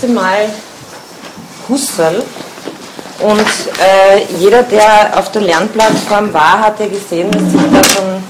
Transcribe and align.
letzte 0.00 0.14
Mal 0.14 0.48
Husserl 1.68 2.22
und 3.20 3.40
äh, 3.40 4.24
jeder, 4.38 4.62
der 4.62 5.10
auf 5.18 5.30
der 5.30 5.42
Lernplattform 5.42 6.32
war, 6.32 6.60
hat 6.60 6.80
ja 6.80 6.86
gesehen, 6.86 7.30
dass 7.30 7.42
sich 7.42 7.60
da 7.70 7.84
schon 7.84 8.22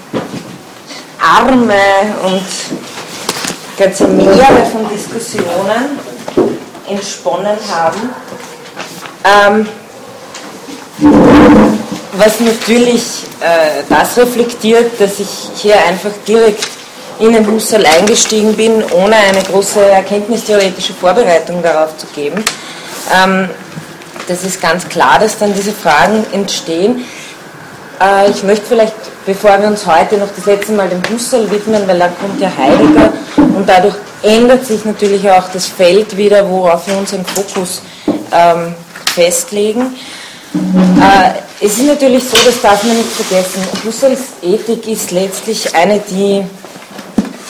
Arme 1.21 1.75
und 2.25 2.43
ganze 3.79 4.09
Meere 4.09 4.67
von 4.73 4.89
Diskussionen 4.89 6.01
entsponnen 6.89 7.57
haben. 7.71 8.11
Ähm, 9.25 9.69
was 12.15 12.41
natürlich 12.41 13.27
äh, 13.41 13.85
das 13.89 14.19
reflektiert, 14.19 15.01
dass 15.01 15.21
ich 15.21 15.51
hier 15.55 15.77
einfach 15.87 16.11
direkt 16.27 16.80
in 17.21 17.33
den 17.33 17.47
Husserl 17.47 17.85
eingestiegen 17.87 18.55
bin, 18.57 18.83
ohne 18.93 19.17
eine 19.17 19.43
große 19.43 19.81
erkenntnistheoretische 19.81 20.95
Vorbereitung 20.95 21.63
darauf 21.63 21.97
zu 21.99 22.07
geben. 22.09 22.43
Ähm, 23.15 23.49
das 24.27 24.43
ist 24.45 24.61
ganz 24.61 24.89
klar, 24.89 25.19
dass 25.19 25.39
dann 25.39 25.55
diese 25.55 25.73
Fragen 25.73 26.25
entstehen. 26.33 27.05
Äh, 28.01 28.31
ich 28.31 28.43
möchte 28.43 28.67
vielleicht, 28.67 28.95
bevor 29.27 29.61
wir 29.61 29.69
uns 29.69 29.87
heute 29.87 30.17
noch 30.17 30.29
das 30.35 30.47
letzte 30.47 30.73
Mal 30.73 30.89
dem 30.89 31.03
Husserl 31.13 31.51
widmen, 31.51 31.87
weil 31.87 31.99
da 31.99 32.09
kommt 32.09 32.41
ja 32.41 32.51
Heidegger 32.57 33.13
und 33.37 33.69
dadurch 33.69 33.95
ändert 34.23 34.65
sich 34.65 34.85
natürlich 34.85 35.29
auch 35.31 35.49
das 35.53 35.67
Feld 35.67 36.17
wieder, 36.17 36.49
worauf 36.49 36.87
wir 36.87 36.97
unseren 36.97 37.25
Fokus 37.25 37.83
ähm, 38.33 38.75
festlegen. 39.15 39.95
Äh, 40.55 41.65
es 41.65 41.79
ist 41.79 41.87
natürlich 41.87 42.25
so, 42.25 42.37
das 42.45 42.61
darf 42.63 42.83
man 42.83 42.97
nicht 42.97 43.11
vergessen, 43.11 43.63
Husserls 43.85 44.21
Ethik 44.43 44.89
ist 44.89 45.11
letztlich 45.11 45.75
eine, 45.75 45.99
die 45.99 46.45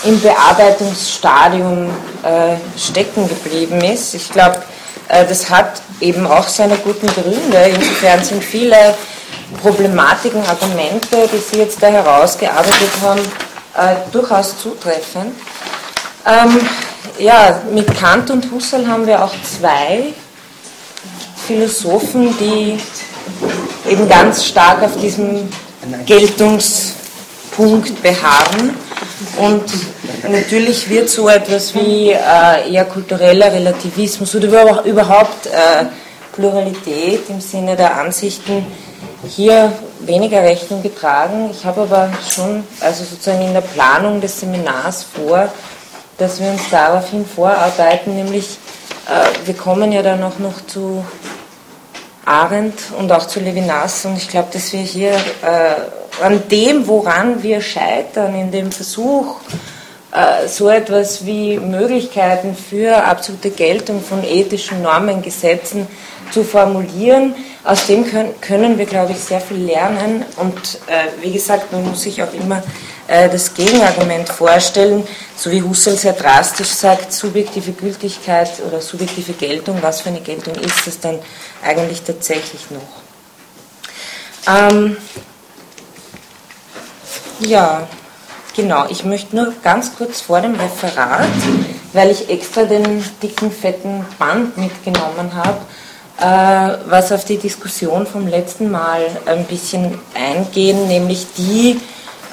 im 0.04 0.20
Bearbeitungsstadium 0.20 1.90
äh, 2.22 2.78
stecken 2.78 3.28
geblieben 3.28 3.80
ist. 3.82 4.14
Ich 4.14 4.30
glaube, 4.30 4.62
äh, 5.08 5.26
das 5.26 5.50
hat 5.50 5.82
eben 6.00 6.26
auch 6.26 6.48
seine 6.48 6.76
guten 6.76 7.06
Gründe. 7.08 7.58
Insofern 7.74 8.24
sind 8.24 8.42
viele 8.42 8.94
Problematiken, 9.62 10.42
Argumente, 10.46 11.28
die 11.32 11.38
Sie 11.38 11.58
jetzt 11.58 11.82
da 11.82 11.88
herausgearbeitet 11.88 12.90
haben, 13.02 13.20
äh, 13.76 13.96
durchaus 14.12 14.58
zutreffend. 14.58 15.34
Ähm, 16.26 16.60
ja, 17.18 17.60
mit 17.72 17.94
Kant 17.98 18.30
und 18.30 18.50
Husserl 18.50 18.86
haben 18.86 19.06
wir 19.06 19.22
auch 19.22 19.32
zwei 19.42 20.12
Philosophen, 21.46 22.36
die 22.38 22.78
eben 23.90 24.08
ganz 24.08 24.44
stark 24.44 24.82
auf 24.82 24.96
diesem 25.00 25.48
Geltungspunkt 27.60 28.02
beharren. 28.02 28.74
Und 29.38 29.64
natürlich 30.28 30.88
wird 30.88 31.08
so 31.10 31.28
etwas 31.28 31.74
wie 31.74 32.10
äh, 32.10 32.72
eher 32.72 32.84
kultureller 32.86 33.52
Relativismus 33.52 34.34
oder 34.34 34.82
überhaupt 34.84 35.46
äh, 35.46 35.86
Pluralität 36.32 37.28
im 37.28 37.40
Sinne 37.40 37.76
der 37.76 37.96
Ansichten 37.98 38.64
hier 39.28 39.72
weniger 40.00 40.42
Rechnung 40.42 40.82
getragen. 40.82 41.50
Ich 41.52 41.64
habe 41.64 41.82
aber 41.82 42.10
schon, 42.28 42.64
also 42.80 43.04
sozusagen 43.04 43.42
in 43.42 43.52
der 43.52 43.60
Planung 43.60 44.20
des 44.20 44.40
Seminars 44.40 45.04
vor, 45.04 45.52
dass 46.16 46.40
wir 46.40 46.48
uns 46.48 46.62
daraufhin 46.70 47.26
vorarbeiten, 47.26 48.16
nämlich 48.16 48.58
äh, 49.06 49.46
wir 49.46 49.54
kommen 49.54 49.92
ja 49.92 50.02
dann 50.02 50.22
auch 50.22 50.38
noch 50.38 50.66
zu 50.66 51.04
Arendt 52.30 52.92
und 52.96 53.10
auch 53.10 53.26
zu 53.26 53.40
Levinas 53.40 54.04
und 54.04 54.16
ich 54.16 54.28
glaube, 54.28 54.48
dass 54.52 54.72
wir 54.72 54.80
hier 54.80 55.12
äh, 55.12 56.22
an 56.22 56.42
dem, 56.48 56.86
woran 56.86 57.42
wir 57.42 57.60
scheitern, 57.60 58.34
in 58.36 58.52
dem 58.52 58.70
Versuch, 58.70 59.40
äh, 60.12 60.46
so 60.46 60.68
etwas 60.68 61.26
wie 61.26 61.58
Möglichkeiten 61.58 62.54
für 62.54 63.04
absolute 63.04 63.50
Geltung 63.50 64.00
von 64.00 64.22
ethischen 64.22 64.82
Normen, 64.82 65.22
Gesetzen 65.22 65.88
zu 66.30 66.44
formulieren. 66.44 67.34
Aus 67.64 67.86
dem 67.86 68.08
können, 68.08 68.40
können 68.40 68.78
wir, 68.78 68.86
glaube 68.86 69.12
ich, 69.12 69.18
sehr 69.18 69.40
viel 69.40 69.58
lernen. 69.58 70.24
Und 70.36 70.78
äh, 70.86 71.22
wie 71.22 71.32
gesagt, 71.32 71.72
man 71.72 71.88
muss 71.88 72.02
sich 72.02 72.22
auch 72.22 72.32
immer 72.32 72.62
äh, 73.06 73.28
das 73.28 73.54
Gegenargument 73.54 74.28
vorstellen, 74.28 75.04
so 75.36 75.50
wie 75.50 75.62
Husserl 75.62 75.96
sehr 75.96 76.12
drastisch 76.12 76.68
sagt, 76.68 77.12
subjektive 77.12 77.72
Gültigkeit 77.72 78.50
oder 78.66 78.80
subjektive 78.80 79.32
Geltung, 79.32 79.78
was 79.80 80.00
für 80.00 80.10
eine 80.10 80.20
Geltung 80.20 80.54
ist 80.54 80.86
das 80.86 81.00
dann 81.00 81.18
eigentlich 81.64 82.02
tatsächlich 82.02 82.70
noch? 82.70 83.02
Ähm, 84.46 84.96
ja, 87.40 87.86
Genau, 88.56 88.84
ich 88.88 89.04
möchte 89.04 89.36
nur 89.36 89.54
ganz 89.62 89.96
kurz 89.96 90.20
vor 90.20 90.40
dem 90.40 90.54
Referat, 90.54 91.28
weil 91.92 92.10
ich 92.10 92.28
extra 92.28 92.64
den 92.64 93.02
dicken, 93.22 93.50
fetten 93.50 94.04
Band 94.18 94.56
mitgenommen 94.58 95.32
habe, 95.34 95.58
äh, 96.18 96.78
was 96.90 97.12
auf 97.12 97.24
die 97.24 97.38
Diskussion 97.38 98.06
vom 98.06 98.26
letzten 98.26 98.70
Mal 98.70 99.06
ein 99.24 99.44
bisschen 99.44 99.98
eingehen, 100.14 100.88
nämlich 100.88 101.26
die 101.38 101.80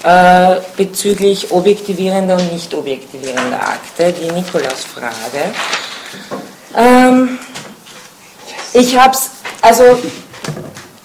äh, 0.03 0.55
bezüglich 0.75 1.51
objektivierender 1.51 2.35
und 2.35 2.51
nicht 2.51 2.73
objektivierender 2.73 3.61
Akte, 3.61 4.11
die 4.11 4.31
Nikolaus-Frage. 4.31 5.53
Ähm, 6.75 7.39
ich 8.73 8.97
habe 8.97 9.13
es, 9.13 9.29
also 9.61 9.83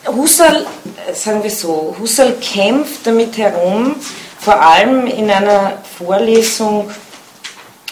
Husserl, 0.06 0.67
sagen 1.15 1.43
wir 1.43 1.50
so, 1.50 1.95
Husserl 1.99 2.34
kämpft 2.41 3.06
damit 3.06 3.37
herum, 3.39 3.97
vor 4.39 4.61
allem 4.61 5.06
in 5.06 5.31
einer 5.31 5.75
Vorlesung 5.99 6.91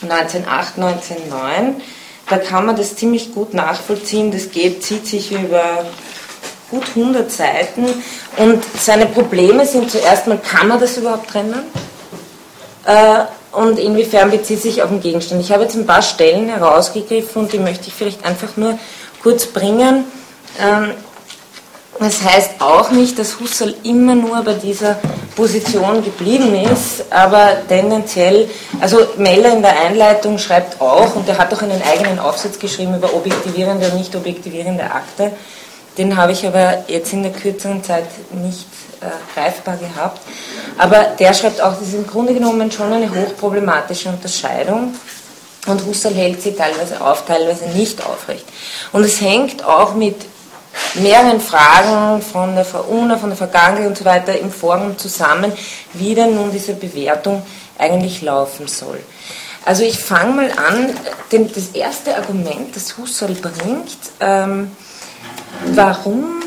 1908, 0.03 0.79
1909. 0.79 1.83
Da 2.29 2.39
kann 2.39 2.67
man 2.67 2.77
das 2.77 2.97
ziemlich 2.97 3.35
gut 3.35 3.55
nachvollziehen. 3.55 4.31
Das 4.31 4.51
geht, 4.51 4.83
zieht 4.85 5.07
sich 5.07 5.33
über 5.33 5.85
gut 6.71 6.85
100 6.95 7.31
Seiten. 7.31 7.87
Und 8.37 8.65
seine 8.79 9.07
Probleme 9.07 9.67
sind 9.67 9.91
zuerst 9.91 10.27
mal, 10.27 10.39
kann 10.39 10.69
man 10.69 10.81
das 10.81 10.97
überhaupt 10.97 11.31
trennen? 11.31 11.65
Äh, 12.85 13.25
und 13.53 13.79
inwiefern 13.79 14.31
bezieht 14.31 14.63
sich 14.63 14.83
auf 14.83 14.91
den 14.91 15.01
Gegenstand? 15.01 15.41
Ich 15.43 15.51
habe 15.51 15.65
jetzt 15.65 15.75
ein 15.75 15.87
paar 15.87 16.03
Stellen 16.03 16.49
herausgegriffen 16.49 17.43
und 17.43 17.53
die 17.53 17.59
möchte 17.59 17.89
ich 17.89 17.95
vielleicht 17.95 18.25
einfach 18.25 18.57
nur 18.57 18.79
kurz 19.23 19.47
bringen. 19.47 20.05
Ähm, 20.61 20.93
das 21.99 22.23
heißt 22.25 22.53
auch 22.61 22.91
nicht, 22.93 23.19
dass 23.19 23.39
Husserl 23.41 23.75
immer 23.83 24.15
nur 24.15 24.43
bei 24.43 24.55
dieser 24.55 24.97
Position 25.37 26.03
geblieben 26.03 26.55
ist, 26.55 27.05
aber 27.11 27.51
tendenziell, 27.69 28.49
also 28.81 28.99
Meller 29.19 29.53
in 29.53 29.61
der 29.61 29.79
Einleitung 29.79 30.39
schreibt 30.39 30.81
auch, 30.81 31.15
und 31.15 31.29
er 31.29 31.37
hat 31.37 31.53
auch 31.53 31.61
einen 31.61 31.83
eigenen 31.83 32.19
Aufsatz 32.19 32.59
geschrieben 32.59 32.97
über 32.97 33.15
objektivierende 33.15 33.87
und 33.89 33.97
nicht 33.97 34.17
objektivierende 34.17 34.85
Akte, 34.85 35.33
den 35.99 36.17
habe 36.17 36.33
ich 36.33 36.47
aber 36.47 36.85
jetzt 36.89 37.13
in 37.13 37.23
der 37.23 37.33
kürzeren 37.33 37.85
Zeit 37.85 38.07
nicht 38.33 38.67
äh, 39.01 39.07
greifbar 39.35 39.77
gehabt. 39.77 40.21
Aber 40.79 41.05
der 41.19 41.35
schreibt 41.35 41.61
auch, 41.61 41.75
das 41.75 41.89
ist 41.89 41.95
im 41.95 42.07
Grunde 42.07 42.33
genommen 42.33 42.71
schon 42.71 42.93
eine 42.93 43.11
hochproblematische 43.11 44.09
Unterscheidung. 44.09 44.95
Und 45.67 45.85
Husserl 45.85 46.15
hält 46.15 46.43
sie 46.43 46.55
teilweise 46.55 47.01
auf, 47.01 47.27
teilweise 47.27 47.67
nicht 47.69 48.05
aufrecht. 48.05 48.47
Und 48.93 49.05
es 49.05 49.21
hängt 49.21 49.65
auch 49.65 49.95
mit 49.95 50.17
mehreren 50.95 51.41
Fragen 51.41 52.23
von 52.23 52.55
der 52.55 52.65
Frau 52.65 52.85
Una, 52.85 53.19
von 53.19 53.31
der 53.31 53.37
Vergangenheit 53.37 53.87
und 53.87 53.99
so 53.99 54.05
weiter 54.05 54.39
im 54.39 54.51
Forum 54.51 54.97
zusammen, 54.97 55.53
wie 55.93 56.15
denn 56.15 56.35
nun 56.35 56.51
diese 56.51 56.75
Bewertung 56.75 57.43
eigentlich 57.79 58.23
laufen 58.23 58.69
soll. 58.69 59.01
Also 59.65 59.85
ich 59.85 59.99
fange 59.99 60.33
mal 60.33 60.51
an, 60.53 60.95
denn 61.33 61.51
das 61.53 61.69
erste 61.75 62.17
Argument, 62.17 62.75
das 62.75 62.97
Husserl 62.97 63.35
bringt, 63.35 63.99
ähm, 64.21 64.71
warum, 65.67 66.43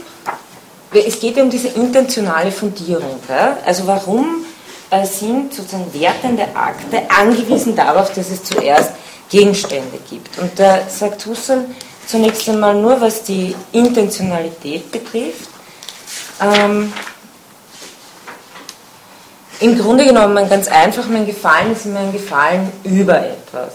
es 0.92 1.20
geht 1.20 1.38
ja 1.38 1.44
um 1.44 1.50
diese 1.50 1.68
intentionale 1.70 2.52
Fundierung, 2.52 3.20
ja? 3.30 3.58
also 3.66 3.86
warum 3.86 4.46
äh, 4.90 5.06
sind 5.06 5.54
sozusagen 5.54 5.94
wertende 5.94 6.44
Akte 6.56 7.04
angewiesen 7.10 7.76
darauf, 7.76 8.14
dass 8.14 8.30
es 8.30 8.44
zuerst 8.44 8.92
Gegenstände 9.38 9.98
gibt. 10.10 10.38
Und 10.38 10.52
da 10.58 10.88
sagt 10.88 11.26
Husserl, 11.26 11.66
Zunächst 12.06 12.50
einmal 12.50 12.76
nur, 12.76 13.00
was 13.00 13.24
die 13.24 13.56
Intentionalität 13.72 14.92
betrifft. 14.92 15.50
Ähm, 16.42 16.92
Im 19.60 19.78
Grunde 19.78 20.06
genommen 20.06 20.50
ganz 20.50 20.68
einfach, 20.68 21.08
mein 21.08 21.26
Gefallen 21.26 21.72
ist 21.72 21.86
immer 21.86 22.02
ein 22.02 22.12
Gefallen 22.12 22.72
über 22.84 23.18
etwas. 23.20 23.74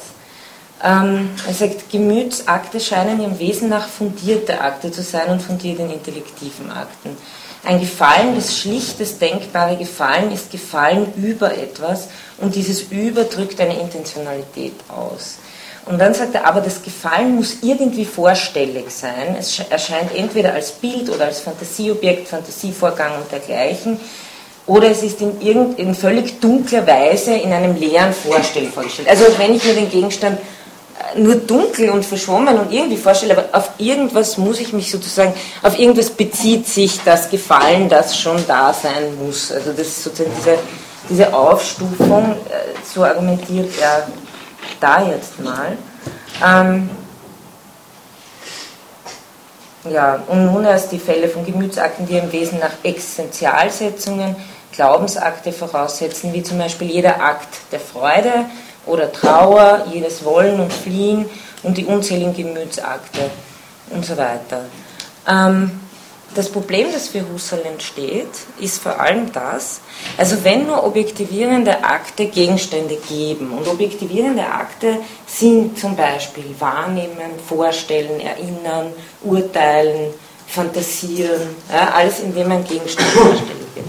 Ähm, 0.85 1.31
er 1.47 1.55
sagt, 1.55 1.91
Gemütsakte 1.91 2.79
scheinen 2.79 3.21
ihrem 3.21 3.39
Wesen 3.39 3.71
nach 3.71 3.89
fundierte 3.89 4.61
Akte 4.61 4.93
zu 4.93 5.03
sein 5.03 5.31
und 5.31 5.43
fundiert 5.43 5.81
in 5.81 5.91
intellektiven 5.91 6.71
Akten. 6.71 7.17
Ein 7.65 7.81
Gefallen, 7.81 8.37
das 8.37 8.57
schlichtes 8.57 9.19
denkbare 9.19 9.77
Gefallen, 9.77 10.31
ist 10.31 10.53
Gefallen 10.53 11.13
über 11.17 11.57
etwas 11.57 12.09
und 12.37 12.55
dieses 12.55 12.83
Über 12.83 13.25
drückt 13.25 13.61
eine 13.61 13.81
Intentionalität 13.81 14.75
aus. 14.89 15.38
Und 15.89 15.99
dann 15.99 16.13
sagt 16.13 16.35
er, 16.35 16.47
aber 16.47 16.61
das 16.61 16.83
Gefallen 16.83 17.37
muss 17.37 17.59
irgendwie 17.63 18.05
vorstellig 18.05 18.91
sein. 18.91 19.37
Es 19.39 19.59
erscheint 19.71 20.15
entweder 20.15 20.53
als 20.53 20.73
Bild 20.73 21.09
oder 21.09 21.25
als 21.25 21.41
Fantasieobjekt, 21.41 22.29
Fantasievorgang 22.29 23.13
und 23.17 23.33
dergleichen. 23.33 23.99
oder 24.67 24.91
es 24.91 25.03
ist 25.03 25.21
in, 25.23 25.41
irgend, 25.41 25.79
in 25.79 25.95
völlig 25.95 26.41
dunkler 26.41 26.87
Weise 26.87 27.33
in 27.33 27.53
einem 27.53 27.75
leeren 27.75 28.13
Vorstellen 28.13 28.71
vorgestellt. 28.71 29.09
Also 29.09 29.25
wenn 29.39 29.55
ich 29.55 29.65
mir 29.65 29.73
den 29.73 29.91
Gegenstand 29.91 30.39
äh, 30.39 31.19
nur 31.19 31.37
dunkel 31.37 31.89
und 31.89 32.05
verschwommen 32.05 32.59
und 32.59 32.71
irgendwie 32.71 32.99
vorstelle, 32.99 33.33
aber 33.35 33.49
auf 33.53 33.71
irgendwas 33.79 34.37
muss 34.37 34.61
ich 34.61 34.75
mich 34.75 34.91
sozusagen, 34.91 35.33
auf 35.63 35.79
irgendwas 35.79 36.11
bezieht 36.11 36.67
sich 36.67 37.01
das 37.03 37.31
Gefallen, 37.31 37.89
das 37.89 38.19
schon 38.19 38.37
da 38.47 38.75
sein 38.75 39.17
muss. 39.25 39.51
Also 39.51 39.73
das 39.73 39.87
ist 39.87 40.05
sozusagen 40.05 40.35
diese, 40.37 40.59
diese 41.09 41.33
Aufstufung, 41.33 42.37
äh, 42.51 42.77
so 42.95 43.05
argumentiert 43.05 43.71
er 43.81 44.07
da 44.81 45.07
jetzt 45.07 45.41
mal. 45.41 45.77
Ähm, 46.45 46.91
ja, 49.91 50.23
und 50.27 50.47
nun 50.47 50.65
erst 50.65 50.93
die 50.93 50.99
Fälle 50.99 51.29
von 51.29 51.45
Gemütsakten, 51.47 52.07
die 52.07 52.19
im 52.19 52.31
Wesen 52.33 52.59
nach 52.59 52.73
Existenzialsetzungen 52.83 54.37
Glaubensakte 54.73 55.53
voraussetzen, 55.53 56.33
wie 56.33 56.43
zum 56.43 56.59
Beispiel 56.59 56.89
jeder 56.89 57.23
Akt 57.23 57.49
der 57.73 57.81
Freude 57.81 58.47
oder 58.87 59.13
Trauer, 59.13 59.87
jedes 59.93 60.25
Wollen 60.25 60.61
und 60.61 60.73
Fliehen 60.73 61.29
und 61.63 61.77
die 61.77 61.85
unzähligen 61.85 62.35
Gemütsakte 62.35 63.31
und 63.91 64.05
so 64.05 64.17
weiter. 64.17 64.67
Ähm, 65.27 65.81
das 66.35 66.51
Problem, 66.51 66.93
das 66.93 67.09
für 67.09 67.25
Husserl 67.29 67.63
entsteht, 67.63 68.29
ist 68.61 68.83
vor 68.83 69.01
allem 69.01 69.33
das, 69.33 69.81
also 70.17 70.45
wenn 70.45 70.67
nur 70.67 70.85
objektivierende 70.85 71.83
Akte 71.83 72.27
Gegenstände 72.27 72.97
geben 73.09 73.51
und 73.53 73.67
objektivierende 73.67 74.45
Akte 74.47 74.99
sind 75.27 75.79
zum 75.79 75.97
Beispiel 75.97 76.55
wahrnehmen, 76.59 77.39
vorstellen, 77.47 78.21
erinnern, 78.21 78.93
urteilen, 79.23 80.13
fantasieren, 80.47 81.57
ja, 81.73 81.93
alles 81.95 82.21
indem 82.21 82.53
ein 82.53 82.65
Gegenstand 82.65 83.09
dargestellt 83.17 83.75
wird. 83.75 83.87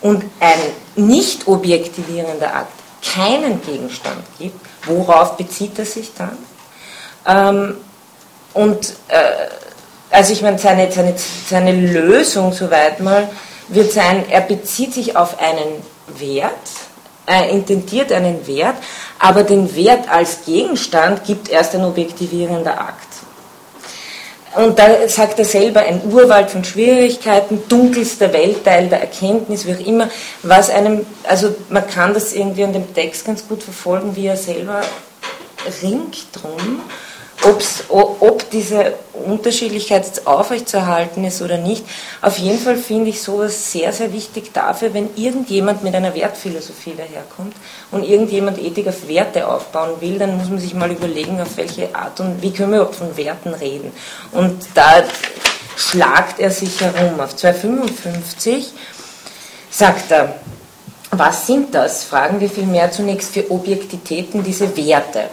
Und 0.00 0.24
ein 0.40 1.04
nicht 1.04 1.46
objektivierender 1.46 2.54
Akt 2.54 2.72
keinen 3.02 3.62
Gegenstand 3.62 4.22
gibt, 4.38 4.60
worauf 4.84 5.36
bezieht 5.36 5.78
er 5.78 5.84
sich 5.84 6.12
dann? 6.16 6.38
Ähm, 7.26 7.76
und 8.54 8.94
äh, 9.08 9.48
also 10.10 10.32
ich 10.32 10.42
meine, 10.42 10.58
seine, 10.58 10.90
seine, 10.90 11.14
seine 11.48 11.72
Lösung, 11.72 12.52
soweit 12.52 13.00
mal, 13.00 13.28
wird 13.68 13.92
sein, 13.92 14.24
er 14.30 14.40
bezieht 14.40 14.94
sich 14.94 15.16
auf 15.16 15.38
einen 15.38 15.82
Wert, 16.18 16.52
er 17.26 17.50
intendiert 17.50 18.10
einen 18.12 18.46
Wert, 18.46 18.76
aber 19.18 19.42
den 19.42 19.74
Wert 19.76 20.08
als 20.10 20.44
Gegenstand 20.46 21.24
gibt 21.24 21.50
erst 21.50 21.74
ein 21.74 21.84
objektivierender 21.84 22.80
Akt. 22.80 23.08
Und 24.56 24.78
da 24.78 25.06
sagt 25.08 25.38
er 25.38 25.44
selber, 25.44 25.80
ein 25.80 26.00
Urwald 26.10 26.50
von 26.50 26.64
Schwierigkeiten, 26.64 27.62
dunkelster 27.68 28.32
Weltteil 28.32 28.88
der 28.88 29.02
Erkenntnis, 29.02 29.66
wie 29.66 29.74
auch 29.74 29.86
immer, 29.86 30.08
was 30.42 30.70
einem, 30.70 31.04
also 31.24 31.54
man 31.68 31.86
kann 31.86 32.14
das 32.14 32.32
irgendwie 32.32 32.64
an 32.64 32.72
dem 32.72 32.94
Text 32.94 33.26
ganz 33.26 33.46
gut 33.46 33.62
verfolgen, 33.62 34.16
wie 34.16 34.26
er 34.26 34.38
selber 34.38 34.80
ringt 35.82 36.28
drum 36.32 36.80
Ob's, 37.44 37.84
ob 37.88 38.50
diese 38.50 38.94
Unterschiedlichkeit 39.12 40.26
aufrechtzuerhalten 40.26 41.24
ist 41.24 41.40
oder 41.40 41.56
nicht. 41.56 41.84
Auf 42.20 42.38
jeden 42.38 42.58
Fall 42.58 42.76
finde 42.76 43.10
ich 43.10 43.22
sowas 43.22 43.72
sehr, 43.72 43.92
sehr 43.92 44.12
wichtig 44.12 44.52
dafür, 44.52 44.92
wenn 44.92 45.10
irgendjemand 45.14 45.84
mit 45.84 45.94
einer 45.94 46.14
Wertphilosophie 46.14 46.94
daherkommt 46.96 47.54
und 47.92 48.02
irgendjemand 48.02 48.58
Ethik 48.58 48.88
auf 48.88 49.06
Werte 49.06 49.46
aufbauen 49.46 50.00
will, 50.00 50.18
dann 50.18 50.36
muss 50.36 50.48
man 50.48 50.58
sich 50.58 50.74
mal 50.74 50.90
überlegen, 50.90 51.40
auf 51.40 51.56
welche 51.56 51.94
Art 51.94 52.18
und 52.20 52.42
wie 52.42 52.52
können 52.52 52.72
wir 52.72 52.78
überhaupt 52.78 52.96
von 52.96 53.16
Werten 53.16 53.54
reden. 53.54 53.92
Und 54.32 54.66
da 54.74 55.04
schlagt 55.76 56.40
er 56.40 56.50
sich 56.50 56.80
herum. 56.80 57.20
Auf 57.20 57.36
255 57.36 58.72
sagt 59.70 60.10
er, 60.10 60.34
was 61.12 61.46
sind 61.46 61.74
das? 61.74 62.04
Fragen 62.04 62.40
wir 62.40 62.50
vielmehr 62.50 62.90
zunächst 62.90 63.32
für 63.32 63.50
Objektitäten 63.50 64.42
diese 64.42 64.76
Werte. 64.76 65.24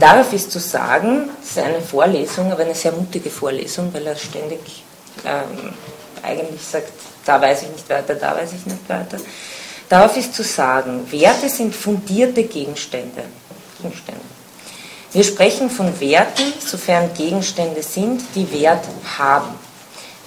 Darauf 0.00 0.32
ist 0.32 0.50
zu 0.50 0.58
sagen, 0.58 1.28
es 1.42 1.50
ist 1.50 1.58
eine 1.58 1.82
Vorlesung, 1.82 2.50
aber 2.50 2.62
eine 2.62 2.74
sehr 2.74 2.92
mutige 2.92 3.28
Vorlesung, 3.28 3.92
weil 3.92 4.06
er 4.06 4.16
ständig 4.16 4.82
ähm, 5.26 5.74
eigentlich 6.22 6.62
sagt, 6.62 6.90
da 7.26 7.38
weiß 7.38 7.62
ich 7.62 7.68
nicht 7.68 7.90
weiter, 7.90 8.14
da 8.14 8.34
weiß 8.34 8.50
ich 8.54 8.64
nicht 8.64 8.88
weiter. 8.88 9.18
Darauf 9.90 10.16
ist 10.16 10.34
zu 10.34 10.42
sagen, 10.42 11.06
Werte 11.12 11.50
sind 11.50 11.74
fundierte 11.74 12.44
Gegenstände. 12.44 13.24
Gegenstände. 13.82 14.22
Wir 15.12 15.24
sprechen 15.24 15.68
von 15.68 16.00
Werten, 16.00 16.52
sofern 16.60 17.12
Gegenstände 17.12 17.82
sind, 17.82 18.22
die 18.34 18.50
Wert 18.52 18.86
haben. 19.18 19.54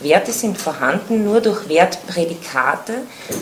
Werte 0.02 0.34
sind 0.34 0.58
vorhanden 0.58 1.24
nur 1.24 1.42
durch 1.42 1.68
Wertprädikate 1.68 2.94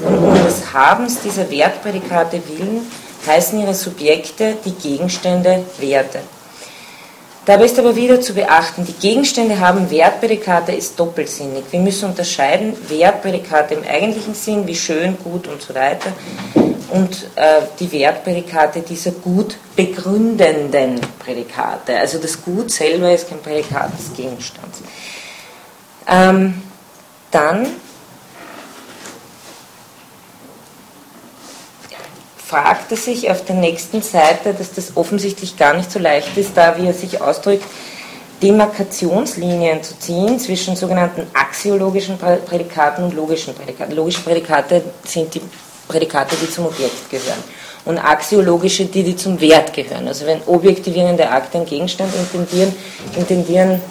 und 0.06 0.18
um 0.18 0.46
des 0.46 0.72
Habens 0.72 1.20
dieser 1.22 1.50
Wertprädikate 1.50 2.42
willen 2.48 2.90
heißen 3.26 3.60
ihre 3.60 3.74
Subjekte 3.74 4.56
die 4.66 4.74
Gegenstände 4.74 5.64
Werte. 5.80 6.20
Dabei 7.46 7.66
ist 7.66 7.80
aber 7.80 7.96
wieder 7.96 8.22
zu 8.22 8.36
beachten, 8.36 8.86
die 8.86 8.94
Gegenstände 8.94 9.60
haben 9.60 9.90
Wertprädikate, 9.90 10.74
ist 10.74 11.00
doppelsinnig. 11.00 11.64
Wir 11.72 11.80
müssen 11.80 12.10
unterscheiden 12.10 12.78
Wertprädikate 12.88 13.74
im 13.74 13.84
eigentlichen 13.84 14.36
Sinn, 14.36 14.68
wie 14.68 14.76
schön, 14.76 15.18
gut 15.18 15.48
und 15.48 15.60
so 15.60 15.74
weiter, 15.74 16.12
und 16.92 17.30
äh, 17.36 17.62
die 17.80 17.92
Wertprädikate 17.92 18.82
dieser 18.82 19.12
gut 19.12 19.58
begründenden 19.76 21.02
Prädikate. 21.18 21.98
Also 21.98 22.20
das 22.20 22.44
Gut 22.44 22.70
selber 22.70 23.12
ist 23.12 23.28
kein 23.28 23.40
Prädikat 23.40 23.92
des 23.98 24.16
Gegenstands. 24.16 24.82
Ähm, 26.08 26.62
dann 27.32 27.68
fragte 32.52 32.98
sich 32.98 33.32
auf 33.32 33.46
der 33.46 33.56
nächsten 33.56 34.02
Seite, 34.02 34.54
dass 34.54 34.74
das 34.74 34.98
offensichtlich 34.98 35.56
gar 35.56 35.74
nicht 35.74 35.90
so 35.90 36.00
leicht 36.00 36.36
ist, 36.36 36.52
da 36.58 36.78
wie 36.78 36.86
er 36.86 36.94
sich 36.94 37.22
ausdrückt, 37.22 37.64
Demarkationslinien 38.44 39.82
zu 39.84 39.98
ziehen 39.98 40.38
zwischen 40.38 40.76
sogenannten 40.76 41.28
axiologischen 41.34 42.18
Prädikaten 42.18 43.06
und 43.06 43.14
logischen 43.14 43.54
Prädikaten. 43.56 43.96
Logische 43.96 44.20
Prädikate 44.22 44.84
sind 45.06 45.34
die 45.34 45.42
Prädikate, 45.88 46.36
die 46.42 46.50
zum 46.50 46.66
Objekt 46.66 47.10
gehören. 47.10 47.42
Und 47.86 47.98
axiologische, 47.98 48.84
die, 48.86 49.04
die 49.04 49.16
zum 49.16 49.40
Wert 49.40 49.72
gehören. 49.72 50.10
Also 50.10 50.26
wenn 50.26 50.42
objektivierende 50.46 51.30
Akte 51.30 51.60
einen 51.60 51.68
Gegenstand 51.68 52.14
intendieren, 52.14 52.76
intendieren 53.16 53.82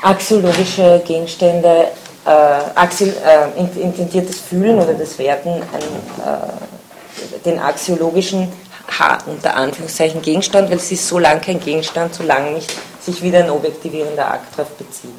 axiologische 0.00 1.02
Gegenstände, 1.04 1.88
äh, 2.24 2.30
axi, 2.30 3.04
äh, 3.04 3.80
intendiertes 3.80 4.38
Fühlen 4.40 4.78
oder 4.78 4.94
das 4.94 5.18
Werten 5.18 5.50
ein, 5.50 6.24
äh, 6.24 6.73
den 7.44 7.58
axiologischen 7.58 8.52
unter 9.26 9.56
Anführungszeichen 9.56 10.22
Gegenstand, 10.22 10.70
weil 10.70 10.76
es 10.76 10.92
ist 10.92 11.08
so 11.08 11.18
lange 11.18 11.40
kein 11.40 11.58
Gegenstand, 11.58 12.14
solange 12.14 12.52
nicht 12.52 12.72
sich 13.00 13.22
wieder 13.22 13.40
ein 13.40 13.50
objektivierender 13.50 14.30
Akt 14.30 14.56
darauf 14.56 14.72
bezieht. 14.72 15.10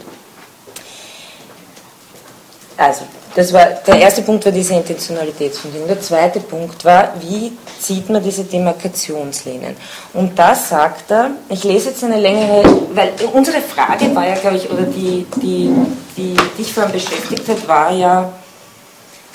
Also, 2.77 3.01
das 3.35 3.51
war, 3.51 3.65
der 3.85 4.00
erste 4.00 4.21
Punkt 4.21 4.45
war 4.45 4.51
diese 4.51 4.75
Intentionalitätsfundierung. 4.75 5.88
Der 5.88 6.00
zweite 6.01 6.39
Punkt 6.39 6.83
war, 6.85 7.13
wie 7.19 7.51
zieht 7.79 8.09
man 8.09 8.24
diese 8.24 8.45
Demarkationslinien? 8.45 9.75
Und 10.13 10.38
da 10.38 10.55
sagt 10.55 11.12
er, 11.12 11.31
ich 11.50 11.63
lese 11.63 11.89
jetzt 11.89 12.03
eine 12.03 12.17
längere, 12.17 12.63
weil 12.93 13.12
unsere 13.33 13.62
Frage 13.62 14.13
war 14.15 14.27
ja, 14.27 14.35
glaube 14.35 14.57
ich, 14.57 14.69
oder 14.69 14.83
die, 14.83 15.25
die, 15.41 15.69
die 16.15 16.35
dich 16.57 16.74
vorhin 16.74 16.93
beschäftigt 16.93 17.47
hat, 17.47 17.67
war 17.67 17.91
ja, 17.91 18.31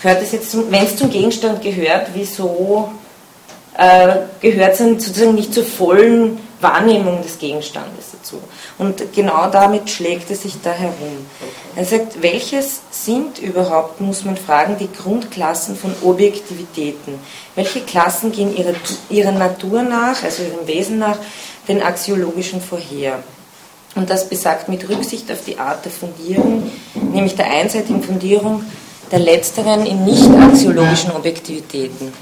gehört 0.02 0.22
es 0.22 0.32
jetzt, 0.32 0.56
wenn 0.70 0.84
es 0.84 0.96
zum 0.96 1.10
Gegenstand 1.10 1.62
gehört, 1.62 2.08
wieso 2.14 2.90
äh, 3.76 4.16
gehört 4.40 4.72
es 4.72 4.78
sozusagen 4.78 5.34
nicht 5.34 5.54
zur 5.54 5.64
vollen 5.64 6.38
Wahrnehmung 6.60 7.22
des 7.22 7.38
Gegenstandes 7.38 8.12
dazu? 8.12 8.40
Und 8.78 9.12
genau 9.14 9.50
damit 9.50 9.88
schlägt 9.90 10.30
es 10.30 10.42
sich 10.42 10.54
da 10.62 10.72
herum. 10.72 11.26
Er 11.76 11.84
sagt, 11.84 12.22
welches 12.22 12.80
sind 12.90 13.38
überhaupt, 13.38 14.00
muss 14.00 14.24
man 14.24 14.36
fragen, 14.36 14.76
die 14.78 14.90
Grundklassen 14.90 15.76
von 15.76 15.94
Objektivitäten? 16.02 17.14
Welche 17.54 17.80
Klassen 17.80 18.32
gehen 18.32 18.56
ihrer, 18.56 18.74
ihrer 19.08 19.32
Natur 19.32 19.82
nach, 19.82 20.22
also 20.22 20.42
ihrem 20.42 20.66
Wesen 20.66 20.98
nach, 20.98 21.18
den 21.68 21.82
axiologischen 21.82 22.60
vorher? 22.60 23.22
Und 23.96 24.08
das 24.08 24.28
besagt 24.28 24.68
mit 24.68 24.88
Rücksicht 24.88 25.30
auf 25.32 25.44
die 25.44 25.58
Art 25.58 25.84
der 25.84 25.92
Fundierung, 25.92 26.70
nämlich 26.94 27.34
der 27.34 27.50
einseitigen 27.50 28.02
Fundierung 28.02 28.64
der 29.10 29.18
letzteren 29.18 29.86
in 29.86 30.04
nicht-axiologischen 30.04 31.10
Objektivitäten. 31.12 32.12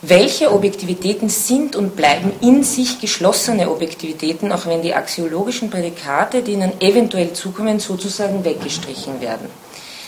Welche 0.00 0.52
Objektivitäten 0.52 1.28
sind 1.28 1.76
und 1.76 1.96
bleiben 1.96 2.32
in 2.40 2.62
sich 2.62 3.00
geschlossene 3.00 3.70
Objektivitäten, 3.70 4.52
auch 4.52 4.66
wenn 4.66 4.82
die 4.82 4.94
axiologischen 4.94 5.70
Prädikate, 5.70 6.42
die 6.42 6.52
ihnen 6.52 6.78
eventuell 6.80 7.32
zukommen, 7.32 7.80
sozusagen 7.80 8.44
weggestrichen 8.44 9.20
werden? 9.20 9.48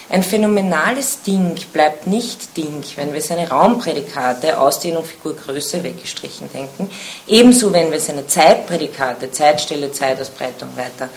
Ein 0.09 0.23
phänomenales 0.23 1.23
Ding 1.23 1.57
bleibt 1.73 2.07
nicht 2.07 2.57
Ding, 2.57 2.85
wenn 2.95 3.13
wir 3.13 3.21
seine 3.21 3.49
Raumprädikate, 3.49 4.59
Ausdehnung, 4.59 5.05
Figur, 5.05 5.35
Größe 5.35 5.83
weggestrichen 5.83 6.49
denken. 6.53 6.89
Ebenso, 7.27 7.73
wenn 7.73 7.91
wir 7.91 7.99
seine 7.99 8.27
Zeitprädikate, 8.27 9.33
Zeitstelle, 9.33 9.91
Zeitausbreitung 9.91 10.69
weiter 10.77 11.09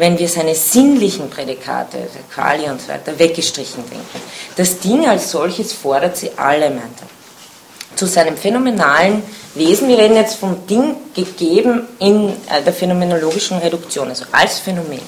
wenn 0.00 0.18
wir 0.18 0.28
seine 0.28 0.54
sinnlichen 0.54 1.28
Prädikate, 1.28 1.98
der 1.98 2.22
Quali 2.34 2.68
und 2.70 2.80
so 2.80 2.88
weiter, 2.88 3.18
weggestrichen 3.18 3.84
denken. 3.88 4.20
Das 4.56 4.80
Ding 4.80 5.06
als 5.06 5.30
solches 5.30 5.74
fordert 5.74 6.16
sie 6.16 6.30
alle, 6.36 6.70
meint 6.70 6.98
er. 7.00 7.96
Zu 7.96 8.06
seinem 8.06 8.36
phänomenalen 8.36 9.22
Wesen, 9.54 9.88
wir 9.88 9.98
reden 9.98 10.16
jetzt 10.16 10.36
vom 10.36 10.66
Ding 10.66 10.96
gegeben 11.14 11.86
in 11.98 12.30
äh, 12.30 12.62
der 12.64 12.72
phänomenologischen 12.72 13.58
Reduktion, 13.58 14.08
also 14.08 14.24
als 14.32 14.58
Phänomen. 14.58 15.02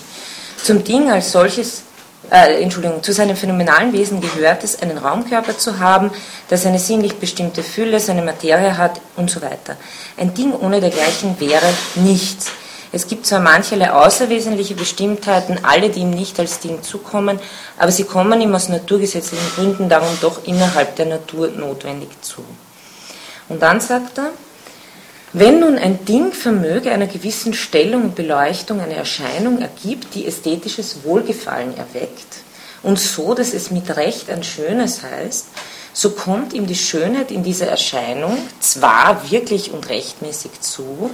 Zum 0.63 0.85
Ding 0.85 1.11
als 1.11 1.33
solches 1.33 1.85
äh, 2.31 2.63
Entschuldigung, 2.63 3.03
zu 3.03 3.13
seinem 3.13 3.37
phänomenalen 3.37 3.93
Wesen 3.93 4.21
gehört 4.21 4.63
es, 4.63 4.81
einen 4.83 4.99
Raumkörper 4.99 5.57
zu 5.57 5.79
haben, 5.79 6.11
das 6.49 6.67
eine 6.67 6.79
sinnlich 6.79 7.15
bestimmte 7.17 7.63
Fülle, 7.63 7.99
seine 7.99 8.23
Materie 8.23 8.77
hat 8.77 9.01
und 9.17 9.31
so 9.31 9.41
weiter. 9.41 9.77
Ein 10.19 10.35
Ding 10.35 10.53
ohne 10.53 10.81
dergleichen 10.81 11.41
wäre 11.41 11.67
nichts. 11.95 12.53
Es 12.95 13.07
gibt 13.07 13.27
zwar 13.27 13.41
mancherlei 13.41 13.91
außerwesentliche 13.91 14.75
Bestimmtheiten, 14.75 15.65
alle, 15.65 15.89
die 15.89 16.01
ihm 16.01 16.11
nicht 16.11 16.39
als 16.39 16.61
Ding 16.61 16.83
zukommen, 16.83 17.41
aber 17.79 17.91
sie 17.91 18.05
kommen 18.05 18.41
ihm 18.41 18.55
aus 18.55 18.69
naturgesetzlichen 18.69 19.51
Gründen 19.57 19.89
darum 19.89 20.17
doch 20.21 20.45
innerhalb 20.45 20.97
der 20.97 21.07
Natur 21.07 21.49
notwendig 21.49 22.11
zu. 22.21 22.45
Und 23.49 23.63
dann 23.63 23.81
sagt 23.81 24.19
er, 24.19 24.31
wenn 25.33 25.61
nun 25.61 25.79
ein 25.79 26.05
Ding 26.05 26.33
vermöge 26.33 26.93
einer 26.93 27.07
gewissen 27.07 27.55
Stellung 27.55 28.03
und 28.05 28.15
Beleuchtung 28.15 28.81
eine 28.81 28.97
Erscheinung 28.97 29.63
ergibt, 29.63 30.15
die 30.15 30.27
ästhetisches 30.27 31.05
Wohlgefallen 31.05 31.75
erweckt, 31.77 32.43
und 32.83 32.99
so, 32.99 33.33
dass 33.33 33.55
es 33.55 33.71
mit 33.71 33.97
Recht 33.97 34.29
ein 34.29 34.43
Schönes 34.43 35.03
heißt, 35.03 35.47
so 35.93 36.11
kommt 36.11 36.53
ihm 36.53 36.67
die 36.67 36.75
Schönheit 36.75 37.31
in 37.31 37.43
dieser 37.43 37.67
Erscheinung 37.67 38.39
zwar 38.61 39.31
wirklich 39.31 39.73
und 39.73 39.89
rechtmäßig 39.89 40.61
zu, 40.61 41.11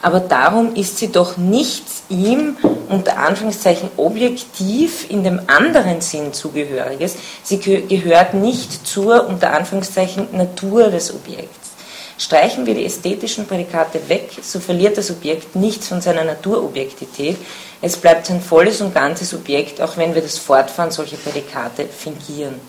aber 0.00 0.20
darum 0.20 0.74
ist 0.74 0.98
sie 0.98 1.12
doch 1.12 1.36
nichts 1.36 2.02
ihm 2.08 2.56
unter 2.88 3.18
Anführungszeichen 3.18 3.90
objektiv 3.96 5.10
in 5.10 5.22
dem 5.22 5.40
anderen 5.46 6.00
Sinn 6.00 6.32
zugehöriges. 6.32 7.16
Sie 7.42 7.58
gehört 7.58 8.34
nicht 8.34 8.86
zur 8.86 9.26
unter 9.26 9.52
Anführungszeichen 9.52 10.28
Natur 10.32 10.90
des 10.90 11.14
Objekts. 11.14 11.70
Streichen 12.18 12.66
wir 12.66 12.74
die 12.74 12.84
ästhetischen 12.84 13.46
Prädikate 13.46 14.08
weg, 14.08 14.30
so 14.42 14.60
verliert 14.60 14.96
das 14.96 15.10
Objekt 15.10 15.56
nichts 15.56 15.88
von 15.88 16.00
seiner 16.00 16.24
Naturobjektität. 16.24 17.36
Es 17.80 17.96
bleibt 17.96 18.26
sein 18.26 18.40
volles 18.40 18.80
und 18.80 18.94
ganzes 18.94 19.34
Objekt, 19.34 19.80
auch 19.80 19.96
wenn 19.96 20.14
wir 20.14 20.22
das 20.22 20.38
Fortfahren 20.38 20.90
solcher 20.90 21.16
Prädikate 21.16 21.86
fingieren. 21.86 22.60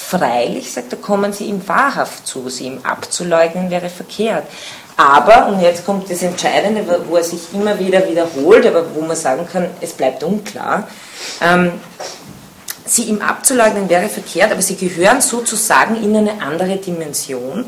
Freilich, 0.00 0.72
sagt 0.72 0.92
er, 0.92 0.98
kommen 0.98 1.32
sie 1.32 1.46
ihm 1.46 1.66
wahrhaft 1.66 2.26
zu, 2.26 2.48
sie 2.48 2.66
ihm 2.66 2.80
abzuleugnen 2.82 3.68
wäre 3.68 3.90
verkehrt. 3.90 4.44
Aber, 4.96 5.48
und 5.48 5.60
jetzt 5.60 5.84
kommt 5.84 6.10
das 6.10 6.22
Entscheidende, 6.22 6.84
wo 7.06 7.16
er 7.16 7.24
sich 7.24 7.52
immer 7.52 7.78
wieder 7.78 8.08
wiederholt, 8.08 8.64
aber 8.66 8.94
wo 8.94 9.02
man 9.02 9.16
sagen 9.16 9.46
kann, 9.46 9.68
es 9.80 9.92
bleibt 9.92 10.22
unklar, 10.22 10.88
ähm, 11.40 11.72
sie 12.86 13.04
ihm 13.04 13.20
abzuleugnen 13.20 13.88
wäre 13.88 14.08
verkehrt, 14.08 14.50
aber 14.50 14.62
sie 14.62 14.76
gehören 14.76 15.20
sozusagen 15.20 16.02
in 16.02 16.16
eine 16.16 16.40
andere 16.40 16.76
Dimension 16.76 17.66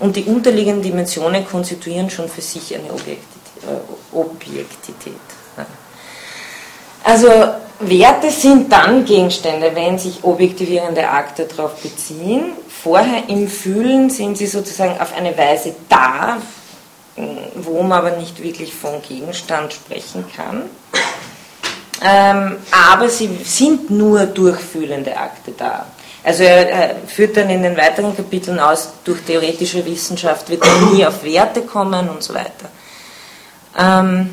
und 0.00 0.16
die 0.16 0.24
unterliegenden 0.24 0.82
Dimensionen 0.82 1.46
konstituieren 1.46 2.10
schon 2.10 2.28
für 2.28 2.42
sich 2.42 2.74
eine 2.74 2.88
äh, 2.88 4.12
Objektität. 4.12 5.14
Also 7.04 7.28
Werte 7.80 8.30
sind 8.30 8.70
dann 8.70 9.04
Gegenstände, 9.04 9.72
wenn 9.74 9.98
sich 9.98 10.22
objektivierende 10.22 11.08
Akte 11.08 11.44
darauf 11.46 11.76
beziehen. 11.82 12.52
Vorher 12.68 13.28
im 13.28 13.48
Fühlen 13.48 14.10
sind 14.10 14.36
sie 14.36 14.46
sozusagen 14.46 15.00
auf 15.00 15.14
eine 15.16 15.36
Weise 15.36 15.74
da, 15.88 16.36
wo 17.54 17.82
man 17.82 17.98
aber 18.06 18.16
nicht 18.16 18.42
wirklich 18.42 18.74
von 18.74 19.00
Gegenstand 19.02 19.72
sprechen 19.72 20.24
kann. 20.36 20.62
Ähm, 22.02 22.56
aber 22.70 23.08
sie 23.08 23.28
sind 23.44 23.90
nur 23.90 24.24
durchfühlende 24.26 25.16
Akte 25.16 25.52
da. 25.56 25.86
Also 26.22 26.42
er 26.42 26.96
führt 27.06 27.36
dann 27.36 27.48
in 27.48 27.62
den 27.62 27.76
weiteren 27.76 28.14
Kapiteln 28.14 28.58
aus, 28.58 28.90
durch 29.04 29.22
theoretische 29.22 29.84
Wissenschaft 29.86 30.48
wird 30.50 30.60
man 30.60 30.94
nie 30.94 31.04
auf 31.04 31.24
Werte 31.24 31.62
kommen 31.62 32.08
und 32.10 32.22
so 32.22 32.34
weiter. 32.34 32.68
Ähm, 33.78 34.30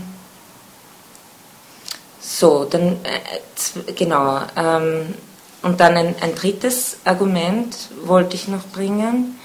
so, 2.39 2.65
dann, 2.65 3.03
äh, 3.03 3.93
genau, 3.93 4.41
ähm, 4.55 5.15
und 5.63 5.79
dann 5.79 5.97
ein, 5.97 6.15
ein, 6.21 6.35
drittes 6.35 6.97
Argument 7.03 7.75
wollte 8.03 8.35
ich 8.35 8.47
noch 8.47 8.63
bringen. 8.67 9.39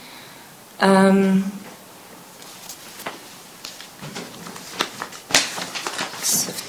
Ähm, 0.78 1.50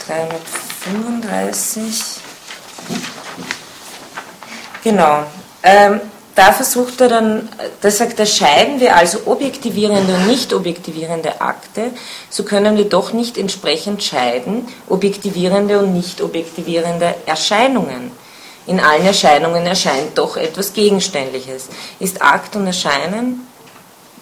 335. 0.07 2.21
Genau, 4.81 5.25
ähm, 5.61 5.99
da 6.35 6.51
versucht 6.51 6.99
er 7.01 7.09
dann, 7.09 7.49
da 7.81 7.91
sagt 7.91 8.19
er, 8.19 8.25
scheiden 8.25 8.79
wir 8.79 8.95
also 8.95 9.19
objektivierende 9.25 10.15
und 10.15 10.27
nicht 10.27 10.53
objektivierende 10.53 11.41
Akte, 11.41 11.91
so 12.29 12.43
können 12.43 12.75
wir 12.75 12.85
doch 12.85 13.13
nicht 13.13 13.37
entsprechend 13.37 14.03
scheiden 14.03 14.67
objektivierende 14.89 15.79
und 15.79 15.93
nicht 15.93 16.21
objektivierende 16.21 17.15
Erscheinungen. 17.25 18.11
In 18.65 18.79
allen 18.79 19.05
Erscheinungen 19.05 19.65
erscheint 19.65 20.17
doch 20.17 20.37
etwas 20.37 20.73
Gegenständliches. 20.73 21.67
Ist 21.99 22.21
Akt 22.21 22.55
und 22.55 22.65
Erscheinen, 22.65 23.45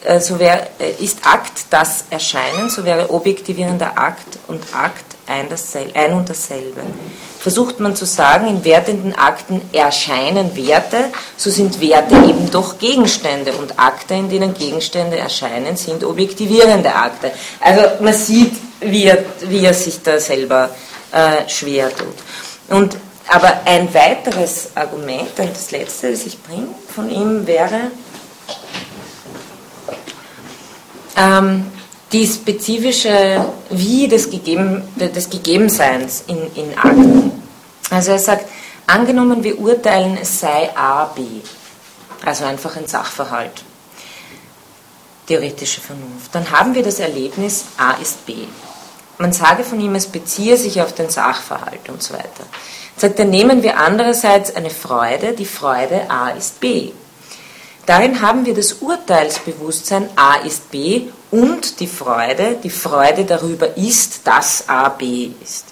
äh, 0.04 0.20
so 0.20 0.40
wär, 0.40 0.68
äh, 0.80 0.92
ist 1.00 1.20
Akt 1.26 1.66
das 1.70 2.06
Erscheinen, 2.10 2.70
so 2.70 2.84
wäre 2.84 3.12
objektivierender 3.12 3.98
Akt 3.98 4.40
und 4.48 4.64
Akt 4.74 5.11
ein, 5.32 5.48
ein 5.94 6.14
und 6.14 6.30
dasselbe 6.30 6.82
versucht 7.42 7.80
man 7.80 7.96
zu 7.96 8.06
sagen, 8.06 8.48
in 8.48 8.64
wertenden 8.64 9.16
Akten 9.16 9.62
erscheinen 9.74 10.56
Werte, 10.56 11.06
so 11.36 11.50
sind 11.50 11.82
Werte 11.82 12.14
eben 12.14 12.52
doch 12.52 12.78
Gegenstände 12.78 13.54
und 13.54 13.80
Akte, 13.80 14.14
in 14.14 14.30
denen 14.30 14.54
Gegenstände 14.54 15.18
erscheinen, 15.18 15.76
sind 15.76 16.04
objektivierende 16.04 16.94
Akte. 16.94 17.32
Also 17.60 17.82
man 18.04 18.14
sieht, 18.14 18.54
wie 18.80 19.06
er, 19.06 19.26
wie 19.42 19.66
er 19.66 19.74
sich 19.74 20.04
da 20.04 20.20
selber 20.20 20.70
äh, 21.12 21.50
schwer 21.50 21.90
tut. 21.90 22.16
Und, 22.70 22.96
aber 23.28 23.62
ein 23.66 23.92
weiteres 23.92 24.70
Argument, 24.76 25.40
und 25.40 25.50
das 25.50 25.72
letzte, 25.72 26.12
das 26.12 26.28
ich 26.28 26.40
bringe 26.44 26.68
von 26.94 27.10
ihm, 27.10 27.48
wäre, 27.48 27.90
ähm, 31.18 31.66
die 32.12 32.28
spezifische 32.28 33.46
Wie 33.70 34.08
des, 34.08 34.30
Gegeben, 34.30 34.84
des 34.96 35.30
Gegebenseins 35.30 36.24
in, 36.28 36.40
in 36.56 36.78
Akten. 36.78 37.32
Also 37.90 38.12
er 38.12 38.20
sagt, 38.20 38.46
angenommen 38.88 39.44
wir 39.44 39.60
urteilen, 39.60 40.18
es 40.22 40.40
sei 40.40 40.70
A, 40.76 41.06
B, 41.06 41.22
also 42.26 42.46
einfach 42.46 42.76
ein 42.76 42.88
Sachverhalt, 42.88 43.64
theoretische 45.28 45.82
Vernunft, 45.82 46.34
dann 46.34 46.52
haben 46.52 46.76
wir 46.76 46.84
das 46.84 47.00
Erlebnis, 47.00 47.66
A 47.78 47.94
ist 48.02 48.26
B. 48.26 48.36
Man 49.18 49.34
sage 49.34 49.64
von 49.64 49.80
ihm, 49.80 49.96
es 49.96 50.08
beziehe 50.08 50.58
sich 50.58 50.82
auf 50.82 50.94
den 50.94 51.10
Sachverhalt 51.10 51.90
und 51.90 52.02
so 52.02 52.14
weiter. 52.14 52.46
Sagt 52.98 53.20
er, 53.20 53.26
nehmen 53.26 53.62
wir 53.62 53.78
andererseits 53.78 54.56
eine 54.56 54.70
Freude, 54.70 55.34
die 55.34 55.46
Freude 55.46 56.10
A 56.10 56.30
ist 56.30 56.60
B. 56.60 56.92
Darin 57.86 58.22
haben 58.22 58.46
wir 58.46 58.54
das 58.54 58.74
Urteilsbewusstsein 58.74 60.10
A 60.16 60.36
ist 60.46 60.72
B 60.72 61.08
und 61.32 61.80
die 61.80 61.88
Freude, 61.88 62.58
die 62.62 62.70
Freude 62.70 63.26
darüber 63.26 63.78
ist, 63.78 64.28
dass 64.28 64.68
A 64.68 64.90
B 64.90 65.32
ist. 65.42 65.66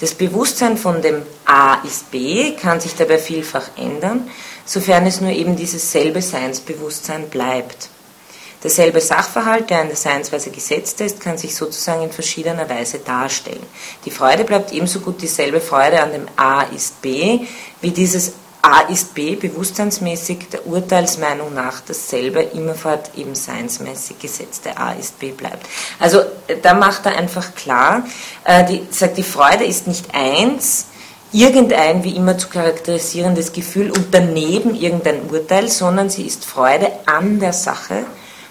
Das 0.00 0.14
Bewusstsein 0.14 0.78
von 0.78 1.02
dem 1.02 1.22
A 1.44 1.74
ist 1.84 2.10
B 2.10 2.52
kann 2.52 2.80
sich 2.80 2.94
dabei 2.94 3.18
vielfach 3.18 3.68
ändern, 3.76 4.30
sofern 4.64 5.06
es 5.06 5.20
nur 5.20 5.30
eben 5.30 5.56
dieses 5.56 5.90
selbe 5.90 6.22
Seinsbewusstsein 6.22 7.28
bleibt. 7.28 7.88
Derselbe 8.62 9.00
Sachverhalt, 9.00 9.70
der 9.70 9.82
in 9.82 9.88
der 9.88 9.96
Seinsweise 9.96 10.50
gesetzt 10.50 11.00
ist, 11.00 11.20
kann 11.20 11.38
sich 11.38 11.54
sozusagen 11.54 12.02
in 12.02 12.12
verschiedener 12.12 12.68
Weise 12.68 12.98
darstellen. 12.98 13.64
Die 14.04 14.10
Freude 14.10 14.44
bleibt 14.44 14.72
ebenso 14.72 15.00
gut 15.00 15.22
dieselbe 15.22 15.60
Freude 15.60 16.02
an 16.02 16.12
dem 16.12 16.28
A 16.36 16.62
ist 16.62 17.00
B, 17.00 17.40
wie 17.80 17.90
dieses 17.90 18.32
A 18.62 18.80
ist 18.82 19.14
B 19.14 19.36
bewusstseinsmäßig 19.36 20.48
der 20.52 20.66
Urteilsmeinung 20.66 21.54
nach 21.54 21.80
dasselbe 21.80 22.40
immerfort 22.40 23.10
eben 23.16 23.34
seinsmäßig 23.34 24.18
gesetzte 24.18 24.76
A 24.76 24.92
ist 24.92 25.18
B 25.18 25.30
bleibt. 25.30 25.66
Also 25.98 26.20
äh, 26.46 26.56
da 26.60 26.74
macht 26.74 27.06
er 27.06 27.16
einfach 27.16 27.54
klar, 27.54 28.04
äh, 28.44 28.64
die, 28.66 28.86
sagt, 28.90 29.16
die 29.16 29.22
Freude 29.22 29.64
ist 29.64 29.86
nicht 29.86 30.14
eins, 30.14 30.86
irgendein 31.32 32.04
wie 32.04 32.16
immer 32.16 32.36
zu 32.36 32.48
charakterisierendes 32.48 33.52
Gefühl 33.52 33.90
und 33.90 34.08
daneben 34.12 34.74
irgendein 34.74 35.30
Urteil, 35.30 35.68
sondern 35.68 36.10
sie 36.10 36.26
ist 36.26 36.44
Freude 36.44 36.90
an 37.06 37.38
der 37.40 37.52
Sache 37.52 38.04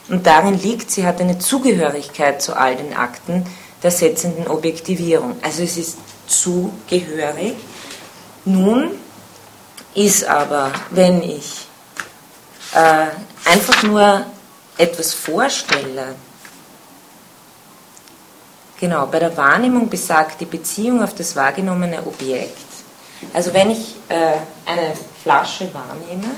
und 0.07 0.25
darin 0.25 0.59
liegt, 0.59 0.89
sie 0.89 1.05
hat 1.05 1.21
eine 1.21 1.39
Zugehörigkeit 1.39 2.41
zu 2.41 2.55
all 2.57 2.75
den 2.75 2.95
Akten 2.95 3.45
der 3.83 3.91
setzenden 3.91 4.47
Objektivierung. 4.47 5.35
Also 5.41 5.61
es 5.63 5.77
ist 5.77 5.97
zugehörig. 6.27 7.55
Nun 8.45 8.91
ist 9.95 10.23
aber, 10.25 10.71
wenn 10.91 11.21
ich 11.21 11.67
äh, 12.73 13.07
einfach 13.49 13.83
nur 13.83 14.25
etwas 14.77 15.13
vorstelle, 15.13 16.15
Genau, 18.79 19.07
bei 19.07 19.19
der 19.19 19.35
Wahrnehmung 19.35 19.89
besagt 19.89 20.39
die 20.39 20.45
Beziehung 20.45 21.03
auf 21.03 21.13
das 21.13 21.35
wahrgenommene 21.35 22.01
Objekt. 22.05 22.55
Also 23.33 23.53
wenn 23.53 23.71
ich 23.71 23.95
äh, 24.07 24.37
eine 24.65 24.93
Flasche 25.21 25.69
wahrnehme, 25.73 26.29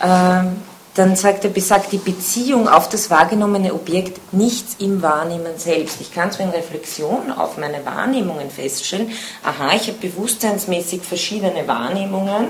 äh, 0.00 0.50
dann 0.94 1.14
sagt 1.14 1.44
er, 1.44 1.50
besagt 1.50 1.92
die 1.92 1.98
Beziehung 1.98 2.68
auf 2.68 2.88
das 2.88 3.10
wahrgenommene 3.10 3.72
Objekt 3.72 4.32
nichts 4.32 4.76
im 4.80 5.02
Wahrnehmen 5.02 5.56
selbst. 5.56 6.00
Ich 6.00 6.12
kann 6.12 6.32
zwar 6.32 6.46
in 6.46 6.52
Reflexion 6.52 7.30
auf 7.30 7.56
meine 7.58 7.84
Wahrnehmungen 7.86 8.50
feststellen, 8.50 9.12
aha, 9.44 9.74
ich 9.76 9.88
habe 9.88 9.98
bewusstseinsmäßig 10.00 11.02
verschiedene 11.02 11.66
Wahrnehmungen, 11.68 12.48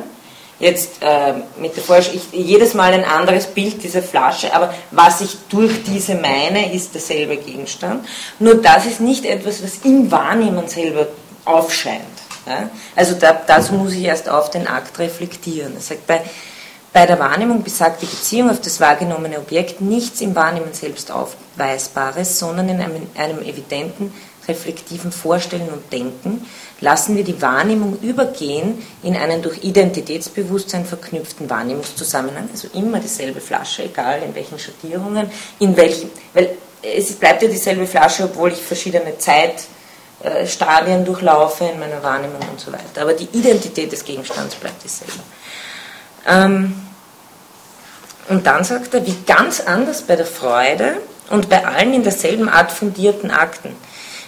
jetzt 0.58 1.02
äh, 1.02 1.34
mit 1.58 1.76
der 1.76 1.82
Forschung, 1.82 2.14
ich, 2.14 2.38
jedes 2.38 2.74
Mal 2.74 2.92
ein 2.92 3.04
anderes 3.04 3.46
Bild 3.46 3.82
dieser 3.82 4.02
Flasche, 4.02 4.54
aber 4.54 4.72
was 4.90 5.20
ich 5.20 5.36
durch 5.48 5.82
diese 5.84 6.14
meine, 6.14 6.72
ist 6.72 6.94
derselbe 6.94 7.36
Gegenstand. 7.36 8.06
Nur 8.38 8.56
das 8.56 8.86
ist 8.86 9.00
nicht 9.00 9.24
etwas, 9.24 9.62
was 9.62 9.78
im 9.84 10.10
Wahrnehmen 10.10 10.68
selber 10.68 11.08
aufscheint. 11.44 12.02
Ja? 12.46 12.70
Also 12.94 13.14
da, 13.14 13.38
dazu 13.46 13.74
muss 13.74 13.92
ich 13.92 14.04
erst 14.04 14.28
auf 14.28 14.50
den 14.50 14.66
Akt 14.66 14.98
reflektieren. 14.98 15.74
Das 15.74 15.88
sagt, 15.88 16.06
bei, 16.06 16.22
bei 16.92 17.06
der 17.06 17.18
Wahrnehmung 17.18 17.62
besagt 17.62 18.02
die 18.02 18.06
Beziehung 18.06 18.50
auf 18.50 18.60
das 18.60 18.80
wahrgenommene 18.80 19.38
Objekt 19.38 19.80
nichts 19.80 20.20
im 20.20 20.34
Wahrnehmen 20.34 20.72
selbst 20.72 21.12
Aufweisbares, 21.12 22.38
sondern 22.38 22.68
in 22.68 22.80
einem, 22.80 23.06
einem 23.16 23.42
evidenten, 23.42 24.12
reflektiven 24.48 25.12
Vorstellen 25.12 25.68
und 25.68 25.92
Denken 25.92 26.46
lassen 26.80 27.16
wir 27.16 27.22
die 27.22 27.40
Wahrnehmung 27.40 27.98
übergehen 28.00 28.82
in 29.02 29.14
einen 29.16 29.42
durch 29.42 29.62
Identitätsbewusstsein 29.62 30.84
verknüpften 30.84 31.48
Wahrnehmungszusammenhang, 31.48 32.48
also 32.50 32.68
immer 32.74 32.98
dieselbe 32.98 33.40
Flasche, 33.40 33.84
egal 33.84 34.22
in 34.22 34.34
welchen 34.34 34.58
Schattierungen, 34.58 35.30
in 35.60 35.76
welchen, 35.76 36.10
weil 36.34 36.56
es 36.82 37.12
bleibt 37.12 37.42
ja 37.42 37.48
dieselbe 37.48 37.86
Flasche, 37.86 38.24
obwohl 38.24 38.52
ich 38.52 38.58
verschiedene 38.58 39.12
Zeitstadien 39.18 41.04
durchlaufe 41.04 41.66
in 41.66 41.78
meiner 41.78 42.02
Wahrnehmung 42.02 42.40
und 42.50 42.58
so 42.58 42.72
weiter. 42.72 43.02
Aber 43.02 43.12
die 43.12 43.28
Identität 43.32 43.92
des 43.92 44.04
Gegenstands 44.04 44.54
bleibt 44.56 44.82
dieselbe. 44.82 45.20
Ähm, 46.26 46.74
und 48.28 48.46
dann 48.46 48.64
sagt 48.64 48.94
er, 48.94 49.06
wie 49.06 49.16
ganz 49.26 49.60
anders 49.60 50.02
bei 50.02 50.16
der 50.16 50.26
Freude 50.26 50.98
und 51.30 51.48
bei 51.48 51.64
allen 51.64 51.94
in 51.94 52.02
derselben 52.02 52.48
Art 52.48 52.70
fundierten 52.70 53.30
Akten. 53.30 53.74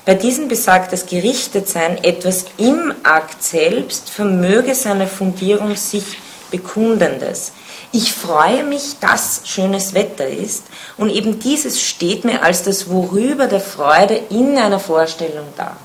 Bei 0.05 0.15
diesen 0.15 0.49
besagt 0.49 0.93
das 0.93 1.07
Gerichtetsein, 1.07 2.03
etwas 2.03 2.47
im 2.57 2.93
Akt 3.05 3.43
selbst 3.43 4.11
vermöge 4.11 4.75
seine 4.75 5.07
Fundierung 5.07 5.77
sich 5.77 6.19
Bekundendes. 6.51 7.53
Ich 7.93 8.13
freue 8.13 8.65
mich, 8.65 8.99
dass 9.01 9.43
schönes 9.45 9.95
Wetter 9.95 10.27
ist 10.27 10.65
und 10.97 11.11
eben 11.11 11.39
dieses 11.39 11.81
steht 11.81 12.25
mir 12.25 12.43
als 12.43 12.63
das 12.63 12.91
Worüber 12.91 13.47
der 13.47 13.61
Freude 13.61 14.21
in 14.31 14.59
einer 14.59 14.81
Vorstellung 14.81 15.47
da. 15.57 15.77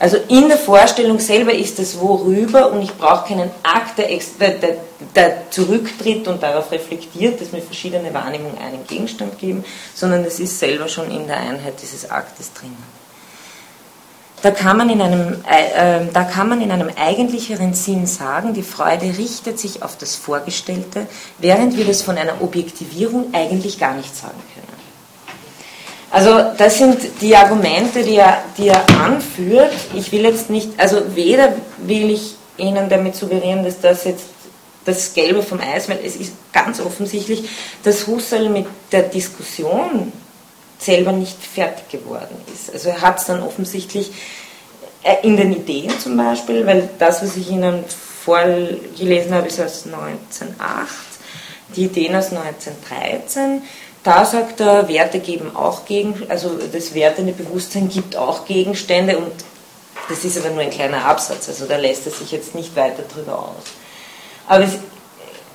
Also 0.00 0.16
in 0.28 0.48
der 0.48 0.58
Vorstellung 0.58 1.18
selber 1.18 1.52
ist 1.52 1.78
das 1.78 1.98
Worüber 1.98 2.70
und 2.70 2.82
ich 2.82 2.96
brauche 2.96 3.28
keinen 3.28 3.50
Akt, 3.64 3.98
der, 3.98 4.06
der, 4.06 4.76
der, 5.14 5.50
zurücktritt 5.50 6.28
und 6.28 6.40
darauf 6.40 6.70
reflektiert, 6.70 7.40
dass 7.40 7.50
mir 7.50 7.62
verschiedene 7.62 8.14
Wahrnehmungen 8.14 8.58
einen 8.58 8.86
Gegenstand 8.86 9.38
geben, 9.38 9.64
sondern 9.94 10.24
es 10.24 10.38
ist 10.38 10.58
selber 10.58 10.86
schon 10.88 11.10
in 11.10 11.26
der 11.26 11.38
Einheit 11.38 11.74
dieses 11.82 12.08
Aktes 12.08 12.52
drin. 12.52 12.76
Da 14.40 14.52
kann, 14.52 14.76
man 14.76 14.88
in 14.88 15.02
einem, 15.02 15.44
äh, 15.50 16.02
äh, 16.02 16.06
da 16.12 16.22
kann 16.22 16.48
man 16.48 16.60
in 16.60 16.70
einem 16.70 16.90
eigentlicheren 16.96 17.74
Sinn 17.74 18.06
sagen, 18.06 18.54
die 18.54 18.62
Freude 18.62 19.18
richtet 19.18 19.58
sich 19.58 19.82
auf 19.82 19.98
das 19.98 20.14
Vorgestellte, 20.14 21.08
während 21.38 21.76
wir 21.76 21.84
das 21.84 22.02
von 22.02 22.16
einer 22.16 22.40
Objektivierung 22.40 23.34
eigentlich 23.34 23.80
gar 23.80 23.94
nicht 23.94 24.14
sagen 24.16 24.40
können. 24.54 24.77
Also 26.10 26.52
das 26.56 26.78
sind 26.78 26.98
die 27.20 27.36
Argumente, 27.36 28.02
die 28.02 28.16
er, 28.16 28.42
die 28.56 28.68
er 28.68 28.88
anführt. 28.88 29.72
Ich 29.94 30.10
will 30.10 30.22
jetzt 30.22 30.48
nicht, 30.48 30.70
also 30.78 31.14
weder 31.14 31.52
will 31.78 32.10
ich 32.10 32.34
Ihnen 32.56 32.88
damit 32.88 33.14
suggerieren, 33.14 33.64
dass 33.64 33.80
das 33.80 34.04
jetzt 34.04 34.24
das 34.84 35.12
Gelbe 35.12 35.42
vom 35.42 35.60
Eis, 35.60 35.88
weil 35.88 36.00
es 36.02 36.16
ist 36.16 36.32
ganz 36.52 36.80
offensichtlich, 36.80 37.48
dass 37.82 38.06
Husserl 38.06 38.48
mit 38.48 38.66
der 38.90 39.02
Diskussion 39.02 40.12
selber 40.78 41.12
nicht 41.12 41.36
fertig 41.42 41.88
geworden 41.90 42.36
ist. 42.52 42.72
Also 42.72 42.90
er 42.90 43.02
hat 43.02 43.18
es 43.18 43.26
dann 43.26 43.42
offensichtlich 43.42 44.10
äh, 45.02 45.16
in 45.22 45.36
den 45.36 45.52
Ideen 45.52 45.92
zum 45.98 46.16
Beispiel, 46.16 46.66
weil 46.66 46.88
das, 46.98 47.22
was 47.22 47.36
ich 47.36 47.50
Ihnen 47.50 47.84
vorgelesen 48.24 49.34
habe, 49.34 49.48
ist 49.48 49.60
aus 49.60 49.84
1908, 49.86 50.88
die 51.76 51.84
Ideen 51.84 52.16
aus 52.16 52.32
1913 52.32 53.62
da 54.02 54.24
sagt 54.24 54.60
er, 54.60 54.88
Werte 54.88 55.18
geben 55.18 55.54
auch 55.54 55.84
gegen, 55.84 56.14
also 56.28 56.58
das 56.72 56.94
wertende 56.94 57.32
Bewusstsein 57.32 57.88
gibt 57.88 58.16
auch 58.16 58.44
Gegenstände 58.46 59.18
und 59.18 59.32
das 60.08 60.24
ist 60.24 60.38
aber 60.38 60.50
nur 60.50 60.62
ein 60.62 60.70
kleiner 60.70 61.04
Absatz, 61.04 61.48
also 61.48 61.66
da 61.66 61.76
lässt 61.76 62.06
er 62.06 62.12
sich 62.12 62.32
jetzt 62.32 62.54
nicht 62.54 62.74
weiter 62.76 63.02
drüber 63.12 63.38
aus. 63.38 63.72
Aber 64.46 64.64
es, 64.64 64.78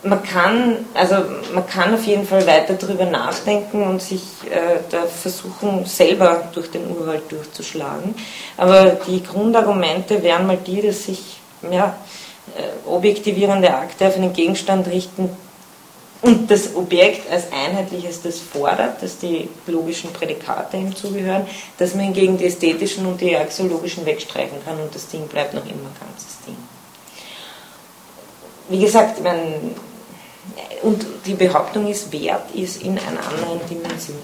man 0.04 0.22
kann, 0.22 0.86
also 0.94 1.16
man 1.54 1.66
kann 1.66 1.94
auf 1.94 2.06
jeden 2.06 2.28
Fall 2.28 2.46
weiter 2.46 2.74
darüber 2.74 3.06
nachdenken 3.06 3.84
und 3.84 4.02
sich 4.02 4.22
äh, 4.50 4.80
da 4.90 5.06
versuchen, 5.06 5.86
selber 5.86 6.50
durch 6.54 6.70
den 6.70 6.92
Urwald 6.92 7.32
durchzuschlagen. 7.32 8.14
Aber 8.58 8.98
die 9.08 9.24
Grundargumente 9.24 10.22
wären 10.22 10.46
mal 10.46 10.58
die, 10.58 10.82
dass 10.82 11.06
sich 11.06 11.40
ja, 11.72 11.96
äh, 12.58 12.88
objektivierende 12.88 13.74
Akte 13.74 14.08
auf 14.08 14.16
einen 14.16 14.34
Gegenstand 14.34 14.88
richten, 14.88 15.30
und 16.24 16.50
das 16.50 16.74
Objekt 16.74 17.30
als 17.30 17.52
einheitliches 17.52 18.22
das 18.22 18.40
fordert, 18.40 19.04
dass 19.04 19.18
die 19.18 19.50
logischen 19.68 20.12
Prädikate 20.14 20.78
ihm 20.78 20.96
zugehören, 20.96 21.46
dass 21.78 21.96
man 21.96 22.06
hingegen 22.06 22.38
die 22.38 22.46
ästhetischen 22.46 23.06
und 23.06 23.20
die 23.20 23.36
axiologischen 23.36 24.06
wegstreichen 24.06 24.64
kann 24.64 24.80
und 24.80 24.96
das 24.96 25.08
Ding 25.10 25.28
bleibt 25.28 25.54
noch 25.54 25.66
immer 25.66 25.92
ganzes 26.00 26.40
Ding. 26.48 26.56
Wie 28.70 28.80
gesagt, 28.80 29.22
meine, 29.22 29.60
und 30.82 31.06
die 31.26 31.34
Behauptung 31.34 31.88
ist, 31.88 32.12
Wert 32.14 32.56
ist 32.56 32.82
in 32.82 32.98
einer 32.98 33.28
anderen 33.28 33.60
Dimension. 33.70 34.18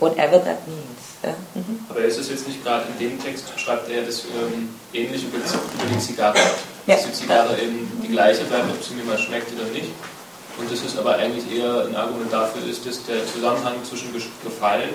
Whatever 0.00 0.42
that 0.42 0.66
means. 0.66 1.05
Ja? 1.22 1.34
Mhm. 1.54 1.80
Aber 1.88 2.00
ist 2.00 2.18
es 2.18 2.28
jetzt 2.28 2.46
nicht 2.46 2.62
gerade 2.62 2.84
in 2.92 2.98
dem 2.98 3.22
Text, 3.22 3.44
schreibt 3.58 3.88
er 3.90 4.02
das 4.02 4.24
ähm, 4.24 4.68
ähnliche 4.92 5.26
über 5.26 5.38
die 5.38 5.98
Zigarre, 5.98 6.38
ja. 6.86 6.94
dass 6.94 7.06
die 7.06 7.12
Zigarre 7.12 7.58
eben 7.58 7.90
die 8.02 8.08
gleiche 8.08 8.44
bleibt, 8.44 8.70
ob 8.70 8.82
sie 8.82 8.94
mir 8.94 9.04
mal 9.04 9.18
schmeckt 9.18 9.52
oder 9.52 9.70
nicht. 9.70 9.90
Und 10.58 10.72
das 10.72 10.80
ist 10.80 10.98
aber 10.98 11.16
eigentlich 11.16 11.44
eher 11.52 11.86
ein 11.86 11.96
Argument 11.96 12.32
dafür 12.32 12.66
ist, 12.66 12.86
dass 12.86 13.04
der 13.04 13.26
Zusammenhang 13.26 13.74
zwischen 13.84 14.12
Gefallen 14.12 14.90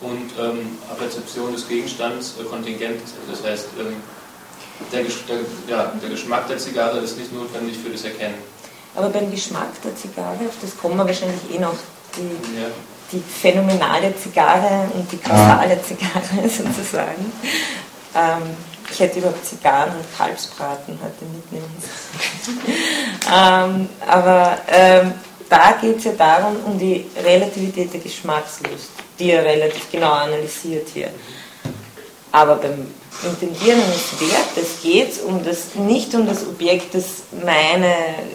und 0.00 0.30
ähm, 0.40 0.78
Rezeption 1.00 1.52
des 1.52 1.68
Gegenstands 1.68 2.34
äh, 2.40 2.44
kontingent 2.44 3.02
ist. 3.02 3.14
Das 3.30 3.44
heißt, 3.44 3.68
ähm, 3.78 3.96
der, 4.92 5.02
der, 5.02 5.44
ja, 5.68 5.92
der 6.02 6.08
Geschmack 6.08 6.48
der 6.48 6.58
Zigarre 6.58 6.98
ist 6.98 7.18
nicht 7.18 7.32
notwendig 7.32 7.76
für 7.78 7.90
das 7.90 8.04
Erkennen. 8.04 8.34
Aber 8.96 9.08
beim 9.08 9.30
Geschmack 9.30 9.70
der 9.82 9.94
Zigarre, 9.94 10.38
auf 10.48 10.56
das 10.60 10.76
kommen 10.78 10.96
wir 10.96 11.06
wahrscheinlich 11.06 11.40
eh 11.52 11.58
noch, 11.58 11.74
die, 12.16 12.58
ja 12.58 12.68
die 13.14 13.22
phänomenale 13.22 14.14
Zigarre 14.16 14.88
und 14.92 15.10
die 15.10 15.18
kausale 15.18 15.80
Zigarre 15.82 16.48
sozusagen. 16.48 17.32
Ähm, 18.14 18.42
ich 18.90 19.00
hätte 19.00 19.18
überhaupt 19.18 19.44
Zigarren 19.44 19.96
und 19.96 20.16
Kalbsbraten 20.16 20.98
heute 21.02 21.24
mitnehmen 21.24 21.82
ähm, 23.34 23.88
aber 24.06 24.58
ähm, 24.68 25.14
da 25.48 25.72
geht 25.80 25.98
es 25.98 26.04
ja 26.04 26.12
darum, 26.12 26.56
um 26.66 26.78
die 26.78 27.06
Relativität 27.24 27.92
der 27.92 28.00
Geschmackslust, 28.00 28.90
die 29.18 29.30
er 29.30 29.44
relativ 29.44 29.90
genau 29.90 30.12
analysiert 30.12 30.88
hier. 30.92 31.08
Aber 32.32 32.56
beim 32.56 32.86
Intendieren 33.22 33.80
eines 33.80 34.20
Wertes 34.20 34.82
geht 34.82 35.12
es 35.12 35.18
um 35.20 35.42
das, 35.44 35.74
nicht 35.76 36.14
um 36.14 36.26
das 36.26 36.46
Objekt, 36.46 36.94
das 36.94 37.22
meine 37.44 37.94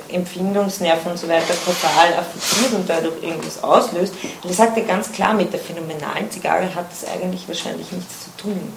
Empfindungsnerven 0.09 1.11
und 1.11 1.17
so 1.17 1.27
weiter 1.27 1.53
total 1.65 2.13
affiziert 2.17 2.73
und 2.73 2.89
dadurch 2.89 3.21
irgendwas 3.21 3.61
auslöst. 3.63 4.13
Und 4.41 4.49
er 4.49 4.55
sagt 4.55 4.77
ja 4.77 4.83
ganz 4.83 5.11
klar, 5.11 5.33
mit 5.33 5.53
der 5.53 5.59
phänomenalen 5.59 6.31
Zigarre 6.31 6.73
hat 6.73 6.91
das 6.91 7.07
eigentlich 7.07 7.47
wahrscheinlich 7.47 7.91
nichts 7.91 8.23
zu 8.23 8.41
tun. 8.41 8.73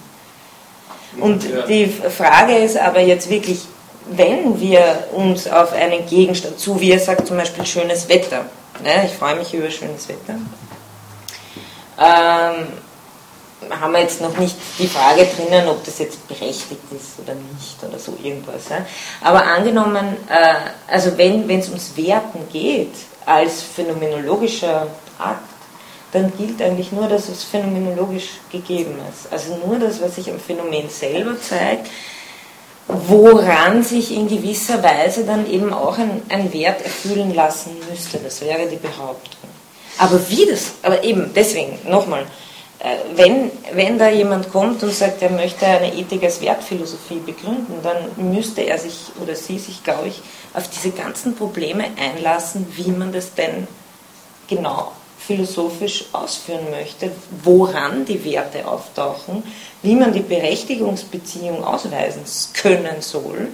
Und 1.19 1.45
ja. 1.45 1.63
die 1.67 1.87
Frage 1.87 2.57
ist 2.59 2.77
aber 2.77 3.01
jetzt 3.01 3.31
wirklich, 3.31 3.61
wenn 4.11 4.61
wir 4.61 5.09
uns 5.13 5.47
auf 5.47 5.73
einen 5.73 6.07
Gegenstand, 6.07 6.59
zu 6.59 6.81
wie 6.81 6.91
er 6.91 6.99
sagt 6.99 7.27
zum 7.27 7.37
Beispiel 7.37 7.65
schönes 7.65 8.09
Wetter, 8.09 8.47
ne, 8.83 9.07
ich 9.07 9.13
freue 9.13 9.37
mich 9.37 9.55
über 9.55 9.71
schönes 9.71 10.09
Wetter, 10.09 10.39
ähm, 11.99 12.67
haben 13.71 13.93
wir 13.93 14.01
jetzt 14.01 14.21
noch 14.21 14.37
nicht 14.39 14.57
die 14.79 14.87
Frage 14.87 15.27
drinnen, 15.27 15.69
ob 15.69 15.85
das 15.85 15.99
jetzt 15.99 16.27
berechtigt 16.29 16.81
ist 16.91 17.19
oder 17.23 17.35
nicht 17.35 17.83
oder 17.87 17.99
so 17.99 18.17
irgendwas. 18.23 18.69
Ja. 18.71 18.85
Aber 19.21 19.45
angenommen, 19.45 20.17
äh, 20.29 20.55
also 20.93 21.17
wenn 21.17 21.49
es 21.51 21.69
ums 21.69 21.97
Werten 21.97 22.49
geht, 22.53 22.95
als 23.27 23.63
phänomenologischer 23.63 24.89
Akt, 25.19 25.49
dann 26.13 26.33
gilt 26.37 26.61
eigentlich 26.61 26.93
nur, 26.93 27.09
dass 27.09 27.29
es 27.29 27.45
phänomenologisch 27.45 28.41
gegeben 28.51 28.97
ist. 29.11 29.33
Also 29.33 29.57
nur 29.67 29.79
das, 29.79 30.01
was 30.03 30.17
sich 30.17 30.31
am 30.31 30.39
Phänomen 30.39 30.89
selber 30.91 31.41
zeigt, 31.41 31.89
woran 32.87 33.83
sich 33.83 34.15
in 34.15 34.29
gewisser 34.29 34.83
Weise 34.83 35.25
dann 35.25 35.51
eben 35.51 35.73
auch 35.73 35.97
ein, 35.99 36.23
ein 36.29 36.53
Wert 36.53 36.83
erfüllen 36.83 37.35
lassen 37.35 37.77
müsste. 37.89 38.19
Das 38.19 38.43
wäre 38.43 38.67
die 38.67 38.77
Behauptung. 38.77 39.49
Aber 39.99 40.19
wie 40.29 40.47
das, 40.47 40.73
aber 40.83 41.03
eben 41.05 41.33
deswegen, 41.35 41.79
nochmal, 41.89 42.27
wenn, 43.15 43.51
wenn 43.75 43.99
da 43.99 44.09
jemand 44.09 44.51
kommt 44.51 44.83
und 44.83 44.93
sagt, 44.93 45.23
er 45.23 45.31
möchte 45.31 45.67
eine 45.67 45.95
Ethik 45.95 46.25
als 46.25 46.41
Wertphilosophie 46.41 47.21
begründen, 47.25 47.75
dann 47.83 47.97
müsste 48.33 48.63
er 48.63 48.79
sich 48.79 49.13
oder 49.23 49.37
sie 49.37 49.59
sich, 49.59 49.85
glaube 49.85 50.09
ich, 50.09 50.21
auf 50.53 50.69
diese 50.69 50.91
ganzen 50.91 51.37
Probleme 51.37 51.85
einlassen, 51.97 52.67
wie 52.75 52.91
man 52.91 53.13
das 53.13 53.35
denn 53.35 53.69
genau 54.49 54.93
philosophisch 55.19 56.07
ausführen 56.13 56.71
möchte, 56.71 57.13
woran 57.45 58.05
die 58.05 58.25
Werte 58.25 58.67
auftauchen, 58.67 59.45
wie 59.83 59.95
man 59.95 60.13
die 60.13 60.21
Berechtigungsbeziehung 60.21 61.63
ausweisen 61.63 62.23
können 62.55 63.01
soll 63.01 63.49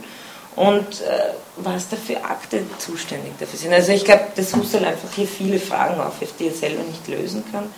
und 0.57 1.03
äh, 1.03 1.35
was 1.57 1.89
da 1.91 1.97
für 1.97 2.25
Akte 2.25 2.63
zuständig 2.79 3.33
dafür 3.39 3.59
sind. 3.59 3.73
Also 3.75 3.93
ich 3.93 4.05
glaube, 4.05 4.29
dass 4.35 4.57
Husserl 4.57 4.87
einfach 4.87 5.13
hier 5.15 5.29
viele 5.29 5.61
Fragen 5.61 6.01
aufwirft, 6.01 6.41
die 6.41 6.47
er 6.47 6.55
selber 6.55 6.83
nicht 6.85 7.07
lösen 7.07 7.45
kann. 7.53 7.71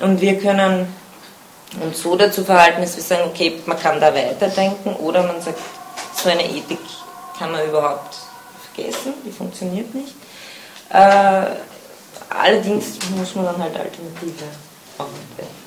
Und 0.00 0.20
wir 0.20 0.38
können 0.38 0.86
uns 1.80 2.02
so 2.02 2.16
dazu 2.16 2.44
verhalten, 2.44 2.80
dass 2.80 2.96
wir 2.96 3.02
sagen, 3.02 3.22
okay, 3.26 3.60
man 3.66 3.78
kann 3.78 4.00
da 4.00 4.14
weiterdenken 4.14 4.94
oder 4.96 5.22
man 5.22 5.40
sagt, 5.40 5.58
so 6.14 6.28
eine 6.28 6.44
Ethik 6.44 6.78
kann 7.38 7.52
man 7.52 7.66
überhaupt 7.66 8.16
vergessen, 8.72 9.14
die 9.24 9.32
funktioniert 9.32 9.94
nicht. 9.94 10.14
Äh, 10.90 11.46
allerdings 12.28 12.98
muss 13.16 13.34
man 13.34 13.46
dann 13.46 13.58
halt 13.58 13.76
Alternative 13.76 14.44
auswählen. 14.98 15.62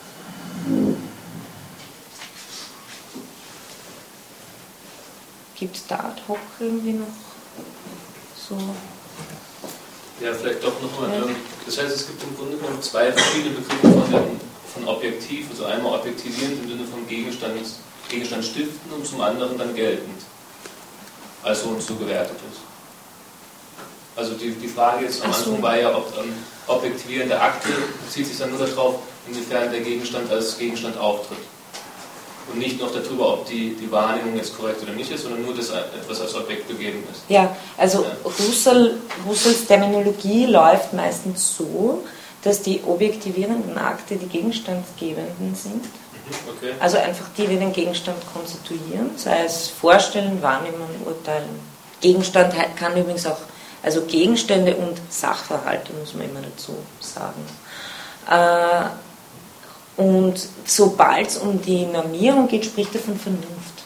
Gibt 5.55 5.75
es 5.77 5.87
da 5.87 5.95
ad 5.95 6.21
hoc 6.27 6.37
irgendwie 6.59 6.93
noch 6.93 7.07
so? 8.37 8.57
Ja, 10.21 10.33
vielleicht 10.33 10.63
doch 10.63 10.81
nochmal. 10.81 11.09
Ja. 11.09 11.25
Ähm, 11.25 11.35
das 11.65 11.77
heißt, 11.77 11.93
es 11.93 12.07
gibt 12.07 12.23
im 12.23 12.35
Grunde 12.37 12.57
genommen 12.57 12.81
zwei 12.81 13.11
verschiedene 13.11 13.55
Begriffe 13.55 14.11
von, 14.11 14.39
von 14.73 14.87
objektiv, 14.87 15.47
also 15.49 15.65
einmal 15.65 15.99
objektivierend 15.99 16.63
im 16.63 16.69
Sinne 16.69 16.85
von 16.85 17.07
Gegenstand, 17.07 17.53
Gegenstand 18.09 18.45
stiften 18.45 18.91
und 18.93 19.05
zum 19.05 19.21
anderen 19.21 19.57
dann 19.57 19.75
geltend, 19.75 20.21
als 21.43 21.63
so 21.63 21.69
und 21.69 21.81
so 21.81 21.95
gewertet 21.95 22.37
ist. 22.51 22.61
Also 24.15 24.35
die, 24.35 24.51
die 24.51 24.69
Frage 24.69 25.03
jetzt 25.03 25.21
am 25.23 25.33
Anfang 25.33 25.61
war 25.61 25.77
ja, 25.77 25.93
ob 25.93 26.13
ähm, 26.17 26.33
objektivierende 26.67 27.39
Akte 27.39 27.69
bezieht 28.05 28.27
sich 28.27 28.37
dann 28.37 28.51
nur 28.51 28.65
darauf, 28.65 28.99
inwiefern 29.27 29.69
der 29.71 29.81
Gegenstand 29.81 30.31
als 30.31 30.57
Gegenstand 30.57 30.97
auftritt 30.97 31.39
und 32.51 32.59
nicht 32.59 32.79
noch 32.79 32.91
darüber, 32.91 33.33
ob 33.33 33.47
die, 33.47 33.75
die 33.75 33.91
Wahrnehmung 33.91 34.35
jetzt 34.35 34.57
korrekt 34.57 34.81
oder 34.83 34.93
nicht 34.93 35.11
ist, 35.11 35.23
sondern 35.23 35.43
nur, 35.43 35.55
dass 35.55 35.69
etwas 35.69 36.21
als 36.21 36.35
Objekt 36.35 36.67
begeben 36.67 37.03
ist. 37.11 37.23
Ja, 37.27 37.55
also 37.77 38.03
ja. 38.03 38.09
Husserl, 38.23 38.97
Husserls 39.27 39.65
Terminologie 39.65 40.45
läuft 40.45 40.93
meistens 40.93 41.57
so, 41.57 42.03
dass 42.43 42.61
die 42.61 42.81
objektivierenden 42.85 43.77
Akte 43.77 44.15
die 44.17 44.27
gegenstandsgebenden 44.27 45.55
sind. 45.55 45.83
Mhm, 45.83 46.49
okay. 46.55 46.73
Also 46.79 46.97
einfach 46.97 47.25
die, 47.37 47.47
die 47.47 47.57
den 47.57 47.73
Gegenstand 47.73 48.17
konstituieren, 48.31 49.11
sei 49.17 49.43
es 49.45 49.69
Vorstellen, 49.69 50.41
Wahrnehmen, 50.41 50.87
Urteilen. 51.05 51.49
Gegenstand 52.01 52.53
kann 52.75 52.95
übrigens 52.95 53.25
auch, 53.25 53.39
also 53.81 54.01
Gegenstände 54.01 54.75
und 54.75 54.99
Sachverhalte, 55.09 55.91
muss 55.93 56.13
man 56.13 56.29
immer 56.29 56.41
dazu 56.41 56.75
sagen. 56.99 57.41
Äh, 58.29 58.89
und 59.97 60.47
sobald 60.65 61.27
es 61.27 61.37
um 61.37 61.61
die 61.61 61.85
Normierung 61.85 62.47
geht, 62.47 62.65
spricht 62.65 62.93
er 62.95 63.01
von 63.01 63.17
Vernunft. 63.17 63.83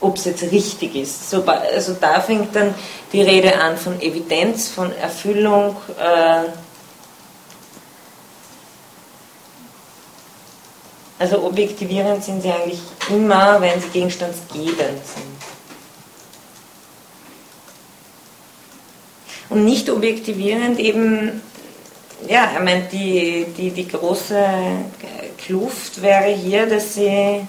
Ob 0.00 0.16
es 0.16 0.24
jetzt 0.24 0.42
richtig 0.42 0.96
ist. 0.96 1.32
Also 1.32 1.94
da 1.98 2.20
fängt 2.20 2.54
dann 2.54 2.74
die 3.12 3.22
Rede 3.22 3.58
an 3.58 3.76
von 3.76 4.00
Evidenz, 4.00 4.68
von 4.68 4.94
Erfüllung. 4.96 5.76
Äh, 5.98 6.48
also 11.18 11.44
objektivierend 11.44 12.24
sind 12.24 12.42
sie 12.42 12.50
eigentlich 12.50 12.80
immer, 13.08 13.60
wenn 13.60 13.80
sie 13.80 13.88
gegenstandsgebend 13.88 14.76
sind. 14.76 15.34
Und 19.48 19.64
nicht 19.64 19.88
objektivierend 19.88 20.80
eben 20.80 21.40
ja, 22.28 22.50
ich 22.54 22.62
meine, 22.62 22.82
die, 22.90 23.46
die, 23.56 23.70
die 23.70 23.88
große 23.88 24.44
Kluft 25.38 26.00
wäre 26.00 26.30
hier, 26.30 26.66
dass 26.66 26.94
sie 26.94 27.46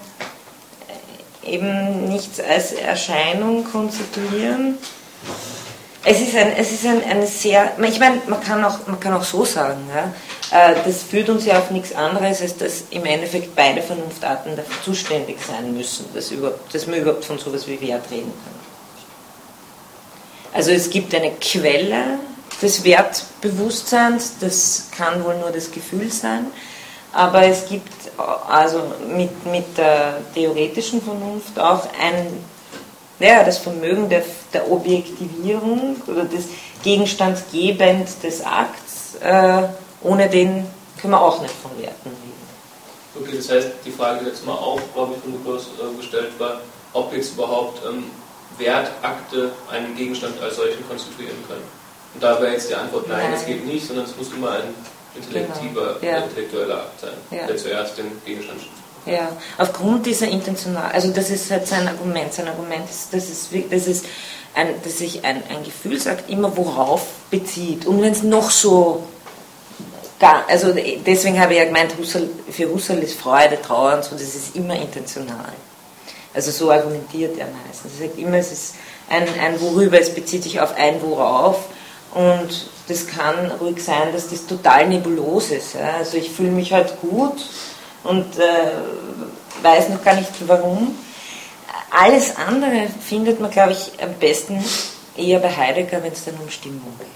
eben 1.44 2.08
nichts 2.08 2.40
als 2.40 2.72
Erscheinung 2.72 3.64
konstituieren. 3.64 4.78
Es 6.04 6.20
ist, 6.20 6.36
ein, 6.36 6.52
es 6.56 6.70
ist 6.70 6.86
ein, 6.86 7.02
eine 7.02 7.26
sehr, 7.26 7.72
ich 7.82 7.98
meine, 7.98 8.22
man 8.28 8.40
kann 8.40 8.64
auch, 8.64 8.86
man 8.86 9.00
kann 9.00 9.14
auch 9.14 9.24
so 9.24 9.44
sagen, 9.44 9.80
ja, 9.92 10.12
äh, 10.56 10.76
das 10.84 11.02
führt 11.02 11.28
uns 11.28 11.44
ja 11.46 11.58
auf 11.58 11.70
nichts 11.70 11.92
anderes, 11.94 12.42
als 12.42 12.56
dass 12.56 12.84
im 12.90 13.04
Endeffekt 13.04 13.56
beide 13.56 13.82
Vernunftarten 13.82 14.54
dafür 14.54 14.82
zuständig 14.84 15.38
sein 15.44 15.76
müssen, 15.76 16.06
dass, 16.14 16.30
überhaupt, 16.30 16.72
dass 16.72 16.86
man 16.86 17.00
überhaupt 17.00 17.24
von 17.24 17.38
sowas 17.38 17.66
wie 17.66 17.80
Wert 17.80 18.04
reden 18.10 18.32
kann. 18.44 18.54
Also 20.54 20.70
es 20.70 20.88
gibt 20.88 21.12
eine 21.14 21.32
Quelle, 21.32 22.18
des 22.62 22.84
Wertbewusstseins, 22.84 24.34
das 24.40 24.88
kann 24.96 25.24
wohl 25.24 25.36
nur 25.38 25.50
das 25.50 25.70
Gefühl 25.70 26.10
sein, 26.10 26.46
aber 27.12 27.44
es 27.44 27.66
gibt 27.66 27.92
also 28.48 28.82
mit, 29.14 29.46
mit 29.46 29.76
der 29.76 30.18
theoretischen 30.34 31.02
Vernunft 31.02 31.58
auch 31.58 31.86
ein, 32.00 32.44
ja, 33.18 33.42
das 33.42 33.58
Vermögen 33.58 34.08
der, 34.08 34.22
der 34.52 34.70
Objektivierung 34.70 35.96
oder 36.06 36.24
des 36.24 36.44
Gegenstandsgebend 36.82 38.08
des 38.22 38.44
Akts, 38.44 39.16
äh, 39.20 39.62
ohne 40.02 40.28
den 40.28 40.66
können 41.00 41.12
wir 41.12 41.20
auch 41.20 41.40
nicht 41.40 41.54
von 41.54 41.70
Werten 41.78 42.08
reden. 42.08 42.36
Okay, 43.18 43.36
das 43.36 43.50
heißt, 43.50 43.68
die 43.84 43.90
Frage, 43.90 44.20
die 44.20 44.30
jetzt 44.30 44.44
mal 44.44 44.52
auch, 44.52 44.80
glaube 44.94 45.14
ich, 45.14 45.22
von 45.22 45.32
Lukas 45.32 45.68
äh, 45.80 45.96
gestellt 45.96 46.32
war, 46.38 46.60
ob 46.92 47.12
jetzt 47.14 47.32
überhaupt 47.32 47.80
ähm, 47.86 48.04
Wertakte 48.58 49.52
einen 49.70 49.96
Gegenstand 49.96 50.40
als 50.42 50.56
solchen 50.56 50.86
konstituieren 50.86 51.36
können. 51.48 51.64
Und 52.16 52.22
da 52.22 52.40
wäre 52.40 52.52
jetzt 52.52 52.70
die 52.70 52.74
Antwort 52.74 53.08
nein, 53.08 53.30
es 53.34 53.44
geht 53.44 53.66
nicht, 53.66 53.86
sondern 53.86 54.06
es 54.06 54.16
muss 54.16 54.32
immer 54.32 54.52
ein 54.52 54.74
intellektiver, 55.14 55.96
genau. 56.00 56.12
ja. 56.12 56.24
intellektueller 56.24 56.76
Akt 56.76 57.00
sein, 57.00 57.10
ja. 57.30 57.46
der 57.46 57.58
zuerst 57.58 57.98
den 57.98 58.06
Gegenstand 58.24 58.58
schafft. 58.58 58.72
Ja, 59.04 59.36
aufgrund 59.58 60.06
dieser 60.06 60.26
intentional, 60.26 60.90
also 60.92 61.10
das 61.12 61.28
ist 61.28 61.50
halt 61.50 61.66
sein 61.68 61.86
Argument. 61.86 62.32
Sein 62.32 62.48
Argument 62.48 62.88
ist, 62.88 63.12
dass, 63.12 63.28
es, 63.28 63.50
dass, 63.70 63.86
es 63.86 64.04
ein, 64.54 64.68
dass 64.82 64.96
sich 64.96 65.26
ein, 65.26 65.42
ein 65.50 65.62
Gefühlsakt 65.62 66.30
immer 66.30 66.56
worauf 66.56 67.06
bezieht. 67.30 67.84
Und 67.84 68.00
wenn 68.00 68.12
es 68.12 68.22
noch 68.22 68.50
so 68.50 69.02
Gar, 70.18 70.48
also 70.48 70.72
deswegen 70.72 71.38
habe 71.38 71.52
ich 71.52 71.58
ja 71.58 71.66
gemeint, 71.66 71.92
Husserl, 71.98 72.30
für 72.50 72.70
Husserl 72.70 73.00
ist 73.00 73.20
Freude, 73.20 73.60
Trauer 73.60 73.96
und 73.96 74.04
so, 74.04 74.12
das 74.12 74.34
ist 74.34 74.56
immer 74.56 74.74
intentional. 74.74 75.52
Also 76.32 76.50
so 76.50 76.70
argumentiert 76.70 77.38
er 77.38 77.48
meistens. 77.66 78.00
Er 78.00 78.06
sagt 78.06 78.18
immer, 78.18 78.38
es 78.38 78.50
ist 78.50 78.74
ein, 79.10 79.28
ein 79.38 79.60
Worüber, 79.60 80.00
es 80.00 80.14
bezieht 80.14 80.44
sich 80.44 80.58
auf 80.58 80.74
ein 80.74 81.02
Worauf 81.02 81.66
und 82.16 82.70
das 82.88 83.06
kann 83.06 83.50
ruhig 83.60 83.84
sein, 83.84 84.10
dass 84.10 84.30
das 84.30 84.46
total 84.46 84.88
nebulos 84.88 85.50
ist. 85.50 85.74
Ja. 85.74 85.96
Also 85.98 86.16
ich 86.16 86.30
fühle 86.30 86.50
mich 86.50 86.72
halt 86.72 86.98
gut 87.02 87.44
und 88.04 88.38
äh, 88.38 89.62
weiß 89.62 89.90
noch 89.90 90.02
gar 90.02 90.14
nicht 90.14 90.30
warum. 90.46 90.96
Alles 91.90 92.34
andere 92.36 92.88
findet 93.06 93.38
man, 93.38 93.50
glaube 93.50 93.72
ich, 93.72 93.92
am 94.02 94.14
besten 94.14 94.64
eher 95.14 95.40
bei 95.40 95.54
Heidegger, 95.54 96.02
wenn 96.02 96.12
es 96.12 96.24
dann 96.24 96.36
um 96.42 96.48
Stimmung 96.48 96.94
geht. 96.98 97.06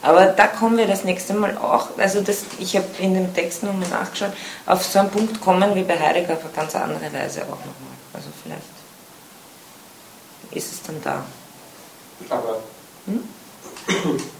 Aber 0.00 0.26
da 0.26 0.46
kommen 0.46 0.78
wir 0.78 0.86
das 0.86 1.04
nächste 1.04 1.34
Mal 1.34 1.58
auch, 1.58 1.88
also 1.98 2.22
das, 2.22 2.44
ich 2.58 2.74
habe 2.74 2.86
in 3.00 3.12
dem 3.12 3.34
Text 3.34 3.62
nochmal 3.64 3.88
nachgeschaut, 3.90 4.32
auf 4.64 4.82
so 4.82 5.00
einen 5.00 5.10
Punkt 5.10 5.42
kommen 5.42 5.74
wir 5.74 5.86
bei 5.86 5.98
Heidegger 5.98 6.34
auf 6.34 6.44
eine 6.44 6.52
ganz 6.54 6.74
andere 6.74 7.12
Weise 7.12 7.42
auch 7.42 7.48
nochmal. 7.48 7.98
Also 8.14 8.28
vielleicht 8.42 8.62
ist 10.52 10.72
es 10.72 10.82
dann 10.84 11.02
da. 11.04 11.24
Aber 12.30 12.60
hm? 13.04 13.28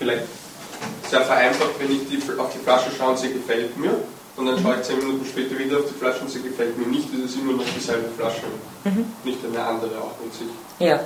vielleicht 0.00 0.24
sehr 1.08 1.20
vereinfacht, 1.22 1.78
wenn 1.78 1.92
ich 1.92 2.08
die, 2.08 2.18
auf 2.40 2.52
die 2.52 2.58
Flasche 2.58 2.90
schaue 2.96 3.10
und 3.10 3.18
sie 3.18 3.32
gefällt 3.32 3.76
mir, 3.76 3.94
und 4.36 4.46
dann 4.46 4.58
schaue 4.62 4.76
ich 4.76 4.82
zehn 4.82 4.98
Minuten 4.98 5.26
später 5.26 5.58
wieder 5.58 5.78
auf 5.78 5.84
die 5.86 5.98
Flasche 5.98 6.20
und 6.22 6.30
sie 6.30 6.40
gefällt 6.40 6.76
mir 6.78 6.86
nicht, 6.86 7.12
ist 7.12 7.30
es 7.30 7.36
immer 7.36 7.52
noch 7.52 7.64
dieselbe 7.76 8.08
Flasche, 8.16 8.42
mhm. 8.84 9.04
nicht 9.22 9.38
eine 9.44 9.62
andere 9.62 10.00
auch 10.00 10.16
in 10.24 10.32
sich. 10.32 10.48
Ja. 10.78 11.00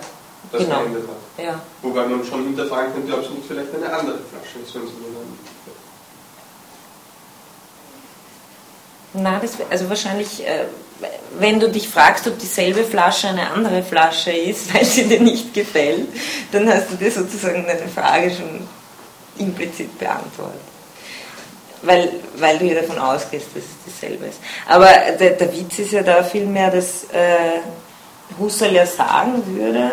Das 0.52 0.60
genau. 0.62 0.76
verändert 0.76 1.04
hat. 1.08 1.44
Ja. 1.44 1.60
Wobei 1.82 2.06
man 2.06 2.24
schon 2.24 2.44
hinterfragen 2.44 2.92
könnte, 2.92 3.14
ob 3.14 3.24
es 3.24 3.30
nicht 3.30 3.46
vielleicht 3.48 3.74
eine 3.74 3.92
andere 3.92 4.18
Flasche 4.30 4.58
ist, 4.62 4.74
wenn 4.74 4.82
sie 4.82 4.92
nur 4.92 5.10
Na, 9.14 9.38
das, 9.38 9.52
also 9.70 9.88
wahrscheinlich, 9.88 10.44
äh, 10.46 10.64
wenn 11.38 11.60
du 11.60 11.70
dich 11.70 11.88
fragst, 11.88 12.26
ob 12.26 12.36
dieselbe 12.38 12.82
Flasche 12.82 13.28
eine 13.28 13.50
andere 13.50 13.82
Flasche 13.82 14.32
ist, 14.32 14.74
weil 14.74 14.84
sie 14.84 15.04
dir 15.04 15.20
nicht 15.20 15.54
gefällt, 15.54 16.08
dann 16.52 16.68
hast 16.68 16.90
du 16.90 16.96
dir 16.96 17.10
sozusagen 17.10 17.64
deine 17.66 17.88
Frage 17.88 18.30
schon 18.30 18.68
implizit 19.38 19.98
beantwortet. 19.98 20.60
Weil, 21.82 22.08
weil 22.36 22.58
du 22.58 22.64
ja 22.64 22.80
davon 22.80 22.98
ausgehst, 22.98 23.48
dass 23.54 23.62
es 23.64 23.94
dasselbe 23.94 24.26
ist. 24.26 24.38
Aber 24.66 24.88
der, 25.20 25.30
der 25.32 25.52
Witz 25.52 25.78
ist 25.78 25.92
ja 25.92 26.02
da 26.02 26.22
vielmehr, 26.22 26.70
dass 26.70 27.04
äh, 27.12 27.60
Husserl 28.38 28.72
ja 28.72 28.86
sagen 28.86 29.42
würde, 29.46 29.90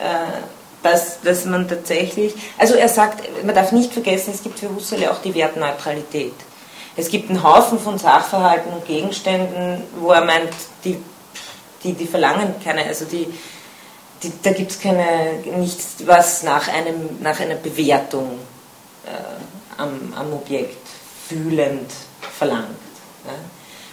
äh, 0.00 0.42
dass, 0.82 1.20
dass 1.20 1.44
man 1.44 1.68
tatsächlich, 1.68 2.34
also 2.56 2.74
er 2.74 2.88
sagt, 2.88 3.22
man 3.44 3.54
darf 3.54 3.72
nicht 3.72 3.92
vergessen, 3.92 4.32
es 4.34 4.42
gibt 4.42 4.58
für 4.58 4.74
Husserl 4.74 5.02
ja 5.02 5.10
auch 5.12 5.22
die 5.22 5.34
Wertneutralität. 5.34 6.34
Es 6.96 7.08
gibt 7.08 7.30
einen 7.30 7.42
Haufen 7.42 7.78
von 7.78 7.98
Sachverhalten 7.98 8.72
und 8.72 8.84
Gegenständen, 8.84 9.82
wo 10.00 10.10
er 10.10 10.24
meint, 10.24 10.50
die, 10.84 10.98
die, 11.84 11.92
die 11.92 12.06
verlangen 12.06 12.54
keine, 12.62 12.84
also 12.84 13.04
die, 13.04 13.26
die 14.22 14.32
da 14.42 14.50
gibt 14.50 14.72
es 14.72 14.80
keine, 14.80 15.04
nichts, 15.56 15.96
was 16.06 16.42
nach, 16.42 16.66
einem, 16.66 17.20
nach 17.20 17.38
einer 17.38 17.54
Bewertung 17.54 18.40
äh, 19.08 19.80
am, 19.80 20.12
am 20.14 20.32
Objekt 20.32 20.86
fühlend 21.28 21.90
verlangt. 22.36 22.66
Ja? 23.24 23.32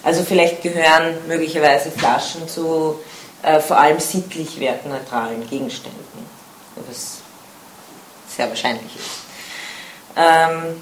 Also 0.04 0.24
vielleicht 0.24 0.62
gehören 0.62 1.16
möglicherweise 1.28 1.90
Flaschen 1.92 2.48
zu 2.48 3.00
äh, 3.42 3.60
vor 3.60 3.78
allem 3.78 4.00
sittlich 4.00 4.60
wertneutralen 4.60 5.48
Gegenständen, 5.50 6.26
was 6.88 7.18
sehr 8.36 8.50
wahrscheinlich 8.50 8.96
ist. 8.96 9.26
Ähm, 10.16 10.82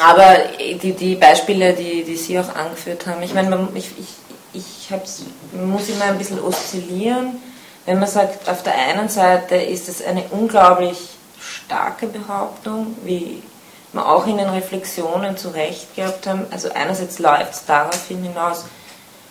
aber 0.00 0.36
die, 0.58 0.92
die 0.92 1.16
Beispiele, 1.16 1.72
die, 1.72 2.04
die 2.04 2.16
Sie 2.16 2.38
auch 2.38 2.54
angeführt 2.54 3.06
haben, 3.06 3.22
ich 3.22 3.34
meine, 3.34 3.68
ich, 3.74 3.90
ich, 3.98 4.14
ich 4.52 4.90
muss 5.52 5.88
immer 5.88 6.04
ein 6.04 6.18
bisschen 6.18 6.40
oszillieren, 6.40 7.40
wenn 7.84 7.98
man 7.98 8.08
sagt, 8.08 8.48
auf 8.48 8.62
der 8.62 8.74
einen 8.74 9.08
Seite 9.08 9.56
ist 9.56 9.88
es 9.88 10.04
eine 10.04 10.22
unglaublich 10.30 11.17
starke 11.68 12.06
Behauptung, 12.06 12.96
wie 13.04 13.42
wir 13.92 14.08
auch 14.08 14.26
in 14.26 14.38
den 14.38 14.48
Reflexionen 14.48 15.36
zu 15.36 15.50
Recht 15.50 15.94
gehabt 15.94 16.26
haben. 16.26 16.46
Also 16.50 16.72
einerseits 16.72 17.18
läuft 17.18 17.52
es 17.52 17.64
darauf 17.66 18.06
hinaus, 18.08 18.64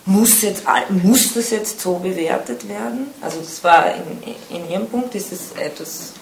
muss, 0.05 0.41
jetzt, 0.43 0.63
muss 0.89 1.33
das 1.33 1.49
jetzt 1.49 1.81
so 1.81 1.95
bewertet 1.95 2.69
werden? 2.69 3.07
Also 3.21 3.39
das 3.39 3.63
war 3.63 3.87
in, 3.93 4.55
in 4.55 4.69
Ihrem 4.69 4.87
Punkt, 4.87 5.15
ist 5.15 5.31
es 5.31 5.51
etwas 5.59 6.13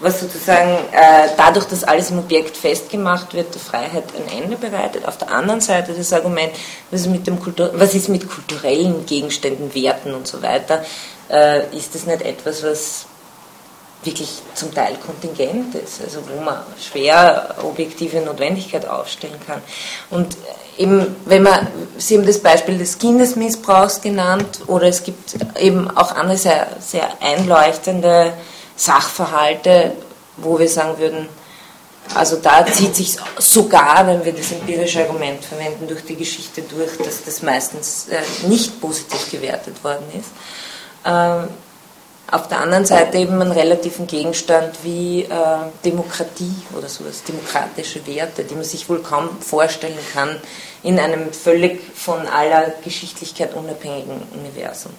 was 0.00 0.20
sozusagen 0.20 0.78
äh, 0.92 1.28
dadurch, 1.36 1.66
dass 1.66 1.84
alles 1.84 2.10
im 2.10 2.18
Objekt 2.18 2.56
festgemacht 2.56 3.34
wird, 3.34 3.54
der 3.54 3.60
Freiheit 3.60 4.04
ein 4.16 4.42
Ende 4.42 4.56
bereitet. 4.56 5.06
Auf 5.06 5.18
der 5.18 5.30
anderen 5.30 5.60
Seite 5.60 5.92
das 5.92 6.12
Argument, 6.12 6.52
was 6.90 7.02
ist 7.02 7.08
mit, 7.08 7.26
dem 7.26 7.38
Kultur 7.38 7.70
was 7.74 7.94
ist 7.94 8.08
mit 8.08 8.26
kulturellen 8.28 9.04
Gegenständen, 9.04 9.74
Werten 9.74 10.14
und 10.14 10.26
so 10.26 10.42
weiter, 10.42 10.82
äh, 11.30 11.76
ist 11.76 11.94
das 11.94 12.06
nicht 12.06 12.22
etwas, 12.22 12.62
was 12.62 13.06
wirklich 14.02 14.30
zum 14.54 14.74
Teil 14.74 14.96
kontingent 14.96 15.74
ist, 15.74 16.00
also 16.02 16.20
wo 16.28 16.40
man 16.40 16.62
schwer 16.80 17.54
objektive 17.62 18.20
Notwendigkeit 18.20 18.86
aufstellen 18.86 19.38
kann. 19.46 19.60
Und 20.08 20.36
eben, 20.78 21.16
wenn 21.26 21.42
man, 21.42 21.66
Sie 21.98 22.16
haben 22.16 22.26
das 22.26 22.40
Beispiel 22.40 22.78
des 22.78 22.98
Kindesmissbrauchs 22.98 24.00
genannt, 24.00 24.60
oder 24.66 24.86
es 24.86 25.02
gibt 25.02 25.36
eben 25.58 25.90
auch 25.90 26.14
andere 26.14 26.38
sehr, 26.38 26.68
sehr 26.80 27.08
einleuchtende 27.20 28.32
Sachverhalte, 28.76 29.92
wo 30.38 30.58
wir 30.58 30.68
sagen 30.68 30.98
würden, 30.98 31.28
also 32.14 32.36
da 32.36 32.66
zieht 32.66 32.96
sich 32.96 33.18
sogar, 33.38 34.06
wenn 34.06 34.24
wir 34.24 34.32
das 34.32 34.50
empirische 34.50 35.02
Argument 35.02 35.44
verwenden, 35.44 35.86
durch 35.86 36.04
die 36.04 36.16
Geschichte 36.16 36.62
durch, 36.62 36.96
dass 36.98 37.22
das 37.24 37.42
meistens 37.42 38.08
äh, 38.08 38.48
nicht 38.48 38.80
positiv 38.80 39.30
gewertet 39.30 39.84
worden 39.84 40.06
ist. 40.18 40.30
Auf 42.30 42.46
der 42.46 42.60
anderen 42.60 42.84
Seite 42.84 43.18
eben 43.18 43.40
einen 43.40 43.50
relativen 43.50 44.06
Gegenstand 44.06 44.84
wie 44.84 45.22
äh, 45.22 45.26
Demokratie 45.84 46.54
oder 46.76 46.88
sowas, 46.88 47.24
demokratische 47.24 48.06
Werte, 48.06 48.44
die 48.44 48.54
man 48.54 48.62
sich 48.62 48.88
wohl 48.88 49.02
kaum 49.02 49.40
vorstellen 49.40 49.98
kann 50.12 50.36
in 50.84 51.00
einem 51.00 51.32
völlig 51.32 51.80
von 51.94 52.26
aller 52.28 52.72
Geschichtlichkeit 52.84 53.54
unabhängigen 53.54 54.22
Universum. 54.32 54.92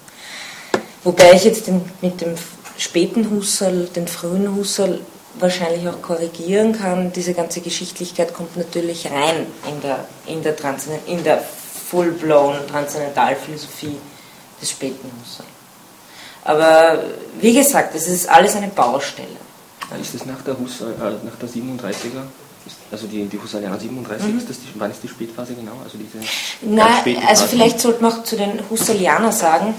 Wobei 1.05 1.31
ich 1.31 1.45
jetzt 1.45 1.67
den, 1.67 1.89
mit 2.01 2.19
dem 2.19 2.35
späten 2.77 3.29
Husserl, 3.31 3.85
den 3.95 4.09
frühen 4.09 4.53
Husserl 4.53 4.99
wahrscheinlich 5.39 5.87
auch 5.87 6.01
korrigieren 6.01 6.73
kann. 6.73 7.13
Diese 7.13 7.33
ganze 7.33 7.61
Geschichtlichkeit 7.61 8.33
kommt 8.33 8.57
natürlich 8.57 9.09
rein 9.09 9.47
in 9.69 9.81
der, 9.81 10.05
in 10.27 10.43
der, 10.43 10.55
in 11.07 11.23
der 11.23 11.41
full-blown 11.89 12.55
Transzendentalphilosophie 12.69 13.97
des 14.61 14.69
späten 14.69 15.09
Husserl. 15.21 15.45
Aber 16.51 16.99
wie 17.39 17.53
gesagt, 17.53 17.95
es 17.95 18.07
ist 18.07 18.29
alles 18.29 18.55
eine 18.55 18.67
Baustelle. 18.67 19.27
Ist 20.01 20.15
das 20.15 20.25
nach 20.25 20.41
der, 20.41 20.57
Husserl, 20.57 20.93
äh, 20.93 21.25
nach 21.25 21.35
der 21.39 21.49
37er? 21.49 22.23
Also 22.91 23.07
die, 23.07 23.25
die 23.25 23.39
Husserlianer 23.41 23.79
37, 23.79 24.27
mhm. 24.27 24.37
ist 24.37 24.49
das 24.49 24.57
die, 24.59 24.67
wann 24.75 24.91
ist 24.91 25.01
die 25.01 25.07
Spätphase 25.07 25.53
genau? 25.53 25.73
Also 25.83 25.97
diese 25.97 26.17
Nein, 26.61 27.23
also 27.27 27.45
vielleicht 27.45 27.79
sollte 27.79 28.01
man 28.01 28.11
auch 28.11 28.23
zu 28.23 28.35
den 28.35 28.59
Husserlianern 28.69 29.31
sagen, 29.31 29.73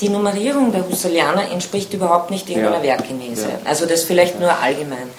die 0.00 0.08
Nummerierung 0.08 0.72
der 0.72 0.86
Husserlianer 0.88 1.50
entspricht 1.50 1.92
überhaupt 1.94 2.30
nicht 2.30 2.48
irgendeiner 2.48 2.78
ja. 2.78 2.98
Werkgenese. 2.98 3.48
Ja. 3.48 3.58
Also 3.64 3.86
das 3.86 4.04
vielleicht 4.04 4.40
nur 4.40 4.50
allgemein. 4.58 5.10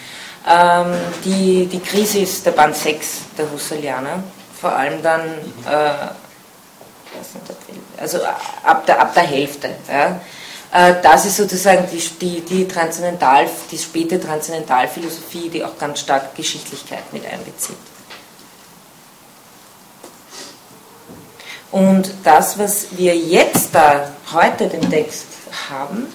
Ähm, 0.49 0.93
die, 1.25 1.65
die 1.65 1.79
Krise 1.79 2.19
ist 2.19 2.45
der 2.45 2.51
Band 2.51 2.75
6 2.75 3.21
der 3.37 3.51
Husserlianer, 3.51 4.23
vor 4.59 4.73
allem 4.73 5.01
dann, 5.01 5.21
äh, 5.21 5.91
also 7.99 8.19
ab 8.63 8.85
der, 8.85 9.01
ab 9.01 9.13
der 9.13 9.23
Hälfte. 9.23 9.69
Ja. 9.91 10.19
Äh, 10.71 10.95
das 11.01 11.25
ist 11.25 11.37
sozusagen 11.37 11.87
die, 11.91 11.99
die, 12.19 12.41
die, 12.41 12.67
Transzendental, 12.67 13.47
die 13.71 13.77
späte 13.77 14.19
Transzendentalphilosophie, 14.19 15.49
die 15.49 15.63
auch 15.63 15.77
ganz 15.77 15.99
stark 15.99 16.35
Geschichtlichkeit 16.35 17.11
mit 17.13 17.25
einbezieht. 17.25 17.77
Und 21.71 22.13
das, 22.23 22.57
was 22.57 22.87
wir 22.91 23.15
jetzt 23.15 23.75
da 23.75 24.11
heute 24.33 24.67
den 24.67 24.89
Text 24.89 25.25
haben, 25.69 26.07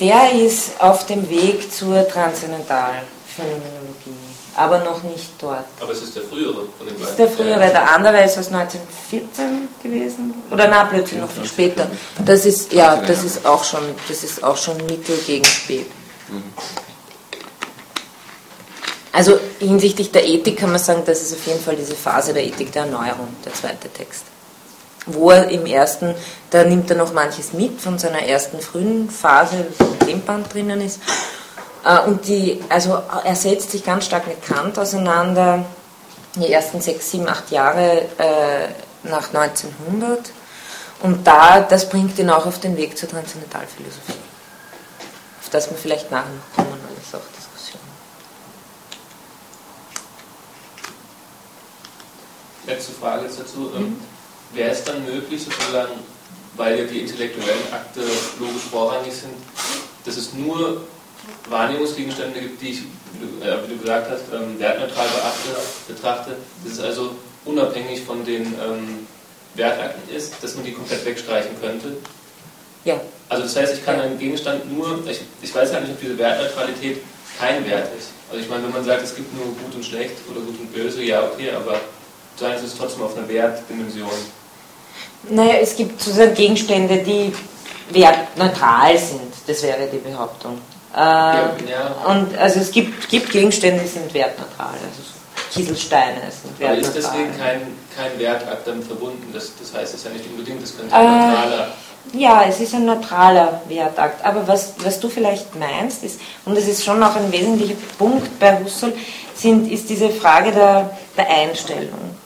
der 0.00 0.32
ist 0.32 0.80
auf 0.80 1.06
dem 1.06 1.28
Weg 1.30 1.72
zur 1.72 2.06
Transzendentalphänomenologie, 2.08 3.93
aber 4.56 4.78
noch 4.80 5.02
nicht 5.02 5.30
dort. 5.38 5.64
Aber 5.80 5.92
es 5.92 6.02
ist 6.02 6.16
der 6.16 6.22
frühere 6.22 6.66
von 6.78 6.86
den 6.86 6.94
beiden. 6.94 7.08
ist 7.08 7.18
der 7.18 7.28
frühere, 7.28 7.58
der 7.58 7.94
andere 7.94 8.24
ist 8.24 8.38
aus 8.38 8.52
1914 8.52 9.68
gewesen. 9.82 10.34
Oder 10.50 10.68
na, 10.68 10.84
plötzlich 10.84 11.20
noch 11.20 11.30
viel 11.30 11.46
später. 11.46 11.86
Das 12.24 12.46
ist, 12.46 12.72
ja, 12.72 12.96
das 12.96 13.24
ist 13.24 13.44
auch 13.46 13.64
schon, 13.64 13.82
das 14.08 14.22
ist 14.22 14.42
auch 14.42 14.56
schon 14.56 14.76
Mittel 14.86 15.16
gegen 15.26 15.44
Spät. 15.44 15.86
Mhm. 16.28 16.42
Also 19.14 19.38
hinsichtlich 19.60 20.10
der 20.10 20.26
Ethik 20.26 20.58
kann 20.58 20.70
man 20.70 20.80
sagen, 20.80 21.02
das 21.06 21.22
ist 21.22 21.34
auf 21.34 21.46
jeden 21.46 21.60
Fall 21.60 21.76
diese 21.76 21.94
Phase 21.94 22.34
der 22.34 22.44
Ethik 22.44 22.72
der 22.72 22.82
Erneuerung, 22.82 23.28
der 23.44 23.54
zweite 23.54 23.88
Text. 23.88 24.24
Wo 25.06 25.30
er 25.30 25.48
im 25.50 25.66
ersten, 25.66 26.16
da 26.50 26.64
nimmt 26.64 26.90
er 26.90 26.96
noch 26.96 27.12
manches 27.12 27.52
mit 27.52 27.80
von 27.80 27.96
seiner 27.96 28.26
ersten 28.26 28.60
frühen 28.60 29.08
Phase, 29.08 29.66
wo 29.78 30.06
im 30.10 30.22
Band 30.22 30.52
drinnen 30.52 30.80
ist. 30.80 30.98
Äh, 31.84 32.00
und 32.00 32.26
die, 32.26 32.62
also 32.68 33.02
er 33.24 33.36
setzt 33.36 33.70
sich 33.70 33.84
ganz 33.84 34.06
stark 34.06 34.26
mit 34.26 34.42
Kant 34.44 34.78
auseinander, 34.78 35.64
die 36.36 36.52
ersten 36.52 36.80
sechs, 36.80 37.10
sieben, 37.10 37.28
acht 37.28 37.50
Jahre 37.50 38.02
äh, 38.18 38.68
nach 39.04 39.32
1900. 39.32 40.32
Und 41.02 41.26
da, 41.26 41.60
das 41.60 41.88
bringt 41.88 42.18
ihn 42.18 42.30
auch 42.30 42.46
auf 42.46 42.60
den 42.60 42.76
Weg 42.76 42.96
zur 42.96 43.08
Transzendentalphilosophie. 43.08 44.12
Auf 45.42 45.50
das 45.50 45.70
wir 45.70 45.76
vielleicht 45.76 46.10
nachher 46.10 46.30
noch 46.30 46.56
kommen, 46.56 46.78
alles 46.88 47.14
auch 47.14 47.34
letzte 52.66 52.92
Frage 52.92 53.24
jetzt 53.24 53.40
dazu. 53.40 53.70
Ähm, 53.74 53.82
mhm. 53.82 54.00
Wäre 54.52 54.70
es 54.70 54.84
dann 54.84 55.04
möglich, 55.04 55.42
sozusagen, 55.42 55.94
weil 56.56 56.78
ja 56.78 56.84
die 56.84 57.00
intellektuellen 57.00 57.72
Akte 57.72 58.00
logisch 58.38 58.62
vorrangig 58.70 59.12
sind, 59.12 59.34
dass 60.04 60.16
es 60.16 60.32
nur 60.34 60.82
Wahrnehmungsgegenstände 61.48 62.40
gibt, 62.40 62.60
die 62.62 62.70
ich, 62.70 62.82
wie 63.12 63.20
du, 63.20 63.46
äh, 63.46 63.56
wie 63.64 63.74
du 63.74 63.80
gesagt 63.80 64.10
hast, 64.10 64.22
ähm, 64.32 64.58
wertneutral 64.58 65.06
beachte, 65.06 65.60
betrachte, 65.88 66.36
dass 66.64 66.72
es 66.72 66.80
also 66.80 67.16
unabhängig 67.44 68.02
von 68.02 68.24
den 68.24 68.42
ähm, 68.42 69.06
Wertakten 69.54 70.14
ist, 70.14 70.34
dass 70.42 70.54
man 70.54 70.64
die 70.64 70.72
komplett 70.72 71.04
wegstreichen 71.04 71.60
könnte? 71.60 71.96
Ja. 72.84 73.00
Also 73.28 73.44
das 73.44 73.56
heißt, 73.56 73.74
ich 73.74 73.84
kann 73.84 74.00
einen 74.00 74.18
Gegenstand 74.18 74.70
nur, 74.70 75.02
ich, 75.08 75.20
ich 75.42 75.54
weiß 75.54 75.72
ja 75.72 75.80
nicht, 75.80 75.92
ob 75.92 76.00
diese 76.00 76.18
Wertneutralität 76.18 76.98
kein 77.38 77.64
Wert 77.66 77.88
ist. 77.98 78.08
Also 78.30 78.42
ich 78.42 78.48
meine, 78.48 78.64
wenn 78.64 78.72
man 78.72 78.84
sagt, 78.84 79.02
es 79.02 79.14
gibt 79.14 79.34
nur 79.34 79.46
gut 79.46 79.74
und 79.74 79.84
schlecht 79.84 80.16
oder 80.30 80.40
gut 80.40 80.58
und 80.60 80.72
böse, 80.72 81.02
ja 81.02 81.22
okay, 81.22 81.50
aber 81.50 81.80
sagen 82.36 82.54
Sie 82.58 82.66
es 82.66 82.76
trotzdem 82.76 83.02
auf 83.02 83.16
einer 83.16 83.28
Wertdimension? 83.28 84.10
Naja, 85.30 85.54
es 85.60 85.76
gibt 85.76 86.00
sozusagen 86.00 86.34
Gegenstände, 86.34 86.98
die 86.98 87.32
wertneutral 87.90 88.98
sind, 88.98 89.32
das 89.46 89.62
wäre 89.62 89.88
die 89.90 89.98
Behauptung. 89.98 90.58
Äh, 90.94 90.98
ja, 90.98 91.54
ja. 91.68 91.96
Und 92.06 92.36
also 92.38 92.60
es 92.60 92.70
gibt, 92.70 93.08
gibt 93.08 93.30
Gegenstände, 93.30 93.82
die 93.82 93.88
sind 93.88 94.12
wertneutral, 94.14 94.74
also 94.74 95.02
Kieselsteine 95.52 96.20
sind 96.30 96.58
wertneutral. 96.58 96.70
Aber 96.70 96.80
ist 96.80 96.94
deswegen 96.94 97.38
kein, 97.38 97.60
kein 97.96 98.18
Wertakt 98.18 98.66
damit 98.66 98.86
verbunden? 98.86 99.30
Das, 99.32 99.52
das 99.58 99.74
heißt 99.74 99.94
es 99.94 100.04
ja 100.04 100.10
nicht 100.10 100.24
unbedingt, 100.26 100.62
das 100.62 100.76
könnte 100.76 100.94
ein 100.94 101.04
äh, 101.04 101.08
neutraler. 101.08 101.68
Ja, 102.12 102.44
es 102.48 102.60
ist 102.60 102.74
ein 102.74 102.84
neutraler 102.84 103.62
Wertakt. 103.68 104.24
Aber 104.24 104.46
was, 104.46 104.74
was 104.78 105.00
du 105.00 105.08
vielleicht 105.08 105.56
meinst, 105.56 106.04
ist, 106.04 106.20
und 106.44 106.56
das 106.56 106.68
ist 106.68 106.84
schon 106.84 107.02
auch 107.02 107.16
ein 107.16 107.32
wesentlicher 107.32 107.74
Punkt 107.98 108.38
bei 108.38 108.58
Husserl, 108.62 108.92
sind, 109.34 109.70
ist 109.70 109.88
diese 109.88 110.10
Frage 110.10 110.52
der, 110.52 110.90
der 111.16 111.28
Einstellung. 111.28 112.16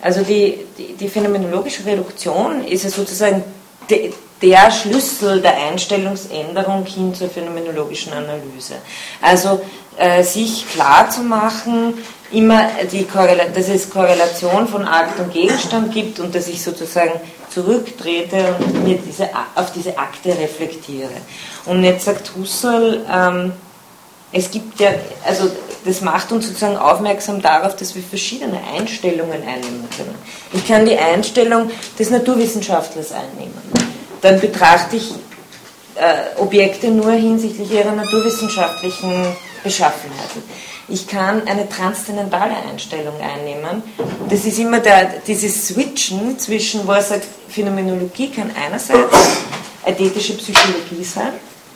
Also 0.00 0.22
die, 0.22 0.66
die, 0.78 0.94
die 0.94 1.08
phänomenologische 1.08 1.84
Reduktion 1.84 2.64
ist 2.66 2.84
ja 2.84 2.90
sozusagen 2.90 3.42
de, 3.90 4.12
der 4.42 4.70
Schlüssel 4.70 5.40
der 5.40 5.56
Einstellungsänderung 5.56 6.84
hin 6.84 7.14
zur 7.14 7.30
phänomenologischen 7.30 8.12
Analyse. 8.12 8.74
Also 9.22 9.60
äh, 9.96 10.22
sich 10.22 10.66
klar 10.68 11.08
zu 11.08 11.22
machen, 11.22 11.94
immer 12.32 12.68
die 12.90 13.06
dass 13.54 13.68
es 13.68 13.88
Korrelation 13.88 14.66
von 14.66 14.86
Akt 14.86 15.18
und 15.20 15.32
Gegenstand 15.32 15.92
gibt 15.92 16.20
und 16.20 16.34
dass 16.34 16.48
ich 16.48 16.62
sozusagen 16.62 17.12
zurücktrete 17.48 18.56
und 18.58 18.84
mir 18.84 18.98
diese, 18.98 19.28
auf 19.54 19.72
diese 19.72 19.96
Akte 19.96 20.30
reflektiere. 20.30 21.10
Und 21.66 21.84
jetzt 21.84 22.04
sagt 22.04 22.32
Husserl, 22.36 23.04
ähm, 23.10 23.52
es 24.32 24.50
gibt 24.50 24.80
ja, 24.80 24.90
also 25.24 25.48
das 25.84 26.00
macht 26.00 26.32
uns 26.32 26.46
sozusagen 26.46 26.76
aufmerksam 26.76 27.42
darauf, 27.42 27.76
dass 27.76 27.94
wir 27.94 28.02
verschiedene 28.02 28.58
Einstellungen 28.74 29.42
einnehmen 29.42 29.88
können. 29.96 30.14
Ich 30.52 30.66
kann 30.66 30.86
die 30.86 30.96
Einstellung 30.96 31.70
des 31.98 32.10
Naturwissenschaftlers 32.10 33.12
einnehmen. 33.12 33.54
Dann 34.22 34.40
betrachte 34.40 34.96
ich 34.96 35.12
äh, 35.96 36.40
Objekte 36.40 36.88
nur 36.88 37.12
hinsichtlich 37.12 37.70
ihrer 37.70 37.92
naturwissenschaftlichen 37.92 39.26
Beschaffenheiten. 39.62 40.42
Ich 40.88 41.06
kann 41.06 41.46
eine 41.46 41.68
transzendentale 41.68 42.54
Einstellung 42.70 43.14
einnehmen. 43.20 43.82
Das 44.28 44.44
ist 44.44 44.58
immer 44.58 44.80
der, 44.80 45.20
dieses 45.26 45.68
Switchen 45.68 46.38
zwischen, 46.38 46.86
wo 46.86 46.92
er 46.92 47.02
sagt, 47.02 47.26
Phänomenologie 47.48 48.30
kann 48.30 48.50
einerseits 48.54 49.14
ästhetische 49.84 50.34
Psychologie 50.34 51.04
sein 51.04 51.32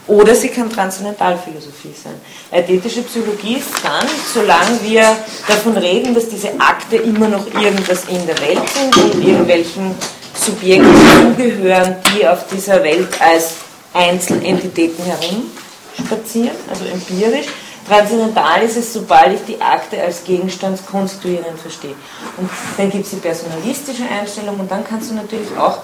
oder 0.08 0.34
sie 0.34 0.48
kann 0.48 0.70
Transzendentalphilosophie 0.70 1.92
sein. 2.02 2.14
Ästhetische 2.50 3.02
Psychologie 3.02 3.56
ist 3.56 3.68
dann, 3.82 4.06
solange 4.32 4.82
wir 4.82 5.16
davon 5.46 5.76
reden, 5.76 6.14
dass 6.14 6.28
diese 6.28 6.58
Akte 6.58 6.96
immer 6.96 7.28
noch 7.28 7.46
irgendwas 7.54 8.04
in 8.08 8.26
der 8.26 8.38
Welt 8.40 8.68
sind 8.68 8.96
und 8.96 9.22
irgendwelchen 9.22 9.94
Subjekten 10.34 10.94
zugehören, 11.36 11.96
die 12.14 12.26
auf 12.26 12.46
dieser 12.48 12.82
Welt 12.82 13.08
als 13.20 13.56
Einzelentitäten 13.92 15.04
herumspazieren, 15.04 16.56
also 16.70 16.84
empirisch. 16.86 17.46
Transzendental 17.86 18.62
ist 18.62 18.76
es, 18.76 18.92
sobald 18.92 19.34
ich 19.34 19.44
die 19.46 19.60
Akte 19.60 20.00
als 20.02 20.24
gegenstandskonstruierend 20.24 21.58
verstehe. 21.58 21.94
Und 22.36 22.50
dann 22.76 22.90
gibt 22.90 23.04
es 23.04 23.10
die 23.10 23.16
personalistische 23.16 24.04
Einstellung 24.04 24.60
und 24.60 24.70
dann 24.70 24.84
kannst 24.86 25.10
du 25.10 25.14
natürlich 25.14 25.56
auch 25.58 25.78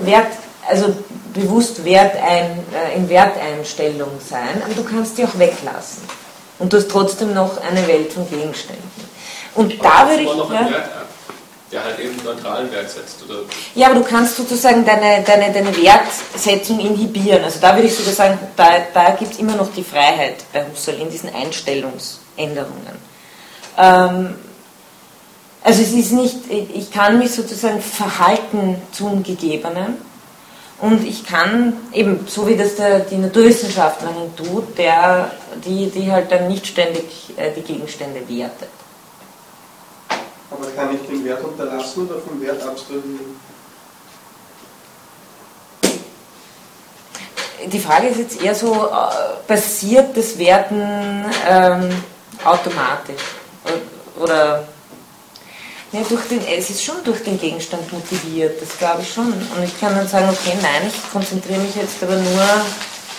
Wert, 0.00 0.32
also 0.68 0.96
bewusst 1.34 1.84
Wert 1.84 2.16
ein, 2.16 2.64
äh, 2.72 2.96
in 2.96 3.08
Werteinstellung 3.08 4.10
sein, 4.26 4.62
aber 4.64 4.74
du 4.74 4.84
kannst 4.84 5.18
die 5.18 5.24
auch 5.24 5.38
weglassen. 5.38 6.02
Und 6.58 6.72
du 6.72 6.78
hast 6.78 6.90
trotzdem 6.90 7.34
noch 7.34 7.60
eine 7.62 7.86
Welt 7.86 8.12
von 8.12 8.28
Gegenständen. 8.28 8.90
Und 9.54 9.74
aber 9.80 9.88
da 9.88 10.10
würde 10.10 10.22
ich. 10.22 10.28
Ja, 10.28 10.82
der 11.72 11.82
halt 11.82 11.98
eben 11.98 12.16
neutralen 12.24 12.70
Wert 12.70 12.88
setzt. 12.88 13.24
Oder? 13.28 13.40
Ja, 13.74 13.88
aber 13.88 13.96
du 13.96 14.04
kannst 14.04 14.36
sozusagen 14.36 14.84
deine, 14.84 15.22
deine, 15.24 15.52
deine 15.52 15.76
Wertsetzung 15.76 16.78
inhibieren. 16.78 17.42
Also 17.42 17.58
da 17.60 17.74
würde 17.74 17.88
ich 17.88 17.94
sogar 17.96 18.12
sagen, 18.12 18.38
da, 18.56 18.68
da 18.94 19.10
gibt 19.10 19.32
es 19.32 19.38
immer 19.40 19.56
noch 19.56 19.72
die 19.72 19.82
Freiheit 19.82 20.44
bei 20.52 20.64
Husserl 20.64 21.00
in 21.00 21.10
diesen 21.10 21.34
Einstellungsänderungen. 21.34 22.96
Ähm, 23.76 24.34
also 25.64 25.82
es 25.82 25.92
ist 25.92 26.12
nicht, 26.12 26.36
ich 26.48 26.92
kann 26.92 27.18
mich 27.18 27.32
sozusagen 27.32 27.82
verhalten 27.82 28.80
zum 28.92 29.24
Gegebenen 29.24 29.96
und 30.78 31.06
ich 31.06 31.24
kann 31.24 31.72
eben, 31.92 32.26
so 32.28 32.46
wie 32.46 32.56
das 32.56 32.76
der, 32.76 33.00
die 33.00 33.16
Naturwissenschaftlerin 33.16 34.36
tut, 34.36 34.76
der, 34.76 35.30
die, 35.64 35.88
die 35.90 36.10
halt 36.12 36.30
dann 36.30 36.48
nicht 36.48 36.66
ständig 36.66 37.32
äh, 37.36 37.50
die 37.52 37.62
Gegenstände 37.62 38.20
wertet. 38.28 38.68
Aber 40.50 40.66
kann 40.76 40.94
ich 40.94 41.08
den 41.08 41.24
Wert 41.24 41.42
unterlassen 41.42 42.06
oder 42.06 42.20
vom 42.20 42.40
Wert 42.42 42.62
abstrahieren? 42.62 43.40
Die 47.64 47.80
Frage 47.80 48.08
ist 48.08 48.18
jetzt 48.18 48.42
eher 48.42 48.54
so, 48.54 48.74
äh, 48.74 49.46
passiert 49.46 50.14
das 50.14 50.38
Werten 50.38 51.24
ähm, 51.48 52.02
automatisch? 52.44 53.22
Oder 54.20 54.68
ja, 55.96 56.02
durch 56.06 56.28
den, 56.28 56.46
es 56.46 56.68
ist 56.68 56.84
schon 56.84 57.02
durch 57.04 57.22
den 57.22 57.40
Gegenstand 57.40 57.90
motiviert, 57.90 58.60
das 58.60 58.76
glaube 58.76 59.00
ich 59.02 59.12
schon. 59.12 59.32
Und 59.32 59.64
ich 59.64 59.80
kann 59.80 59.94
dann 59.94 60.06
sagen, 60.06 60.28
okay, 60.28 60.56
nein, 60.60 60.82
ich 60.88 61.10
konzentriere 61.10 61.60
mich 61.60 61.74
jetzt 61.74 62.02
aber 62.02 62.16
nur 62.16 62.66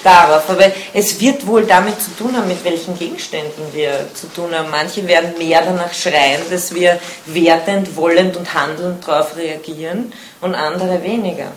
darauf. 0.04 0.48
Aber 0.48 0.72
es 0.94 1.20
wird 1.20 1.48
wohl 1.48 1.66
damit 1.66 2.00
zu 2.00 2.12
tun 2.16 2.38
haben, 2.38 2.48
mit 2.48 2.64
welchen 2.64 2.98
Gegenständen 2.98 3.74
wir 3.74 4.08
zu 4.14 4.28
tun 4.28 4.54
haben. 4.54 4.70
Manche 4.70 5.08
werden 5.08 5.38
mehr 5.40 5.64
danach 5.64 5.94
schreien, 5.94 6.42
dass 6.52 6.74
wir 6.74 7.00
wertend, 7.26 7.96
wollend 7.96 8.38
und 8.38 8.54
handelnd 8.54 9.08
darauf 9.08 9.36
reagieren 9.36 10.14
und 10.42 10.54
andere 10.54 11.02
weniger. 11.04 11.52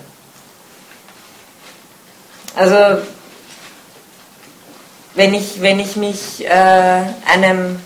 Also, 2.57 3.03
wenn 5.15 5.35
ich, 5.35 5.61
wenn 5.61 5.81
ich 5.81 5.97
mich 5.97 6.47
äh, 6.47 7.03
einem, 7.31 7.79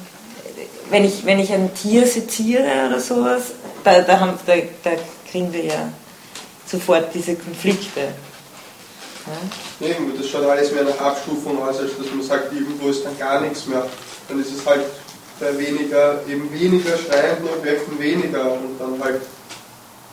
wenn 0.91 1.05
ich, 1.05 1.25
wenn 1.25 1.39
ich 1.39 1.53
ein 1.53 1.75
Tier 1.75 2.07
seziere 2.07 2.87
oder 2.87 3.01
sowas, 3.01 3.53
da, 3.83 4.01
da, 4.01 4.21
haben, 4.21 4.39
da, 4.47 4.55
da 4.83 4.91
kriegen 5.31 5.53
wir 5.53 5.65
ja 5.65 5.93
sofort 6.67 7.15
diese 7.15 7.35
Konflikte. 7.37 8.01
Ja? 9.81 9.87
Eben, 9.87 10.13
das 10.17 10.29
schaut 10.29 10.45
alles 10.45 10.73
mehr 10.73 10.85
nach 10.85 10.99
Abstufung 10.99 11.63
aus, 11.63 11.79
als 11.79 11.97
dass 11.97 12.07
man 12.11 12.23
sagt, 12.23 12.53
irgendwo 12.53 12.89
ist 12.89 13.05
dann 13.05 13.19
gar 13.19 13.41
nichts 13.41 13.67
mehr. 13.67 13.87
Dann 14.29 14.41
ist 14.41 14.53
es 14.53 14.67
halt 14.67 14.85
bei 15.41 15.59
weniger, 15.59 16.21
eben 16.29 16.53
weniger 16.53 16.97
schreienden 16.97 17.49
Objekten 17.49 17.99
weniger 17.99 18.53
und 18.53 18.79
dann 18.79 19.03
halt 19.03 19.23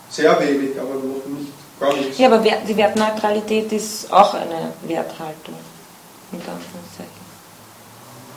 sehr 0.09 0.39
wenig, 0.39 0.79
aber 0.79 0.95
noch 0.95 1.25
nicht 1.37 1.51
gar 1.79 1.93
nichts. 1.95 2.17
Ja, 2.17 2.27
aber 2.27 2.39
die 2.39 2.77
Wertneutralität 2.77 3.71
ist 3.71 4.11
auch 4.11 4.33
eine 4.33 4.73
Werthaltung, 4.83 5.55
mit 6.31 6.41
Anführungszeichen. 6.41 7.10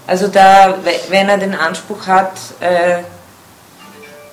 Also 0.07 0.29
da, 0.29 0.79
wenn 1.09 1.29
er 1.29 1.38
den 1.38 1.55
Anspruch 1.55 2.07
hat, 2.07 2.33
äh, 2.61 2.99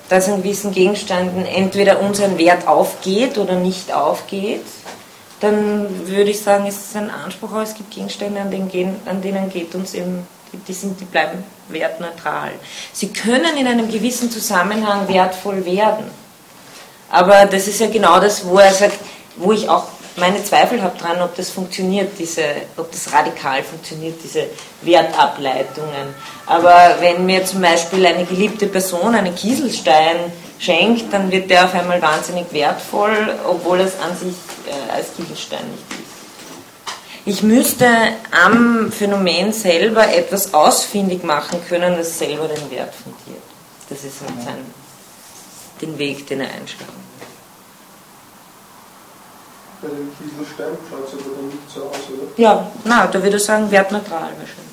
dass 0.08 0.28
in 0.28 0.42
gewissen 0.42 0.72
Gegenständen 0.72 1.46
entweder 1.46 2.00
unser 2.00 2.36
Wert 2.36 2.68
aufgeht 2.68 3.38
oder 3.38 3.54
nicht 3.54 3.92
aufgeht, 3.92 4.64
dann 5.40 6.06
würde 6.06 6.30
ich 6.30 6.42
sagen, 6.42 6.66
es 6.66 6.76
ist 6.76 6.96
ein 6.96 7.10
Anspruch, 7.10 7.50
aber 7.52 7.62
es 7.62 7.74
gibt 7.74 7.90
Gegenstände, 7.90 8.40
an 8.40 8.50
denen, 8.50 9.00
an 9.06 9.22
denen 9.22 9.48
geht 9.48 9.74
uns 9.74 9.94
eben, 9.94 10.26
die, 10.68 10.72
sind, 10.72 11.00
die 11.00 11.04
bleiben 11.06 11.42
wertneutral. 11.68 12.50
Sie 12.92 13.08
können 13.08 13.56
in 13.56 13.66
einem 13.66 13.90
gewissen 13.90 14.30
Zusammenhang 14.30 15.08
wertvoll 15.08 15.64
werden. 15.64 16.04
Aber 17.10 17.46
das 17.46 17.66
ist 17.66 17.80
ja 17.80 17.88
genau 17.88 18.20
das, 18.20 18.46
wo 18.46 18.58
er 18.58 18.72
sagt, 18.72 18.98
wo 19.36 19.52
ich 19.52 19.68
auch 19.68 19.86
meine 20.16 20.44
Zweifel 20.44 20.82
habe 20.82 20.98
dran, 20.98 21.22
ob 21.22 21.34
das 21.36 21.50
funktioniert, 21.50 22.18
diese, 22.18 22.42
ob 22.76 22.90
das 22.90 23.12
radikal 23.12 23.62
funktioniert, 23.62 24.16
diese 24.22 24.46
Wertableitungen. 24.82 26.14
Aber 26.46 26.96
wenn 27.00 27.24
mir 27.24 27.44
zum 27.44 27.62
Beispiel 27.62 28.04
eine 28.04 28.24
geliebte 28.24 28.66
Person 28.66 29.14
einen 29.14 29.34
Kieselstein 29.34 30.16
schenkt, 30.58 31.12
dann 31.12 31.30
wird 31.30 31.50
der 31.50 31.64
auf 31.64 31.74
einmal 31.74 32.00
wahnsinnig 32.02 32.46
wertvoll, 32.52 33.34
obwohl 33.46 33.80
es 33.80 33.98
an 34.00 34.16
sich 34.16 34.34
äh, 34.66 34.92
als 34.92 35.14
Kieselstein 35.16 35.64
nicht 35.70 35.84
ist. 35.92 36.12
Ich 37.24 37.42
müsste 37.42 37.86
am 38.32 38.90
Phänomen 38.90 39.52
selber 39.52 40.12
etwas 40.12 40.52
ausfindig 40.52 41.22
machen 41.22 41.60
können, 41.68 41.96
das 41.96 42.18
selber 42.18 42.48
den 42.48 42.70
Wert 42.70 42.92
fundiert. 42.94 43.42
Das 43.88 44.04
ist 44.04 44.18
sein, 44.18 44.58
den 45.80 45.98
Weg, 45.98 46.26
den 46.26 46.40
er 46.40 46.52
einschlagen 46.52 47.01
Bei 49.82 49.88
dem 49.88 50.08
Kieselstein 50.16 50.78
schaut 50.88 51.08
es 51.08 51.14
aber 51.14 51.34
dann 51.36 51.46
nicht 51.48 51.68
so 51.68 51.82
aus, 51.82 51.96
oder? 52.08 52.30
Ja, 52.36 52.70
na, 52.84 53.06
da 53.08 53.20
würde 53.22 53.36
ich 53.36 53.44
sagen, 53.44 53.68
wertneutral 53.68 54.30
wahrscheinlich. 54.38 54.72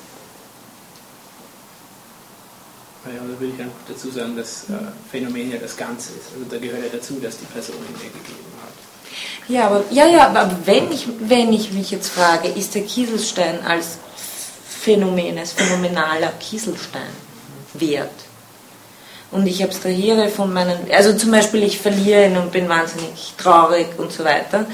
Ja, 3.06 3.12
da 3.12 3.40
würde 3.40 3.52
ich 3.54 3.60
einfach 3.60 3.74
dazu 3.88 4.10
sagen, 4.10 4.36
dass 4.36 4.64
äh, 4.70 4.74
Phänomen 5.10 5.50
ja 5.50 5.58
das 5.58 5.76
Ganze 5.76 6.12
ist. 6.12 6.32
Also 6.32 6.46
da 6.48 6.58
gehört 6.58 6.84
ja 6.84 6.90
dazu, 6.92 7.14
dass 7.20 7.38
die 7.38 7.46
Person 7.46 7.76
ihn 7.76 7.92
mir 7.94 8.10
gegeben 8.10 8.52
hat. 8.62 9.48
Ja, 9.48 9.66
aber, 9.66 9.84
ja, 9.90 10.06
ja, 10.06 10.28
aber 10.28 10.56
wenn 10.64 10.92
ich, 10.92 11.08
wenn 11.18 11.52
ich 11.52 11.72
mich 11.72 11.90
jetzt 11.90 12.10
frage, 12.10 12.48
ist 12.48 12.76
der 12.76 12.82
Kieselstein 12.82 13.64
als 13.66 13.98
Phänomen, 14.68 15.38
als 15.38 15.54
phänomenaler 15.54 16.32
Kieselstein 16.38 17.10
wert? 17.74 18.10
Und 19.30 19.46
ich 19.46 19.62
abstrahiere 19.62 20.28
von 20.28 20.52
meinen, 20.52 20.90
also 20.92 21.12
zum 21.12 21.30
Beispiel 21.30 21.62
ich 21.62 21.78
verliere 21.78 22.26
ihn 22.26 22.36
und 22.36 22.50
bin 22.50 22.68
wahnsinnig 22.68 23.34
traurig 23.38 23.86
und 23.96 24.12
so 24.12 24.24
weiter, 24.24 24.66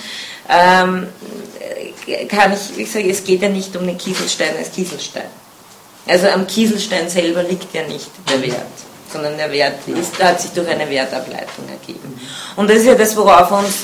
ähm, 0.49 1.09
kann 2.29 2.53
ich, 2.53 2.79
ich 2.79 2.91
sage, 2.91 3.11
es 3.11 3.23
geht 3.23 3.43
ja 3.43 3.49
nicht 3.49 3.77
um 3.77 3.87
den 3.87 3.99
Kieselstein 3.99 4.57
als 4.57 4.73
Kieselstein. 4.73 5.27
Also 6.07 6.29
am 6.29 6.47
Kieselstein 6.47 7.09
selber 7.09 7.43
liegt 7.43 7.75
ja 7.75 7.83
nicht 7.83 8.11
der 8.31 8.41
Wert, 8.43 8.63
sondern 9.13 9.37
der 9.37 9.51
Wert 9.51 9.81
ist, 9.89 10.23
hat 10.23 10.41
sich 10.41 10.53
durch 10.53 10.69
eine 10.69 10.89
Wertableitung 10.89 11.69
ergeben. 11.69 12.19
Und 12.55 12.71
das 12.71 12.79
ist 12.79 12.87
ja 12.87 12.95
das, 12.95 13.17
worauf 13.17 13.51
uns 13.51 13.79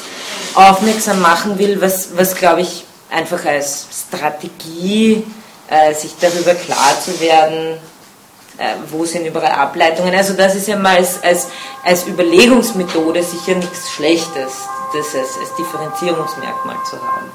aufmerksam 0.54 1.20
machen 1.20 1.58
will, 1.58 1.80
was, 1.80 2.16
was 2.16 2.34
glaube 2.34 2.62
ich, 2.62 2.84
einfach 3.10 3.44
als 3.44 3.86
Strategie, 4.06 5.24
äh, 5.68 5.94
sich 5.94 6.12
darüber 6.20 6.54
klar 6.54 6.96
zu 7.04 7.20
werden, 7.20 7.78
äh, 8.58 8.74
wo 8.90 9.04
sind 9.04 9.26
überall 9.26 9.52
Ableitungen. 9.52 10.14
Also 10.14 10.34
das 10.34 10.54
ist 10.54 10.68
ja 10.68 10.76
mal 10.76 10.96
als, 10.96 11.22
als, 11.22 11.48
als 11.84 12.06
Überlegungsmethode 12.06 13.22
sicher 13.22 13.54
nichts 13.54 13.90
Schlechtes. 13.90 14.52
das 14.92 15.14
als, 15.14 15.38
als 15.38 15.54
Differenzierungsmerkmal 15.56 16.76
zu 16.88 16.96
haben. 17.00 17.30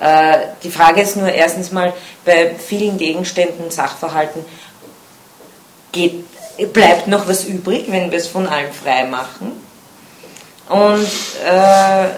Äh, 0.00 0.46
die 0.62 0.70
Frage 0.70 1.02
ist 1.02 1.16
nur 1.16 1.28
erstens 1.28 1.72
mal, 1.72 1.92
bei 2.24 2.54
vielen 2.54 2.98
Gegenständen, 2.98 3.70
Sachverhalten 3.70 4.44
geht, 5.92 6.24
bleibt 6.72 7.08
noch 7.08 7.28
was 7.28 7.44
übrig, 7.44 7.86
wenn 7.88 8.10
wir 8.10 8.18
es 8.18 8.28
von 8.28 8.46
allem 8.46 8.72
frei 8.72 9.04
machen. 9.04 9.52
Und 10.68 11.08
äh, 11.46 12.08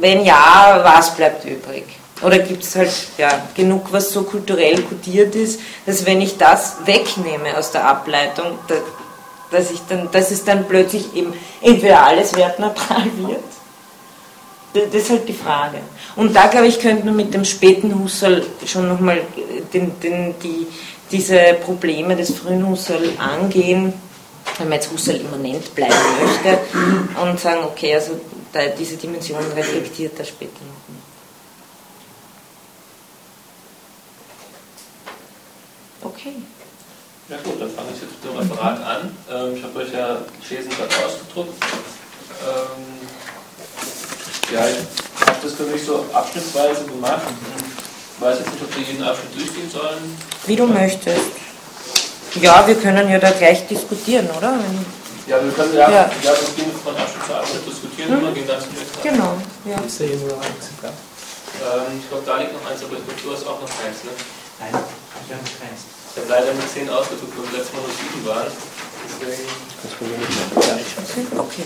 wenn 0.00 0.24
ja, 0.24 0.80
was 0.82 1.14
bleibt 1.14 1.44
übrig? 1.44 1.84
Oder 2.22 2.38
gibt 2.40 2.62
es 2.62 2.76
halt 2.76 2.92
ja, 3.18 3.48
genug, 3.54 3.92
was 3.92 4.10
so 4.10 4.24
kulturell 4.24 4.82
kodiert 4.82 5.34
ist, 5.34 5.60
dass 5.86 6.04
wenn 6.04 6.20
ich 6.20 6.36
das 6.36 6.76
wegnehme 6.84 7.56
aus 7.56 7.72
der 7.72 7.86
Ableitung, 7.86 8.58
da, 8.68 8.74
dass, 9.50 9.70
ich 9.70 9.80
dann, 9.88 10.10
dass 10.10 10.30
es 10.30 10.44
dann 10.44 10.66
plötzlich 10.68 11.14
eben 11.14 11.32
entweder 11.60 12.04
alles 12.04 12.34
wertneutral 12.36 13.04
wird? 13.16 13.40
Das 14.72 15.02
ist 15.02 15.10
halt 15.10 15.28
die 15.28 15.32
Frage. 15.32 15.78
Und 16.14 16.34
da, 16.36 16.46
glaube 16.46 16.68
ich, 16.68 16.78
könnte 16.78 17.04
man 17.04 17.16
mit 17.16 17.34
dem 17.34 17.44
späten 17.44 17.98
Husserl 17.98 18.46
schon 18.66 18.88
nochmal 18.88 19.20
den, 19.72 19.98
den, 20.00 20.34
die, 20.40 20.66
diese 21.10 21.54
Probleme 21.64 22.14
des 22.14 22.34
frühen 22.34 22.68
Husserl 22.68 23.10
angehen, 23.18 23.92
wenn 24.58 24.68
man 24.68 24.76
jetzt 24.76 24.92
Husserl 24.92 25.16
immanent 25.16 25.74
bleiben 25.74 25.94
möchte 26.22 26.58
und 27.20 27.40
sagen, 27.40 27.64
okay, 27.64 27.94
also 27.94 28.12
da, 28.52 28.60
diese 28.66 28.96
Dimension 28.96 29.40
reflektiert 29.56 30.18
er 30.18 30.24
später 30.24 30.60
noch 30.60 30.79
Okay. 36.02 36.34
Ja 37.28 37.36
gut, 37.44 37.60
dann 37.60 37.70
fange 37.70 37.88
ich 37.94 38.00
jetzt 38.02 38.16
mit 38.18 38.24
dem 38.24 38.38
Referat 38.38 38.82
an. 38.82 39.16
Ähm, 39.30 39.56
ich 39.56 39.62
habe 39.62 39.78
euch 39.78 39.92
ja 39.92 40.18
Thesen 40.46 40.70
gerade 40.70 40.90
ausgedruckt. 41.06 41.62
Ähm, 42.42 42.84
ja, 44.52 44.66
ich 44.66 45.26
habe 45.26 45.38
das 45.42 45.52
für 45.52 45.64
mich 45.64 45.84
so 45.84 46.06
abschnittsweise 46.12 46.84
gemacht. 46.84 47.22
Ich 48.16 48.20
weiß 48.20 48.38
jetzt 48.38 48.52
nicht, 48.52 48.62
ob 48.64 48.76
wir 48.76 48.82
jeden 48.82 49.04
Abschnitt 49.04 49.36
durchgehen 49.36 49.70
sollen. 49.70 50.18
Wie 50.46 50.56
du 50.56 50.66
möchtest. 50.66 51.30
Ja, 52.40 52.66
wir 52.66 52.74
können 52.76 53.08
ja 53.08 53.18
da 53.18 53.30
gleich 53.30 53.66
diskutieren, 53.66 54.28
oder? 54.36 54.58
Ja, 55.26 55.42
wir 55.42 55.52
können 55.52 55.74
ja, 55.74 55.90
ja. 55.90 56.10
ja 56.22 56.32
wir 56.32 56.64
gehen 56.64 56.72
von 56.82 56.96
Abschnitt 56.96 57.26
zu 57.26 57.34
Abschnitt 57.34 57.66
diskutieren 57.66 58.10
hm? 58.10 58.26
und 58.26 58.34
gehen 58.34 58.46
dann 58.48 58.60
zum 58.60 58.72
nächsten 58.72 59.02
Genau, 59.02 59.36
ja. 59.64 59.76
Ähm, 61.60 62.00
ich 62.00 62.08
glaube, 62.08 62.24
da 62.26 62.36
liegt 62.38 62.52
noch 62.54 62.70
eins, 62.70 62.82
aber 62.82 62.96
ich 62.96 63.04
glaube, 63.04 63.20
du 63.22 63.32
hast 63.32 63.46
auch 63.46 63.60
noch 63.60 63.70
eins, 63.84 64.02
ne? 64.04 64.10
Nein, 64.58 64.74
ich 65.26 65.32
habe. 65.32 65.42
Ich 66.16 66.28
leider 66.28 66.52
mit 66.54 66.68
10 66.68 66.88
ausgedrückt, 66.88 67.32
weil 67.36 67.52
wir 67.52 67.58
letztes 67.58 67.74
Mal 67.74 67.82
nur 67.82 67.90
7 67.90 68.26
waren. 68.26 68.52
Deswegen. 69.06 69.48
Das 69.82 69.98
können 69.98 70.10
wir 70.10 70.18
nicht 70.18 71.30
machen. 71.30 71.38
Okay. 71.38 71.64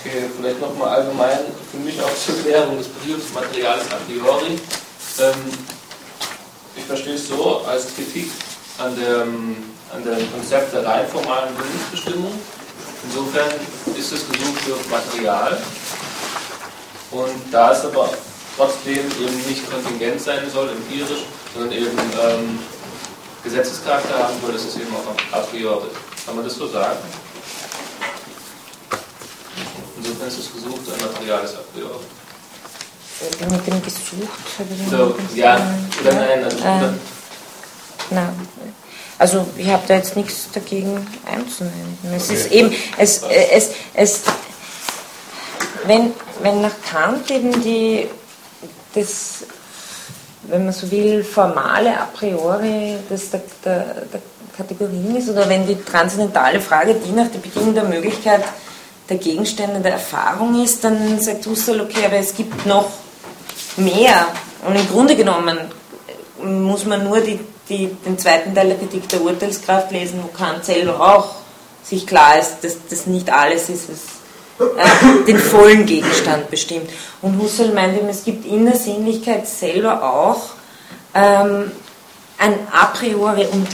Okay, 0.00 0.30
vielleicht 0.36 0.60
nochmal 0.60 0.88
allgemein 1.00 1.38
für 1.70 1.78
mich 1.78 2.00
auch 2.00 2.14
zur 2.14 2.40
Klärung 2.42 2.78
des 2.78 2.88
Betriebsmaterials 2.88 3.90
a 3.90 3.96
priori. 4.06 4.58
Ähm, 5.18 5.34
ich 6.76 6.84
verstehe 6.84 7.14
es 7.14 7.28
so 7.28 7.62
als 7.66 7.94
Kritik 7.94 8.30
an 8.78 8.94
dem, 8.96 9.56
an 9.92 10.04
dem 10.04 10.32
Konzept 10.32 10.72
der 10.72 10.86
rein 10.86 11.08
formalen 11.08 11.50
Willensbestimmung 11.58 12.32
Insofern 13.08 13.50
ist 13.96 14.12
es 14.12 14.28
Gesuch 14.28 14.56
für 14.58 14.90
Material 14.90 15.58
und 17.12 17.52
da 17.52 17.72
es 17.72 17.84
aber 17.84 18.10
trotzdem 18.56 18.98
eben 19.20 19.48
nicht 19.48 19.70
kontingent 19.70 20.20
sein 20.20 20.50
soll, 20.50 20.70
empirisch, 20.70 21.24
sondern 21.54 21.72
eben 21.72 21.98
ähm, 21.98 22.58
Gesetzescharakter 23.44 24.18
haben 24.18 24.34
soll, 24.42 24.54
ist 24.54 24.68
es 24.68 24.76
eben 24.76 24.94
auch 24.94 25.36
a 25.36 25.40
priori. 25.42 25.88
Kann 26.24 26.34
man 26.34 26.44
das 26.44 26.54
so 26.56 26.66
sagen? 26.66 26.98
Insofern 29.98 30.28
ist 30.28 30.38
es 30.38 30.52
gesucht, 30.52 30.80
ein 30.92 31.06
Material 31.06 31.44
ist 31.44 31.54
a 31.54 31.60
priori. 31.72 32.04
Mit 33.50 33.66
dem 33.66 33.82
gesucht? 33.82 34.28
So, 34.90 35.16
ja, 35.34 35.54
oder 36.02 36.12
nein, 36.12 36.44
also, 36.44 36.58
äh, 36.58 36.90
nein. 38.10 38.48
Also 39.18 39.46
ich 39.56 39.68
habe 39.68 39.82
da 39.88 39.94
jetzt 39.94 40.16
nichts 40.16 40.48
dagegen 40.52 41.06
einzuwenden. 41.24 42.14
Es 42.14 42.30
ist 42.30 42.52
eben, 42.52 42.72
es, 42.98 43.22
es, 43.22 43.70
es, 43.94 44.22
wenn, 45.86 46.12
wenn 46.42 46.60
nach 46.60 46.74
Kant 46.90 47.30
eben 47.30 47.62
die, 47.62 48.08
das, 48.94 49.44
wenn 50.42 50.66
man 50.66 50.74
so 50.74 50.90
will, 50.90 51.24
formale 51.24 51.98
a 51.98 52.08
priori 52.12 52.96
das 53.08 53.30
der, 53.30 53.42
der, 53.64 53.84
der 54.12 54.20
Kategorien 54.56 55.16
ist, 55.16 55.28
oder 55.28 55.48
wenn 55.48 55.66
die 55.66 55.82
transzendentale 55.82 56.60
Frage 56.60 56.94
die 56.94 57.12
nach 57.12 57.28
der 57.28 57.38
Bedingung 57.38 57.74
der 57.74 57.84
Möglichkeit 57.84 58.42
der 59.08 59.18
Gegenstände 59.18 59.80
der 59.80 59.92
Erfahrung 59.92 60.62
ist, 60.62 60.82
dann 60.84 61.20
sagt 61.20 61.46
Husserl, 61.46 61.80
okay, 61.80 62.04
aber 62.04 62.16
es 62.16 62.34
gibt 62.34 62.66
noch 62.66 62.90
mehr. 63.76 64.26
Und 64.66 64.74
im 64.74 64.88
Grunde 64.88 65.14
genommen 65.14 65.58
muss 66.42 66.84
man 66.84 67.04
nur 67.04 67.20
die 67.20 67.38
die, 67.68 67.88
den 68.06 68.18
zweiten 68.18 68.54
Teil 68.54 68.68
der 68.68 68.78
Kritik 68.78 69.08
der 69.08 69.22
Urteilskraft 69.22 69.90
lesen, 69.90 70.20
wo 70.22 70.28
Kant 70.28 70.64
selber 70.64 71.00
auch 71.00 71.34
sich 71.82 72.06
klar 72.06 72.38
ist, 72.38 72.58
dass 72.62 72.76
das 72.88 73.06
nicht 73.06 73.30
alles 73.30 73.68
ist, 73.68 73.88
was 73.88 74.16
äh, 74.58 75.24
den 75.26 75.38
vollen 75.38 75.86
Gegenstand 75.86 76.50
bestimmt. 76.50 76.90
Und 77.22 77.40
Husserl 77.40 77.72
meint 77.72 77.96
eben, 77.96 78.08
es 78.08 78.24
gibt 78.24 78.46
in 78.46 78.66
der 78.66 78.76
Sinnlichkeit 78.76 79.46
selber 79.46 80.02
auch 80.02 80.42
ähm, 81.14 81.70
ein 82.38 82.54
a 82.72 82.86
priori 82.86 83.46
und 83.46 83.66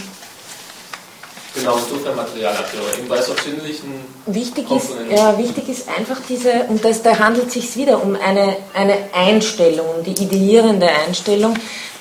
Genau, 1.55 1.77
insofern 1.77 2.17
Material 2.17 2.57
a 2.57 2.63
priori, 2.63 3.09
weil 3.09 3.19
es 3.19 3.29
auf 3.29 3.39
sinnlichen 3.43 3.93
wichtig 4.25 4.71
ist, 4.71 4.89
ja, 5.11 5.37
wichtig 5.37 5.69
ist 5.69 5.87
einfach 5.87 6.17
diese, 6.27 6.65
und 6.69 6.83
das, 6.83 7.03
da 7.03 7.19
handelt 7.19 7.49
es 7.49 7.53
sich 7.53 7.77
wieder 7.77 8.03
um 8.03 8.17
eine, 8.17 8.57
eine 8.73 8.97
Einstellung, 9.13 9.87
um 9.99 10.03
die 10.03 10.13
ideierende 10.13 10.89
Einstellung, 10.89 11.55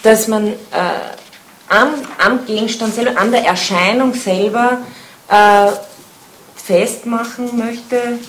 dass 0.03 0.29
man 0.29 0.47
äh, 0.47 0.53
am, 1.72 1.93
am 2.24 2.45
Gegenstand 2.45 2.93
selber, 2.93 3.19
an 3.19 3.32
der 3.32 3.45
Erscheinung 3.45 4.13
selber 4.13 4.80
äh, 5.30 5.67
festmachen 6.55 7.57
möchte, 7.57 8.19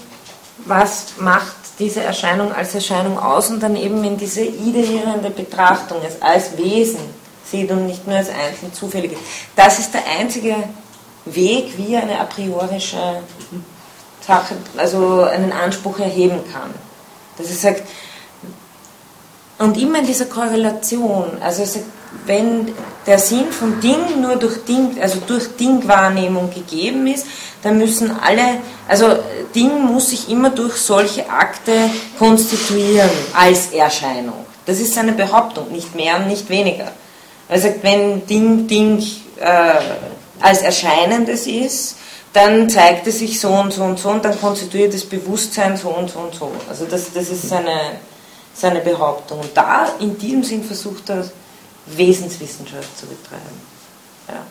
was 0.65 1.15
macht 1.19 1.57
diese 1.79 2.03
Erscheinung 2.03 2.53
als 2.53 2.75
Erscheinung 2.75 3.19
aus 3.19 3.51
und 3.51 3.61
dann 3.61 3.75
eben 3.75 4.03
in 4.05 4.17
diese 4.17 4.43
ideierende 4.43 5.31
Betrachtung 5.31 5.99
es 6.07 6.23
als 6.23 6.57
Wesen 6.57 7.01
sieht 7.45 7.71
und 7.71 7.87
nicht 7.87 8.07
nur 8.07 8.17
als 8.17 8.29
einzelne 8.29 8.73
zufällige. 8.73 9.17
Das 9.57 9.79
ist 9.81 9.93
der 9.93 10.03
einzige 10.19 10.55
Weg, 11.25 11.77
wie 11.77 11.97
eine 11.97 12.21
a 12.21 12.25
priorische 12.25 13.23
Sache, 14.25 14.55
also 14.77 15.23
einen 15.23 15.53
Anspruch 15.53 15.99
erheben 15.99 16.41
kann. 16.53 16.71
Dass 17.37 17.51
es 17.51 17.61
sagt, 17.61 17.83
und 19.59 19.77
immer 19.77 19.99
in 19.99 20.07
dieser 20.07 20.27
Korrelation, 20.27 21.39
also 21.41 21.63
es 21.63 21.75
sagt, 21.75 21.87
wenn 22.27 22.73
der 23.07 23.19
Sinn 23.19 23.51
von 23.51 23.81
Ding 23.81 24.21
nur 24.21 24.37
durch 24.37 24.65
Ding, 24.65 24.97
also 25.01 25.19
durch 25.27 25.57
Dingwahrnehmung 25.57 26.51
gegeben 26.53 27.07
ist, 27.07 27.27
dann 27.63 27.79
müssen 27.79 28.17
alle, 28.21 28.59
also 28.89 29.17
Ding 29.55 29.85
muss 29.85 30.11
sich 30.11 30.29
immer 30.29 30.51
durch 30.51 30.77
solche 30.77 31.29
Akte 31.29 31.73
konstituieren 32.19 33.11
als 33.35 33.73
Erscheinung. 33.73 34.47
Das 34.67 34.79
ist 34.79 34.95
seine 34.95 35.13
Behauptung, 35.13 35.73
nicht 35.73 35.95
mehr 35.95 36.17
und 36.17 36.29
nicht 36.29 36.49
weniger. 36.49 36.93
Er 37.49 37.61
sagt, 37.61 37.83
wenn 37.83 38.27
Ding 38.27 38.67
Ding 38.67 39.05
äh, 39.41 39.73
als 40.41 40.63
Erscheinendes 40.63 41.47
ist, 41.47 41.97
dann 42.33 42.71
zeigt 42.71 43.07
es 43.07 43.19
sich 43.19 43.39
so 43.39 43.49
und 43.49 43.73
so 43.73 43.83
und 43.83 43.99
so 43.99 44.09
und 44.09 44.25
dann 44.25 44.41
konstituiert 44.41 44.95
das 44.95 45.05
Bewusstsein 45.05 45.77
so 45.77 45.89
und 45.89 46.11
so 46.11 46.21
und 46.21 46.35
so. 46.35 46.51
Also 46.69 46.87
das, 46.87 47.13
das 47.13 47.29
ist 47.29 47.49
seine, 47.49 47.99
seine 48.55 48.81
Behauptung. 48.81 49.41
Und 49.41 49.51
da 49.55 49.87
in 50.01 50.17
diesem 50.19 50.43
Sinn 50.43 50.65
versucht 50.65 51.11
er 51.11 51.25
Wesenswissenschaft 51.87 52.99
zu 52.99 53.07
betreiben. 53.07 53.61
Ja. 54.29 54.47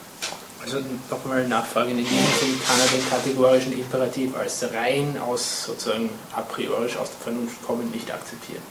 Also 0.63 0.77
nochmal 1.09 1.39
eine 1.39 1.47
Nachfrage, 1.47 1.89
in 1.89 1.97
dem 1.97 2.05
Sinn 2.05 2.61
kann 2.67 2.79
er 2.79 2.87
den 2.87 3.09
kategorischen 3.09 3.73
Imperativ 3.73 4.35
als 4.37 4.63
rein 4.71 5.17
aus 5.19 5.65
sozusagen 5.65 6.09
a 6.35 6.41
priori 6.41 6.85
aus 6.85 7.09
der 7.09 7.19
Vernunft 7.23 7.63
kommend 7.65 7.93
nicht 7.93 8.11
akzeptieren. 8.11 8.61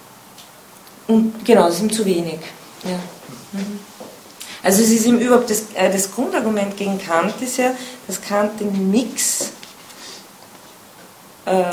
Und 1.08 1.44
genau, 1.44 1.66
das 1.66 1.76
ist 1.76 1.82
ihm 1.82 1.92
zu 1.92 2.06
wenig. 2.06 2.38
Ja. 2.84 2.98
Mhm. 3.52 3.80
Also 4.62 4.82
es 4.82 4.90
ist 4.90 5.06
ihm 5.06 5.18
überhaupt 5.18 5.50
das, 5.50 5.64
äh, 5.74 5.90
das 5.90 6.12
Grundargument 6.12 6.76
gegen 6.76 6.98
Kant 7.00 7.34
ist 7.40 7.56
ja, 7.56 7.72
dass 8.06 8.20
Kant 8.20 8.60
den 8.60 8.90
Mix 8.90 9.50
äh, 11.46 11.64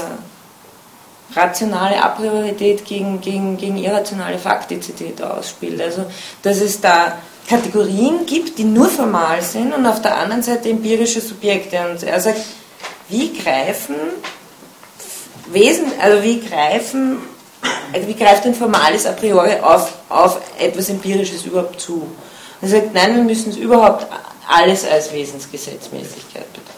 rationale 1.36 2.02
Apriorität 2.02 2.86
gegen, 2.86 3.22
gegen, 3.22 3.58
gegen 3.58 3.78
irrationale 3.78 4.38
Faktizität 4.38 5.22
ausspielt. 5.22 5.82
Also, 5.82 6.06
dass 6.42 6.62
es 6.62 6.80
da 6.82 7.18
Kategorien 7.48 8.26
gibt, 8.26 8.58
die 8.58 8.64
nur 8.64 8.90
formal 8.90 9.42
sind 9.42 9.74
und 9.74 9.86
auf 9.86 10.02
der 10.02 10.18
anderen 10.18 10.44
Seite 10.44 10.70
empirische 10.70 11.22
Subjekte. 11.22 11.80
Und 11.90 12.04
er 12.04 12.20
sagt, 12.20 12.42
wie 13.10 13.34
greifen 13.34 13.96
Wesen, 15.52 15.92
also 16.02 16.24
wie 16.24 16.42
greifen 16.42 17.20
wie 18.06 18.14
greift 18.14 18.46
ein 18.46 18.54
formales 18.54 19.06
a 19.06 19.14
priori 19.14 19.54
auf, 19.60 19.94
auf 20.10 20.40
etwas 20.60 20.90
Empirisches 20.90 21.46
überhaupt 21.46 21.80
zu? 21.80 22.08
Er 22.62 22.68
sagt, 22.68 22.94
nein, 22.94 23.16
wir 23.16 23.24
müssen 23.24 23.52
es 23.52 23.58
überhaupt 23.58 24.08
alles 24.48 24.86
als 24.86 25.12
Wesensgesetzmäßigkeit 25.14 26.52
betrachten. 26.54 26.77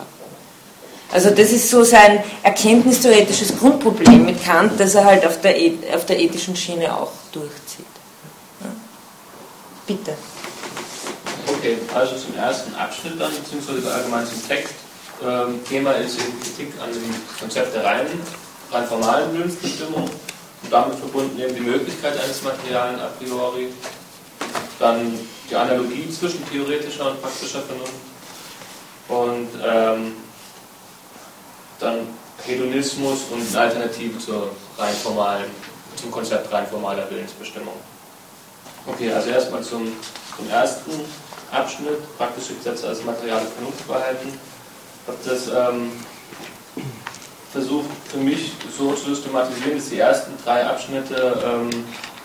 Also 1.12 1.32
das 1.32 1.52
ist 1.52 1.70
so 1.70 1.84
sein 1.84 2.24
erkenntnistheoretisches 2.44 3.58
Grundproblem 3.58 4.26
mit 4.26 4.44
Kant, 4.44 4.80
das 4.80 4.94
er 4.94 5.06
halt 5.06 5.26
auf 5.26 5.42
der, 5.42 5.56
auf 5.96 6.06
der 6.06 6.20
ethischen 6.20 6.56
Schiene 6.56 6.96
auch 6.96 7.12
durchzieht. 7.32 7.86
Ja? 8.62 8.68
Bitte. 9.88 10.14
Okay, 11.48 11.78
also 11.96 12.16
zum 12.16 12.36
ersten 12.36 12.76
Abschnitt 12.76 13.20
dann, 13.20 13.32
beziehungsweise 13.32 13.92
allgemein 13.92 14.26
zum 14.28 14.48
Text. 14.48 14.74
Ähm, 15.26 15.60
Thema 15.68 15.94
ist 15.94 16.20
eben 16.20 16.40
Kritik 16.40 16.74
an 16.82 16.94
dem 16.94 17.16
Konzept 17.40 17.76
der 17.76 17.84
reinen, 17.84 18.22
rein 18.72 18.88
formalen 18.88 19.34
Willensbestimmung 19.34 20.04
und 20.04 20.72
damit 20.72 20.96
verbunden 20.96 21.40
eben 21.40 21.56
die 21.56 21.62
Möglichkeit 21.62 22.14
eines 22.24 22.44
Materialen 22.44 23.00
a 23.00 23.08
priori. 23.18 23.70
Dann 24.78 25.20
die 25.50 25.56
Analogie 25.56 26.10
zwischen 26.10 26.48
theoretischer 26.50 27.12
und 27.12 27.22
praktischer 27.22 27.62
Vernunft. 27.62 27.94
Und 29.10 29.50
ähm, 29.66 30.14
dann 31.80 32.08
Hedonismus 32.46 33.24
und 33.32 33.42
eine 33.50 33.60
Alternative 33.60 34.18
zur 34.20 34.52
rein 34.78 34.94
formalen, 34.94 35.46
zum 35.96 36.12
Konzept 36.12 36.52
rein 36.52 36.68
formaler 36.68 37.10
Willensbestimmung. 37.10 37.74
Okay, 38.86 39.12
also 39.12 39.30
erstmal 39.30 39.62
zum, 39.64 39.92
zum 40.36 40.50
ersten 40.50 40.92
Abschnitt, 41.52 42.18
praktische 42.18 42.54
Gesetze 42.54 42.88
als 42.88 43.04
materiale 43.04 43.46
Vernunftverhalten. 43.46 44.30
Ich 44.30 45.08
habe 45.08 45.18
das 45.26 45.48
ähm, 45.48 45.92
versucht 47.52 47.90
für 48.10 48.18
mich 48.18 48.54
so 48.78 48.94
zu 48.94 49.14
systematisieren, 49.14 49.78
dass 49.78 49.90
die 49.90 50.00
ersten 50.00 50.32
drei 50.44 50.66
Abschnitte 50.66 51.44
ähm, 51.44 51.70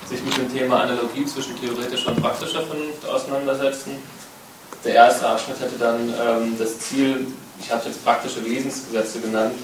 sich 0.09 0.23
mit 0.23 0.37
dem 0.37 0.53
Thema 0.53 0.83
Analogie 0.83 1.25
zwischen 1.25 1.59
theoretischer 1.59 2.11
und 2.11 2.21
praktischer 2.21 2.63
Vernunft 2.63 3.07
auseinandersetzen. 3.07 3.93
Der 4.85 4.95
erste 4.95 5.27
Abschnitt 5.27 5.61
hätte 5.61 5.79
dann 5.79 6.09
ähm, 6.11 6.59
das 6.59 6.79
Ziel, 6.79 7.27
ich 7.65 7.73
habe 7.73 7.83
jetzt 7.87 8.05
praktische 8.05 8.45
Wesensgesetze 8.45 9.21
genannt, 9.21 9.55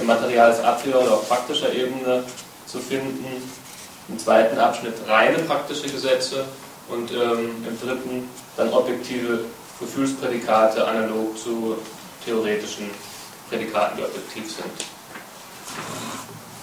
im 0.00 0.06
Material 0.06 0.52
a 0.64 0.72
priori 0.72 1.06
auf 1.06 1.28
praktischer 1.28 1.72
Ebene 1.72 2.24
zu 2.66 2.78
finden. 2.78 3.26
Im 4.08 4.18
zweiten 4.18 4.58
Abschnitt 4.58 4.94
reine 5.06 5.38
praktische 5.38 5.88
Gesetze 5.88 6.44
und 6.88 7.10
ähm, 7.12 7.64
im 7.66 7.80
dritten 7.80 8.28
dann 8.56 8.72
objektive 8.72 9.44
Gefühlsprädikate 9.80 10.86
analog 10.86 11.38
zu 11.38 11.76
theoretischen 12.24 12.90
Prädikaten, 13.48 13.98
die 13.98 14.04
objektiv 14.04 14.44
sind. 14.50 14.70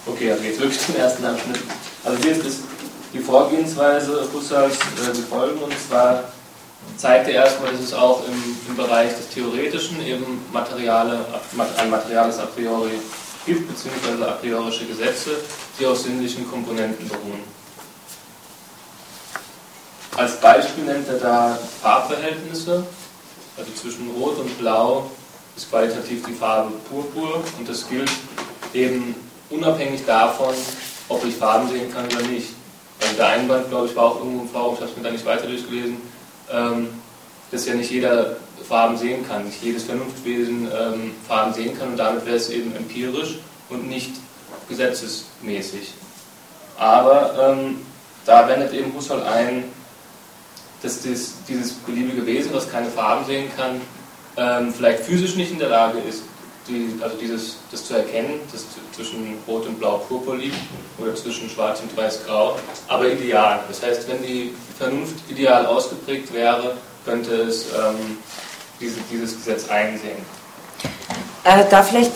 Okay, 0.06 0.32
also 0.32 0.44
jetzt 0.44 0.60
wirklich 0.60 0.80
zum 0.80 0.96
ersten 0.96 1.26
Abschnitt. 1.26 1.60
Also 2.04 2.24
hier 2.24 2.32
ist 2.32 2.60
die 3.14 3.20
Vorgehensweise 3.20 4.28
Husserls 4.34 4.76
äh, 4.76 5.18
wie 5.18 5.22
folgen, 5.22 5.60
und 5.60 5.74
zwar 5.88 6.24
zeigt 6.98 7.28
er 7.28 7.46
erstmal, 7.46 7.72
dass 7.72 7.82
es 7.82 7.94
auch 7.94 8.24
im, 8.28 8.58
im 8.68 8.76
Bereich 8.76 9.16
des 9.16 9.30
Theoretischen 9.30 10.06
eben 10.06 10.46
Materiale, 10.54 11.26
ein 11.78 11.90
materiales 11.90 12.40
a 12.40 12.46
priori 12.46 13.00
gibt, 13.46 13.68
beziehungsweise 13.68 14.28
a 14.28 14.34
priorische 14.34 14.86
Gesetze, 14.86 15.32
die 15.80 15.86
auf 15.86 15.98
sinnlichen 15.98 16.50
Komponenten 16.50 17.08
beruhen. 17.08 17.44
Als 20.16 20.40
Beispiel 20.40 20.84
nennt 20.84 21.08
er 21.08 21.18
da 21.18 21.60
Farbverhältnisse, 21.82 22.86
also 23.58 23.72
zwischen 23.74 24.12
Rot 24.12 24.38
und 24.38 24.58
Blau 24.60 25.10
ist 25.56 25.70
qualitativ 25.70 26.26
die 26.26 26.34
Farbe 26.34 26.74
Purpur 26.90 27.44
und 27.58 27.68
das 27.68 27.88
gilt 27.90 28.12
eben 28.74 29.16
unabhängig 29.50 30.06
davon, 30.06 30.54
ob 31.10 31.26
ich 31.26 31.36
Farben 31.36 31.70
sehen 31.70 31.92
kann 31.94 32.06
oder 32.06 32.22
nicht. 32.28 32.50
Also 33.02 33.16
der 33.16 33.28
Einwand, 33.28 33.70
glaube 33.70 33.88
ich, 33.88 33.96
war 33.96 34.06
auch 34.06 34.20
irgendwo 34.20 34.44
im 34.44 34.50
Forum, 34.50 34.76
ich 34.76 34.82
habe 34.82 34.92
es 34.92 34.98
mir 34.98 35.04
da 35.04 35.12
nicht 35.12 35.26
weiter 35.26 35.48
durchgelesen, 35.48 35.98
ähm, 36.54 36.90
dass 37.52 37.66
ja 37.66 37.74
nicht 37.74 37.92
jeder 37.92 38.38
Farben 38.68 38.98
sehen 38.98 39.28
kann, 39.28 39.46
nicht 39.46 39.62
jedes 39.64 39.84
Vernunftwesen 39.84 40.68
ähm, 40.72 41.12
Farben 41.28 41.54
sehen 41.54 41.78
kann 41.78 41.90
und 41.90 41.98
damit 41.98 42.26
wäre 42.26 42.38
es 42.38 42.50
eben 42.50 42.76
empirisch 42.76 43.40
und 43.70 43.88
nicht 43.90 44.12
gesetzesmäßig. 44.70 45.94
Aber 46.78 47.56
ähm, 47.58 47.82
da 48.26 48.48
wendet 48.48 48.74
eben 48.74 48.94
Husserl 48.94 49.24
ein, 49.24 49.66
dass 50.82 51.02
dies, 51.02 51.36
dieses 51.48 51.74
beliebige 51.74 52.26
Wesen, 52.26 52.54
das 52.54 52.72
keine 52.72 52.88
Farben 52.88 53.26
sehen 53.26 53.52
kann, 53.56 53.82
ähm, 54.38 54.74
vielleicht 54.74 55.04
physisch 55.04 55.36
nicht 55.36 55.52
in 55.52 55.60
der 55.60 55.70
Lage 55.70 56.00
ist, 56.00 56.24
die, 56.68 57.00
also 57.02 57.18
dieses, 57.18 57.58
das 57.72 57.86
zu 57.86 57.96
erkennen, 57.96 58.40
das 58.52 58.66
zwischen 58.96 59.38
Rot 59.48 59.66
und 59.68 59.80
Blau 59.80 59.98
Purpur 59.98 60.38
liegt 60.38 60.58
oder 60.98 61.16
zwischen 61.16 61.50
Schwarz 61.50 61.82
und 61.82 61.96
Weiß-Grau, 61.96 62.58
aber 62.88 63.08
ideal. 63.08 63.62
Das 63.68 63.82
heißt, 63.82 64.08
wenn 64.08 64.22
die 64.22 64.54
Vernunft 64.78 65.16
ideal 65.30 65.66
ausgeprägt 65.66 66.34
wäre, 66.34 66.78
könnte 67.06 67.34
es 67.34 67.66
ähm, 67.66 68.18
diese, 68.80 69.00
dieses 69.12 69.36
Gesetz 69.36 69.70
einsehen. 69.70 70.18
Äh, 71.44 71.64
da 71.70 71.82
vielleicht, 71.82 72.14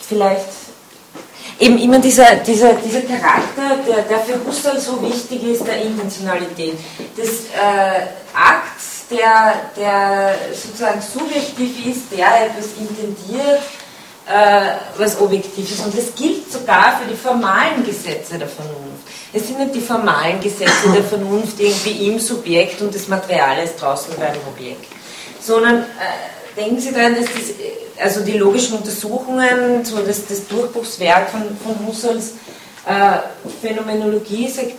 vielleicht 0.00 0.48
eben 1.58 1.78
immer 1.78 1.98
dieser, 1.98 2.36
dieser, 2.36 2.74
dieser 2.74 3.02
Charakter, 3.02 3.76
der, 3.86 4.02
der 4.02 4.20
für 4.20 4.44
Husserl 4.46 4.80
so 4.80 5.00
wichtig 5.02 5.42
ist, 5.44 5.66
der 5.66 5.82
Intentionalität. 5.82 6.78
Das 7.16 7.28
äh, 7.28 8.06
Akt, 8.34 8.80
der, 9.10 9.70
der 9.76 10.34
sozusagen 10.52 11.00
subjektiv 11.00 11.86
ist, 11.86 12.12
der 12.16 12.46
etwas 12.46 12.68
intendiert, 12.78 13.62
äh, 14.26 14.76
was 14.96 15.20
objektiv 15.20 15.70
ist. 15.70 15.84
Und 15.84 15.96
das 15.96 16.14
gilt 16.14 16.50
sogar 16.50 17.00
für 17.00 17.08
die 17.08 17.16
formalen 17.16 17.84
Gesetze 17.84 18.38
der 18.38 18.48
Vernunft. 18.48 19.04
Es 19.32 19.46
sind 19.46 19.58
nicht 19.58 19.74
die 19.74 19.80
formalen 19.80 20.40
Gesetze 20.40 20.90
der 20.94 21.02
Vernunft 21.02 21.58
irgendwie 21.58 22.08
im 22.08 22.18
Subjekt 22.18 22.80
und 22.80 22.94
das 22.94 23.08
Material 23.08 23.62
ist 23.64 23.76
draußen 23.76 24.14
beim 24.16 24.36
Objekt, 24.48 24.86
sondern 25.40 25.82
äh, 25.82 26.56
denken 26.56 26.80
Sie 26.80 26.92
daran, 26.92 27.16
dass 27.16 27.26
das, 27.26 28.02
also 28.02 28.20
die 28.20 28.38
logischen 28.38 28.76
Untersuchungen, 28.78 29.84
so 29.84 29.98
das, 29.98 30.26
das 30.26 30.46
Durchbruchswerk 30.46 31.30
von, 31.30 31.42
von 31.62 31.86
Husserls 31.86 32.34
äh, 32.86 33.18
Phänomenologie 33.60 34.48
sagt, 34.48 34.72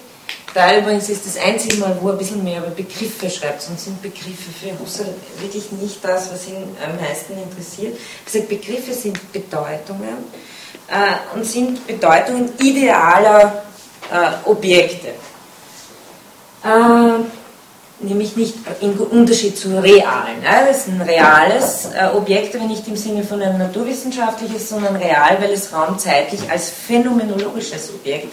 da 0.55 0.77
übrigens 0.77 1.09
ist 1.09 1.25
das 1.25 1.37
einzige 1.37 1.75
Mal, 1.77 1.97
wo 1.99 2.07
er 2.07 2.13
ein 2.13 2.17
bisschen 2.17 2.41
mehr 2.41 2.59
über 2.59 2.69
Begriffe 2.69 3.29
schreibt, 3.29 3.61
sonst 3.61 3.83
sind 3.83 4.01
Begriffe 4.01 4.51
für 4.57 4.79
Husserl 4.79 5.13
wirklich 5.41 5.69
nicht 5.73 6.03
das, 6.03 6.31
was 6.31 6.47
ihn 6.47 6.63
am 6.81 6.95
meisten 6.95 7.33
interessiert. 7.33 7.97
Er 8.25 8.31
sagt, 8.31 8.47
Begriffe 8.47 8.93
sind 8.93 9.33
Bedeutungen 9.33 10.17
äh, 10.87 11.35
und 11.35 11.45
sind 11.45 11.85
Bedeutungen 11.85 12.53
idealer 12.57 13.65
äh, 14.09 14.49
Objekte. 14.49 15.09
Äh, 16.63 17.19
nämlich 17.99 18.37
nicht 18.37 18.55
im 18.79 18.97
Unterschied 18.97 19.57
zu 19.57 19.77
realen. 19.81 20.41
Ja, 20.41 20.65
das 20.65 20.77
ist 20.77 20.87
ein 20.87 21.01
reales 21.01 21.89
äh, 21.93 22.15
Objekt, 22.15 22.55
aber 22.55 22.65
nicht 22.65 22.87
im 22.87 22.95
Sinne 22.95 23.25
von 23.25 23.41
einem 23.41 23.57
naturwissenschaftliches, 23.57 24.69
sondern 24.69 24.95
real, 24.95 25.37
weil 25.41 25.51
es 25.51 25.73
raumzeitlich 25.73 26.49
als 26.49 26.69
phänomenologisches 26.69 27.89
Objekt 27.93 28.31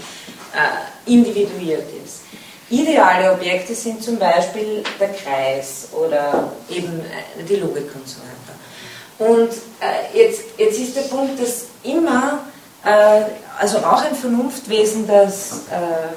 äh, 0.55 1.11
individuiert 1.11 1.87
ist. 2.05 2.23
Ideale 2.71 3.33
Objekte 3.33 3.75
sind 3.75 4.03
zum 4.03 4.19
Beispiel 4.19 4.83
der 4.99 5.11
Kreis 5.11 5.89
oder 5.93 6.53
eben 6.71 7.01
äh, 7.01 7.43
die 7.45 7.57
Logik 7.57 7.91
und 7.95 8.09
so 8.09 8.19
weiter. 8.21 9.31
Und 9.31 9.51
äh, 9.81 10.17
jetzt, 10.19 10.43
jetzt 10.57 10.79
ist 10.79 10.97
der 10.97 11.03
Punkt, 11.03 11.41
dass 11.41 11.67
immer, 11.83 12.41
äh, 12.85 13.25
also 13.59 13.79
auch 13.79 14.03
ein 14.03 14.15
Vernunftwesen, 14.15 15.07
das 15.07 15.67
äh, 15.71 16.15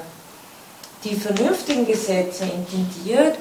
die 1.04 1.14
vernünftigen 1.14 1.86
Gesetze 1.86 2.44
intendiert, 2.44 3.36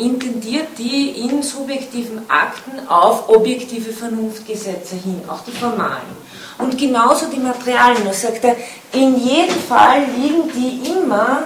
intendiert 0.00 0.68
die 0.78 1.10
in 1.28 1.42
subjektiven 1.42 2.28
Akten 2.28 2.88
auf 2.88 3.28
objektive 3.28 3.92
Vernunftgesetze 3.92 4.96
hin, 4.96 5.22
auch 5.28 5.40
die 5.44 5.52
formalen. 5.52 6.16
Und 6.58 6.76
genauso 6.76 7.26
die 7.26 7.38
Materialien. 7.38 8.04
Da 8.04 8.12
sagt 8.12 8.44
er, 8.44 8.56
in 8.92 9.18
jedem 9.18 9.56
Fall 9.56 10.02
liegen 10.16 10.50
die 10.54 10.90
immer 10.90 11.44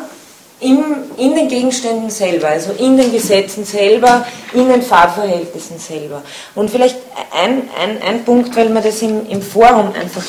im, 0.61 0.85
in 1.17 1.35
den 1.35 1.49
Gegenständen 1.49 2.11
selber, 2.11 2.49
also 2.49 2.73
in 2.73 2.97
den 2.97 3.13
Gesetzen 3.13 3.65
selber, 3.65 4.27
in 4.53 4.69
den 4.69 4.83
Farbverhältnissen 4.83 5.79
selber. 5.79 6.23
Und 6.55 6.71
vielleicht 6.71 6.97
ein, 7.33 7.69
ein, 7.81 8.03
ein 8.03 8.25
Punkt, 8.25 8.57
weil 8.57 8.71
mir 8.71 8.81
das 8.81 9.03
im, 9.03 9.29
im 9.29 9.43
Forum 9.43 9.93
einfach 9.93 10.25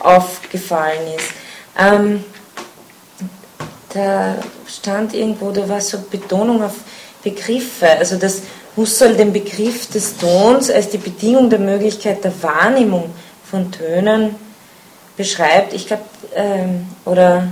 aufgefallen 0.00 1.06
ist. 1.16 1.30
Ähm, 1.78 2.24
da 3.92 4.36
stand 4.66 5.14
irgendwo, 5.14 5.50
da 5.50 5.68
war 5.68 5.80
so 5.80 5.98
Betonung 6.10 6.62
auf 6.62 6.74
Begriffe, 7.26 7.88
also 7.98 8.16
dass 8.16 8.42
Husserl 8.76 9.16
den 9.16 9.32
Begriff 9.32 9.88
des 9.88 10.16
Tons 10.16 10.70
als 10.70 10.90
die 10.90 10.98
Bedingung 10.98 11.50
der 11.50 11.58
Möglichkeit 11.58 12.22
der 12.22 12.32
Wahrnehmung 12.42 13.10
von 13.50 13.72
Tönen 13.72 14.36
beschreibt. 15.16 15.72
Ich 15.72 15.88
glaube, 15.88 16.04
ähm, 16.36 16.86
oder 17.04 17.48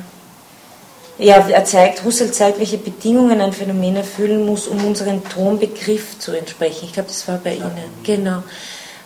ja, 1.18 1.48
er 1.48 1.64
zeigt, 1.64 2.04
Husserl 2.04 2.30
zeigt, 2.30 2.58
welche 2.58 2.78
Bedingungen 2.78 3.40
ein 3.40 3.52
Phänomen 3.52 3.96
erfüllen 3.96 4.46
muss, 4.46 4.68
um 4.68 4.84
unserem 4.84 5.26
Tonbegriff 5.28 6.18
zu 6.18 6.32
entsprechen. 6.32 6.84
Ich 6.84 6.92
glaube, 6.92 7.08
das 7.08 7.26
war 7.26 7.38
bei 7.38 7.54
Ihnen. 7.54 7.90
Genau. 8.04 8.42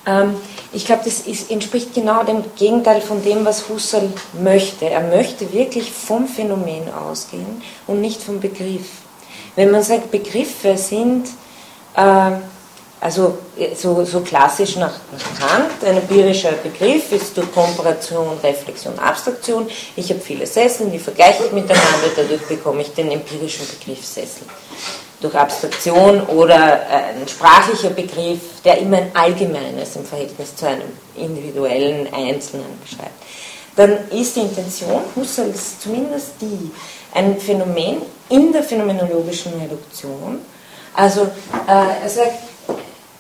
Ähm, 0.06 0.34
ich 0.72 0.84
glaube, 0.84 1.02
das 1.04 1.20
ist, 1.20 1.50
entspricht 1.50 1.94
genau 1.94 2.24
dem 2.24 2.42
Gegenteil 2.56 3.00
von 3.00 3.22
dem, 3.22 3.44
was 3.44 3.68
Husserl 3.68 4.12
möchte. 4.42 4.90
Er 4.90 5.00
möchte 5.00 5.50
wirklich 5.52 5.90
vom 5.90 6.28
Phänomen 6.28 6.92
ausgehen 6.92 7.62
und 7.86 8.00
nicht 8.00 8.22
vom 8.22 8.40
Begriff. 8.40 8.86
Wenn 9.58 9.72
man 9.72 9.82
sagt, 9.82 10.12
Begriffe 10.12 10.76
sind, 10.76 11.26
äh, 11.96 12.30
also 13.00 13.38
so, 13.74 14.04
so 14.04 14.20
klassisch 14.20 14.76
nach, 14.76 14.92
nach, 15.10 15.48
Kant, 15.48 15.84
ein 15.84 15.96
empirischer 15.96 16.52
Begriff 16.52 17.10
ist 17.10 17.36
durch 17.36 17.52
Komparation, 17.52 18.38
Reflexion, 18.40 18.96
Abstraktion. 19.00 19.68
Ich 19.96 20.10
habe 20.10 20.20
viele 20.20 20.46
Sessel, 20.46 20.90
die 20.90 21.00
vergleiche 21.00 21.46
ich 21.46 21.50
miteinander, 21.50 22.08
dadurch 22.14 22.42
bekomme 22.46 22.82
ich 22.82 22.94
den 22.94 23.10
empirischen 23.10 23.66
Begriff 23.66 24.06
Sessel 24.06 24.46
durch 25.20 25.34
Abstraktion 25.34 26.20
oder 26.28 26.54
äh, 26.54 27.20
ein 27.20 27.26
sprachlicher 27.26 27.90
Begriff, 27.90 28.62
der 28.64 28.78
immer 28.78 28.98
ein 28.98 29.10
allgemeines 29.12 29.96
im 29.96 30.04
Verhältnis 30.04 30.54
zu 30.54 30.68
einem 30.68 30.92
individuellen 31.16 32.06
Einzelnen 32.14 32.78
beschreibt. 32.80 33.24
Dann 33.78 33.96
ist 34.10 34.34
die 34.34 34.40
Intention 34.40 35.02
Husserls 35.14 35.78
zumindest 35.78 36.30
die, 36.40 36.70
ein 37.18 37.40
Phänomen 37.40 38.02
in 38.28 38.52
der 38.52 38.62
phänomenologischen 38.62 39.52
Reduktion, 39.60 40.40
also 40.94 41.22
äh, 41.66 42.02
er 42.02 42.08
sagt, 42.08 42.38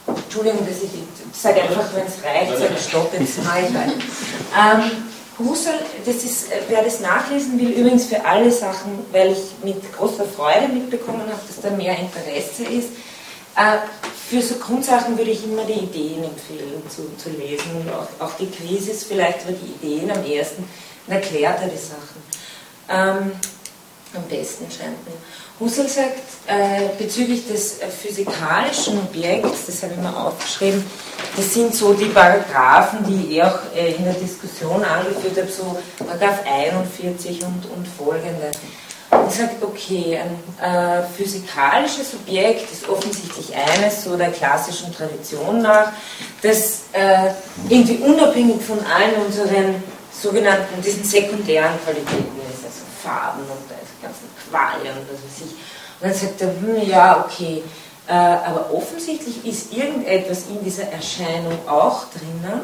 Entschuldigung, 0.06 0.66
dass 0.66 0.82
ich, 0.82 0.90
ich 0.94 1.40
sage 1.40 1.62
einfach, 1.62 1.84
wenn 1.94 2.06
es 2.06 2.22
reicht, 2.24 2.58
sage 2.58 2.76
stopp, 2.76 3.12
jetzt 3.18 3.42
mache 3.44 3.60
ich 3.60 3.74
weiter. 3.74 3.92
Ähm, 4.56 4.90
Husserl, 5.38 5.78
das 6.04 6.16
ist, 6.16 6.48
wer 6.68 6.82
das 6.82 7.00
nachlesen 7.00 7.58
will, 7.58 7.70
übrigens 7.70 8.06
für 8.06 8.24
alle 8.24 8.50
Sachen, 8.50 9.04
weil 9.12 9.32
ich 9.32 9.64
mit 9.64 9.80
großer 9.96 10.24
Freude 10.24 10.68
mitbekommen 10.72 11.22
habe, 11.22 11.40
dass 11.46 11.60
da 11.60 11.70
mehr 11.70 11.96
Interesse 11.96 12.64
ist. 12.64 12.88
Äh, 13.56 13.78
für 14.28 14.42
so 14.42 14.56
Grundsachen 14.56 15.16
würde 15.16 15.30
ich 15.30 15.44
immer 15.44 15.64
die 15.64 15.84
Ideen 15.84 16.24
empfehlen 16.24 16.82
zu, 16.88 17.08
zu 17.16 17.30
lesen. 17.30 17.88
Auch, 17.90 18.26
auch 18.26 18.32
die 18.34 18.50
Krisis 18.50 19.04
vielleicht, 19.04 19.42
aber 19.42 19.52
die 19.52 19.86
Ideen 19.86 20.10
am 20.10 20.24
ersten, 20.24 20.68
dann 21.06 21.16
erklärt 21.16 21.60
er 21.62 21.68
die 21.68 21.76
Sachen. 21.76 22.18
Ähm, 22.90 23.32
am 24.14 24.22
besten 24.24 24.66
scheint. 24.70 24.96
Husserl 25.60 25.88
sagt 25.88 26.20
äh, 26.46 26.88
bezüglich 26.96 27.48
des 27.48 27.80
äh, 27.80 27.88
physikalischen 27.88 28.98
Objekts, 28.98 29.66
das 29.66 29.82
habe 29.82 29.94
ich 29.94 30.00
mir 30.00 30.16
aufgeschrieben, 30.16 30.84
das 31.36 31.52
sind 31.52 31.74
so 31.74 31.94
die 31.94 32.06
Paragraphen, 32.06 33.04
die 33.06 33.34
ich 33.34 33.42
auch 33.42 33.58
äh, 33.74 33.94
in 33.94 34.04
der 34.04 34.14
Diskussion 34.14 34.84
angeführt 34.84 35.36
habe, 35.36 35.50
so 35.50 35.76
Paragraph 35.98 36.44
41 36.46 37.42
und, 37.42 37.66
und 37.74 37.88
folgende. 37.88 38.52
Und 39.10 39.32
sagt, 39.32 39.62
okay, 39.62 40.18
ein 40.18 41.00
äh, 41.00 41.02
physikalisches 41.16 42.12
Objekt 42.14 42.70
ist 42.70 42.88
offensichtlich 42.88 43.52
eines, 43.56 44.04
so 44.04 44.16
der 44.16 44.30
klassischen 44.30 44.94
Tradition 44.94 45.62
nach, 45.62 45.92
das 46.42 46.82
äh, 46.92 47.30
irgendwie 47.70 47.96
unabhängig 47.96 48.60
von 48.62 48.78
allen 48.80 49.14
unseren 49.26 49.82
sogenannten, 50.12 50.82
diesen 50.82 51.04
sekundären 51.04 51.72
Qualitäten 51.82 52.38
ist, 52.52 52.64
also 52.64 52.82
Farben 53.02 53.40
und 53.40 53.77
ganzen 54.02 54.28
Qualien 54.48 54.96
und 54.98 55.06
was 55.12 55.22
weiß 55.22 55.46
ich. 55.46 55.52
Und 55.52 56.10
dann 56.10 56.14
sagt 56.14 56.40
er, 56.40 56.48
hm, 56.48 56.88
ja, 56.88 57.24
okay, 57.24 57.62
äh, 58.08 58.12
aber 58.12 58.72
offensichtlich 58.72 59.44
ist 59.44 59.72
irgendetwas 59.72 60.44
in 60.48 60.64
dieser 60.64 60.84
Erscheinung 60.84 61.58
auch 61.68 62.06
drinnen, 62.10 62.62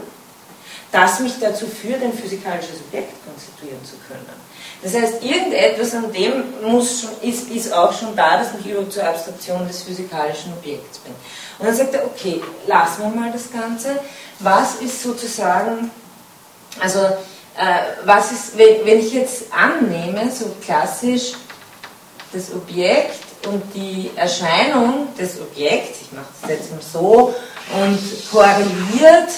das 0.91 1.19
mich 1.21 1.35
dazu 1.41 1.67
führt, 1.67 2.03
ein 2.03 2.13
physikalisches 2.13 2.81
Objekt 2.87 3.13
konstituieren 3.27 3.85
zu 3.85 3.97
können. 4.09 4.25
Das 4.83 4.95
heißt, 4.95 5.23
irgendetwas 5.23 5.95
an 5.95 6.13
dem 6.13 6.45
muss 6.63 7.01
schon, 7.01 7.11
ist, 7.29 7.51
ist 7.51 7.73
auch 7.73 7.93
schon 7.93 8.15
da, 8.15 8.39
das 8.39 8.55
mich 8.55 8.67
überhaupt 8.67 8.93
zur 8.93 9.05
Abstraktion 9.05 9.67
des 9.67 9.83
physikalischen 9.83 10.53
Objekts 10.53 10.99
bringt. 10.99 11.17
Und 11.59 11.67
dann 11.67 11.75
sagt 11.75 11.95
er, 11.95 12.05
okay, 12.05 12.41
lassen 12.67 13.03
wir 13.03 13.09
mal 13.09 13.33
das 13.33 13.51
Ganze. 13.51 13.99
Was 14.39 14.77
ist 14.77 15.03
sozusagen, 15.03 15.91
also 16.81 17.01
was 18.05 18.33
ist, 18.33 18.59
wenn, 18.59 18.85
wenn 18.85 18.99
ich 18.99 19.13
jetzt 19.13 19.45
annehme, 19.53 20.31
so 20.31 20.55
klassisch, 20.65 21.35
das 22.33 22.53
Objekt 22.53 23.21
und 23.47 23.63
die 23.75 24.11
Erscheinung 24.17 25.15
des 25.17 25.41
Objekts, 25.41 26.01
ich 26.03 26.13
mache 26.13 26.27
das 26.43 26.51
jetzt 26.51 26.71
mal 26.73 26.81
so, 26.81 27.35
und 27.73 27.99
korreliert 28.31 29.31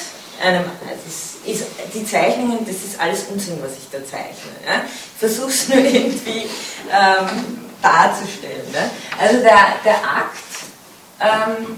einem, 0.42 0.64
das 0.80 1.12
ist, 1.14 1.66
die 1.94 2.04
Zeichnungen, 2.04 2.66
das 2.66 2.76
ist 2.76 3.00
alles 3.00 3.24
Unsinn, 3.30 3.58
was 3.62 3.72
ich 3.78 3.88
da 3.90 3.98
zeichne. 4.04 4.52
Ja? 4.66 4.82
Ich 4.84 5.18
versuche 5.18 5.50
es 5.50 5.68
nur 5.68 5.78
irgendwie 5.78 6.46
ähm, 6.90 7.68
darzustellen. 7.80 8.70
Ne? 8.72 8.90
Also 9.20 9.40
der, 9.40 9.58
der 9.84 9.96
Akt 9.96 10.36
ähm, 11.20 11.76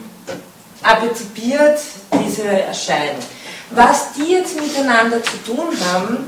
partizipiert 0.82 1.80
diese 2.24 2.47
Erscheinung. 2.47 3.22
Was 3.70 4.12
die 4.14 4.32
jetzt 4.32 4.60
miteinander 4.60 5.22
zu 5.22 5.36
tun 5.44 5.68
haben, 5.92 6.26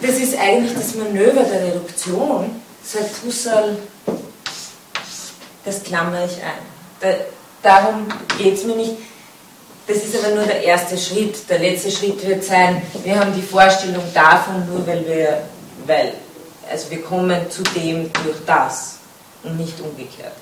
das 0.00 0.16
ist 0.16 0.36
eigentlich 0.36 0.74
das 0.74 0.94
Manöver 0.96 1.44
der 1.44 1.66
Reduktion, 1.68 2.60
sagt 2.82 3.22
Husserl, 3.24 3.78
das 5.64 5.82
klammere 5.82 6.26
ich 6.26 6.42
ein. 6.42 6.62
Da, 7.00 7.08
darum 7.62 8.08
geht 8.36 8.54
es 8.54 8.64
mir 8.64 8.74
nicht. 8.74 8.94
Das 9.86 9.98
ist 9.98 10.16
aber 10.16 10.34
nur 10.34 10.44
der 10.44 10.62
erste 10.62 10.98
Schritt. 10.98 11.48
Der 11.48 11.60
letzte 11.60 11.90
Schritt 11.90 12.26
wird 12.26 12.42
sein, 12.42 12.82
wir 13.04 13.18
haben 13.18 13.32
die 13.34 13.42
Vorstellung 13.42 14.02
davon 14.12 14.66
nur, 14.66 14.84
weil 14.86 15.06
wir, 15.06 15.42
weil, 15.86 16.14
also 16.70 16.90
wir 16.90 17.02
kommen 17.02 17.48
zu 17.50 17.62
dem 17.62 18.10
durch 18.24 18.38
das 18.44 18.96
und 19.44 19.56
nicht 19.56 19.80
umgekehrt. 19.80 20.34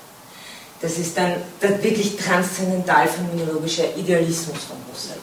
Das 0.81 0.97
ist 0.97 1.15
dann 1.15 1.35
der 1.61 1.83
wirklich 1.83 2.17
transzendental 2.17 3.07
phänomenologische 3.07 3.85
Idealismus 3.95 4.57
von 4.67 4.77
Husserl. 4.91 5.17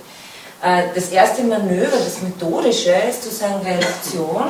Äh, 0.63 0.85
das 0.95 1.11
erste 1.11 1.43
Manöver, 1.43 1.97
das 1.97 2.21
methodische, 2.23 2.93
ist 3.09 3.23
zu 3.23 3.31
sagen, 3.31 3.61
Reduktion, 3.65 4.45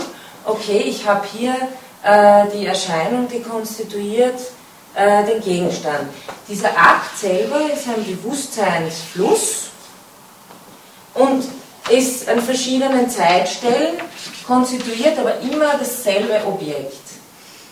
okay, 0.45 0.79
ich 0.87 1.07
habe 1.07 1.27
hier 1.33 1.55
äh, 2.03 2.45
die 2.55 2.67
Erscheinung, 2.67 3.29
die 3.29 3.43
konstituiert 3.43 4.39
äh, 4.95 5.25
den 5.25 5.43
Gegenstand. 5.43 6.09
Dieser 6.49 6.71
Akt 6.71 7.19
selber 7.19 7.61
ist 7.73 7.87
ein 7.89 8.05
Bewusstseinsfluss 8.05 9.69
und 11.15 11.45
ist 11.91 12.29
an 12.29 12.41
verschiedenen 12.41 13.09
Zeitstellen 13.11 13.97
konstituiert, 14.47 15.19
aber 15.19 15.39
immer 15.41 15.75
dasselbe 15.79 16.41
Objekt. 16.47 17.03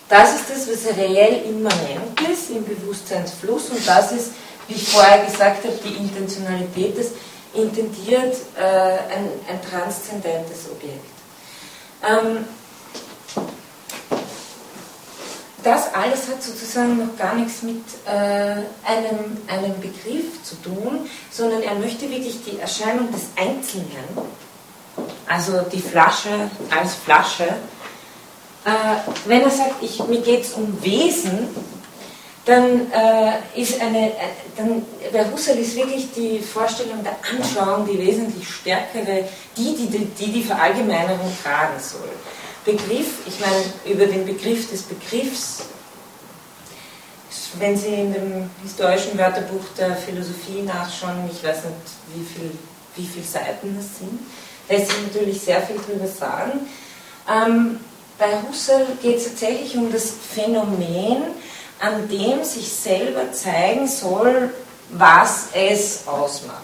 Das 0.09 0.35
ist 0.35 0.49
das, 0.49 0.67
was 0.67 0.95
reell 0.95 1.43
immanent 1.49 2.21
ist 2.31 2.49
im 2.51 2.63
Bewusstseinsfluss 2.63 3.69
und 3.69 3.85
das 3.85 4.11
ist, 4.11 4.31
wie 4.67 4.75
ich 4.75 4.87
vorher 4.87 5.25
gesagt 5.25 5.65
habe, 5.65 5.77
die 5.83 5.97
Intentionalität 5.97 6.97
des 6.97 7.11
intendiert 7.53 8.35
äh, 8.57 8.61
ein, 8.61 9.29
ein, 9.49 9.61
transzendentes 9.69 10.69
Objekt. 10.71 11.05
Ähm, 12.07 12.45
das 15.63 15.93
alles 15.93 16.27
hat 16.29 16.41
sozusagen 16.41 16.97
noch 16.97 17.17
gar 17.17 17.35
nichts 17.35 17.61
mit 17.61 17.83
äh, 18.05 18.11
einem, 18.85 19.37
einem 19.47 19.79
Begriff 19.81 20.43
zu 20.43 20.55
tun, 20.61 21.09
sondern 21.31 21.61
er 21.61 21.75
möchte 21.75 22.09
wirklich 22.09 22.43
die 22.43 22.59
Erscheinung 22.59 23.11
des 23.11 23.23
Einzelnen, 23.35 24.07
also 25.27 25.61
die 25.71 25.81
Flasche 25.81 26.49
als 26.69 26.95
Flasche, 26.95 27.47
äh, 28.65 28.69
wenn 29.25 29.41
er 29.41 29.49
sagt, 29.49 29.81
ich, 29.81 30.03
mir 30.07 30.21
geht 30.21 30.43
es 30.43 30.53
um 30.53 30.81
Wesen, 30.83 31.49
dann 32.47 32.91
äh, 32.91 33.61
ist 33.61 33.79
eine, 33.81 34.11
äh, 34.11 34.13
dann, 34.55 34.83
bei 35.11 35.25
Husserl 35.29 35.57
ist 35.57 35.75
wirklich 35.75 36.07
die 36.13 36.39
Vorstellung 36.39 37.03
der 37.03 37.17
Anschauung 37.29 37.85
die 37.85 37.99
wesentlich 37.99 38.47
stärkere, 38.47 39.25
die 39.55 39.75
die 39.75 39.87
die, 39.87 40.05
die, 40.05 40.31
die 40.31 40.43
Verallgemeinerung 40.43 41.31
tragen 41.43 41.79
soll. 41.79 42.09
Begriff, 42.63 43.27
ich 43.27 43.39
meine, 43.39 43.63
über 43.85 44.05
den 44.05 44.25
Begriff 44.25 44.69
des 44.69 44.83
Begriffs, 44.83 45.65
wenn 47.59 47.77
Sie 47.77 47.93
in 47.93 48.13
dem 48.13 48.49
historischen 48.63 49.17
Wörterbuch 49.17 49.63
der 49.77 49.95
Philosophie 49.95 50.61
nachschauen, 50.61 51.29
ich 51.31 51.43
weiß 51.43 51.57
nicht, 51.65 51.75
wie 52.15 52.25
viele 52.25 52.51
wie 52.97 53.05
viel 53.05 53.23
Seiten 53.23 53.75
das 53.77 53.99
sind, 53.99 54.19
lässt 54.69 54.91
sich 54.91 55.01
natürlich 55.03 55.41
sehr 55.41 55.61
viel 55.61 55.77
darüber 55.87 56.07
sagen. 56.07 56.67
Ähm, 57.29 57.79
bei 58.17 58.41
Husserl 58.41 58.87
geht 59.01 59.17
es 59.17 59.25
tatsächlich 59.25 59.77
um 59.77 59.91
das 59.91 60.11
Phänomen, 60.33 61.23
an 61.79 62.07
dem 62.09 62.43
sich 62.43 62.71
selber 62.71 63.31
zeigen 63.31 63.87
soll, 63.87 64.51
was 64.89 65.49
es 65.53 66.07
ausmacht. 66.07 66.63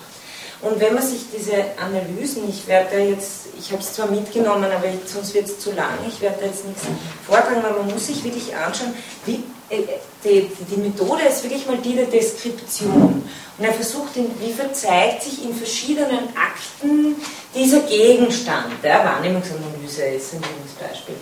Und 0.61 0.79
wenn 0.79 0.93
man 0.93 1.03
sich 1.03 1.25
diese 1.35 1.55
Analysen, 1.77 2.49
ich 2.49 2.65
werde 2.67 2.97
jetzt, 2.97 3.47
ich 3.59 3.69
habe 3.71 3.81
es 3.81 3.93
zwar 3.93 4.07
mitgenommen, 4.07 4.63
aber 4.71 4.87
sonst 5.05 5.33
wird 5.33 5.45
es 5.45 5.59
zu 5.59 5.73
lang, 5.73 5.91
ich 6.07 6.21
werde 6.21 6.45
jetzt 6.45 6.65
nichts 6.65 6.83
vortragen, 7.27 7.65
aber 7.65 7.79
man 7.79 7.91
muss 7.91 8.07
sich 8.07 8.23
wirklich 8.23 8.55
anschauen, 8.55 8.93
wie, 9.25 9.43
äh, 9.69 9.81
die, 10.23 10.49
die, 10.71 10.77
Methode 10.77 11.23
ist 11.23 11.43
wirklich 11.43 11.67
mal 11.67 11.77
die 11.77 11.95
der 11.95 12.05
Deskription. 12.05 13.29
Und 13.57 13.65
er 13.65 13.73
versucht, 13.73 14.15
wie 14.15 14.73
zeigt 14.73 15.23
sich 15.23 15.43
in 15.43 15.53
verschiedenen 15.53 16.29
Akten 16.29 17.17
dieser 17.53 17.81
Gegenstand, 17.81 18.67
der 18.81 19.03
Wahrnehmungsanalyse 19.03 20.03
ist 20.05 20.33
ein 20.33 20.41
gutes 20.41 20.73
Beispiel. 20.79 21.15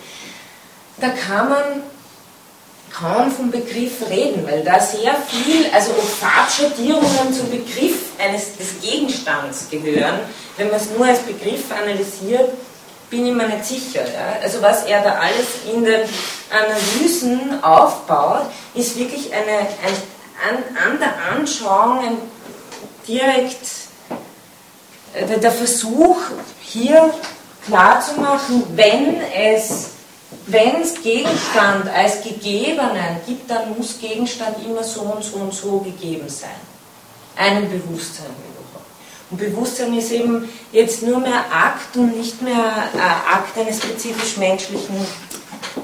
Da 0.98 1.10
kann 1.10 1.50
man 1.50 1.64
kaum 2.94 3.32
vom 3.32 3.52
Begriff 3.52 4.08
reden, 4.10 4.46
weil 4.48 4.64
da 4.64 4.80
sehr 4.80 5.16
viel, 5.28 5.66
also 5.74 5.92
ob 5.92 6.04
Farbschattierungen 6.04 7.34
zum 7.34 7.50
Begriff 7.50 8.12
eines, 8.20 8.58
des 8.58 8.82
Gegenstands 8.82 9.68
gehören, 9.70 10.20
wenn 10.58 10.68
man 10.68 10.78
es 10.78 10.90
nur 10.96 11.06
als 11.06 11.20
Begriff 11.20 11.72
analysiert, 11.72 12.50
bin 13.10 13.26
ich 13.26 13.34
mir 13.34 13.48
nicht 13.48 13.66
sicher. 13.66 14.04
Ja? 14.04 14.38
Also 14.42 14.62
was 14.62 14.86
er 14.86 15.02
da 15.02 15.14
alles 15.14 15.74
in 15.74 15.84
den 15.84 16.02
Analysen 16.50 17.64
aufbaut, 17.64 18.48
ist 18.74 18.98
wirklich 18.98 19.32
eine, 19.34 19.60
ein, 19.60 19.96
an, 20.50 20.92
an 20.92 21.00
der 21.00 21.14
Anschauung 21.36 22.00
ein 22.00 22.18
direkt 23.08 23.66
äh, 25.14 25.40
der 25.40 25.52
Versuch, 25.52 26.18
hier 26.62 27.14
klarzumachen, 27.66 28.64
wenn 28.76 29.22
es 29.34 29.92
wenn 30.48 30.82
es 30.82 31.02
Gegenstand 31.02 31.88
als 31.90 32.24
Gegebenen 32.24 33.18
gibt, 33.28 33.50
dann 33.50 33.78
muss 33.78 34.00
Gegenstand 34.00 34.58
immer 34.66 34.84
so 34.84 35.02
und 35.02 35.24
so 35.24 35.38
und 35.38 35.54
so 35.54 35.80
gegeben 35.80 36.28
sein. 36.28 36.50
Einem 37.36 37.70
Bewusstsein 37.70 38.26
überhaupt. 38.26 38.86
Und 39.30 39.38
Bewusstsein 39.38 39.98
ist 39.98 40.12
eben 40.12 40.50
jetzt 40.72 41.04
nur 41.04 41.20
mehr 41.20 41.46
Akt 41.52 41.96
und 41.96 42.18
nicht 42.18 42.42
mehr 42.42 42.90
äh, 42.96 43.34
Akt 43.34 43.58
eines 43.58 43.78
spezifisch 43.78 44.38
menschlichen 44.38 45.06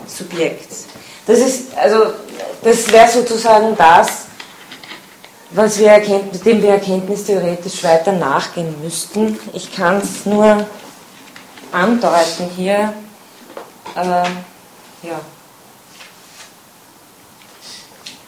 Subjekts. 0.08 0.86
Das 1.26 1.39
ist, 1.39 1.78
also, 1.78 2.14
das 2.64 2.91
wäre 2.91 3.10
sozusagen 3.10 3.76
das, 3.78 4.28
was 5.51 5.80
wir 5.80 5.99
dem 6.45 6.62
wir 6.62 6.72
erkenntnistheoretisch 6.72 7.84
weiter 7.84 8.12
nachgehen 8.12 8.76
müssten. 8.84 9.39
Ich 9.53 9.74
kann 9.74 9.97
es 9.97 10.26
nur 10.26 10.66
andeuten 11.72 12.49
hier. 12.55 12.93
Äh, 13.97 14.03
ja. 15.07 15.19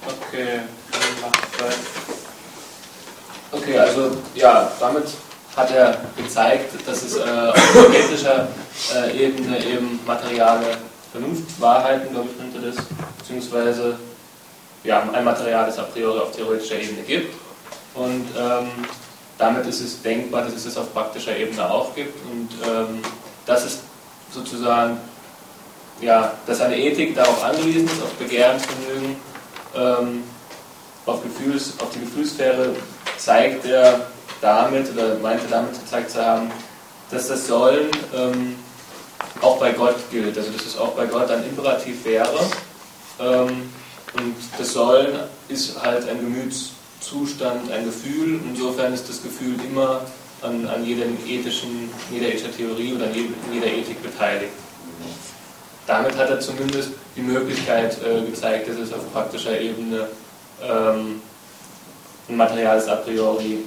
Okay, 0.08 0.62
Okay, 3.52 3.78
also 3.80 4.12
ja, 4.36 4.72
damit 4.80 5.06
hat 5.56 5.72
er 5.72 5.98
gezeigt, 6.16 6.72
dass 6.88 7.04
es 7.04 7.18
äh, 7.18 7.22
auf 7.22 7.72
theoretischer 7.74 8.48
äh, 8.96 9.26
Ebene 9.26 9.64
eben 9.66 10.00
materiale 10.06 10.78
Vernunftwahrheiten, 11.12 12.12
glaube 12.12 12.30
ich, 12.32 12.38
nennt 12.40 12.56
er 12.56 12.72
das, 12.72 12.86
beziehungsweise 13.18 13.98
ja, 14.84 15.08
ein 15.12 15.24
Material, 15.24 15.66
das 15.66 15.80
a 15.80 15.84
priori 15.84 16.20
auf 16.20 16.32
theoretischer 16.32 16.80
Ebene 16.80 17.02
gibt. 17.02 17.36
Und 17.96 18.28
ähm, 18.38 18.70
damit 19.38 19.66
ist 19.66 19.82
es 19.82 20.02
denkbar, 20.02 20.44
dass 20.44 20.54
es 20.54 20.66
es 20.66 20.78
auf 20.78 20.94
praktischer 20.94 21.36
Ebene 21.36 21.70
auch 21.70 21.96
gibt. 21.96 22.24
Und 22.26 22.50
ähm, 22.68 23.02
das 23.46 23.66
ist 23.66 23.80
sozusagen, 24.32 24.98
ja, 26.02 26.34
dass 26.46 26.62
eine 26.62 26.78
Ethik 26.78 27.16
darauf 27.16 27.44
angewiesen 27.44 27.86
ist, 27.86 28.02
auf 28.02 28.14
Begehrensvermögen, 28.14 29.16
ähm, 29.76 30.24
auf, 31.06 31.22
Gefühls, 31.24 31.74
auf 31.80 31.90
die 31.92 32.00
Gefühlssphäre, 32.02 32.76
zeigt 33.18 33.66
er 33.66 34.08
damit, 34.42 34.92
oder 34.94 35.16
meinte 35.16 35.46
damit 35.50 35.74
gezeigt 35.74 36.12
zu 36.12 36.24
haben, 36.24 36.50
dass 37.12 37.28
das 37.28 37.48
Sollen 37.48 37.90
ähm, 38.16 38.56
auch 39.42 39.58
bei 39.58 39.72
Gott 39.72 39.96
gilt. 40.12 40.38
Also 40.38 40.52
dass 40.52 40.66
es 40.66 40.78
auch 40.78 40.94
bei 40.94 41.06
Gott 41.06 41.30
ein 41.32 41.44
Imperativ 41.44 42.06
wäre. 42.06 42.40
Ähm, 43.20 43.70
und 44.14 44.36
das 44.58 44.74
Sollen 44.74 45.20
ist 45.50 45.82
halt 45.82 46.08
ein 46.08 46.20
Gemütszustand, 46.20 47.72
ein 47.72 47.86
Gefühl. 47.86 48.40
Insofern 48.50 48.94
ist 48.94 49.10
das 49.10 49.22
Gefühl 49.22 49.56
immer 49.70 50.02
an, 50.42 50.68
an 50.68 50.86
jedem 50.86 51.18
ethischen, 51.28 51.90
jeder 52.12 52.28
ethischen 52.28 52.56
Theorie 52.56 52.94
oder 52.94 53.06
an 53.06 53.14
jeder 53.52 53.68
Ethik 53.68 54.02
beteiligt. 54.02 54.54
Damit 55.90 56.16
hat 56.18 56.30
er 56.30 56.40
zumindest 56.40 56.92
die 57.16 57.22
Möglichkeit 57.22 57.98
äh, 58.04 58.24
gezeigt, 58.24 58.70
dass 58.70 58.78
es 58.78 58.94
auf 58.94 59.12
praktischer 59.12 59.60
Ebene 59.60 60.08
ähm, 60.62 61.20
ein 62.30 62.38
Material 62.38 62.78
a 62.88 62.96
priori 62.98 63.58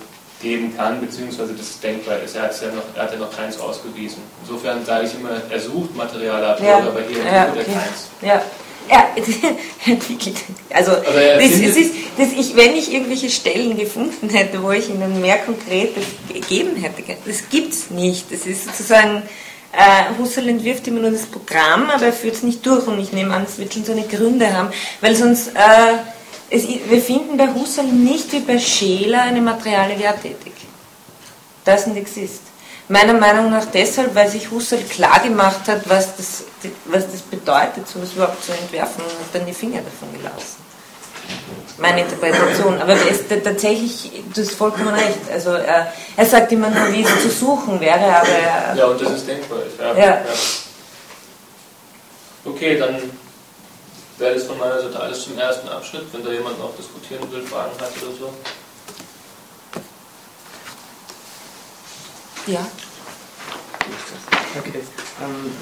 geben 0.41 0.73
kann, 0.77 1.01
beziehungsweise 1.01 1.53
dass 1.53 1.67
es 1.67 1.81
denkbar 1.81 2.21
ist. 2.21 2.37
Er, 2.37 2.43
ja 2.43 2.75
noch, 2.75 2.85
er 2.95 3.03
hat 3.03 3.13
ja 3.13 3.19
noch 3.19 3.37
keins 3.37 3.59
ausgewiesen. 3.59 4.23
Insofern 4.43 4.87
sage 4.87 5.07
ich 5.07 5.15
immer, 5.15 5.31
er 5.51 5.59
sucht 5.59 5.97
Material 5.97 6.45
a 6.45 6.53
priori, 6.53 6.71
ja, 6.71 6.79
aber 6.79 7.01
hier 7.01 7.25
ja, 7.25 7.49
okay. 7.49 7.59
er 7.59 7.65
keins. 7.65 8.09
Ja. 8.23 8.43
Ja, 8.91 9.09
entwickelt. 9.87 10.39
Also, 10.71 10.91
das, 10.93 11.05
das 11.05 11.77
ist, 11.77 11.95
das 12.19 12.33
ich, 12.33 12.57
wenn 12.57 12.75
ich 12.75 12.93
irgendwelche 12.93 13.31
Stellen 13.31 13.77
gefunden 13.77 14.29
hätte, 14.29 14.61
wo 14.63 14.73
ich 14.73 14.89
Ihnen 14.89 15.21
mehr 15.21 15.39
Konkretes 15.39 16.05
gegeben 16.29 16.77
hätte, 16.77 17.03
das 17.25 17.49
gibt 17.49 17.73
es 17.73 17.91
nicht. 17.91 18.33
Das 18.33 18.45
ist 18.45 18.65
sozusagen, 18.67 19.23
äh, 19.73 20.19
Husserl 20.19 20.49
entwirft 20.49 20.87
immer 20.87 21.01
nur 21.01 21.11
das 21.11 21.27
Programm, 21.27 21.89
aber 21.91 22.07
er 22.07 22.13
führt 22.13 22.35
es 22.35 22.43
nicht 22.43 22.65
durch 22.65 22.87
und 22.87 23.01
ich 23.01 23.13
nehme 23.13 23.35
an, 23.35 23.45
es 23.45 23.59
wird 23.59 23.73
schon 23.73 23.85
seine 23.85 24.07
Gründe 24.07 24.53
haben, 24.53 24.71
weil 25.01 25.17
sonst, 25.17 25.49
äh, 25.49 25.95
es, 26.51 26.67
wir 26.69 27.01
finden 27.01 27.37
bei 27.39 27.49
Husserl 27.49 27.87
nicht 27.87 28.31
wie 28.33 28.41
bei 28.41 28.59
Scheler 28.59 29.23
eine 29.23 29.41
materiale 29.41 29.99
Wertethik. 29.99 30.53
Doesn't 31.65 31.97
exist. 31.97 32.43
Meiner 32.89 33.15
Meinung 33.15 33.51
nach 33.51 33.65
deshalb, 33.67 34.15
weil 34.15 34.29
sich 34.29 34.51
Husserl 34.51 34.83
klar 34.83 35.21
gemacht 35.21 35.67
hat, 35.67 35.89
was 35.89 36.17
das, 36.17 36.45
was 36.87 37.11
das 37.11 37.23
bedeutet, 37.23 37.89
so 37.89 37.99
etwas 37.99 38.13
überhaupt 38.13 38.45
zu 38.45 38.53
entwerfen 38.53 39.03
und 39.05 39.13
hat 39.13 39.35
dann 39.35 39.47
die 39.47 39.55
Finger 39.55 39.81
davon 39.81 40.13
gelassen. 40.13 40.62
Meine 41.79 42.03
Interpretation. 42.03 42.81
Aber 42.81 42.93
es, 42.93 43.27
tatsächlich, 43.43 44.11
du 44.35 44.41
hast 44.41 44.53
vollkommen 44.53 44.89
recht. 44.89 45.31
Also 45.33 45.51
er, 45.51 45.93
er 46.17 46.27
sagt 46.27 46.53
immer 46.53 46.71
nur, 46.71 46.93
wie 46.93 47.03
es 47.03 47.23
zu 47.23 47.31
suchen 47.31 47.81
wäre, 47.81 48.17
aber 48.17 48.29
er, 48.29 48.75
Ja, 48.77 48.87
und 48.87 49.01
das 49.01 49.13
ist 49.13 49.29
denkbar. 49.29 49.59
Ja. 49.79 49.95
Ja. 49.95 50.05
ja. 50.05 50.23
Okay, 52.45 52.79
dann 52.79 52.97
wäre 54.19 54.35
das 54.35 54.45
von 54.45 54.59
meiner 54.59 54.81
Seite 54.81 55.01
alles 55.01 55.25
zum 55.25 55.39
ersten 55.39 55.69
Abschnitt. 55.69 56.05
Wenn 56.13 56.25
da 56.25 56.31
jemand 56.31 56.59
noch 56.59 56.77
diskutieren 56.77 57.31
will, 57.33 57.43
Fragen 57.43 57.73
hat 57.81 57.91
oder 58.03 58.13
so. 58.19 58.35
Ja. 62.47 62.67
Okay. 64.59 64.83
Ähm, 65.23 65.53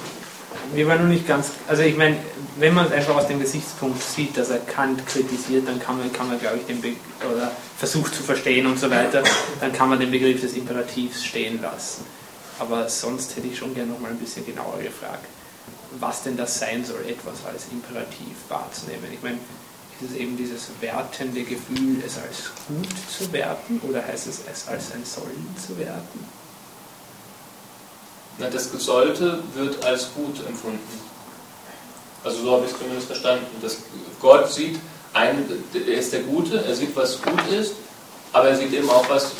wir 0.74 0.86
waren 0.86 1.02
noch 1.02 1.08
nicht 1.08 1.26
ganz, 1.26 1.50
also 1.68 1.82
ich 1.82 1.96
meine, 1.96 2.16
wenn 2.58 2.74
man 2.74 2.86
es 2.86 2.92
einfach 2.92 3.16
aus 3.16 3.26
dem 3.26 3.40
Gesichtspunkt 3.40 4.02
sieht, 4.02 4.36
dass 4.36 4.50
er 4.50 4.58
Kant 4.58 5.06
kritisiert, 5.06 5.66
dann 5.66 5.80
kann 5.80 5.98
man, 5.98 6.12
kann 6.12 6.28
man 6.28 6.38
glaube 6.38 6.58
ich, 6.58 6.66
den 6.66 6.80
Be 6.80 6.92
oder 7.32 7.50
versucht 7.78 8.14
zu 8.14 8.22
verstehen 8.22 8.66
und 8.66 8.78
so 8.78 8.90
weiter, 8.90 9.22
dann 9.60 9.72
kann 9.72 9.88
man 9.88 10.00
den 10.00 10.10
Begriff 10.10 10.40
des 10.40 10.54
Imperativs 10.54 11.24
stehen 11.24 11.60
lassen. 11.62 12.04
Aber 12.58 12.88
sonst 12.88 13.36
hätte 13.36 13.46
ich 13.46 13.58
schon 13.58 13.74
gerne 13.74 13.92
noch 13.92 14.00
mal 14.00 14.10
ein 14.10 14.18
bisschen 14.18 14.44
genauer 14.44 14.78
gefragt, 14.82 15.26
was 15.98 16.22
denn 16.22 16.36
das 16.36 16.58
sein 16.58 16.84
soll, 16.84 17.04
etwas 17.08 17.44
als 17.46 17.66
Imperativ 17.72 18.36
wahrzunehmen. 18.48 19.06
Ich 19.12 19.22
meine, 19.22 19.38
ist 20.00 20.10
es 20.10 20.16
eben 20.16 20.36
dieses 20.36 20.68
wertende 20.80 21.42
Gefühl, 21.42 22.02
es 22.06 22.16
als 22.16 22.50
gut 22.68 22.88
zu 23.10 23.32
werten 23.32 23.80
oder 23.88 24.06
heißt 24.06 24.26
es, 24.26 24.40
es 24.50 24.68
als 24.68 24.92
ein 24.92 25.04
Sollen 25.04 25.54
zu 25.56 25.78
werten? 25.78 26.39
Na, 28.40 28.48
das 28.48 28.72
Gesollte 28.72 29.38
wird 29.54 29.84
als 29.84 30.08
gut 30.14 30.38
empfunden. 30.48 30.80
Also 32.24 32.42
so 32.42 32.52
habe 32.52 32.64
ich 32.64 32.72
es 32.72 32.78
zumindest 32.78 33.06
verstanden. 33.06 33.46
Dass 33.60 33.76
Gott 34.18 34.50
sieht, 34.50 34.80
ein, 35.12 35.46
er 35.74 35.98
ist 35.98 36.12
der 36.12 36.20
Gute, 36.20 36.64
er 36.64 36.74
sieht, 36.74 36.96
was 36.96 37.20
gut 37.20 37.46
ist, 37.50 37.74
aber 38.32 38.48
er 38.48 38.56
sieht 38.56 38.72
eben 38.72 38.88
auch, 38.88 39.08
was 39.10 39.32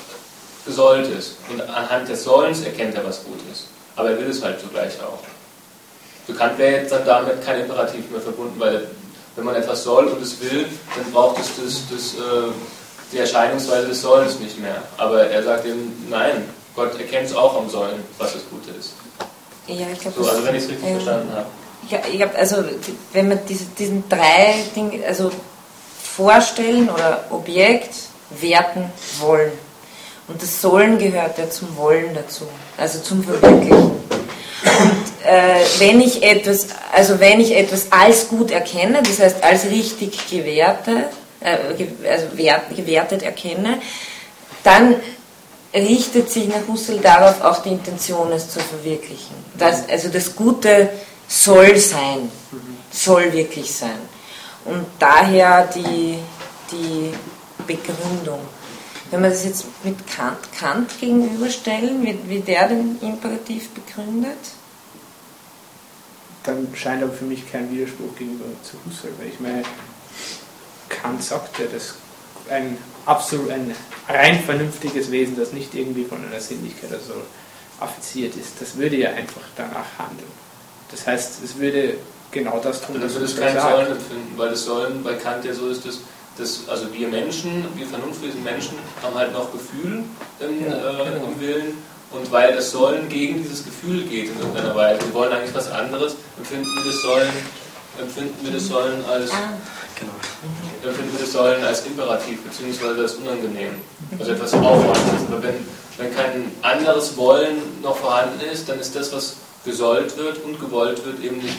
gesollt 0.66 1.09
ist. 1.09 1.36
Und 1.48 1.62
anhand 1.62 2.09
des 2.09 2.24
Sollens 2.24 2.61
erkennt 2.61 2.94
er, 2.94 3.05
was 3.05 3.24
gut 3.24 3.38
ist. 3.51 3.68
Aber 3.96 4.11
er 4.11 4.18
will 4.18 4.28
es 4.28 4.42
halt 4.42 4.61
zugleich 4.61 5.01
auch. 5.01 5.20
Bekannt 6.26 6.59
wäre 6.59 6.82
jetzt 6.82 6.92
dann 6.92 7.05
damit 7.07 7.42
kein 7.44 7.61
Imperativ 7.61 8.11
mehr 8.11 8.20
verbunden, 8.20 8.61
weil 8.61 8.86
wenn 9.36 9.44
man 9.44 9.55
etwas 9.55 9.82
soll 9.84 10.07
und 10.09 10.22
es 10.22 10.40
will, 10.40 10.66
dann 10.94 11.11
braucht 11.12 11.40
es 11.40 11.48
das, 11.57 11.82
das, 11.90 12.14
äh, 12.14 12.51
die 13.12 13.18
Erscheinungsweise 13.18 13.88
des 13.88 14.03
Sollens 14.03 14.38
nicht 14.38 14.61
mehr. 14.61 14.82
Aber 14.98 15.24
er 15.24 15.42
sagt 15.42 15.64
eben, 15.64 16.07
nein, 16.11 16.48
Gott 16.75 16.99
erkennt 16.99 17.27
es 17.27 17.35
auch 17.35 17.57
am 17.57 17.68
Sollen, 17.68 18.03
was 18.18 18.33
das 18.35 18.43
Gute 18.51 18.71
ist. 18.79 18.95
Ja, 19.66 19.87
ich 19.93 20.01
glaube. 20.01 20.23
So, 20.23 20.31
also 20.31 20.45
wenn 20.45 20.55
ich 20.55 20.64
es 20.64 20.71
richtig 20.71 20.89
äh, 20.89 20.93
verstanden 20.93 21.33
habe. 21.33 21.47
Ja, 21.89 21.99
ich 22.11 22.18
glaube, 22.18 22.37
also 22.37 22.57
wenn 23.12 23.29
man 23.29 23.41
diese, 23.49 23.64
diesen 23.79 24.09
drei 24.09 24.55
Dinge, 24.75 25.05
also 25.07 25.31
vorstellen 26.03 26.89
oder 26.89 27.25
Objekt, 27.31 27.95
werten, 28.31 28.85
wollen. 29.18 29.53
Und 30.29 30.41
das 30.41 30.61
Sollen 30.61 30.99
gehört 30.99 31.39
ja 31.39 31.51
zum 31.51 31.77
Wollen 31.77 32.14
dazu, 32.14 32.47
also 32.77 33.01
zum 33.01 33.25
Verwirklichen. 33.25 33.81
Und 33.81 35.27
äh, 35.27 35.64
wenn 35.79 36.01
ich 36.01 36.23
etwas, 36.23 36.68
also 36.93 37.18
wenn 37.18 37.41
ich 37.41 37.57
etwas 37.57 37.91
als 37.91 38.29
gut 38.29 38.51
erkenne, 38.51 39.03
das 39.03 39.18
heißt 39.18 39.43
als 39.43 39.64
richtig 39.64 40.29
gewährte, 40.31 41.07
äh, 41.41 41.57
also 42.09 42.27
wert, 42.37 42.77
gewertet 42.77 43.23
erkenne, 43.23 43.81
dann 44.62 44.97
richtet 45.73 46.31
sich 46.31 46.49
nach 46.49 46.66
Husserl 46.66 46.99
darauf 46.99 47.41
auch 47.43 47.62
die 47.62 47.71
Intention, 47.71 48.33
es 48.33 48.51
zu 48.51 48.61
verwirklichen. 48.61 49.35
Das, 49.57 49.89
also 49.89 50.09
das 50.09 50.35
Gute 50.35 50.91
soll 51.29 51.77
sein, 51.77 52.31
soll 52.91 53.33
wirklich 53.33 53.73
sein. 53.73 53.99
Und 54.64 54.87
daher 54.99 55.68
die, 55.75 56.18
die 56.73 57.12
Begründung. 57.66 58.41
Wenn 59.11 59.23
wir 59.23 59.31
das 59.31 59.45
jetzt 59.45 59.64
mit 59.83 59.97
Kant, 60.07 60.39
Kant 60.57 61.01
gegenüberstellen, 61.01 62.03
wie, 62.05 62.18
wie 62.29 62.41
der 62.41 62.68
den 62.68 62.99
Imperativ 63.01 63.71
begründet, 63.71 64.39
dann 66.45 66.68
scheint 66.75 67.03
aber 67.03 67.12
für 67.12 67.25
mich 67.25 67.51
kein 67.51 67.71
Widerspruch 67.71 68.16
gegenüber 68.16 68.45
zu 68.62 68.77
Husserl, 68.87 69.12
weil 69.18 69.29
ich 69.29 69.41
meine, 69.41 69.62
Kant 70.89 71.23
sagt, 71.23 71.59
ja, 71.59 71.66
das 71.73 71.95
ein 72.51 72.79
absolut 73.11 73.51
ein 73.51 73.75
rein 74.09 74.41
vernünftiges 74.41 75.11
Wesen, 75.11 75.37
das 75.37 75.53
nicht 75.53 75.75
irgendwie 75.75 76.05
von 76.05 76.25
einer 76.25 76.41
Sinnlichkeit 76.41 76.91
oder 76.91 77.01
so 77.01 77.15
affiziert 77.81 78.37
ist, 78.37 78.61
das 78.61 78.77
würde 78.77 78.97
ja 78.97 79.11
einfach 79.11 79.43
danach 79.57 79.87
handeln. 79.99 80.31
Das 80.91 81.07
heißt, 81.07 81.43
es 81.43 81.59
würde 81.59 81.95
genau 82.31 82.61
das 82.63 82.83
tun, 82.83 82.97
was 83.01 83.15
es 83.17 83.37
kein 83.37 83.59
Sollen 83.59 83.93
empfinden, 83.93 84.33
weil 84.37 84.51
das 84.51 84.65
Sollen 84.65 85.03
bei 85.03 85.15
Kant 85.15 85.45
ja 85.45 85.53
so 85.53 85.69
ist, 85.69 85.85
dass, 85.87 86.01
dass 86.37 86.69
also 86.69 86.93
wir 86.93 87.09
Menschen, 87.09 87.65
wir 87.75 87.87
vernunftwesen 87.87 88.43
Menschen, 88.45 88.79
haben 89.03 89.15
halt 89.15 89.33
noch 89.33 89.53
Gefühl 89.53 90.05
im, 90.41 90.61
ja, 90.61 90.69
äh, 90.69 91.11
genau. 91.11 91.27
im 91.27 91.41
Willen 91.41 91.79
und 92.11 92.31
weil 92.31 92.55
das 92.55 92.71
Sollen 92.71 93.09
gegen 93.09 93.43
dieses 93.43 93.65
Gefühl 93.65 94.05
geht 94.05 94.31
in 94.31 94.39
irgendeiner 94.39 94.75
Weise, 94.75 95.01
wir 95.07 95.15
wollen 95.15 95.33
eigentlich 95.33 95.55
was 95.55 95.71
anderes, 95.71 96.17
empfinden 96.39 96.67
wir 96.67 96.85
das 96.85 97.03
Sollen, 97.03 97.31
empfinden 98.01 98.36
wir 98.42 98.53
das 98.53 98.66
Sollen 98.66 99.05
als 99.05 99.30
ah. 99.30 99.53
genau. 99.98 100.90
empfinden 100.90 101.12
wir 101.12 101.20
das 101.20 101.32
Sollen 101.32 101.64
als 101.64 101.86
Imperativ 101.86 102.42
beziehungsweise 102.42 103.01
als 103.01 103.14
unangenehm, 103.14 103.74
also 104.18 104.32
etwas 104.32 104.55
Aufwandes. 104.55 105.26
Aber 105.28 105.42
wenn, 105.42 105.55
wenn 105.98 106.14
kein 106.14 106.53
anderes 106.62 107.16
Wollen 107.16 107.59
noch 107.82 107.96
vorhanden 107.96 108.40
ist, 108.53 108.68
dann 108.68 108.80
ist 108.80 108.94
das, 108.96 109.12
was 109.12 109.36
gesollt 109.64 110.16
wird 110.16 110.42
und 110.44 110.59
gewollt 110.59 111.05
wird, 111.05 111.22
eben 111.22 111.36
nicht 111.36 111.59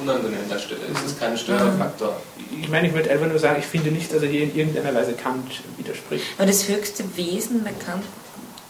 unangenehm 0.00 0.40
an 0.42 0.50
der 0.50 0.58
Stelle. 0.58 0.80
Es 0.94 1.10
ist 1.10 1.18
kein 1.18 1.36
Störfaktor. 1.38 2.20
Ich 2.60 2.68
meine, 2.68 2.88
ich 2.88 2.94
würde 2.94 3.10
einfach 3.10 3.26
nur 3.26 3.38
sagen, 3.38 3.60
ich 3.60 3.66
finde 3.66 3.90
nicht, 3.90 4.12
dass 4.12 4.22
er 4.22 4.28
hier 4.28 4.42
in 4.42 4.54
irgendeiner 4.54 4.94
Weise 4.94 5.14
Kant 5.14 5.62
widerspricht. 5.78 6.24
Aber 6.36 6.46
das 6.46 6.68
höchste 6.68 7.04
Wesen 7.16 7.64
bei 7.64 7.72
Kant 7.72 8.04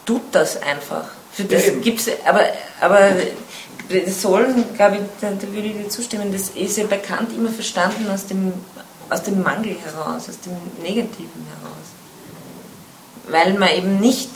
tut 0.06 0.22
das 0.32 0.62
einfach. 0.62 1.06
Für 1.32 1.44
das 1.44 1.66
ja, 1.66 1.72
gibt's, 1.82 2.08
aber, 2.24 2.44
aber 2.80 3.10
das 3.88 4.22
Sollen, 4.22 4.64
glaube 4.76 4.96
ich, 4.96 5.02
da, 5.20 5.30
würde 5.52 5.68
ich 5.68 5.76
dir 5.76 5.88
zustimmen, 5.88 6.32
das 6.32 6.50
ist 6.50 6.76
ja 6.76 6.86
bekannt 6.86 7.30
immer 7.36 7.50
verstanden 7.50 8.08
aus 8.10 8.26
dem, 8.26 8.52
aus 9.10 9.22
dem 9.22 9.42
Mangel 9.42 9.76
heraus, 9.84 10.28
aus 10.28 10.40
dem 10.40 10.52
Negativen 10.82 11.46
heraus. 11.60 11.86
Weil 13.28 13.58
man 13.58 13.70
eben 13.70 14.00
nicht, 14.00 14.30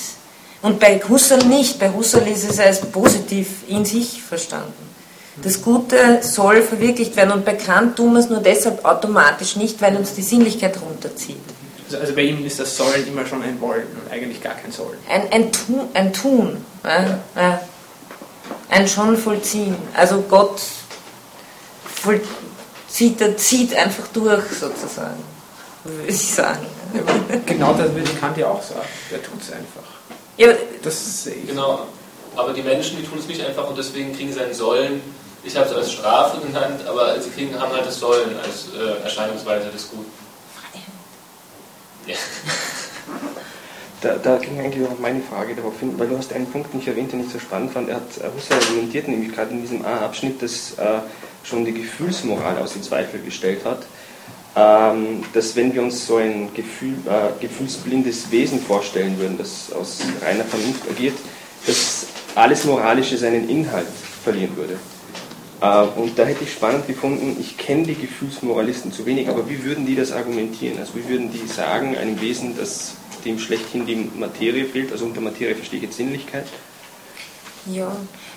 und 0.62 0.80
bei 0.80 1.00
Husserl 1.08 1.44
nicht, 1.44 1.78
bei 1.78 1.90
Husserl 1.90 2.26
ist 2.28 2.48
es 2.48 2.58
als 2.58 2.80
positiv 2.80 3.48
in 3.68 3.84
sich 3.84 4.22
verstanden. 4.22 4.88
Das 5.42 5.62
Gute 5.62 6.20
soll 6.22 6.62
verwirklicht 6.62 7.14
werden 7.16 7.32
und 7.32 7.44
bekannt 7.44 7.96
tun 7.96 8.12
wir 8.14 8.20
es 8.20 8.28
nur 8.28 8.40
deshalb 8.40 8.84
automatisch 8.84 9.56
nicht, 9.56 9.80
weil 9.80 9.96
uns 9.96 10.14
die 10.14 10.22
Sinnlichkeit 10.22 10.80
runterzieht. 10.80 11.36
Also, 11.86 11.98
also 11.98 12.14
bei 12.14 12.22
ihm 12.22 12.44
ist 12.44 12.58
das 12.58 12.76
Sollen 12.76 13.06
immer 13.06 13.24
schon 13.24 13.42
ein 13.42 13.60
Wollen 13.60 13.86
und 13.86 14.12
eigentlich 14.12 14.42
gar 14.42 14.54
kein 14.54 14.72
Sollen. 14.72 14.98
Ein, 15.08 15.30
ein 15.32 15.52
Tun. 15.52 15.88
Ein, 15.94 16.12
Tun 16.12 16.56
ja. 16.84 17.18
Ja. 17.36 17.60
Ein 18.68 18.88
schon 18.88 19.16
vollziehen. 19.16 19.76
Also 19.94 20.22
Gott 20.22 20.60
vollzieht, 21.84 23.40
zieht 23.40 23.74
einfach 23.74 24.06
durch 24.12 24.44
sozusagen, 24.50 25.22
würde 25.84 26.08
ich 26.08 26.34
sagen. 26.34 26.66
Genau 27.46 27.74
das 27.74 27.94
würde 27.94 28.10
Kant 28.20 28.36
ja 28.38 28.46
auch 28.48 28.62
sagen. 28.62 28.88
Der 29.10 29.22
tut 29.22 29.42
es 29.42 29.52
einfach. 29.52 29.82
Ja, 30.36 30.48
das 30.82 31.24
sehe 31.24 31.34
ich. 31.34 31.48
Genau. 31.48 31.86
Aber 32.36 32.52
die 32.52 32.62
Menschen, 32.62 32.98
die 32.98 33.04
tun 33.04 33.18
es 33.18 33.26
nicht 33.26 33.44
einfach 33.44 33.68
und 33.68 33.76
deswegen 33.76 34.14
kriegen 34.14 34.32
sie 34.32 34.40
ein 34.40 34.54
Sollen. 34.54 35.02
Ich 35.42 35.56
habe 35.56 35.68
es 35.68 35.74
als 35.74 35.92
Strafe 35.92 36.40
genannt, 36.40 36.80
aber 36.86 37.20
sie 37.20 37.30
kriegen, 37.30 37.58
haben 37.58 37.72
halt 37.72 37.86
das 37.86 37.98
Sollen 37.98 38.38
als 38.38 38.68
äh, 38.74 39.02
Erscheinungsweise 39.02 39.68
des 39.70 39.88
Guten. 39.88 40.10
Ja. 42.06 42.14
Da, 44.00 44.14
da, 44.16 44.36
ging 44.36 44.60
eigentlich 44.60 44.86
auch 44.86 44.98
meine 45.00 45.20
Frage 45.20 45.56
darauf 45.56 45.80
hin, 45.80 45.94
weil 45.98 46.06
du 46.06 46.16
hast 46.16 46.32
einen 46.32 46.46
Punkt 46.46 46.72
nicht 46.72 46.86
erwähnt, 46.86 47.12
den 47.12 47.20
ich 47.20 47.32
so 47.32 47.40
spannend 47.40 47.72
fand. 47.72 47.88
Er 47.88 47.96
hat 47.96 48.18
äh, 48.18 48.28
Husserl 48.34 48.60
argumentiert, 48.62 49.08
nämlich 49.08 49.34
gerade 49.34 49.50
in 49.50 49.60
diesem 49.60 49.84
A-Abschnitt, 49.84 50.40
dass 50.40 50.78
äh, 50.78 51.00
schon 51.42 51.64
die 51.64 51.72
Gefühlsmoral 51.72 52.58
außer 52.58 52.80
Zweifel 52.80 53.20
gestellt 53.20 53.64
hat, 53.64 53.86
ähm, 54.54 55.24
dass 55.32 55.56
wenn 55.56 55.74
wir 55.74 55.82
uns 55.82 56.06
so 56.06 56.16
ein 56.16 56.54
Gefühl, 56.54 56.94
äh, 57.06 57.40
gefühlsblindes 57.40 58.30
Wesen 58.30 58.60
vorstellen 58.60 59.18
würden, 59.18 59.36
das 59.36 59.72
aus 59.72 60.00
reiner 60.24 60.44
Vernunft 60.44 60.82
agiert, 60.88 61.14
dass 61.66 62.06
alles 62.36 62.64
Moralische 62.64 63.16
seinen 63.16 63.48
Inhalt 63.48 63.88
verlieren 64.22 64.56
würde. 64.56 64.78
Äh, 65.60 66.00
und 66.00 66.18
da 66.18 66.24
hätte 66.24 66.44
ich 66.44 66.52
spannend 66.52 66.86
gefunden, 66.86 67.36
ich 67.40 67.56
kenne 67.56 67.84
die 67.84 67.94
Gefühlsmoralisten 67.94 68.92
zu 68.92 69.06
wenig, 69.06 69.28
aber 69.28 69.48
wie 69.48 69.64
würden 69.64 69.86
die 69.86 69.96
das 69.96 70.12
argumentieren? 70.12 70.78
Also 70.78 70.94
wie 70.94 71.08
würden 71.08 71.32
die 71.32 71.46
sagen, 71.46 71.96
einem 71.96 72.20
Wesen, 72.20 72.56
das 72.56 72.94
dem 73.24 73.38
schlechthin 73.38 73.86
die 73.86 74.10
Materie 74.16 74.64
fehlt, 74.64 74.92
also 74.92 75.04
unter 75.04 75.20
Materie 75.20 75.54
verstehe 75.54 75.78
ich 75.78 75.84
jetzt 75.84 75.96
Sinnlichkeit? 75.96 76.46
Ja, 77.66 77.90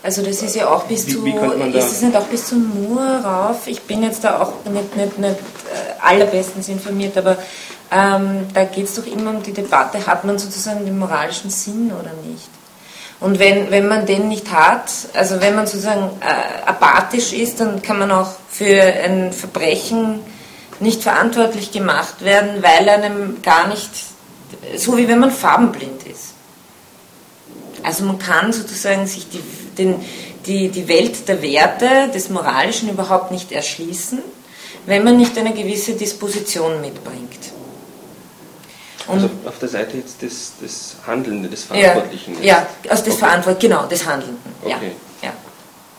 also 0.04 0.24
das 0.24 0.42
ist 0.42 0.56
ja 0.56 0.68
auch 0.68 0.84
bis 0.84 1.08
wie, 1.08 1.12
zu, 1.12 1.26
wie 1.26 1.78
ist 1.78 1.92
es 1.92 2.02
nicht 2.02 2.16
auch 2.16 2.26
bis 2.26 2.48
zum 2.48 2.90
Moor 2.90 3.22
rauf? 3.24 3.68
Ich 3.68 3.82
bin 3.82 4.04
jetzt 4.04 4.24
da 4.24 4.42
auch 4.42 4.54
nicht, 4.70 4.96
nicht, 4.96 5.20
nicht 5.20 5.32
äh, 5.32 6.02
allerbestens 6.02 6.68
informiert, 6.68 7.18
aber 7.18 7.38
ähm, 7.92 8.48
da 8.54 8.64
geht 8.64 8.86
es 8.86 8.96
doch 8.96 9.06
immer 9.06 9.32
um 9.32 9.44
die 9.44 9.54
Debatte, 9.54 10.06
hat 10.06 10.26
man 10.26 10.40
sozusagen 10.40 10.86
den 10.86 10.98
moralischen 10.98 11.50
Sinn 11.50 11.92
oder 11.92 12.12
nicht? 12.26 12.50
Und 13.20 13.38
wenn, 13.38 13.70
wenn 13.70 13.88
man 13.88 14.08
den 14.08 14.30
nicht 14.30 14.52
hat, 14.52 14.92
also 15.14 15.40
wenn 15.42 15.56
man 15.56 15.68
sozusagen 15.68 16.10
äh, 16.22 16.68
apathisch 16.68 17.34
ist, 17.34 17.60
dann 17.60 17.82
kann 17.82 18.00
man 18.00 18.12
auch 18.12 18.32
für 18.50 18.82
ein 18.82 19.32
Verbrechen 19.32 20.22
nicht 20.80 21.04
verantwortlich 21.04 21.72
gemacht 21.72 22.24
werden, 22.26 22.64
weil 22.64 22.90
einem 22.90 23.42
gar 23.44 23.68
nicht, 23.68 23.90
so 24.78 24.98
wie 24.98 25.08
wenn 25.08 25.20
man 25.20 25.32
farbenblind 25.32 26.04
ist. 26.04 26.34
Also 27.84 28.04
man 28.04 28.20
kann 28.20 28.54
sozusagen 28.54 29.08
sich 29.08 29.28
die, 29.30 29.42
den, 29.78 29.96
die, 30.46 30.70
die 30.70 30.88
Welt 30.88 31.28
der 31.28 31.42
Werte, 31.42 32.10
des 32.14 32.30
Moralischen 32.30 32.90
überhaupt 32.90 33.32
nicht 33.32 33.52
erschließen, 33.52 34.20
wenn 34.86 35.04
man 35.04 35.18
nicht 35.18 35.38
eine 35.38 35.54
gewisse 35.54 35.94
Disposition 35.94 36.82
mitbringt. 36.82 37.52
Und 39.08 39.16
also 39.16 39.30
auf 39.46 39.60
der 39.60 39.70
Seite 39.70 39.98
jetzt 39.98 40.22
des, 40.22 40.54
des 40.62 40.96
Handelnden, 41.06 41.50
des 41.50 41.64
Verantwortlichen. 41.64 42.36
Ja, 42.42 42.68
ja 42.86 42.94
aus 42.94 43.04
des 43.04 43.14
okay. 43.14 43.26
Verantwort, 43.26 43.60
genau, 43.60 43.86
des 43.88 44.06
Handelnden. 44.06 44.38
Okay. 44.64 44.92
Ja. 45.22 45.30
ja. 45.30 45.34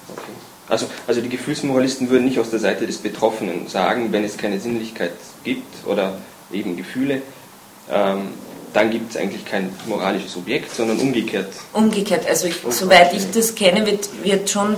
Okay. 0.08 0.32
Also, 0.68 0.86
also 1.06 1.20
die 1.20 1.28
Gefühlsmoralisten 1.28 2.10
würden 2.10 2.24
nicht 2.24 2.38
aus 2.38 2.50
der 2.50 2.60
Seite 2.60 2.86
des 2.86 2.98
Betroffenen 2.98 3.68
sagen, 3.68 4.12
wenn 4.12 4.24
es 4.24 4.36
keine 4.36 4.60
Sinnlichkeit 4.60 5.12
gibt 5.42 5.86
oder 5.86 6.18
eben 6.52 6.76
Gefühle, 6.76 7.22
ähm, 7.90 8.28
dann 8.72 8.90
gibt 8.90 9.10
es 9.10 9.16
eigentlich 9.16 9.44
kein 9.44 9.74
moralisches 9.86 10.36
Objekt, 10.36 10.74
sondern 10.74 10.98
umgekehrt. 10.98 11.52
Umgekehrt, 11.72 12.26
also 12.26 12.46
ich, 12.46 12.56
soweit 12.70 13.12
ich 13.12 13.30
das 13.30 13.54
kenne, 13.54 13.84
wird, 13.84 14.08
wird 14.22 14.48
schon 14.48 14.76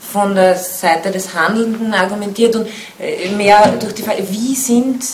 von 0.00 0.34
der 0.34 0.56
Seite 0.56 1.10
des 1.10 1.34
Handelnden 1.34 1.94
argumentiert 1.94 2.54
und 2.54 2.68
äh, 2.98 3.28
mehr 3.30 3.68
durch 3.80 3.94
die 3.94 4.02
Frage, 4.02 4.24
wie 4.30 4.54
sind 4.54 5.04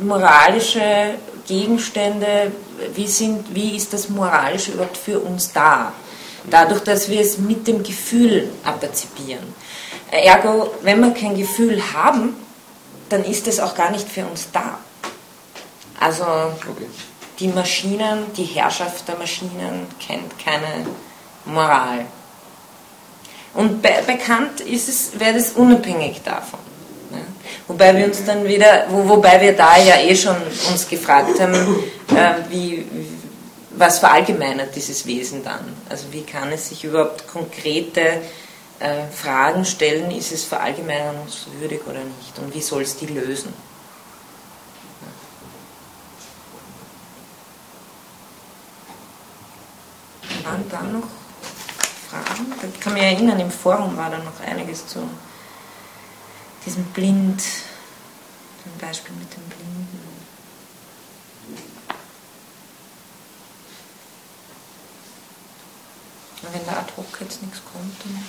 moralische 0.00 1.14
Gegenstände, 1.46 2.52
wie, 2.94 3.06
sind, 3.06 3.54
wie 3.54 3.76
ist 3.76 3.92
das 3.92 4.08
Moralische 4.08 4.72
überhaupt 4.72 4.96
für 4.96 5.18
uns 5.18 5.52
da? 5.52 5.92
Dadurch, 6.50 6.80
dass 6.80 7.08
wir 7.08 7.20
es 7.20 7.38
mit 7.38 7.66
dem 7.66 7.82
Gefühl 7.82 8.48
aperzipieren. 8.64 9.44
Ergo, 10.10 10.74
wenn 10.82 11.00
wir 11.00 11.10
kein 11.12 11.36
Gefühl 11.36 11.82
haben, 11.92 12.36
dann 13.08 13.24
ist 13.24 13.48
es 13.48 13.60
auch 13.60 13.74
gar 13.74 13.90
nicht 13.90 14.08
für 14.08 14.26
uns 14.26 14.48
da. 14.52 14.78
Also 16.00 16.24
okay. 16.24 16.86
die 17.38 17.48
Maschinen, 17.48 18.32
die 18.36 18.44
Herrschaft 18.44 19.06
der 19.08 19.16
Maschinen 19.16 19.86
kennt 20.00 20.38
keine 20.38 20.86
Moral. 21.44 22.06
Und 23.54 23.80
be 23.80 23.90
bekannt 24.06 24.60
ist 24.60 24.88
es, 24.88 25.18
wäre 25.18 25.34
das 25.34 25.50
unabhängig 25.50 26.22
davon. 26.24 26.58
Wobei 27.66 27.96
wir 27.96 28.06
uns 28.06 28.24
dann 28.24 28.44
wieder, 28.44 28.86
wo, 28.90 29.08
wobei 29.08 29.40
wir 29.40 29.54
da 29.54 29.78
ja 29.78 29.96
eh 29.96 30.14
schon 30.14 30.36
uns 30.70 30.88
gefragt 30.88 31.40
haben, 31.40 31.54
äh, 32.14 32.50
wie, 32.50 32.84
was 33.70 33.98
verallgemeinert 33.98 34.74
dieses 34.74 35.06
Wesen 35.06 35.42
dann? 35.42 35.74
Also 35.88 36.06
wie 36.10 36.22
kann 36.22 36.52
es 36.52 36.68
sich 36.68 36.84
überhaupt 36.84 37.26
konkrete 37.26 38.20
äh, 38.80 39.06
Fragen 39.10 39.64
stellen, 39.64 40.10
ist 40.10 40.32
es 40.32 40.44
verallgemeinerungswürdig 40.44 41.80
oder 41.86 42.00
nicht? 42.00 42.38
Und 42.38 42.54
wie 42.54 42.60
soll 42.60 42.82
es 42.82 42.96
die 42.96 43.06
lösen? 43.06 43.52
Waren 50.44 50.68
da 50.70 50.82
noch 50.82 51.08
Fragen? 52.10 52.52
Ich 52.72 52.80
kann 52.80 52.92
mich 52.92 53.02
erinnern, 53.02 53.40
im 53.40 53.50
Forum 53.50 53.96
war 53.96 54.10
da 54.10 54.18
noch 54.18 54.40
einiges 54.46 54.86
zu 54.86 55.08
diesem 56.66 56.84
Blind, 56.86 57.40
zum 57.40 58.78
Beispiel 58.78 59.14
mit 59.16 59.34
dem 59.34 59.42
Blinden. 59.44 60.14
Wenn 66.52 66.66
da 66.66 66.72
ad 66.72 66.92
hoc 66.96 67.06
jetzt 67.20 67.42
nichts 67.42 67.60
kommt, 67.72 67.96
dann. 68.04 68.22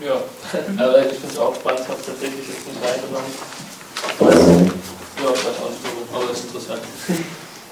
Ja, 0.00 0.14
aber 0.84 1.06
ich 1.06 1.18
finde 1.18 1.34
es 1.34 1.38
auch 1.38 1.54
spannend, 1.54 1.80
ich 1.80 1.88
habe 1.88 2.02
tatsächlich 2.04 2.48
jetzt 2.48 2.66
nicht 2.66 2.82
reingenommen. 2.82 3.32
Ja, 5.22 5.30
das 5.30 5.46
auch 5.58 6.14
aber 6.14 6.26
das 6.26 6.38
ist 6.38 6.44
interessant. 6.46 6.82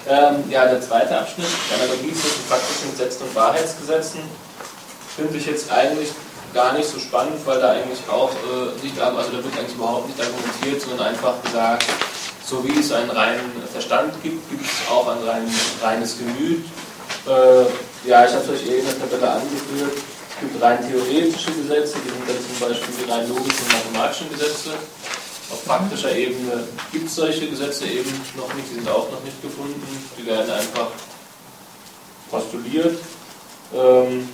Ähm, 0.09 0.45
ja, 0.51 0.67
der 0.67 0.81
zweite 0.81 1.17
Abschnitt, 1.19 1.47
die 1.47 1.75
Analogie 1.75 2.13
zwischen 2.13 2.45
praktischen 2.49 2.91
Gesetzen 2.91 3.23
und 3.25 3.35
Wahrheitsgesetzen, 3.35 4.21
finde 5.17 5.37
ich 5.37 5.47
jetzt 5.47 5.71
eigentlich 5.71 6.09
gar 6.55 6.73
nicht 6.75 6.89
so 6.89 6.99
spannend, 6.99 7.45
weil 7.45 7.61
da 7.61 7.73
eigentlich 7.73 8.01
auch 8.11 8.31
äh, 8.31 8.85
nicht, 8.85 8.99
also 9.01 9.31
da 9.31 9.45
wird 9.45 9.59
eigentlich 9.59 9.75
überhaupt 9.75 10.09
nicht 10.09 10.21
argumentiert, 10.21 10.81
sondern 10.81 11.07
einfach 11.09 11.43
gesagt, 11.43 11.85
so 12.45 12.65
wie 12.65 12.79
es 12.79 12.93
einen 12.93 13.11
reinen 13.11 13.51
Verstand 13.73 14.13
gibt, 14.23 14.49
gibt 14.51 14.65
es 14.65 14.91
auch 14.91 15.09
ein 15.09 15.23
rein, 15.27 15.49
reines 15.83 16.19
Gemüt. 16.19 16.67
Äh, 17.27 18.09
ja, 18.09 18.27
ich 18.27 18.33
habe 18.33 18.45
es 18.45 18.51
euch 18.51 18.67
eh 18.69 18.81
in 18.81 18.85
der 18.85 18.99
Tabelle 18.99 19.31
angeführt. 19.31 19.93
Es 19.95 20.41
gibt 20.41 20.63
rein 20.63 20.79
theoretische 20.87 21.53
Gesetze, 21.53 21.97
die 22.05 22.11
sind 22.11 22.29
dann 22.29 22.37
zum 22.37 22.69
Beispiel 22.69 22.95
die 22.99 23.11
rein 23.11 23.29
logischen 23.29 23.65
und 23.65 23.73
mathematischen 23.73 24.29
Gesetze. 24.31 24.71
Auf 25.53 25.65
praktischer 25.67 26.17
Ebene 26.17 26.65
gibt 26.91 27.07
es 27.07 27.15
solche 27.15 27.47
Gesetze 27.47 27.85
eben 27.85 28.11
noch 28.37 28.53
nicht, 28.55 28.71
die 28.71 28.77
sind 28.77 28.89
auch 28.89 29.11
noch 29.11 29.23
nicht 29.23 29.41
gefunden. 29.43 29.83
Die 30.17 30.27
werden 30.27 30.51
einfach 30.51 30.89
postuliert. 32.31 32.99
Ähm, 33.75 34.29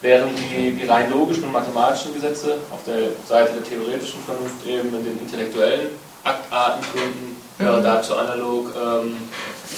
während 0.00 0.38
die, 0.38 0.72
die 0.72 0.86
rein 0.86 1.10
logischen 1.10 1.44
und 1.44 1.52
mathematischen 1.52 2.14
Gesetze 2.14 2.58
auf 2.70 2.84
der 2.86 3.10
Seite 3.28 3.54
der 3.54 3.64
theoretischen 3.64 4.20
Vernunft 4.24 4.64
eben 4.64 4.94
in 4.94 5.04
den 5.04 5.18
intellektuellen 5.18 5.88
Aktarten 6.22 6.84
gründen, 6.92 7.36
wäre 7.58 7.78
mhm. 7.78 7.84
dazu 7.84 8.16
analog, 8.16 8.72
ähm, 8.76 9.16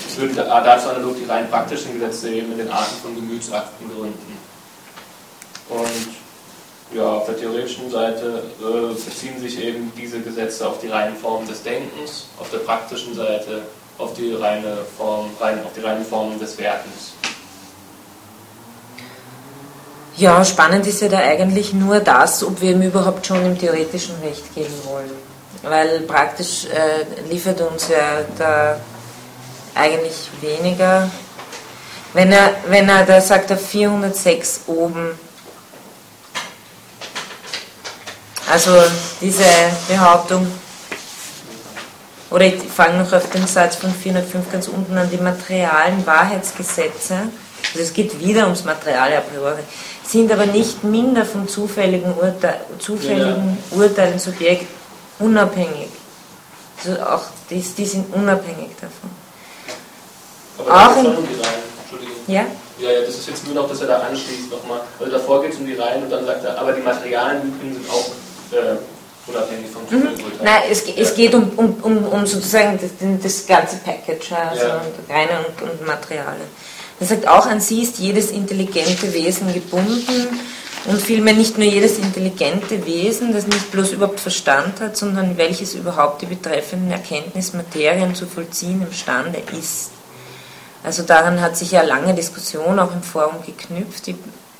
es 0.08 0.18
würden 0.18 0.36
dazu 0.36 0.90
analog 0.90 1.16
die 1.16 1.24
rein 1.24 1.48
praktischen 1.48 1.98
Gesetze 1.98 2.30
eben 2.32 2.52
in 2.52 2.58
den 2.58 2.70
Arten 2.70 2.96
von 3.02 3.14
Gemütsakten 3.14 3.88
gründen. 3.88 4.38
Und 5.70 6.21
ja, 6.94 7.04
auf 7.04 7.26
der 7.26 7.38
theoretischen 7.38 7.90
Seite 7.90 8.42
äh, 8.60 8.92
beziehen 8.92 9.40
sich 9.40 9.62
eben 9.62 9.92
diese 9.96 10.20
Gesetze 10.20 10.66
auf 10.66 10.78
die 10.80 10.88
reinen 10.88 11.16
Formen 11.16 11.46
des 11.46 11.62
Denkens, 11.62 12.26
auf 12.38 12.50
der 12.50 12.58
praktischen 12.58 13.14
Seite 13.14 13.62
auf 13.98 14.14
die 14.14 14.34
reine 14.34 14.78
Form, 14.96 15.30
rein, 15.40 15.58
auf 15.64 15.72
die 15.76 15.80
reinen 15.80 16.04
Formen 16.04 16.38
des 16.38 16.58
Werkens. 16.58 17.12
Ja, 20.16 20.44
spannend 20.44 20.86
ist 20.86 21.00
ja 21.00 21.08
da 21.08 21.18
eigentlich 21.18 21.72
nur 21.72 22.00
das, 22.00 22.44
ob 22.44 22.60
wir 22.60 22.72
ihm 22.72 22.82
überhaupt 22.82 23.26
schon 23.26 23.44
im 23.46 23.58
theoretischen 23.58 24.14
Recht 24.22 24.54
geben 24.54 24.74
wollen. 24.84 25.10
Weil 25.62 26.00
praktisch 26.00 26.66
äh, 26.66 27.30
liefert 27.30 27.60
uns 27.60 27.88
ja 27.88 28.20
da 28.36 28.78
eigentlich 29.74 30.28
weniger. 30.40 31.10
Wenn 32.12 32.30
er, 32.30 32.54
wenn 32.66 32.88
er 32.88 33.06
da 33.06 33.20
sagt, 33.20 33.50
auf 33.52 33.66
406 33.66 34.62
oben, 34.66 35.18
also 38.52 38.70
diese 39.18 39.44
Behauptung, 39.88 40.46
oder 42.30 42.44
ich 42.44 42.62
fange 42.62 43.02
noch 43.02 43.10
auf 43.10 43.30
den 43.30 43.46
Satz 43.46 43.76
von 43.76 43.94
405 43.94 44.52
ganz 44.52 44.68
unten 44.68 44.96
an, 44.98 45.08
die 45.10 45.16
materialen 45.16 46.06
Wahrheitsgesetze, 46.06 47.14
also 47.14 47.82
es 47.82 47.94
geht 47.94 48.20
wieder 48.20 48.44
ums 48.44 48.64
Material 48.64 49.10
a 49.14 49.20
priori, 49.20 49.62
sind 50.06 50.30
aber 50.30 50.44
nicht 50.44 50.84
minder 50.84 51.24
von 51.24 51.48
zufälligen, 51.48 52.14
Urte 52.14 52.54
zufälligen 52.78 53.56
ja. 53.70 53.78
Urteilen 53.78 54.18
Subjekt 54.18 54.66
unabhängig. 55.18 55.88
Also 56.84 57.00
auch 57.02 57.22
die, 57.48 57.60
die 57.60 57.86
sind 57.86 58.12
unabhängig 58.12 58.70
davon. 58.78 59.10
Aber 60.58 60.90
auch 60.90 60.96
in, 60.98 61.06
um 61.06 61.26
die 61.26 61.40
Reihen. 61.40 61.62
Entschuldigung. 61.80 62.16
Ja? 62.26 62.44
Ja, 62.78 62.90
ja, 62.90 63.00
das 63.06 63.14
ist 63.14 63.28
jetzt 63.28 63.46
nur 63.46 63.54
noch, 63.54 63.68
dass 63.68 63.80
er 63.80 63.86
da 63.86 63.98
anschließt 64.00 64.50
nochmal. 64.50 64.80
Also 64.98 65.12
davor 65.12 65.40
geht 65.40 65.52
es 65.52 65.58
um 65.58 65.66
die 65.66 65.74
Reihen 65.74 66.02
und 66.02 66.10
dann 66.10 66.26
sagt 66.26 66.44
er, 66.44 66.58
aber 66.58 66.72
die 66.72 66.82
materialen 66.82 67.42
Lügen 67.42 67.74
sind 67.74 67.88
auch 67.88 68.10
äh, 68.52 68.76
unabhängig 69.26 69.70
vom 69.70 69.82
mhm. 69.90 70.08
Nein, 70.42 70.62
es, 70.70 70.86
ja. 70.86 70.94
es 70.96 71.14
geht 71.14 71.34
um, 71.34 71.50
um, 71.56 71.74
um, 71.82 72.04
um 72.06 72.26
sozusagen 72.26 72.78
das, 72.80 72.90
das 73.22 73.46
ganze 73.46 73.76
Package, 73.76 74.32
also 74.32 74.66
ja. 74.66 74.82
Reine 75.08 75.46
und, 75.46 75.70
und 75.70 75.86
Materialien. 75.86 76.48
Er 77.00 77.06
sagt 77.06 77.26
auch, 77.26 77.46
an 77.46 77.60
sie 77.60 77.82
ist 77.82 77.98
jedes 77.98 78.30
intelligente 78.30 79.12
Wesen 79.12 79.52
gebunden 79.52 80.28
und 80.84 81.00
vielmehr 81.00 81.34
nicht 81.34 81.58
nur 81.58 81.66
jedes 81.66 81.98
intelligente 81.98 82.84
Wesen, 82.86 83.32
das 83.32 83.46
nicht 83.46 83.70
bloß 83.70 83.92
überhaupt 83.92 84.20
Verstand 84.20 84.80
hat, 84.80 84.96
sondern 84.96 85.36
welches 85.36 85.74
überhaupt 85.74 86.22
die 86.22 86.26
betreffenden 86.26 86.90
Erkenntnismaterien 86.92 88.14
zu 88.14 88.26
vollziehen 88.26 88.82
imstande 88.82 89.42
ist. 89.58 89.90
Also 90.84 91.02
daran 91.04 91.40
hat 91.40 91.56
sich 91.56 91.70
ja 91.70 91.82
lange 91.82 92.14
Diskussion 92.14 92.78
auch 92.78 92.92
im 92.92 93.02
Forum 93.02 93.36
geknüpft. 93.46 94.08
Ich, 94.08 94.16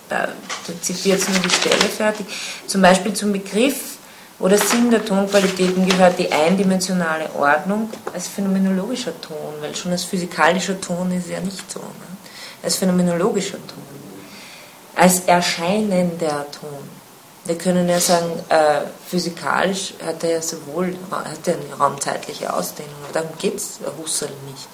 da, 0.08 0.28
da 0.66 0.72
zitiere 0.80 1.16
jetzt 1.16 1.28
nur 1.28 1.38
die 1.40 1.50
Stelle 1.50 1.76
fertig. 1.76 2.26
Zum 2.66 2.82
Beispiel 2.82 3.12
zum 3.12 3.32
Begriff 3.32 3.98
oder 4.38 4.58
Sinn 4.58 4.90
der 4.90 5.04
Tonqualitäten 5.04 5.86
gehört 5.86 6.18
die 6.18 6.30
eindimensionale 6.30 7.30
Ordnung 7.34 7.90
als 8.12 8.28
phänomenologischer 8.28 9.20
Ton, 9.20 9.54
weil 9.60 9.74
schon 9.74 9.92
als 9.92 10.04
physikalischer 10.04 10.80
Ton 10.80 11.12
ist 11.12 11.28
ja 11.28 11.40
nicht 11.40 11.70
so. 11.70 11.80
Ne? 11.80 12.12
als 12.62 12.76
phänomenologischer 12.76 13.58
Ton, 13.66 13.82
als 14.94 15.20
erscheinender 15.20 16.46
Ton. 16.52 17.02
Wir 17.44 17.58
können 17.58 17.88
ja 17.88 17.98
sagen, 17.98 18.30
äh, 18.48 18.82
physikalisch 19.08 19.94
hat 20.04 20.22
er 20.22 20.30
ja 20.30 20.42
sowohl 20.42 20.96
hat 21.10 21.48
er 21.48 21.54
eine 21.54 21.74
raumzeitliche 21.74 22.52
Ausdehnung, 22.52 22.94
aber 23.04 23.12
darum 23.12 23.36
geht 23.38 23.56
es 23.56 23.80
Husserl 23.98 24.30
nicht. 24.46 24.68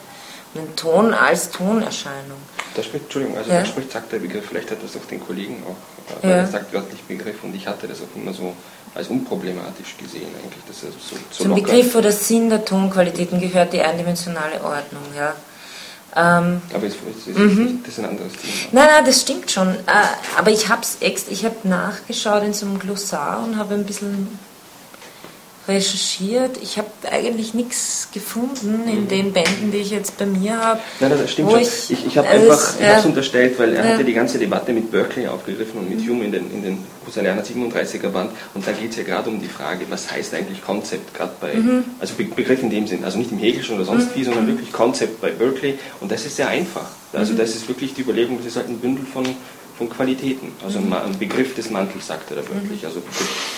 Ein 0.54 0.76
Ton 0.76 1.14
als 1.14 1.50
Tonerscheinung. 1.50 2.38
Da 2.78 2.84
spricht, 2.84 3.06
Entschuldigung, 3.06 3.36
also 3.36 3.50
ja. 3.50 3.58
da 3.58 3.64
spricht, 3.64 3.90
sagt 3.90 4.12
der 4.12 4.20
Begriff, 4.20 4.44
vielleicht 4.48 4.70
hat 4.70 4.80
das 4.80 4.96
auch 4.96 5.04
den 5.06 5.18
Kollegen 5.18 5.64
auch, 5.66 6.24
äh, 6.24 6.30
ja. 6.30 6.36
er 6.36 6.46
sagt 6.46 6.72
wörtlich 6.72 7.02
Begriff 7.02 7.42
und 7.42 7.52
ich 7.56 7.66
hatte 7.66 7.88
das 7.88 7.98
auch 8.02 8.16
immer 8.16 8.32
so 8.32 8.54
als 8.94 9.08
unproblematisch 9.08 9.96
gesehen 9.96 10.28
eigentlich. 10.40 10.62
Dass 10.68 10.84
er 10.84 10.90
so, 10.92 11.16
so 11.28 11.42
Zum 11.42 11.56
Begriff 11.56 11.96
oder 11.96 12.12
Sinn 12.12 12.48
der 12.48 12.64
Tonqualitäten 12.64 13.40
gehört 13.40 13.72
die 13.72 13.80
eindimensionale 13.80 14.62
Ordnung, 14.62 15.02
ja. 15.16 15.34
Ähm, 16.14 16.62
aber 16.72 16.86
es, 16.86 16.94
es, 17.26 17.36
mhm. 17.36 17.80
das 17.82 17.94
ist 17.94 17.98
ein 17.98 18.10
anderes 18.10 18.32
Thema. 18.34 18.52
Nein, 18.70 18.88
nein, 18.94 19.04
das 19.04 19.22
stimmt 19.22 19.50
schon. 19.50 19.70
Äh, 19.70 20.38
aber 20.38 20.52
ich 20.52 20.68
habe 20.68 20.82
ich 21.00 21.44
hab 21.44 21.64
nachgeschaut 21.64 22.44
in 22.44 22.54
so 22.54 22.64
einem 22.64 22.78
Glossar 22.78 23.42
und 23.42 23.56
habe 23.58 23.74
ein 23.74 23.86
bisschen 23.86 24.38
recherchiert. 25.68 26.58
Ich 26.62 26.78
habe 26.78 26.88
eigentlich 27.10 27.52
nichts 27.52 28.08
gefunden 28.12 28.84
in 28.88 29.02
mhm. 29.02 29.08
den 29.08 29.32
Bänden, 29.32 29.70
die 29.70 29.78
ich 29.78 29.90
jetzt 29.90 30.16
bei 30.16 30.26
mir 30.26 30.58
habe. 30.58 30.80
Nein, 30.98 31.10
das 31.10 31.30
stimmt 31.30 31.50
schon. 31.50 31.60
Ich, 31.60 31.90
ich, 31.90 32.06
ich 32.06 32.18
habe 32.18 32.28
also 32.28 32.50
einfach 32.50 32.80
äh, 32.80 33.06
unterstellt, 33.06 33.58
weil 33.58 33.74
er 33.74 33.84
ja. 33.84 33.92
hatte 33.92 34.04
die 34.04 34.14
ganze 34.14 34.38
Debatte 34.38 34.72
mit 34.72 34.90
Berkeley 34.90 35.28
aufgegriffen 35.28 35.80
und 35.80 35.90
mit 35.90 36.00
mhm. 36.00 36.08
Hume 36.08 36.24
in 36.24 36.32
den, 36.32 36.50
in 36.50 36.62
den 36.62 36.78
Husserlianer 37.06 37.42
37er 37.42 38.08
Band. 38.08 38.30
Und 38.54 38.66
da 38.66 38.72
geht 38.72 38.90
es 38.90 38.96
ja 38.96 39.02
gerade 39.02 39.28
um 39.28 39.40
die 39.40 39.48
Frage, 39.48 39.84
was 39.90 40.10
heißt 40.10 40.34
eigentlich 40.34 40.64
Konzept, 40.64 41.14
gerade 41.14 41.32
bei, 41.40 41.54
mhm. 41.54 41.84
also 42.00 42.14
Be 42.14 42.24
Begriff 42.24 42.62
in 42.62 42.70
dem 42.70 42.86
Sinn, 42.86 43.04
also 43.04 43.18
nicht 43.18 43.30
im 43.30 43.38
Hegelschen 43.38 43.76
oder 43.76 43.84
sonst 43.84 44.10
mhm. 44.10 44.20
wie, 44.20 44.24
sondern 44.24 44.46
wirklich 44.46 44.72
Konzept 44.72 45.20
bei 45.20 45.30
Berkeley. 45.30 45.78
Und 46.00 46.10
das 46.10 46.24
ist 46.24 46.36
sehr 46.36 46.48
einfach. 46.48 46.86
Also 47.12 47.34
mhm. 47.34 47.38
das 47.38 47.54
ist 47.54 47.68
wirklich 47.68 47.94
die 47.94 48.02
Überlegung, 48.02 48.38
das 48.38 48.46
ist 48.46 48.56
halt 48.56 48.68
ein 48.68 48.78
Bündel 48.78 49.04
von 49.04 49.26
von 49.78 49.88
Qualitäten. 49.88 50.52
Also 50.64 50.78
ein, 50.78 50.92
ein 50.92 51.18
Begriff 51.18 51.54
des 51.54 51.70
Mantels, 51.70 52.08
sagt 52.08 52.30
er 52.30 52.36
da 52.36 52.42
wirklich. 52.48 52.84
Also 52.84 53.00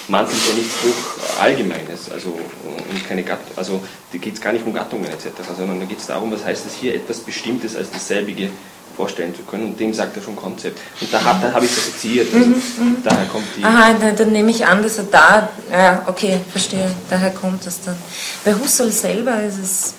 Mantel 0.08 0.36
ist 0.36 0.48
ja 0.48 0.54
nichts 0.54 0.74
durch 0.82 1.40
Allgemeines, 1.40 2.10
also 2.12 2.28
und 2.30 3.08
keine 3.08 3.22
Gatt 3.22 3.40
also 3.56 3.82
da 4.12 4.18
geht 4.18 4.34
es 4.34 4.40
gar 4.40 4.52
nicht 4.52 4.66
um 4.66 4.74
Gattungen 4.74 5.06
etc., 5.06 5.28
sondern 5.56 5.80
da 5.80 5.86
geht 5.86 5.98
es 5.98 6.06
darum, 6.06 6.30
was 6.30 6.44
heißt 6.44 6.66
es 6.66 6.74
hier 6.74 6.94
etwas 6.94 7.20
Bestimmtes 7.20 7.74
als 7.74 7.90
dasselbige 7.90 8.50
vorstellen 8.96 9.34
zu 9.34 9.42
können. 9.42 9.64
Und 9.66 9.80
dem 9.80 9.94
sagt 9.94 10.16
er 10.16 10.22
schon 10.22 10.36
Konzept. 10.36 10.78
Und 11.00 11.12
da, 11.12 11.20
da 11.20 11.52
habe 11.52 11.64
ich 11.64 11.74
das 11.74 11.88
assoziiert. 11.88 12.28
Also 12.34 12.46
mhm, 12.46 12.54
mhm, 12.54 12.96
daher 13.02 13.26
kommt 13.26 13.46
die. 13.56 13.64
Aha, 13.64 13.94
dann, 13.94 14.16
dann, 14.16 14.32
nehme 14.32 14.50
ich 14.50 14.66
an, 14.66 14.82
dass 14.82 14.98
er 14.98 15.04
da. 15.04 15.48
Ja, 15.72 16.02
okay, 16.06 16.40
verstehe. 16.50 16.90
Daher 17.08 17.30
kommt 17.30 17.64
das 17.64 17.80
dann. 17.82 17.96
Bei 18.44 18.52
Husserl 18.54 18.92
selber 18.92 19.42
ist 19.42 19.58
es 19.58 19.94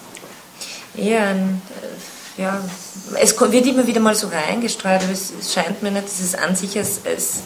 eher 0.96 1.28
ein 1.30 1.62
ja, 2.42 2.62
es 3.20 3.40
wird 3.40 3.66
immer 3.66 3.86
wieder 3.86 4.00
mal 4.00 4.16
so 4.16 4.28
reingestreut, 4.28 5.02
aber 5.04 5.12
es, 5.12 5.54
scheint 5.54 5.84
mir 5.84 5.92
nicht, 5.92 6.06
dass 6.06 6.20
es 6.20 6.36
an 6.36 6.56
sich 6.56 6.78
als, 6.78 7.02
als 7.06 7.42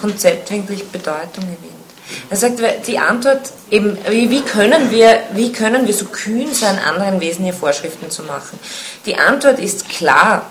Konzept 0.00 0.50
wirklich 0.50 0.88
Bedeutung 0.88 1.44
gewinnt. 1.44 1.80
Er 2.28 2.36
sagt, 2.36 2.60
die 2.86 2.98
Antwort 2.98 3.52
eben, 3.70 3.96
wie 4.08 4.40
können, 4.42 4.90
wir, 4.90 5.20
wie 5.32 5.52
können 5.52 5.86
wir 5.86 5.94
so 5.94 6.06
kühn 6.06 6.52
sein, 6.52 6.78
anderen 6.78 7.20
Wesen 7.20 7.44
hier 7.44 7.54
Vorschriften 7.54 8.10
zu 8.10 8.22
machen? 8.24 8.58
Die 9.06 9.16
Antwort 9.16 9.58
ist 9.58 9.88
klar. 9.88 10.46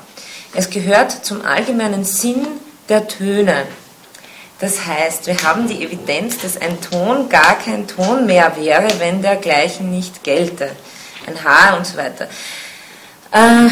Es 0.53 0.69
gehört 0.69 1.11
zum 1.25 1.45
allgemeinen 1.45 2.05
Sinn 2.05 2.47
der 2.87 3.07
Töne. 3.07 3.65
Das 4.59 4.85
heißt, 4.85 5.27
wir 5.27 5.41
haben 5.43 5.67
die 5.67 5.83
Evidenz, 5.83 6.39
dass 6.39 6.59
ein 6.59 6.79
Ton 6.81 7.29
gar 7.29 7.57
kein 7.59 7.87
Ton 7.87 8.25
mehr 8.25 8.53
wäre, 8.57 8.87
wenn 8.99 9.21
dergleichen 9.21 9.91
nicht 9.91 10.23
gelte. 10.23 10.71
Ein 11.27 11.43
Haar 11.43 11.77
und 11.77 11.85
so 11.85 11.97
weiter. 11.97 12.27
Äh, 13.31 13.69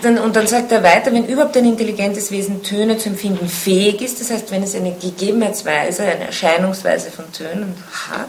dann, 0.00 0.18
und 0.18 0.34
dann 0.36 0.46
sagt 0.46 0.72
er 0.72 0.82
weiter, 0.82 1.12
wenn 1.12 1.26
überhaupt 1.26 1.56
ein 1.56 1.66
intelligentes 1.66 2.30
Wesen 2.30 2.62
Töne 2.62 2.96
zu 2.96 3.10
empfinden 3.10 3.48
fähig 3.48 4.00
ist, 4.00 4.20
das 4.20 4.30
heißt, 4.30 4.50
wenn 4.50 4.62
es 4.62 4.74
eine 4.74 4.92
Gegebenheitsweise, 4.92 6.04
eine 6.04 6.26
Erscheinungsweise 6.26 7.10
von 7.10 7.30
Tönen 7.32 7.74
hat, 8.08 8.28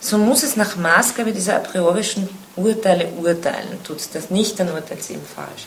so 0.00 0.16
muss 0.16 0.42
es 0.42 0.56
nach 0.56 0.76
Maßgabe 0.76 1.32
dieser 1.32 1.56
a 1.56 1.58
priorischen 1.58 2.28
Urteile 2.56 3.08
urteilen. 3.18 3.82
Tut 3.84 3.98
es 3.98 4.10
das 4.10 4.30
nicht, 4.30 4.58
dann 4.58 4.72
urteilt 4.72 5.00
es 5.00 5.10
eben 5.10 5.20
falsch. 5.22 5.66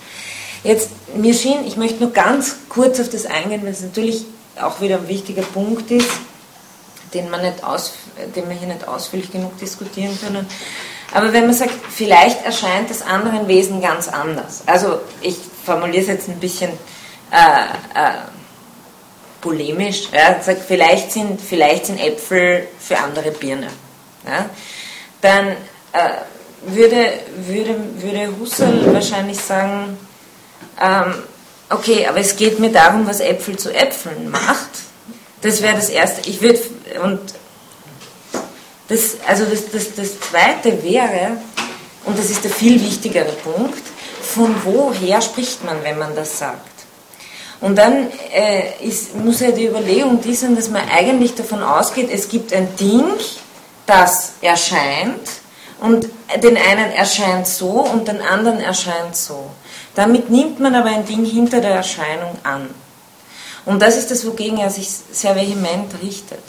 Jetzt, 0.63 0.89
mir 1.15 1.33
schien, 1.33 1.65
ich 1.67 1.77
möchte 1.77 1.99
nur 1.99 2.11
ganz 2.11 2.55
kurz 2.69 2.99
auf 2.99 3.09
das 3.09 3.27
eingehen, 3.27 3.61
weil 3.63 3.73
es 3.73 3.81
natürlich 3.81 4.25
auch 4.59 4.81
wieder 4.81 4.97
ein 4.97 5.07
wichtiger 5.07 5.43
Punkt 5.43 5.91
ist, 5.91 6.09
den, 7.13 7.29
man 7.29 7.41
nicht 7.41 7.63
aus, 7.63 7.93
den 8.35 8.49
wir 8.49 8.55
hier 8.55 8.67
nicht 8.67 8.87
ausführlich 8.87 9.31
genug 9.31 9.57
diskutieren 9.59 10.17
können. 10.19 10.47
Aber 11.13 11.31
wenn 11.31 11.45
man 11.45 11.53
sagt, 11.53 11.73
vielleicht 11.89 12.43
erscheint 12.43 12.89
das 12.89 13.01
anderen 13.03 13.47
Wesen 13.47 13.81
ganz 13.81 14.07
anders. 14.07 14.63
Also 14.65 15.01
ich 15.21 15.37
formuliere 15.65 16.01
es 16.01 16.07
jetzt 16.07 16.27
ein 16.27 16.39
bisschen 16.39 16.71
äh, 17.31 17.35
äh, 17.35 18.13
polemisch. 19.41 20.09
Ja, 20.11 20.41
sagt, 20.41 20.63
vielleicht, 20.67 21.11
sind, 21.11 21.39
vielleicht 21.39 21.85
sind 21.85 21.99
Äpfel 21.99 22.67
für 22.79 22.97
andere 22.97 23.31
Birne. 23.31 23.67
Ja? 24.25 24.49
dann 25.23 25.47
äh, 25.93 26.09
würde, 26.65 27.13
würde, 27.37 27.75
würde 27.97 28.33
Husserl 28.39 28.93
wahrscheinlich 28.93 29.39
sagen, 29.39 29.97
ähm, 30.81 31.13
okay, 31.69 32.05
aber 32.07 32.19
es 32.19 32.35
geht 32.35 32.59
mir 32.59 32.71
darum, 32.71 33.07
was 33.07 33.19
Äpfel 33.19 33.57
zu 33.57 33.73
Äpfeln 33.73 34.29
macht. 34.29 34.69
Das 35.41 35.61
wäre 35.61 35.75
das 35.75 35.89
Erste. 35.89 36.29
Ich 36.29 36.41
würde, 36.41 36.59
und 37.03 37.19
das, 38.87 39.17
also 39.27 39.45
das, 39.45 39.69
das, 39.71 39.95
das 39.95 40.19
Zweite 40.19 40.83
wäre, 40.83 41.37
und 42.05 42.17
das 42.17 42.29
ist 42.29 42.43
der 42.43 42.51
viel 42.51 42.81
wichtigere 42.81 43.31
Punkt, 43.43 43.83
von 44.21 44.55
woher 44.63 45.21
spricht 45.21 45.63
man, 45.63 45.83
wenn 45.83 45.97
man 45.97 46.15
das 46.15 46.39
sagt? 46.39 46.69
Und 47.61 47.77
dann 47.77 48.11
äh, 48.33 48.85
ist, 48.85 49.15
muss 49.15 49.39
ja 49.39 49.51
die 49.51 49.67
Überlegung 49.67 50.19
die 50.21 50.35
sein, 50.35 50.55
dass 50.55 50.69
man 50.69 50.83
eigentlich 50.89 51.33
davon 51.35 51.63
ausgeht, 51.63 52.09
es 52.11 52.27
gibt 52.27 52.51
ein 52.51 52.75
Ding, 52.75 53.05
das 53.85 54.33
erscheint, 54.41 55.29
und 55.79 56.07
den 56.41 56.55
einen 56.55 56.91
erscheint 56.93 57.45
so 57.45 57.67
und 57.67 58.07
den 58.07 58.21
anderen 58.21 58.61
erscheint 58.61 59.15
so. 59.15 59.51
Damit 59.95 60.29
nimmt 60.29 60.59
man 60.59 60.75
aber 60.75 60.89
ein 60.89 61.05
Ding 61.05 61.25
hinter 61.25 61.59
der 61.59 61.71
Erscheinung 61.71 62.37
an. 62.43 62.69
Und 63.65 63.81
das 63.81 63.97
ist 63.97 64.09
das, 64.09 64.25
wogegen 64.25 64.59
er 64.59 64.69
sich 64.69 64.87
sehr 64.89 65.35
vehement 65.35 65.93
richtet. 66.01 66.39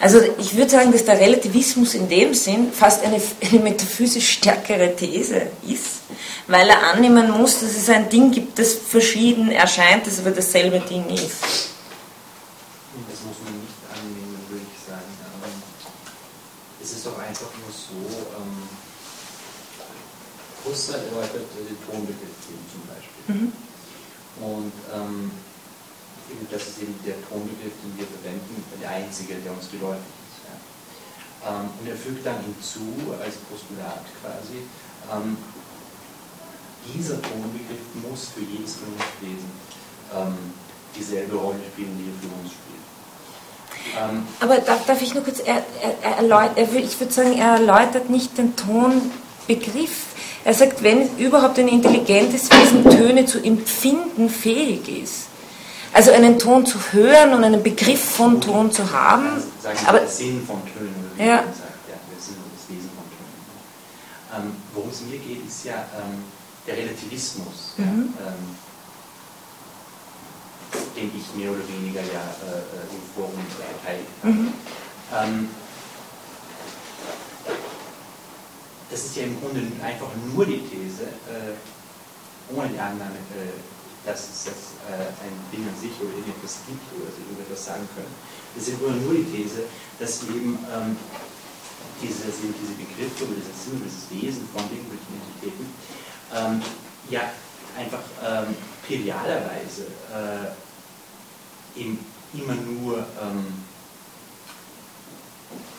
Also 0.00 0.18
ich 0.38 0.56
würde 0.56 0.70
sagen, 0.70 0.92
dass 0.92 1.04
der 1.04 1.20
Relativismus 1.20 1.92
in 1.92 2.08
dem 2.08 2.32
Sinn 2.32 2.72
fast 2.72 3.04
eine, 3.04 3.20
eine 3.42 3.60
metaphysisch 3.60 4.30
stärkere 4.30 4.96
These 4.96 5.42
ist, 5.68 6.00
weil 6.46 6.70
er 6.70 6.82
annehmen 6.94 7.30
muss, 7.30 7.60
dass 7.60 7.76
es 7.76 7.90
ein 7.90 8.08
Ding 8.08 8.30
gibt, 8.30 8.58
das 8.58 8.72
verschieden 8.72 9.52
erscheint, 9.52 10.06
das 10.06 10.18
aber 10.18 10.30
dasselbe 10.30 10.80
Ding 10.80 11.06
ist. 11.10 11.42
Das 13.10 13.20
muss 13.26 13.36
man 13.44 13.60
nicht 13.60 13.76
annehmen, 13.92 14.38
würde 14.48 14.64
ich 14.64 14.88
sagen. 14.88 15.04
Es 16.82 16.92
ist 16.92 17.04
doch 17.04 17.18
einfach 17.18 17.50
nur 17.60 17.70
so, 17.70 18.08
ähm, 18.38 18.68
Husserl 20.64 21.00
erläutert 21.10 21.44
den 21.56 21.76
Tonbegriff 21.84 22.36
zum 22.72 22.82
Beispiel. 22.88 23.34
Mhm. 23.34 23.52
Und 24.40 24.72
ähm, 24.94 25.30
das 26.50 26.62
ist 26.68 26.82
eben 26.82 26.94
der 27.04 27.16
Tonbegriff, 27.28 27.74
den 27.82 27.92
wir 27.98 28.06
verwenden, 28.06 28.64
der 28.80 28.90
einzige, 28.90 29.34
der 29.40 29.52
uns 29.52 29.70
geläufig 29.70 30.10
ist. 30.26 30.46
Ja. 30.46 30.54
Ähm, 31.50 31.70
und 31.78 31.86
er 31.88 31.96
fügt 31.96 32.24
dann 32.26 32.40
hinzu, 32.42 33.14
als 33.18 33.36
Postulat 33.48 34.04
quasi, 34.20 34.66
ähm, 35.10 35.36
dieser 36.94 37.20
Tonbegriff 37.20 37.84
muss 38.08 38.28
für 38.34 38.40
jedes 38.40 38.76
Vernunftwesen 38.76 39.50
ähm, 40.14 40.36
dieselbe 40.96 41.36
Rolle 41.36 41.60
spielen, 41.72 41.96
die 41.98 42.08
er 42.08 42.16
für 42.18 42.32
uns 42.40 42.52
spielt. 42.52 42.80
Ähm, 43.96 44.26
Aber 44.40 44.58
darf, 44.58 44.86
darf, 44.86 45.02
ich 45.02 45.14
nur 45.14 45.24
kurz, 45.24 45.40
er, 45.40 45.64
er, 46.02 46.18
er, 46.18 46.74
ich 46.76 47.00
würde 47.00 47.12
sagen, 47.12 47.38
er 47.38 47.54
erläutert 47.54 48.10
nicht 48.10 48.36
den 48.38 48.56
Tonbegriff. 48.56 50.06
Er 50.44 50.54
sagt, 50.54 50.82
wenn 50.82 51.16
überhaupt 51.18 51.58
ein 51.58 51.68
intelligentes 51.68 52.50
Wesen 52.50 52.88
Töne 52.88 53.26
zu 53.26 53.42
empfinden 53.42 54.30
fähig 54.30 54.88
ist, 54.88 55.29
also 55.92 56.12
einen 56.12 56.38
Ton 56.38 56.64
zu 56.66 56.78
hören 56.92 57.34
und 57.34 57.44
einen 57.44 57.62
Begriff 57.62 58.02
von 58.02 58.40
Ton 58.40 58.70
zu 58.70 58.90
haben. 58.92 59.42
Sagen 59.62 59.78
aber 59.86 60.00
der 60.00 60.08
Sinn 60.08 60.44
von 60.46 60.62
Tönen, 60.72 61.10
ja. 61.18 61.38
sagt, 61.38 61.88
ja, 61.88 61.96
der 62.10 62.20
Sinn 62.20 62.36
und 62.36 62.52
das 62.54 62.68
Wesen 62.68 62.90
von 62.94 63.04
Tönen. 63.10 64.46
Ähm, 64.46 64.56
worum 64.74 64.90
es 64.90 65.00
mir 65.02 65.18
geht, 65.18 65.46
ist 65.46 65.64
ja 65.64 65.74
ähm, 65.98 66.24
der 66.66 66.76
Relativismus, 66.76 67.74
mhm. 67.76 67.84
ja, 67.84 68.26
ähm, 68.28 68.56
den 70.94 71.10
ich 71.16 71.34
mehr 71.34 71.50
oder 71.50 71.66
weniger 71.68 72.00
ja 72.00 72.22
äh, 72.46 72.94
im 72.94 73.02
Forum 73.14 73.44
verteidigt 73.48 74.08
habe. 74.22 74.32
Mhm. 74.32 74.52
Ähm, 75.12 75.48
das 78.90 79.04
ist 79.04 79.16
ja 79.16 79.22
im 79.24 79.40
Grunde 79.40 79.60
einfach 79.82 80.08
nur 80.34 80.46
die 80.46 80.60
These, 80.60 81.04
äh, 81.04 82.54
ohne 82.54 82.68
die 82.68 82.78
Annahme, 82.78 83.16
äh, 83.34 83.79
dass 84.04 84.20
es 84.30 84.46
jetzt 84.46 84.80
äh, 84.88 85.12
ein 85.24 85.34
Ding 85.52 85.66
an 85.68 85.76
sich 85.76 85.92
oder 86.00 86.16
irgendetwas 86.16 86.64
gibt 86.66 86.80
oder 86.96 87.12
sie 87.12 87.22
irgendetwas 87.28 87.64
sagen 87.64 87.86
können. 87.94 88.14
Das 88.54 88.68
ist 88.68 88.80
nur, 88.80 88.90
nur 88.90 89.14
die 89.14 89.28
These, 89.28 89.68
dass 89.98 90.22
eben 90.24 90.58
ähm, 90.72 90.96
diese, 92.00 92.32
diese 92.32 92.74
Begriffe 92.80 93.24
oder 93.24 93.36
dieser 93.36 93.52
Sinn, 93.52 93.82
dieses 93.84 94.08
Wesen 94.08 94.48
von 94.48 94.64
irgendwelchen 94.72 95.20
Entitäten 95.20 95.66
ähm, 96.32 96.62
ja 97.10 97.28
einfach 97.76 98.02
ähm, 98.24 98.56
perialerweise 98.86 99.86
äh, 100.12 101.80
eben 101.80 101.98
immer 102.32 102.54
nur 102.54 102.98
ähm, 103.20 103.64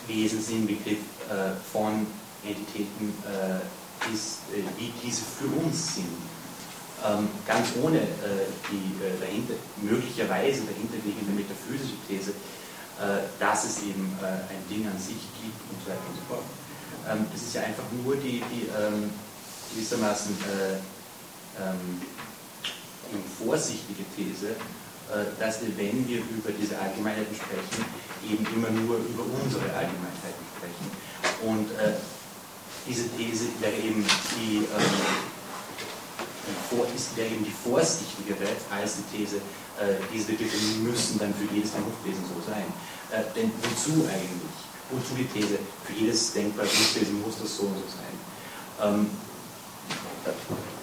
Wesen 0.06 0.42
sind, 0.42 0.66
Begriff 0.66 0.98
äh, 1.28 1.54
von 1.72 2.06
Entitäten 2.44 3.14
äh, 3.26 4.12
ist, 4.12 4.38
äh, 4.52 4.62
wie 4.78 4.92
diese 5.02 5.22
für 5.22 5.46
uns 5.46 5.96
sind 5.96 6.08
ähm, 7.04 7.28
ganz 7.46 7.68
ohne 7.82 7.98
äh, 7.98 8.46
die 8.70 8.94
äh, 9.02 9.18
dahinter, 9.20 9.54
möglicherweise 9.82 10.62
dahinterliegende 10.62 11.32
metaphysische 11.34 11.98
These, 12.08 12.30
äh, 13.00 13.26
dass 13.38 13.64
es 13.64 13.82
eben 13.82 14.16
äh, 14.22 14.46
ein 14.46 14.62
Ding 14.70 14.86
an 14.86 14.98
sich 14.98 15.26
gibt 15.42 15.58
und 15.70 15.78
so 15.82 15.90
weiter 15.90 16.06
und 16.06 16.16
so 16.16 16.24
fort. 16.28 16.46
Ähm, 17.08 17.26
das 17.32 17.42
ist 17.42 17.54
ja 17.54 17.62
einfach 17.62 17.88
nur 18.04 18.16
die, 18.16 18.42
die 18.52 18.70
ähm, 18.70 19.10
gewissermaßen 19.74 20.36
äh, 20.46 20.78
ähm, 21.58 22.00
vorsichtige 23.38 24.04
These, 24.14 24.54
äh, 25.10 25.34
dass 25.40 25.60
wir, 25.60 25.76
wenn 25.76 26.06
wir 26.06 26.18
über 26.18 26.52
diese 26.52 26.78
Allgemeinheiten 26.78 27.34
sprechen, 27.34 27.84
eben 28.22 28.46
immer 28.54 28.70
nur 28.70 28.98
über 28.98 29.24
unsere 29.42 29.64
Allgemeinheiten 29.74 30.44
sprechen. 30.54 30.86
Und 31.42 31.68
diese 32.86 33.08
These 33.16 33.46
wäre 33.60 33.74
eben 33.74 34.04
die 34.36 34.58
ähm, 34.58 35.31
ist, 36.94 37.16
wäre 37.16 37.28
eben 37.28 37.44
die 37.44 37.54
vorsichtigere 37.54 38.48
als 38.70 38.96
die 38.96 39.16
These, 39.16 39.36
äh, 39.78 39.98
diese 40.12 40.32
Begriffe 40.32 40.56
müssen 40.82 41.18
dann 41.18 41.32
für 41.34 41.52
jedes 41.54 41.70
Vernunftwesen 41.70 42.24
so 42.26 42.38
sein. 42.44 42.66
Äh, 43.10 43.22
denn 43.34 43.50
wozu 43.62 44.06
eigentlich? 44.08 44.56
Wozu 44.90 45.14
die 45.16 45.26
These, 45.26 45.58
für 45.84 45.92
jedes 45.92 46.32
denkbare 46.32 46.66
Vernunftwesen 46.66 47.22
muss 47.22 47.38
das 47.40 47.56
so 47.56 47.64
und 47.64 47.76
so 47.76 47.88
sein? 47.88 48.14
Ähm, 48.82 49.10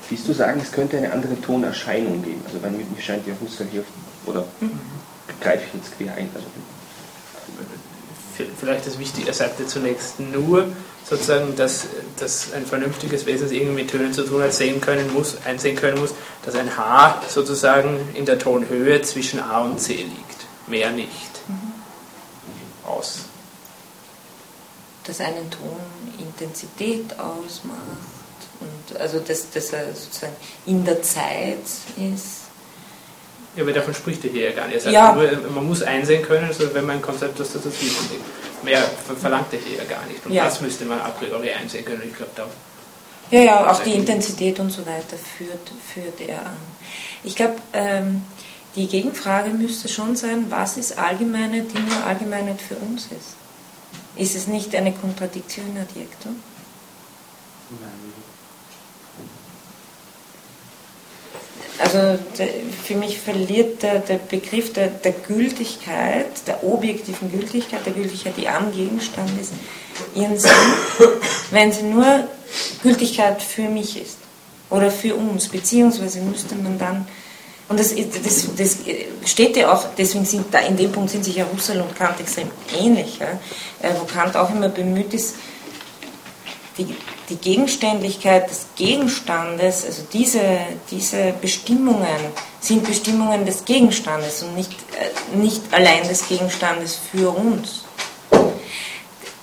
Willst 0.10 0.28
du 0.28 0.34
sagen, 0.34 0.60
es 0.60 0.72
könnte 0.72 0.98
eine 0.98 1.12
andere 1.12 1.40
Tonerscheinung 1.40 2.24
geben? 2.24 2.42
Also 2.46 2.60
bei 2.60 2.70
mir 2.70 2.84
scheint 3.00 3.28
ja 3.28 3.34
Husserl 3.40 3.68
hier, 3.72 3.84
oder 4.26 4.46
mhm. 4.60 4.80
greife 5.40 5.66
ich 5.68 5.74
jetzt 5.74 5.98
quer 5.98 6.14
ein? 6.16 6.30
Also, 6.34 6.48
vielleicht 8.60 8.88
das 8.88 8.98
Wichtige, 8.98 9.28
er 9.28 9.34
sagte 9.34 9.68
zunächst 9.68 10.20
nur, 10.20 10.68
sozusagen, 11.08 11.56
dass, 11.56 11.88
dass 12.20 12.54
ein 12.54 12.66
vernünftiges 12.66 13.26
Wesen 13.26 13.52
irgendwie 13.52 13.84
mit 13.84 13.92
Tönen 13.92 14.14
zu 14.14 14.24
tun 14.24 14.44
hat, 14.44 14.54
sehen 14.54 14.80
können 14.82 15.12
muss, 15.14 15.38
einsehen 15.46 15.76
können 15.76 16.00
muss, 16.00 16.14
dass 16.46 16.56
ein 16.56 16.78
H 16.78 17.24
sozusagen 17.28 17.98
in 18.14 18.26
der 18.26 18.40
Tonhöhe 18.40 19.02
zwischen 19.02 19.40
A 19.40 19.62
und 19.62 19.80
C 19.80 19.94
liegt. 19.94 20.46
Mehr 20.68 20.92
nicht. 20.92 21.48
Mhm. 21.48 21.74
Aus. 22.88 23.20
Dass 25.04 25.20
einen 25.22 25.50
Ton 25.50 25.80
Intensität 26.20 27.20
ausmacht 27.20 27.78
und 28.60 29.00
also 29.00 29.20
dass, 29.20 29.50
dass 29.50 29.74
er 29.74 29.88
sozusagen 29.94 30.36
in 30.66 30.86
der 30.86 31.02
Zeit 31.02 31.58
ist. 31.98 32.50
Ja, 33.56 33.64
aber 33.64 33.74
davon 33.74 33.94
spricht 33.94 34.24
er 34.26 34.32
hier 34.32 34.50
ja 34.50 34.56
gar 34.56 34.68
nicht. 34.68 34.76
Er 34.76 34.82
sagt 34.82 34.94
ja. 34.94 35.16
nur, 35.16 35.52
man 35.54 35.66
muss 35.66 35.82
einsehen 35.82 36.22
können, 36.22 36.46
also 36.46 36.74
wenn 36.74 36.86
man 36.86 36.98
ein 36.98 37.02
Konzept 37.02 37.40
das 37.40 37.54
dazwischen 37.54 38.10
liegt. 38.12 38.24
Mehr 38.64 38.84
verlangt 39.20 39.54
er 39.54 39.60
hier 39.60 39.78
ja 39.78 39.84
gar 39.84 40.06
nicht. 40.06 40.26
Und 40.26 40.34
ja. 40.34 40.46
das 40.46 40.62
müsste 40.62 40.86
man 40.86 41.00
a 41.00 41.10
priori 41.10 41.52
einsehen 41.52 41.86
können. 41.86 42.04
Ich 42.06 42.16
glaube, 42.16 42.32
da. 42.36 42.48
Ja, 43.32 43.42
ja, 43.42 43.72
auch 43.72 43.84
die 43.84 43.94
Intensität 43.94 44.60
und 44.60 44.72
so 44.72 44.86
weiter 44.86 45.16
führt, 45.18 45.72
führt 45.94 46.20
er 46.22 46.40
an. 46.40 46.58
Ich 47.24 47.36
glaube, 47.36 47.56
ähm, 47.74 48.24
die 48.76 48.88
Gegenfrage 48.88 49.52
müsste 49.52 49.88
schon 49.88 50.16
sein, 50.16 50.46
was 50.50 50.78
ist 50.78 50.98
Allgemeine, 50.98 51.62
die 51.64 51.80
nur 51.80 52.04
Allgemeinheit 52.06 52.62
für 52.62 52.76
uns 52.76 53.04
ist? 53.06 53.36
Ist 54.16 54.36
es 54.36 54.48
nicht 54.48 54.76
eine 54.76 54.94
Kontradiktion 54.94 55.78
adjektum? 55.78 56.42
Nein. 57.70 58.09
Also 61.80 62.20
für 62.84 62.96
mich 62.96 63.20
verliert 63.20 63.82
der, 63.84 64.00
der 64.00 64.18
Begriff 64.18 64.74
der, 64.74 64.88
der, 64.88 65.14
Gültigkeit, 65.14 66.26
der 66.46 66.62
objektiven 66.64 67.32
Gültigkeit, 67.32 67.86
der 67.86 67.94
Gültigkeit, 67.94 68.34
die 68.36 68.50
am 68.50 68.72
Gegenstand 68.74 69.30
ist, 69.40 69.54
ihren 70.14 70.38
Sinn, 70.38 70.52
wenn 71.52 71.72
sie 71.72 71.84
nur 71.84 72.28
Gültigkeit 72.84 73.42
für 73.42 73.70
mich 73.70 74.02
ist 74.02 74.18
oder 74.70 74.92
für 74.92 75.16
uns, 75.16 75.48
beziehungsweise 75.48 76.20
müsste 76.20 76.56
man 76.56 76.78
dann, 76.78 77.08
und 77.70 77.80
das, 77.80 77.94
das, 77.96 78.48
das 78.58 78.78
steht 79.26 79.56
ja 79.56 79.72
auch, 79.72 79.86
deswegen 79.98 80.26
sind 80.26 80.48
da 80.52 80.60
in 80.60 80.76
dem 80.76 80.92
Punkt 80.92 81.12
sind 81.12 81.24
sich 81.24 81.38
ja 81.38 81.46
Husserl 81.54 81.80
und 81.82 81.96
Kant 81.96 82.20
extrem 82.20 82.50
ähnlich, 82.78 83.20
ja, 83.20 83.28
äh, 83.88 83.94
wo 83.98 84.06
Kant 84.06 84.36
auch 84.36 84.50
immer 84.50 84.70
bemüht 84.70 85.14
ist, 85.14 85.36
die, 86.80 86.96
die 87.30 87.36
Gegenständlichkeit 87.36 88.50
des 88.50 88.68
Gegenstandes, 88.76 89.86
also 89.86 90.04
diese, 90.12 90.42
diese 90.90 91.34
Bestimmungen 91.42 92.20
sind 92.62 92.86
Bestimmungen 92.86 93.46
des 93.46 93.66
Gegenstandes 93.66 94.44
und 94.44 94.56
nicht, 94.56 94.72
äh, 94.72 95.38
nicht 95.38 95.62
allein 95.72 96.08
des 96.08 96.28
Gegenstandes 96.28 96.98
für 97.12 97.30
uns. 97.30 97.84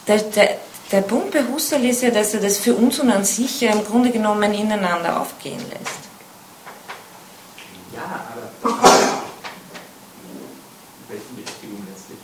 Der, 0.06 0.18
der, 0.18 0.56
der 0.90 1.00
Punkt 1.02 1.32
bei 1.32 1.42
Husserl 1.52 1.84
ist 1.84 2.02
ja, 2.02 2.10
dass 2.10 2.34
er 2.34 2.40
das 2.40 2.58
für 2.58 2.74
uns 2.74 3.00
und 3.00 3.10
an 3.10 3.24
sich 3.24 3.60
ja 3.60 3.72
im 3.72 3.84
Grunde 3.84 4.10
genommen 4.10 4.52
ineinander 4.54 5.20
aufgehen 5.20 5.58
lässt. 5.58 6.00
Ja, 7.94 8.26
aber 8.62 8.78
welche 11.08 11.24
Berechtigung 11.34 11.86
letztlich? 11.90 12.18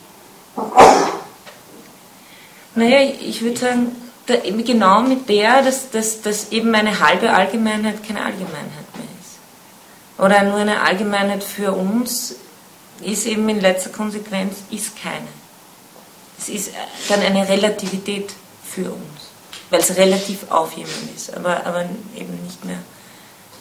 Naja, 2.74 3.12
ich 3.20 3.42
würde 3.42 3.58
sagen, 3.58 4.01
genau 4.26 5.02
mit 5.02 5.28
der, 5.28 5.62
dass, 5.62 5.90
dass, 5.90 6.22
dass 6.22 6.52
eben 6.52 6.74
eine 6.74 7.00
halbe 7.00 7.32
Allgemeinheit 7.32 8.06
keine 8.06 8.24
Allgemeinheit 8.24 8.96
mehr 8.96 9.06
ist. 9.20 10.18
Oder 10.18 10.42
nur 10.44 10.58
eine 10.58 10.80
Allgemeinheit 10.80 11.42
für 11.42 11.72
uns 11.72 12.36
ist 13.00 13.26
eben 13.26 13.48
in 13.48 13.60
letzter 13.60 13.90
Konsequenz 13.90 14.58
ist 14.70 15.00
keine. 15.00 15.28
Es 16.38 16.48
ist 16.48 16.70
dann 17.08 17.20
eine 17.20 17.48
Relativität 17.48 18.32
für 18.64 18.90
uns, 18.90 19.30
weil 19.70 19.80
es 19.80 19.96
relativ 19.96 20.50
auf 20.50 20.72
jemanden 20.72 21.10
ist, 21.14 21.34
aber, 21.34 21.64
aber 21.66 21.84
eben 22.16 22.42
nicht 22.44 22.64
mehr. 22.64 22.78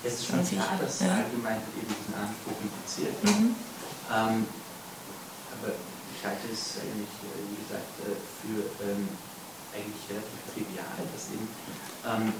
Es 0.03 0.13
ist 0.13 0.27
schon 0.27 0.47
klar, 0.47 0.79
dass 0.81 0.99
ja. 0.99 1.07
allgemein 1.07 1.57
eben 1.77 1.93
diesen 1.93 2.15
Anspruch 2.15 2.57
impliziert. 2.61 3.23
Mhm. 3.23 3.55
Ähm, 4.09 4.47
aber 5.53 5.73
ich 6.15 6.25
halte 6.25 6.47
es 6.51 6.81
eigentlich, 6.81 7.13
äh, 7.21 7.37
wie 7.49 7.61
gesagt, 7.61 7.93
äh, 8.01 8.17
für 8.41 8.83
ähm, 8.83 9.09
eigentlich 9.73 10.03
relativ 10.09 10.39
trivial, 10.53 10.99
dass 11.13 11.31
eben 11.31 11.47
ähm, 12.05 12.33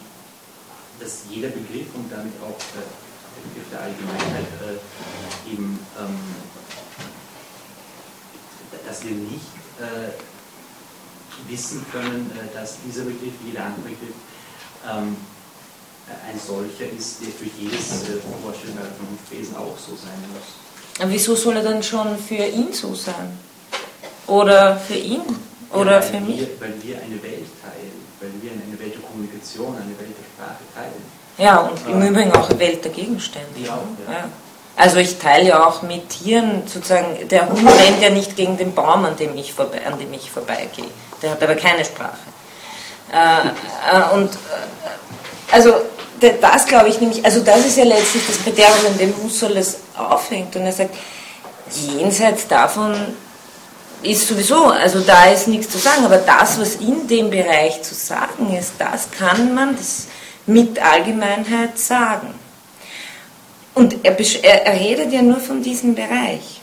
dass 1.02 1.24
jeder 1.30 1.49
Begriff 1.49 1.88
und 1.95 2.12
damit 2.12 2.34
auch 2.44 2.58
äh, 2.78 2.86
der 2.86 3.41
Begriff 3.49 3.68
der 3.72 3.82
Allgemeinheit 3.82 4.48
äh, 4.62 5.52
eben, 5.52 5.80
ähm, 5.98 6.20
dass 8.86 9.03
wir 9.03 9.12
nicht 9.12 9.52
äh, 9.80 10.14
wissen 11.49 11.86
können, 11.91 12.32
äh, 12.36 12.53
dass 12.53 12.78
dieser 12.86 13.03
Begriff, 13.03 13.34
jeder 13.45 13.66
andere 13.66 13.90
Begriff, 13.90 14.16
ähm, 14.90 15.18
ein 16.28 16.40
solcher 16.40 16.91
ist, 16.91 17.22
der 17.22 17.30
für 17.30 17.45
jedes 17.58 18.03
äh, 18.03 18.20
vorstellbare 18.44 18.90
Vernunftwesen 18.98 19.56
auch 19.56 19.78
so 19.78 19.95
sein 19.95 20.20
muss. 20.34 20.99
Aber 20.99 21.12
wieso 21.12 21.36
soll 21.36 21.56
er 21.58 21.64
dann 21.64 21.82
schon 21.82 22.18
für 22.18 22.36
ihn 22.45 22.74
so 22.74 22.94
sein? 22.94 23.40
Oder 24.28 24.78
für 24.78 24.95
ihn? 24.95 25.24
Oder 25.73 25.93
ja, 25.93 26.02
für 26.02 26.19
mich? 26.19 26.39
Wir, 26.39 26.48
weil 26.60 26.73
wir 26.81 26.95
eine 26.98 27.23
Welt 27.23 27.48
teilen, 27.61 27.95
weil 28.19 28.31
wir 28.41 28.52
eine 28.52 28.80
Welt 28.80 28.93
der 28.93 29.02
Kommunikation, 29.02 29.76
eine 29.76 29.98
Welt 29.98 30.15
der 30.18 30.45
Sprache 30.45 30.64
teilen. 30.76 31.22
Ja, 31.38 31.60
und 31.60 31.80
im 31.89 32.02
Übrigen 32.07 32.31
auch 32.34 32.49
eine 32.49 32.60
Welt 32.60 32.84
der 32.84 32.91
Gegenstände. 32.91 33.60
Ja, 33.60 33.80
ja. 34.07 34.14
ja. 34.14 34.23
Also 34.76 34.98
ich 34.98 35.18
teile 35.18 35.49
ja 35.49 35.65
auch 35.65 35.81
mit 35.81 36.10
Tieren 36.10 36.64
sozusagen, 36.65 37.27
der 37.27 37.49
Hund 37.49 37.68
rennt 37.68 38.02
ja 38.02 38.10
nicht 38.10 38.35
gegen 38.35 38.57
den 38.57 38.73
Baum, 38.73 39.06
an 39.06 39.15
dem 39.15 39.35
ich, 39.38 39.53
vorbei, 39.53 39.85
an 39.85 39.99
dem 39.99 40.11
ich 40.14 40.31
vorbeigehe. 40.31 40.85
Der 41.22 41.31
hat 41.31 41.43
aber 41.43 41.56
keine 41.56 41.85
Sprache. 41.85 42.18
Äh, 43.11 43.48
äh, 43.48 44.15
und 44.15 44.34
äh, 44.34 45.52
also 45.52 45.73
das 46.19 46.65
glaube 46.65 46.88
ich 46.88 47.02
nämlich, 47.02 47.26
also 47.26 47.41
das 47.41 47.65
ist 47.65 47.77
ja 47.77 47.84
letztlich 47.84 48.23
das 48.27 48.43
Kriterium, 48.43 48.85
an 48.88 48.98
dem 48.98 49.14
Husserl 49.22 49.57
es 49.57 49.80
aufhängt. 49.98 50.56
Und 50.56 50.64
er 50.64 50.72
sagt, 50.72 50.95
jenseits 51.72 52.48
davon 52.48 52.95
ist 54.03 54.28
sowieso, 54.28 54.65
also 54.65 55.02
da 55.02 55.26
ist 55.26 55.48
nichts 55.48 55.72
zu 55.72 55.78
sagen, 55.78 56.06
aber 56.06 56.18
das, 56.18 56.60
was 56.60 56.76
in 56.76 57.07
dem 57.07 57.30
Bereich 57.30 57.82
zu 57.84 57.94
sagen 57.94 58.56
ist, 58.56 58.73
das 58.80 59.11
kann 59.11 59.53
man 59.53 59.76
das 59.76 60.07
mit 60.45 60.80
Allgemeinheit 60.80 61.78
sagen. 61.78 62.34
Und 63.73 64.03
er, 64.03 64.19
er, 64.44 64.80
redet 64.80 65.14
ja 65.14 65.22
nur 65.22 65.40
von 65.40 65.64
diesem 65.64 65.95
Bereich. 65.95 66.61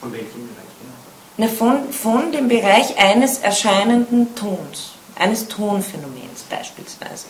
Von 0.00 0.12
welchem 0.12 0.48
Bereich? 0.48 0.66
Na, 1.38 1.48
von, 1.48 1.92
von 1.92 2.32
dem 2.32 2.48
Bereich 2.48 2.96
eines 2.98 3.38
erscheinenden 3.38 4.34
Tons, 4.34 4.92
eines 5.16 5.48
Tonphänomens 5.48 6.42
beispielsweise. 6.48 7.26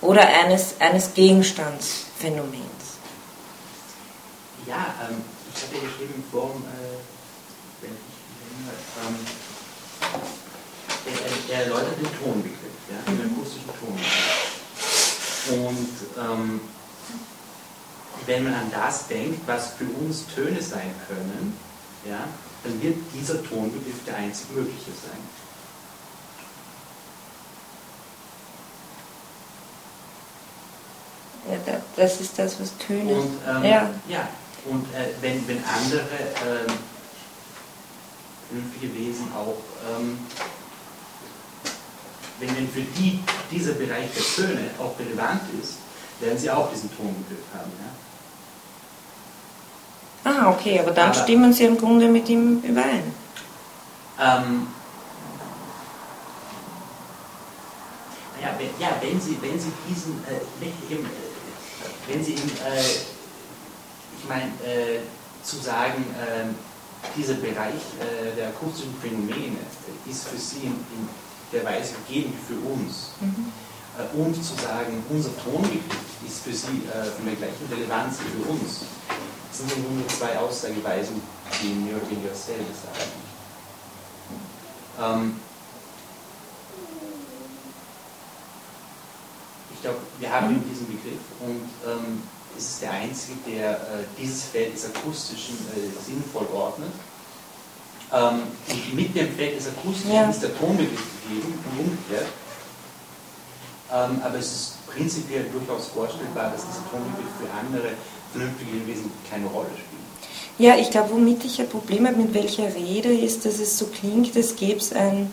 Oder 0.00 0.28
eines, 0.28 0.80
eines 0.80 1.12
Gegenstandsphänomens. 1.14 2.62
Ja, 4.66 4.94
ähm, 5.08 5.16
ich 5.54 5.62
hatte 5.62 5.86
geschrieben 5.86 6.14
in 6.16 6.24
Form, 6.30 6.62
äh, 6.66 7.82
wenn 7.82 7.90
ich 7.90 8.17
ähm, 9.04 9.16
er, 11.06 11.54
er, 11.54 11.64
erläutert 11.64 11.98
den 11.98 12.18
Tonbegriff, 12.18 12.78
ja, 12.90 13.12
den 13.12 13.32
akustischen 13.32 13.70
Tonbegriff. 13.80 14.58
Und 15.50 15.88
ähm, 16.22 16.60
wenn 18.26 18.44
man 18.44 18.54
an 18.54 18.70
das 18.70 19.06
denkt, 19.08 19.40
was 19.46 19.72
für 19.72 19.84
uns 19.84 20.26
Töne 20.34 20.60
sein 20.60 20.94
können, 21.08 21.58
ja, 22.06 22.28
dann 22.64 22.82
wird 22.82 22.96
dieser 23.14 23.42
Tonbegriff 23.42 24.04
der 24.06 24.16
einzig 24.16 24.50
mögliche 24.50 24.90
sein. 24.90 25.18
Ja, 31.48 31.80
das 31.96 32.20
ist 32.20 32.38
das, 32.38 32.60
was 32.60 32.76
Töne 32.76 33.14
und, 33.14 33.38
ähm, 33.48 33.64
ja. 33.64 33.90
ja, 34.06 34.28
und 34.66 34.84
äh, 34.94 35.08
wenn, 35.22 35.48
wenn 35.48 35.64
andere 35.64 36.00
äh, 36.00 36.70
vernünftige 38.48 38.94
Wesen 38.94 39.32
auch, 39.34 39.56
ähm, 39.88 40.18
wenn, 42.40 42.56
wenn 42.56 42.68
für 42.68 42.80
die 42.80 43.20
dieser 43.50 43.72
Bereich 43.72 44.08
der 44.14 44.22
Töne 44.22 44.70
auch 44.78 44.98
relevant 44.98 45.42
ist, 45.62 45.74
werden 46.20 46.38
sie 46.38 46.50
auch 46.50 46.70
diesen 46.70 46.90
Tonbegriff 46.96 47.44
haben. 47.54 47.72
Ja? 47.78 47.88
Ah, 50.24 50.50
okay, 50.50 50.80
aber 50.80 50.90
dann 50.90 51.10
aber, 51.10 51.22
stimmen 51.22 51.52
Sie 51.52 51.64
im 51.64 51.78
Grunde 51.78 52.08
mit 52.08 52.28
ihm 52.28 52.60
überein. 52.60 53.14
Ähm, 54.20 54.66
ja, 58.42 58.48
wenn, 58.58 58.70
ja, 58.80 58.88
wenn 59.00 59.20
Sie, 59.20 59.38
wenn 59.40 59.58
Sie 59.58 59.72
diesen, 59.88 60.22
äh, 60.26 60.36
äh, 60.64 60.98
wenn 62.08 62.24
Sie 62.24 62.32
ihm, 62.32 62.50
äh, 62.66 62.80
ich 64.18 64.28
meine, 64.28 64.50
äh, 64.64 65.00
zu 65.42 65.56
sagen, 65.56 66.04
ähm, 66.20 66.54
dieser 67.16 67.34
Bereich 67.34 67.82
äh, 68.00 68.34
der 68.36 68.48
akustischen 68.48 68.94
Phänomene 69.00 69.58
ist 70.08 70.28
für 70.28 70.38
Sie 70.38 70.66
in, 70.66 70.72
in 70.72 71.08
der 71.52 71.64
Weise 71.64 71.94
gegeben 72.06 72.32
wie 72.32 72.54
für 72.54 72.60
uns. 72.68 73.12
Mhm. 73.20 73.52
Äh, 73.98 74.16
und 74.16 74.34
zu 74.34 74.54
sagen, 74.54 75.02
unser 75.10 75.30
Tongebiet 75.42 75.82
ist 76.26 76.42
für 76.42 76.52
Sie 76.52 76.82
von 77.16 77.26
der 77.26 77.36
gleichen 77.36 77.66
Relevanz 77.70 78.18
wie 78.20 78.42
für 78.42 78.50
uns 78.50 78.80
sind 79.58 79.72
im 79.76 79.84
Grunde 79.84 80.06
zwei 80.06 80.38
Aussageweisen, 80.38 81.20
die 81.62 81.92
oder 81.92 82.08
weniger 82.10 82.28
dasselbe 82.30 82.64
sagen. 82.72 83.10
Ähm, 85.00 85.40
ich 89.74 89.82
glaube, 89.82 89.98
wir 90.18 90.32
haben 90.32 90.50
eben 90.50 90.68
diesen 90.68 90.86
Begriff 90.86 91.20
und 91.40 91.68
ähm, 91.86 92.22
ist 92.58 92.82
der 92.82 92.92
einzige, 92.92 93.34
der 93.46 93.72
äh, 93.72 93.76
dieses 94.20 94.44
Feld 94.44 94.74
des 94.74 94.86
Akustischen 94.86 95.56
äh, 95.74 96.04
sinnvoll 96.04 96.46
ordnet. 96.54 96.92
Ähm, 98.12 98.42
und 98.68 98.94
mit 98.94 99.14
dem 99.14 99.34
Feld 99.34 99.58
des 99.58 99.68
Akustischen 99.68 100.12
ja. 100.12 100.30
ist 100.30 100.42
der 100.42 100.56
Tonbegriff 100.58 101.02
gegeben 101.22 101.58
und 101.64 101.80
umgekehrt. 101.80 102.28
Ähm, 103.92 104.20
aber 104.22 104.38
es 104.38 104.52
ist 104.52 104.86
prinzipiell 104.86 105.44
durchaus 105.44 105.88
vorstellbar, 105.88 106.52
dass 106.52 106.62
dieser 106.66 106.84
Tonbegriff 106.90 107.32
für 107.40 107.50
andere 107.50 107.92
vernünftige 108.32 108.86
Wesen 108.86 109.10
keine 109.30 109.46
Rolle 109.46 109.68
spielen. 109.68 109.98
Ja, 110.58 110.76
ich 110.76 110.90
glaube, 110.90 111.12
womit 111.12 111.44
ich 111.44 111.60
ein 111.60 111.68
Problem 111.68 112.06
habe, 112.06 112.16
mit 112.16 112.34
welcher 112.34 112.74
Rede, 112.74 113.12
ist, 113.12 113.46
dass 113.46 113.60
es 113.60 113.78
so 113.78 113.86
klingt, 113.86 114.36
als 114.36 114.56
gäbe 114.56 114.80
es 114.80 114.92
ein. 114.92 115.30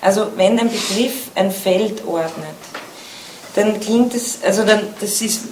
Also, 0.00 0.28
wenn 0.36 0.58
ein 0.58 0.70
Begriff 0.70 1.30
ein 1.34 1.50
Feld 1.50 2.06
ordnet, 2.06 2.54
dann 3.54 3.78
klingt 3.78 4.14
es, 4.14 4.40
also 4.42 4.64
dann, 4.64 4.80
das 5.00 5.22
ist, 5.22 5.42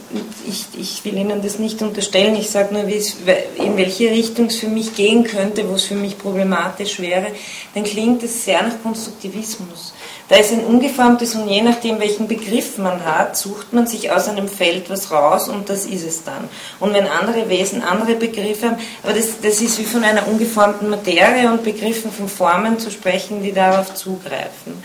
ich, 0.45 0.67
ich 0.77 1.05
will 1.05 1.17
Ihnen 1.17 1.41
das 1.41 1.61
nicht 1.61 1.81
unterstellen, 1.83 2.35
ich 2.35 2.51
sage 2.51 2.75
nur, 2.75 2.83
in 2.83 3.77
welche 3.77 4.11
Richtung 4.11 4.47
es 4.47 4.57
für 4.57 4.67
mich 4.67 4.97
gehen 4.97 5.23
könnte, 5.23 5.69
wo 5.69 5.75
es 5.75 5.85
für 5.85 5.95
mich 5.95 6.19
problematisch 6.19 6.99
wäre, 6.99 7.29
dann 7.75 7.85
klingt 7.85 8.25
es 8.25 8.45
sehr 8.45 8.61
nach 8.61 8.83
Konstruktivismus. 8.83 9.95
Da 10.29 10.37
ist 10.37 10.51
ein 10.51 10.65
ungeformtes 10.65 11.37
und 11.37 11.49
je 11.49 11.63
nachdem, 11.63 12.01
welchen 12.01 12.27
Begriff 12.27 12.77
man 12.79 13.05
hat, 13.05 13.37
sucht 13.37 13.73
man 13.73 13.87
sich 13.87 14.11
aus 14.11 14.29
einem 14.29 14.49
Feld 14.49 14.91
was 14.91 15.13
raus 15.13 15.49
und 15.49 15.69
das 15.69 15.85
ist 15.85 16.05
es 16.05 16.25
dann. 16.25 16.49
Und 16.81 16.95
wenn 16.95 17.07
andere 17.07 17.49
Wesen 17.49 17.83
andere 17.83 18.17
Begriffe 18.17 18.71
haben, 18.71 18.79
aber 19.05 19.13
das, 19.13 19.41
das 19.41 19.61
ist 19.61 19.79
wie 19.79 19.85
von 19.85 20.03
einer 20.03 20.27
ungeformten 20.27 20.91
Materie 20.91 21.49
und 21.49 21.63
Begriffen 21.63 22.11
von 22.11 22.29
Formen 22.29 22.81
zu 22.81 22.91
sprechen, 22.91 23.45
die 23.45 23.53
darauf 23.53 23.95
zugreifen. 23.95 24.83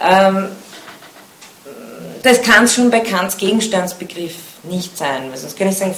Ähm, 0.00 0.48
das 2.22 2.42
kann 2.42 2.68
schon 2.68 2.90
bei 2.90 3.00
Kants 3.00 3.36
Gegenstandsbegriff 3.36 4.34
nicht 4.64 4.96
sein, 4.96 5.30
weil 5.30 5.38
sonst 5.38 5.58
kann 5.58 5.68
ich 5.68 5.76
sagen, 5.76 5.94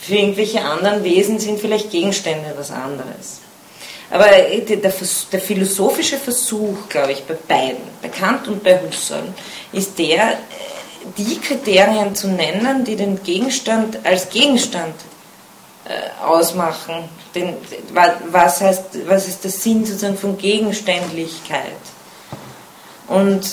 für 0.00 0.14
irgendwelche 0.14 0.62
anderen 0.62 1.02
Wesen 1.04 1.38
sind 1.38 1.60
vielleicht 1.60 1.90
Gegenstände 1.90 2.54
was 2.56 2.70
anderes. 2.70 3.40
Aber 4.10 4.26
der, 4.26 4.76
der, 4.76 5.40
philosophische 5.40 6.16
Versuch, 6.16 6.88
glaube 6.88 7.12
ich, 7.12 7.24
bei 7.24 7.34
beiden, 7.34 7.82
bei 8.00 8.08
Kant 8.08 8.46
und 8.46 8.62
bei 8.62 8.80
Husserl, 8.80 9.24
ist 9.72 9.98
der, 9.98 10.32
äh, 10.32 10.36
die 11.18 11.40
Kriterien 11.40 12.14
zu 12.14 12.28
nennen, 12.28 12.84
die 12.84 12.94
den 12.94 13.22
Gegenstand 13.24 13.98
als 14.04 14.28
Gegenstand 14.30 14.94
äh, 15.84 16.24
ausmachen. 16.24 17.08
Den, 17.34 17.54
was, 18.30 18.60
heißt, 18.60 18.84
was 19.06 19.26
ist 19.26 19.42
der 19.42 19.50
Sinn 19.50 19.84
sozusagen 19.84 20.16
von 20.16 20.38
Gegenständlichkeit? 20.38 21.72
Und 23.08 23.44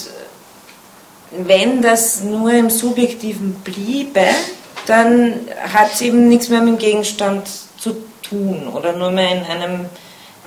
wenn 1.38 1.81
das 1.81 2.22
nur 2.22 2.51
im 2.51 2.69
Subjektiven 2.69 3.53
bliebe, 3.64 4.26
dann 4.85 5.39
hat 5.72 5.93
es 5.93 6.01
eben 6.01 6.27
nichts 6.27 6.49
mehr 6.49 6.61
mit 6.61 6.76
dem 6.76 6.77
Gegenstand 6.77 7.47
zu 7.77 7.95
tun 8.22 8.68
oder 8.68 8.93
nur 8.93 9.11
mehr 9.11 9.31
in 9.31 9.43
einem, 9.43 9.85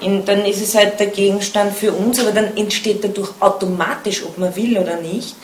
in, 0.00 0.24
dann 0.24 0.44
ist 0.44 0.60
es 0.60 0.74
halt 0.74 1.00
der 1.00 1.08
Gegenstand 1.08 1.74
für 1.74 1.92
uns, 1.92 2.20
aber 2.20 2.32
dann 2.32 2.56
entsteht 2.56 3.02
dadurch 3.02 3.30
automatisch, 3.40 4.24
ob 4.24 4.38
man 4.38 4.54
will 4.56 4.78
oder 4.78 5.00
nicht, 5.00 5.36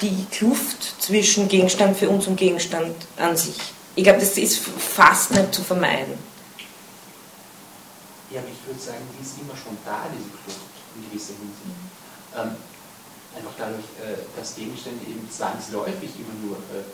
die 0.00 0.26
Kluft 0.30 1.02
zwischen 1.02 1.48
Gegenstand 1.48 1.96
für 1.96 2.08
uns 2.08 2.26
und 2.26 2.36
Gegenstand 2.36 2.94
an 3.18 3.36
sich. 3.36 3.56
Ich 3.96 4.04
glaube, 4.04 4.20
das 4.20 4.38
ist 4.38 4.58
fast 4.58 5.32
nicht 5.32 5.54
zu 5.54 5.62
vermeiden. 5.62 6.14
Ja, 8.30 8.40
aber 8.40 8.48
ich 8.48 8.66
würde 8.66 8.80
sagen, 8.80 9.02
die 9.18 9.22
ist 9.22 9.34
immer 9.40 9.56
schon 9.56 9.76
da, 9.84 10.06
diese 10.16 10.30
Kluft, 10.30 10.60
in 10.94 11.10
gewisser 11.10 11.34
Hinsicht. 11.34 11.66
Mhm. 11.66 12.40
Ähm, 12.40 12.69
einfach 13.40 13.56
dadurch, 13.56 13.88
äh, 14.04 14.20
dass 14.36 14.54
Gegenstände 14.54 15.00
eben 15.08 15.24
zwangsläufig 15.32 16.12
immer 16.20 16.36
nur 16.44 16.60
äh, 16.76 16.84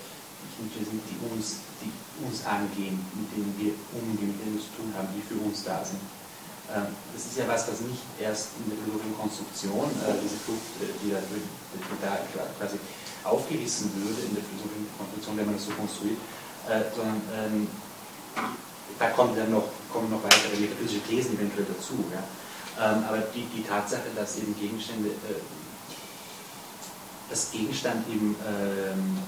Gegenstände 0.55 0.94
sind, 0.94 1.02
die 1.10 1.18
uns, 1.27 1.66
die 1.82 1.90
uns 2.23 2.47
angehen, 2.47 3.02
mit 3.18 3.28
denen 3.35 3.51
wir 3.59 3.74
umgehen, 3.98 4.31
mit 4.31 4.39
denen 4.47 4.55
wir 4.55 4.62
zu 4.62 4.73
tun 4.78 4.94
haben, 4.94 5.10
die 5.10 5.23
für 5.27 5.36
uns 5.43 5.66
da 5.66 5.82
sind. 5.82 6.01
Ähm, 6.70 6.94
das 7.14 7.27
ist 7.27 7.36
ja 7.36 7.47
was, 7.51 7.66
was 7.66 7.82
nicht 7.82 8.02
erst 8.23 8.55
in 8.62 8.70
der 8.70 8.78
philosophischen 8.78 9.18
Konstruktion, 9.18 9.90
äh, 10.06 10.14
diese 10.23 10.39
äh, 10.39 10.94
die 11.02 11.10
da, 11.10 12.14
quasi 12.59 12.78
aufgerissen 13.27 13.90
würde 13.98 14.23
in 14.23 14.39
der 14.39 14.47
philosophischen 14.47 14.90
Konstruktion, 14.94 15.35
wenn 15.35 15.47
man 15.51 15.59
das 15.59 15.66
so 15.66 15.74
konstruiert, 15.74 16.18
sondern 16.94 17.23
ähm, 17.31 17.66
da 18.98 19.10
kommen 19.10 19.36
dann 19.36 19.51
noch, 19.51 19.70
kommen 19.93 20.10
noch 20.10 20.23
weitere 20.23 20.59
metaphysische 20.59 21.02
Thesen 21.06 21.39
eventuell 21.39 21.66
dazu. 21.66 21.94
Ja? 22.10 22.23
Ähm, 22.77 23.05
aber 23.09 23.18
die, 23.35 23.47
die 23.55 23.62
Tatsache, 23.62 24.10
dass 24.14 24.36
eben 24.36 24.55
Gegenstände, 24.59 25.10
äh, 27.27 27.31
das 27.31 27.51
Gegenstand 27.51 28.07
eben 28.09 28.36
ähm, 28.47 29.19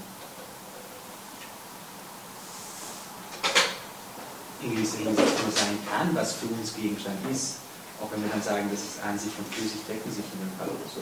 in 4.61 4.75
gewisser 4.75 4.97
Hinsicht 4.97 5.43
nur 5.43 5.51
sein 5.51 5.77
kann, 5.89 6.15
was 6.15 6.33
für 6.33 6.47
uns 6.47 6.75
Gegenstand 6.75 7.17
ist, 7.31 7.55
auch 8.01 8.11
wenn 8.11 8.23
wir 8.23 8.29
dann 8.29 8.41
sagen, 8.41 8.69
das 8.71 8.81
ist 8.81 9.03
an 9.03 9.17
sich 9.17 9.31
und 9.37 9.47
für 9.53 9.61
sich 9.61 9.81
decken 9.87 10.11
sich 10.11 10.25
in 10.33 10.39
dem 10.39 10.51
Fall 10.57 10.67
oder 10.67 10.89
so. 10.89 11.01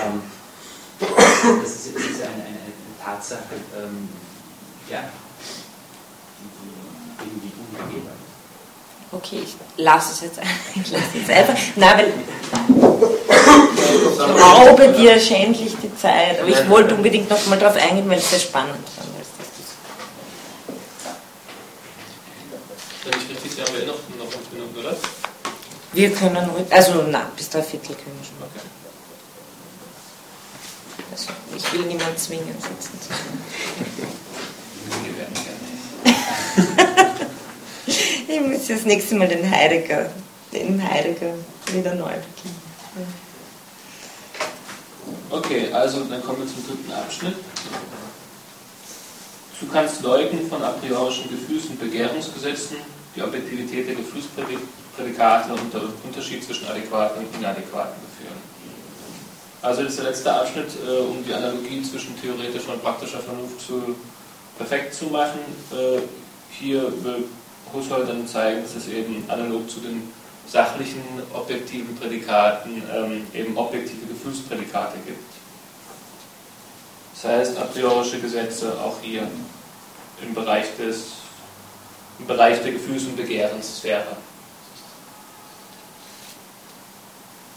Ähm, 0.00 0.22
das 1.62 1.70
ist, 1.70 1.94
das 1.94 2.02
ist 2.02 2.22
eine, 2.22 2.32
eine, 2.32 2.44
eine 2.44 2.96
Tatsache, 3.02 3.56
ähm, 3.76 4.08
ja, 4.88 5.04
irgendwie 7.20 7.52
unumgehbar. 7.56 8.29
Okay, 9.12 9.40
ich 9.42 9.56
lasse 9.76 10.12
es 10.12 10.20
jetzt, 10.20 10.38
ich 10.74 10.90
lasse 10.90 11.04
es 11.22 11.30
einfach. 11.30 11.54
Nein, 11.76 11.98
weil 11.98 12.08
ich 12.08 12.14
raube 14.40 14.92
dir 14.92 15.18
schändlich 15.18 15.74
die 15.82 15.92
Zeit, 15.96 16.38
aber 16.40 16.48
ich 16.48 16.68
wollte 16.68 16.94
unbedingt 16.94 17.28
noch 17.28 17.44
mal 17.46 17.58
darauf 17.58 17.74
eingehen, 17.76 18.08
weil 18.08 18.18
es 18.18 18.30
sehr 18.30 18.38
spannend 18.38 18.76
war. 18.96 19.06
Wenn 23.04 23.20
ich 23.20 23.28
richtig 23.30 23.52
sehe, 23.52 23.64
haben 23.64 23.74
wir 23.74 23.86
noch, 23.86 23.96
fünf 24.30 24.52
Minuten, 24.52 24.78
oder? 24.78 24.96
Wir 25.92 26.12
können, 26.12 26.48
also 26.70 27.02
nein, 27.02 27.26
bis 27.34 27.50
drei 27.50 27.62
Viertel 27.62 27.96
können 27.96 28.16
wir 28.20 28.26
schon. 28.26 28.36
Okay. 28.38 28.60
Also, 31.10 31.30
ich 31.56 31.72
will 31.72 31.86
niemanden 31.86 32.16
zwingen, 32.16 32.54
sitzen 32.60 33.00
zu 33.00 33.08
bleiben. 33.16 33.42
Wir 35.02 35.16
werden 35.18 35.34
gerne. 35.34 35.60
Ich 38.30 38.40
muss 38.40 38.68
das 38.68 38.84
nächste 38.84 39.16
Mal 39.16 39.28
den 39.28 39.48
Heidegger, 39.50 40.10
den 40.52 40.82
Heidegger 40.82 41.34
wieder 41.72 41.94
neu 41.94 42.10
beginnen. 42.10 42.70
Okay, 45.30 45.72
also 45.72 46.04
dann 46.04 46.22
kommen 46.22 46.40
wir 46.40 46.46
zum 46.46 46.66
dritten 46.66 46.92
Abschnitt. 46.92 47.34
Du 49.60 49.66
kannst 49.66 50.02
leugnen 50.02 50.48
von 50.48 50.62
a 50.62 50.70
priorischen 50.70 51.30
Gefühls- 51.30 51.66
und 51.66 51.78
Begehrungsgesetzen 51.78 52.78
die 53.14 53.22
Objektivität 53.22 53.88
der 53.88 53.96
Gefühlsprädikate 53.96 55.52
und 55.52 55.74
den 55.74 55.82
Unterschied 56.04 56.44
zwischen 56.44 56.66
adäquaten 56.68 57.24
und 57.24 57.36
inadäquaten 57.36 57.94
Gefühlen. 58.00 58.40
Also 59.62 59.82
ist 59.82 59.98
der 59.98 60.06
letzte 60.06 60.32
Abschnitt, 60.32 60.68
äh, 60.86 61.00
um 61.00 61.24
die 61.24 61.34
Analogie 61.34 61.82
zwischen 61.82 62.18
theoretischer 62.20 62.72
und 62.72 62.82
praktischer 62.82 63.18
Vernunft 63.18 63.60
zu 63.60 63.94
perfekt 64.56 64.94
zu 64.94 65.06
machen. 65.06 65.40
Äh, 65.72 66.00
hier 66.50 66.92
dann 68.06 68.26
zeigen, 68.26 68.62
dass 68.62 68.76
es 68.76 68.88
eben 68.88 69.24
analog 69.28 69.70
zu 69.70 69.80
den 69.80 70.12
sachlichen, 70.46 71.02
objektiven 71.32 71.96
Prädikaten 71.96 72.82
ähm, 72.94 73.26
eben 73.32 73.56
objektive 73.56 74.06
Gefühlsprädikate 74.06 74.98
gibt. 75.06 75.32
Das 77.14 77.30
heißt, 77.30 77.58
a 77.58 77.64
priorische 77.64 78.18
Gesetze 78.18 78.72
auch 78.80 78.96
hier 79.00 79.28
im 80.22 80.34
Bereich, 80.34 80.66
des, 80.78 81.12
im 82.18 82.26
Bereich 82.26 82.62
der 82.62 82.72
Gefühls- 82.72 83.04
und 83.04 83.16
Begehrenssphäre. 83.16 84.16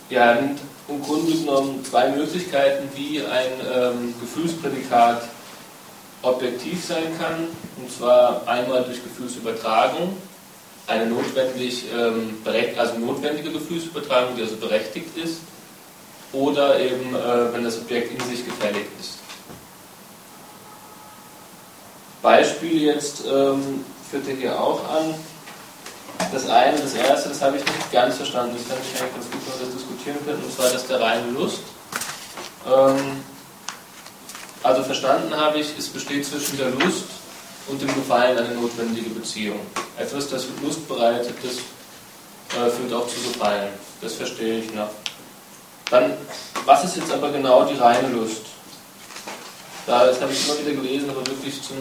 Wir 0.10 0.26
haben 0.26 0.60
im 0.88 1.02
Grunde 1.02 1.31
genommen 1.31 1.84
zwei 1.84 2.10
Möglichkeiten, 2.10 2.90
wie 2.95 3.22
ein 3.22 3.52
ähm, 3.73 4.14
Gefühlsprädikat 4.19 5.23
objektiv 6.23 6.83
sein 6.83 7.17
kann, 7.19 7.47
und 7.77 7.91
zwar 7.91 8.47
einmal 8.47 8.83
durch 8.83 9.03
Gefühlsübertragung, 9.03 10.17
eine 10.87 11.05
notwendig, 11.05 11.85
ähm, 11.95 12.37
also 12.77 12.97
notwendige 12.97 13.51
Gefühlsübertragung, 13.51 14.35
die 14.35 14.41
also 14.41 14.55
berechtigt 14.55 15.15
ist, 15.17 15.39
oder 16.31 16.79
eben, 16.79 17.15
äh, 17.15 17.53
wenn 17.53 17.63
das 17.63 17.77
Objekt 17.79 18.11
in 18.11 18.29
sich 18.29 18.43
gefällig 18.43 18.85
ist. 18.99 19.19
Beispiel 22.21 22.81
jetzt 22.81 23.23
ähm, 23.27 23.83
führt 24.09 24.27
er 24.27 24.35
hier 24.35 24.59
auch 24.59 24.79
an. 24.89 25.13
Das 26.31 26.49
eine, 26.49 26.77
das 26.79 26.93
erste, 26.93 27.29
das 27.29 27.41
habe 27.41 27.57
ich 27.57 27.63
nicht 27.63 27.91
ganz 27.91 28.15
verstanden, 28.15 28.55
das 28.57 28.67
kann 28.67 28.77
ich 28.81 29.01
eigentlich 29.01 29.13
ganz 29.13 29.25
gut 29.29 29.61
noch 29.61 29.75
diskutieren 29.75 30.17
können, 30.25 30.43
und 30.43 30.53
zwar 30.53 30.69
das 30.69 30.87
der 30.87 31.01
reine 31.01 31.29
Lust. 31.31 31.59
Ähm, 32.65 33.23
also 34.64 34.84
verstanden 34.84 35.35
habe 35.35 35.60
ich, 35.60 35.77
es 35.77 35.90
besteht 35.90 36.26
zwischen 36.26 36.57
der 36.57 36.69
Lust 36.69 37.06
und 37.68 37.81
dem 37.81 37.94
Gefallen 37.94 38.38
eine 38.38 38.56
notwendige 38.56 39.10
Beziehung. 39.10 39.60
Etwas, 39.98 40.30
das 40.30 40.48
Lust 40.61 40.88
bereitet, 40.88 41.35
das 41.44 41.57
äh, 42.57 42.69
führt 42.69 42.94
auch 42.94 43.07
zu 43.07 43.19
Gefallen. 43.22 43.69
Das 44.02 44.14
verstehe 44.14 44.60
ich 44.60 44.73
noch. 44.73 44.90
Dann, 45.90 46.14
was 46.65 46.84
ist 46.85 46.98
jetzt 46.98 47.11
aber 47.11 47.31
genau 47.31 47.65
die 47.65 47.76
reine 47.76 48.07
Lust? 48.10 48.41
Da, 49.85 50.06
das 50.06 50.22
habe 50.22 50.31
ich 50.31 50.48
immer 50.48 50.57
wieder 50.60 50.81
gelesen, 50.81 51.10
aber 51.10 51.26
wirklich 51.27 51.61
zum 51.61 51.77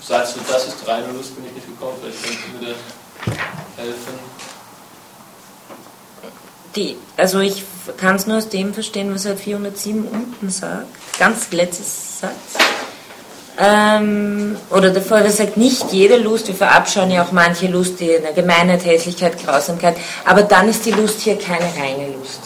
Satz, 0.00 0.34
das 0.48 0.68
ist 0.68 0.88
reine 0.88 1.12
Lust, 1.12 1.34
bin 1.36 1.44
ich 1.44 1.52
nicht 1.52 1.66
gekommen. 1.66 1.98
Vielleicht 2.00 2.22
könnt 2.24 2.62
ihr 2.62 2.68
mir 2.68 2.74
da 3.76 3.82
helfen. 3.82 4.37
Die, 6.78 6.96
also 7.16 7.40
ich 7.40 7.64
kann 7.96 8.14
es 8.14 8.28
nur 8.28 8.36
aus 8.36 8.48
dem 8.48 8.72
verstehen, 8.72 9.12
was 9.12 9.24
er 9.24 9.36
407 9.36 10.06
unten 10.06 10.48
sagt. 10.48 10.86
Ganz 11.18 11.50
letztes 11.50 12.20
Satz. 12.20 12.32
Ähm, 13.58 14.56
oder 14.70 14.90
davor, 14.90 15.18
er 15.18 15.32
sagt, 15.32 15.56
nicht 15.56 15.92
jede 15.92 16.18
Lust, 16.18 16.46
wir 16.46 16.54
verabschauen 16.54 17.10
ja 17.10 17.24
auch 17.24 17.32
manche 17.32 17.66
Lust, 17.66 17.98
die 17.98 18.16
eine 18.16 18.32
Gemeinheit, 18.32 18.84
Hässlichkeit, 18.84 19.44
Grausamkeit, 19.44 19.96
aber 20.24 20.42
dann 20.42 20.68
ist 20.68 20.86
die 20.86 20.92
Lust 20.92 21.20
hier 21.22 21.36
keine 21.36 21.64
reine 21.64 22.12
Lust. 22.12 22.40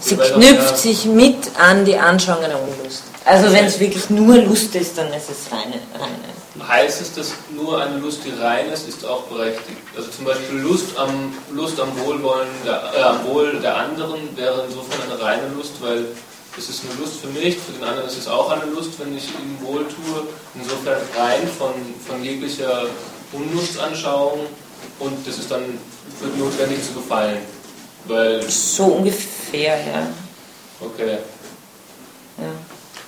Sie 0.00 0.16
knüpft 0.16 0.78
sich 0.78 1.04
mit 1.04 1.36
an 1.56 1.84
die 1.84 1.96
Anschauung 1.96 2.42
einer 2.42 2.60
Unlust. 2.60 3.04
Also 3.24 3.52
wenn 3.52 3.66
es 3.66 3.78
wirklich 3.78 4.10
nur 4.10 4.38
Lust 4.38 4.74
ist, 4.74 4.98
dann 4.98 5.12
ist 5.12 5.30
es 5.30 5.52
reine, 5.52 5.80
reine. 5.94 6.45
Heißt 6.66 7.00
es, 7.00 7.14
dass 7.14 7.32
nur 7.54 7.80
eine 7.82 7.98
Lust, 7.98 8.20
die 8.24 8.30
rein 8.40 8.70
ist, 8.70 8.88
ist 8.88 9.04
auch 9.04 9.22
berechtigt? 9.24 9.78
Also 9.96 10.10
zum 10.10 10.24
Beispiel 10.24 10.58
Lust 10.60 10.96
am, 10.96 11.32
Lust 11.52 11.78
am 11.80 11.88
Wohlwollen, 12.00 12.48
der, 12.64 12.92
äh, 12.96 13.02
am 13.02 13.24
Wohl 13.26 13.58
der 13.60 13.76
anderen 13.76 14.36
wäre 14.36 14.64
insofern 14.66 15.10
eine 15.10 15.20
reine 15.20 15.48
Lust, 15.54 15.74
weil 15.80 16.06
es 16.58 16.68
ist 16.68 16.84
eine 16.84 16.98
Lust 17.00 17.20
für 17.20 17.28
mich, 17.28 17.58
für 17.58 17.72
den 17.72 17.84
anderen 17.84 18.08
ist 18.08 18.18
es 18.18 18.28
auch 18.28 18.50
eine 18.50 18.64
Lust, 18.70 18.98
wenn 18.98 19.14
ich 19.16 19.24
ihm 19.28 19.66
wohl 19.66 19.84
tue. 19.84 20.26
Insofern 20.54 20.98
rein 21.16 21.46
von, 21.58 21.74
von 22.06 22.24
jeglicher 22.24 22.86
Unlustanschauung 23.32 24.46
und 24.98 25.26
das 25.26 25.38
ist 25.38 25.50
dann 25.50 25.78
wird 26.20 26.38
notwendig 26.38 26.78
zu 26.86 26.94
gefallen. 26.94 27.38
Weil 28.06 28.42
so 28.48 28.84
ungefähr, 28.84 29.76
ja. 29.76 30.06
Okay. 30.80 31.18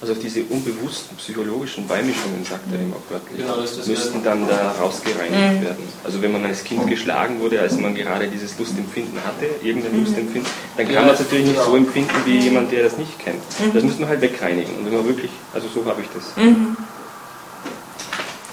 Also 0.00 0.14
diese 0.14 0.44
unbewussten 0.44 1.16
psychologischen 1.16 1.88
Beimischungen, 1.88 2.44
sagt 2.48 2.72
er 2.72 2.78
eben 2.78 2.92
auch 2.92 3.10
wörtlich, 3.10 3.38
genau, 3.38 3.56
müssten 3.56 4.22
dann 4.22 4.46
da 4.46 4.70
rausgereinigt 4.80 5.60
mhm. 5.60 5.64
werden. 5.64 5.88
Also 6.04 6.22
wenn 6.22 6.30
man 6.30 6.44
als 6.44 6.62
Kind 6.62 6.86
geschlagen 6.86 7.40
wurde, 7.40 7.60
als 7.60 7.76
man 7.76 7.96
gerade 7.96 8.28
dieses 8.28 8.56
Lustempfinden 8.60 9.18
hatte, 9.24 9.46
irgendein 9.60 9.94
mhm. 9.94 10.04
Lustempfinden, 10.04 10.50
dann 10.76 10.86
kann 10.86 10.94
ja, 10.94 11.02
man 11.02 11.14
es 11.14 11.20
natürlich 11.20 11.46
nicht 11.46 11.60
so 11.60 11.74
empfinden 11.74 12.14
wie 12.26 12.38
jemand, 12.38 12.70
der 12.70 12.84
das 12.84 12.96
nicht 12.96 13.18
kennt. 13.18 13.42
Mhm. 13.58 13.74
Das 13.74 13.82
müssen 13.82 13.98
wir 13.98 14.08
halt 14.08 14.20
wegreinigen. 14.20 14.76
Und 14.76 14.86
wenn 14.86 14.94
man 14.98 15.06
wirklich, 15.08 15.32
also 15.52 15.66
so 15.74 15.84
habe 15.84 16.00
ich 16.00 16.08
das. 16.14 16.36
Mhm. 16.36 16.76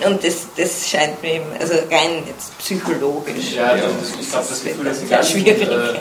Und 0.04 0.24
das, 0.24 0.48
das 0.58 0.90
scheint 0.90 1.22
mir 1.22 1.36
eben, 1.36 1.46
also 1.60 1.76
rein 1.76 2.24
jetzt 2.26 2.58
psychologisch. 2.58 3.54
Ja, 3.56 3.76
ja. 3.76 3.84
Das, 3.84 4.20
ich 4.20 4.30
glaube, 4.30 4.46
das 4.50 4.64
Gefühl, 4.64 4.86
das 4.86 4.98
ist 4.98 5.10
ganz 5.10 5.30
schwierig. 5.30 5.62
Äh, 5.62 6.00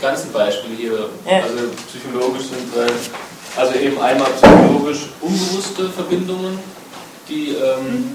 ganzen 0.00 0.32
Beispiele 0.32 0.74
hier, 0.76 1.08
ja. 1.26 1.42
also 1.42 1.68
psychologisch 1.88 2.46
sind, 2.46 2.76
weil, 2.76 2.88
also 3.56 3.74
eben 3.78 4.00
einmal 4.00 4.30
psychologisch 4.32 5.08
unbewusste 5.20 5.88
Verbindungen, 5.90 6.58
die, 7.28 7.50
ähm, 7.50 7.86
mhm. 7.86 8.12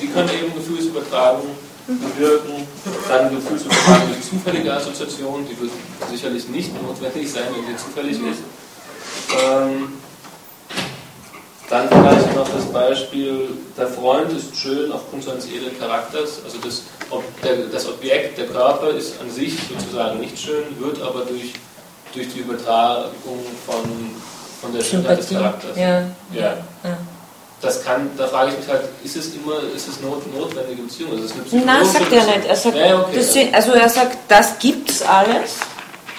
die 0.00 0.08
können 0.08 0.30
eben 0.30 0.54
Gefühlsübertragung 0.54 1.50
bewirken, 1.86 2.66
dann 3.08 3.34
Gefühlsübertragung 3.34 4.08
durch 4.08 4.22
zufällige 4.22 4.72
Assoziation, 4.72 5.46
die 5.48 5.60
wird 5.60 5.70
sicherlich 6.10 6.48
nicht 6.48 6.70
notwendig 6.82 7.30
sein, 7.30 7.44
wenn 7.54 7.66
sie 7.66 7.84
zufällig 7.84 8.16
ist. 8.16 8.42
Ähm, 9.42 9.92
dann 11.68 11.88
vielleicht 11.88 12.34
noch 12.36 12.48
das 12.48 12.66
Beispiel, 12.66 13.48
der 13.76 13.88
Freund 13.88 14.30
ist 14.32 14.56
schön 14.56 14.92
aufgrund 14.92 15.24
seines 15.24 15.46
edlen 15.46 15.78
Charakters, 15.78 16.40
also 16.44 16.58
das, 16.58 16.82
das 17.72 17.88
Objekt, 17.88 18.38
der 18.38 18.46
Körper 18.46 18.90
ist 18.90 19.20
an 19.20 19.30
sich 19.30 19.56
sozusagen 19.68 20.20
nicht 20.20 20.38
schön, 20.38 20.64
wird 20.78 21.00
aber 21.00 21.20
durch, 21.24 21.54
durch 22.12 22.28
die 22.32 22.40
Übertragung 22.40 23.40
von, 23.66 23.82
von 24.64 24.72
der 24.74 24.82
Schönheit 24.82 25.18
des 25.18 25.28
Charakters. 25.28 25.76
Ja. 25.76 26.00
Ja. 26.32 26.56
ja. 26.82 26.96
Das 27.60 27.82
kann, 27.82 28.10
da 28.18 28.26
frage 28.26 28.50
ich 28.50 28.58
mich 28.58 28.68
halt, 28.68 28.82
ist 29.02 29.16
es 29.16 29.34
immer, 29.34 29.58
ist 29.74 29.88
es 29.88 30.00
not, 30.00 30.22
notwendige 30.34 30.82
Beziehung? 30.82 31.12
Also 31.12 31.24
ist 31.24 31.34
eine 31.52 31.64
Nein, 31.64 31.86
sagt 31.86 32.12
er 32.12 32.24
nicht. 32.24 32.46
Er 32.46 32.56
sagt, 32.56 32.76
ja, 32.76 33.00
okay, 33.00 33.16
das, 33.16 33.54
also 33.54 33.72
er 33.72 33.88
sagt, 33.88 34.18
das 34.28 34.58
gibt 34.58 34.90
es 34.90 35.02
alles. 35.02 35.56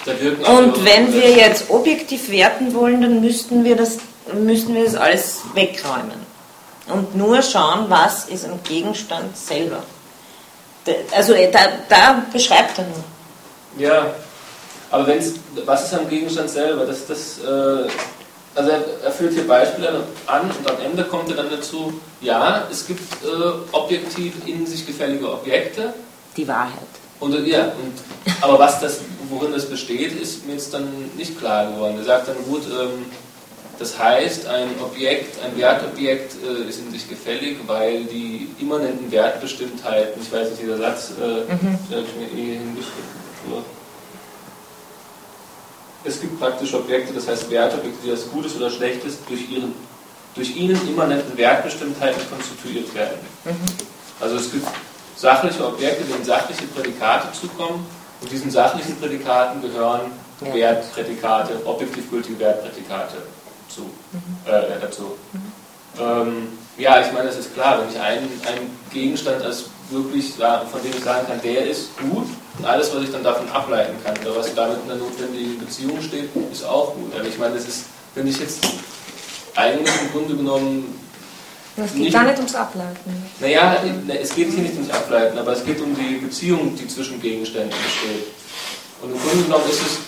Und 0.06 0.84
wenn 0.84 1.12
wir 1.12 1.30
jetzt 1.30 1.70
objektiv 1.70 2.30
werten 2.30 2.74
wollen, 2.74 3.00
dann 3.00 3.20
müssten 3.20 3.64
wir 3.64 3.76
das 3.76 3.98
müssen 4.32 4.74
wir 4.74 4.84
das 4.84 4.94
alles 4.94 5.40
wegräumen 5.54 6.26
und 6.88 7.14
nur 7.14 7.42
schauen, 7.42 7.86
was 7.88 8.26
ist 8.26 8.44
am 8.44 8.62
Gegenstand 8.62 9.36
selber. 9.36 9.82
Also 11.14 11.32
äh, 11.32 11.50
da, 11.50 11.60
da 11.88 12.22
beschreibt 12.32 12.78
er 12.78 12.84
nur. 12.84 13.04
Ja, 13.78 14.14
aber 14.90 15.06
wenn's, 15.08 15.34
was 15.64 15.84
ist 15.84 15.94
am 15.94 16.08
Gegenstand 16.08 16.48
selber? 16.48 16.86
Das, 16.86 17.06
das, 17.06 17.38
äh, 17.38 17.88
also 18.56 18.70
er, 19.04 19.12
führt 19.12 19.34
hier 19.34 19.46
Beispiele 19.46 20.04
an 20.26 20.50
und 20.50 20.70
am 20.70 20.80
Ende 20.84 21.04
kommt 21.04 21.28
er 21.30 21.36
dann 21.36 21.50
dazu, 21.50 22.00
ja, 22.20 22.66
es 22.70 22.86
gibt 22.86 23.02
äh, 23.22 23.26
objektiv 23.72 24.34
in 24.46 24.66
sich 24.66 24.86
gefällige 24.86 25.30
Objekte. 25.30 25.92
Die 26.36 26.48
Wahrheit. 26.48 26.72
Und, 27.20 27.46
ja, 27.46 27.64
und, 27.64 27.94
aber 28.40 28.58
was 28.58 28.80
das, 28.80 29.00
worin 29.28 29.52
das 29.52 29.66
besteht, 29.66 30.20
ist 30.20 30.46
mir 30.46 30.54
jetzt 30.54 30.72
dann 30.72 30.88
nicht 31.16 31.38
klar 31.38 31.70
geworden. 31.70 31.96
Er 31.98 32.04
sagt 32.04 32.28
dann, 32.28 32.36
gut, 32.44 32.62
ähm, 32.64 33.06
das 33.78 33.98
heißt, 33.98 34.46
ein 34.46 34.68
Objekt, 34.82 35.36
ein 35.44 35.56
Wertobjekt 35.58 36.36
äh, 36.42 36.68
ist 36.68 36.80
in 36.80 36.90
sich 36.90 37.08
gefällig, 37.08 37.58
weil 37.66 38.04
die 38.04 38.48
immanenten 38.58 39.10
Wertbestimmtheiten, 39.12 40.22
ich 40.22 40.32
weiß 40.32 40.50
nicht, 40.50 40.62
dieser 40.62 40.78
Satz, 40.78 41.12
äh, 41.20 41.52
mhm. 41.52 41.78
ich 41.90 42.34
mir 42.34 42.42
eh 42.42 42.52
hingeschrieben. 42.54 43.16
Es 46.06 46.20
gibt 46.20 46.38
praktisch 46.38 46.72
Objekte, 46.74 47.12
das 47.12 47.26
heißt 47.26 47.50
Wertobjekte, 47.50 47.98
die 48.04 48.10
als 48.10 48.30
Gutes 48.30 48.56
oder 48.56 48.70
Schlechtes 48.70 49.18
durch, 49.28 49.50
ihren, 49.50 49.74
durch 50.34 50.54
ihnen 50.56 50.76
immanenten 50.88 51.36
Wertbestimmtheiten 51.36 52.22
konstituiert 52.30 52.94
werden. 52.94 53.18
Mhm. 53.44 53.56
Also 54.20 54.36
es 54.36 54.52
gibt 54.52 54.66
sachliche 55.16 55.66
Objekte, 55.66 56.04
denen 56.04 56.24
sachliche 56.24 56.64
Prädikate 56.68 57.32
zukommen 57.32 57.86
und 58.20 58.30
diesen 58.30 58.50
sachlichen 58.50 58.96
Prädikaten 58.96 59.60
gehören 59.60 60.12
ja. 60.40 60.54
Wertprädikate, 60.54 61.66
objektiv 61.66 62.10
gültige 62.10 62.38
Wertprädikate 62.38 63.16
zu, 63.68 63.82
mhm. 63.82 63.90
äh, 64.46 64.80
dazu. 64.80 65.16
Mhm. 65.32 65.52
Ähm, 65.98 66.48
ja, 66.76 67.00
ich 67.00 67.12
meine, 67.12 67.28
das 67.28 67.38
ist 67.38 67.54
klar, 67.54 67.80
wenn 67.80 67.88
ich 67.88 67.98
einen, 67.98 68.28
einen 68.46 68.78
Gegenstand 68.92 69.42
als 69.42 69.64
wirklich, 69.90 70.32
von 70.34 70.82
dem 70.82 70.92
ich 70.96 71.04
sagen 71.04 71.26
kann, 71.26 71.40
der 71.42 71.66
ist 71.66 71.96
gut 71.98 72.26
und 72.58 72.64
alles, 72.64 72.94
was 72.94 73.02
ich 73.02 73.10
dann 73.10 73.22
davon 73.22 73.48
ableiten 73.50 73.94
kann 74.04 74.16
oder 74.18 74.36
was 74.36 74.54
damit 74.54 74.78
in 74.84 74.90
einer 74.90 75.00
notwendigen 75.00 75.58
Beziehung 75.58 76.00
steht, 76.02 76.30
ist 76.50 76.64
auch 76.64 76.94
gut. 76.94 77.14
Aber 77.14 77.26
ich 77.26 77.38
meine, 77.38 77.54
das 77.54 77.68
ist, 77.68 77.84
wenn 78.14 78.26
ich 78.26 78.38
jetzt 78.38 78.66
eigentlich 79.54 79.94
im 80.02 80.12
Grunde 80.12 80.36
genommen 80.36 81.00
es 81.76 81.92
geht 81.92 82.02
nicht, 82.02 82.12
gar 82.14 82.24
nicht 82.24 82.38
ums 82.38 82.54
Ableiten. 82.54 83.22
Naja, 83.38 83.76
es 84.20 84.34
geht 84.34 84.50
hier 84.50 84.62
nicht 84.62 84.74
ums 84.74 84.90
Ableiten, 84.90 85.36
aber 85.36 85.52
es 85.52 85.62
geht 85.62 85.78
um 85.80 85.94
die 85.94 86.16
Beziehung, 86.16 86.74
die 86.74 86.88
zwischen 86.88 87.20
Gegenständen 87.20 87.70
besteht. 87.70 88.28
Und 89.02 89.12
im 89.12 89.20
Grunde 89.20 89.44
genommen 89.44 89.68
ist 89.68 89.82
es 89.82 89.98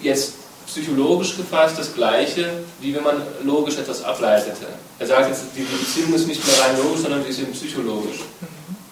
jetzt 0.00 0.32
psychologisch 0.66 1.36
gefasst 1.36 1.78
das 1.78 1.94
Gleiche, 1.94 2.64
wie 2.80 2.94
wenn 2.94 3.04
man 3.04 3.22
logisch 3.44 3.78
etwas 3.78 4.02
ableitete. 4.02 4.66
Er 4.98 5.06
sagt 5.06 5.28
jetzt, 5.28 5.44
die 5.56 5.62
Beziehung 5.62 6.14
ist 6.14 6.26
nicht 6.26 6.44
mehr 6.44 6.64
rein 6.64 6.76
logisch, 6.82 7.02
sondern 7.02 7.22
sie 7.22 7.30
ist 7.30 7.38
eben 7.40 7.52
psychologisch. 7.52 8.20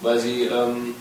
Weil 0.01 0.19
sie, 0.19 0.45
ähm, 0.45 0.95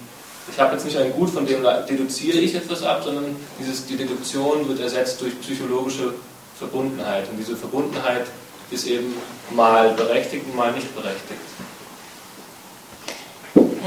ich 0.52 0.60
habe 0.60 0.74
jetzt 0.74 0.86
nicht 0.86 0.98
ein 0.98 1.12
Gut, 1.14 1.30
von 1.30 1.46
dem 1.46 1.66
deduziere 1.88 2.38
ich 2.38 2.56
etwas 2.56 2.84
ab, 2.84 3.02
sondern 3.04 3.36
dieses, 3.60 3.86
die 3.86 3.96
Deduktion 3.96 4.68
wird 4.68 4.80
ersetzt 4.80 5.22
durch 5.22 5.40
psychologische 5.42 6.14
Verbundenheit. 6.58 7.30
Und 7.30 7.38
diese 7.38 7.56
Verbundenheit 7.56 8.26
ist 8.72 8.88
eben 8.88 9.14
mal 9.52 9.94
berechtigt 9.94 10.46
und 10.46 10.56
mal 10.56 10.72
nicht 10.72 10.94
berechtigt. 10.96 11.40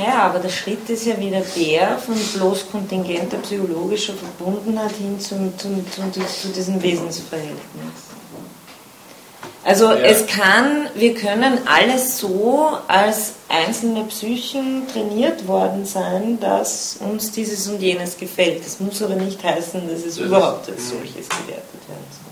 Ja, 0.02 0.22
aber 0.22 0.38
der 0.38 0.48
Schritt 0.48 0.88
ist 0.88 1.04
ja 1.04 1.18
wieder 1.18 1.42
der 1.56 1.98
von 1.98 2.14
bloß 2.14 2.70
kontingenter 2.70 3.36
psychologischer 3.38 4.14
Verbundenheit 4.14 4.92
hin 4.92 5.20
zum, 5.20 5.56
zum, 5.58 5.84
zum, 5.92 6.12
zu 6.12 6.48
diesem 6.48 6.82
Wesensverhältnis. 6.82 7.60
Also 9.64 9.86
ja. 9.86 9.96
es 9.96 10.26
kann, 10.26 10.88
wir 10.94 11.14
können 11.14 11.58
alles 11.66 12.18
so 12.18 12.70
als 12.88 13.34
einzelne 13.48 14.04
Psychen 14.04 14.88
trainiert 14.92 15.46
worden 15.46 15.84
sein, 15.86 16.40
dass 16.40 16.98
uns 16.98 17.30
dieses 17.30 17.68
und 17.68 17.80
jenes 17.80 18.16
gefällt. 18.16 18.64
Das 18.66 18.80
muss 18.80 19.00
aber 19.02 19.14
nicht 19.14 19.42
heißen, 19.42 19.88
dass 19.88 20.00
es 20.00 20.16
das 20.16 20.18
überhaupt 20.18 20.68
als 20.68 20.86
mhm. 20.86 20.98
solches 20.98 21.28
gewertet 21.28 21.88
werden 21.88 22.06
soll. 22.10 22.22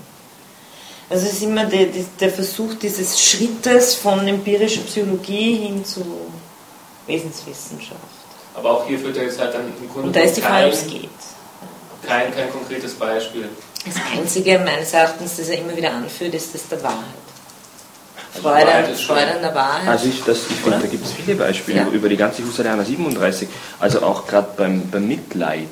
Also 1.11 1.27
es 1.27 1.35
ist 1.35 1.43
immer 1.43 1.67
der, 1.67 1.87
der 2.21 2.31
Versuch 2.31 2.75
dieses 2.75 3.21
Schrittes 3.21 3.95
von 3.95 4.27
empirischer 4.27 4.83
Psychologie 4.83 5.57
hin 5.57 5.85
zu 5.85 6.05
Wesenswissenschaft. 7.07 8.01
Aber 8.55 8.71
auch 8.71 8.87
hier 8.87 8.99
führt 8.99 9.17
er 9.17 9.25
jetzt 9.25 9.39
halt 9.39 9.55
dann 9.55 9.67
im 9.67 9.89
Grunde 9.89 10.09
Und 10.09 10.17
da 10.17 10.21
ist 10.21 10.37
die 10.37 10.41
Frage, 10.41 10.67
ob 10.67 10.73
es 10.73 10.87
geht. 10.87 11.09
Kein, 12.07 12.35
kein 12.35 12.51
konkretes 12.51 12.95
Beispiel. 12.95 13.49
Das 13.85 13.95
Einzige 14.17 14.59
meines 14.59 14.93
Erachtens, 14.93 15.37
das 15.37 15.49
er 15.49 15.59
immer 15.59 15.77
wieder 15.77 15.93
anführt, 15.93 16.35
ist 16.35 16.55
das 16.55 16.69
der 16.69 16.83
Wahrheit. 16.83 17.05
Freude, 18.33 18.95
Freude 18.95 19.35
an 19.35 19.43
der 19.43 19.55
Wahrheit. 19.55 19.89
Also 19.89 20.07
ich, 20.07 20.23
das, 20.23 20.39
ich 20.49 20.57
finde, 20.57 20.79
da 20.79 20.87
gibt 20.87 21.05
es 21.05 21.13
viele 21.13 21.37
Beispiele 21.37 21.79
ja. 21.79 21.89
über 21.89 22.09
die 22.09 22.17
ganze 22.17 22.45
Husserlianer 22.45 22.85
37, 22.85 23.49
also 23.81 24.03
auch 24.03 24.27
gerade 24.27 24.49
beim, 24.57 24.89
beim 24.89 25.09
Mitleid. 25.09 25.69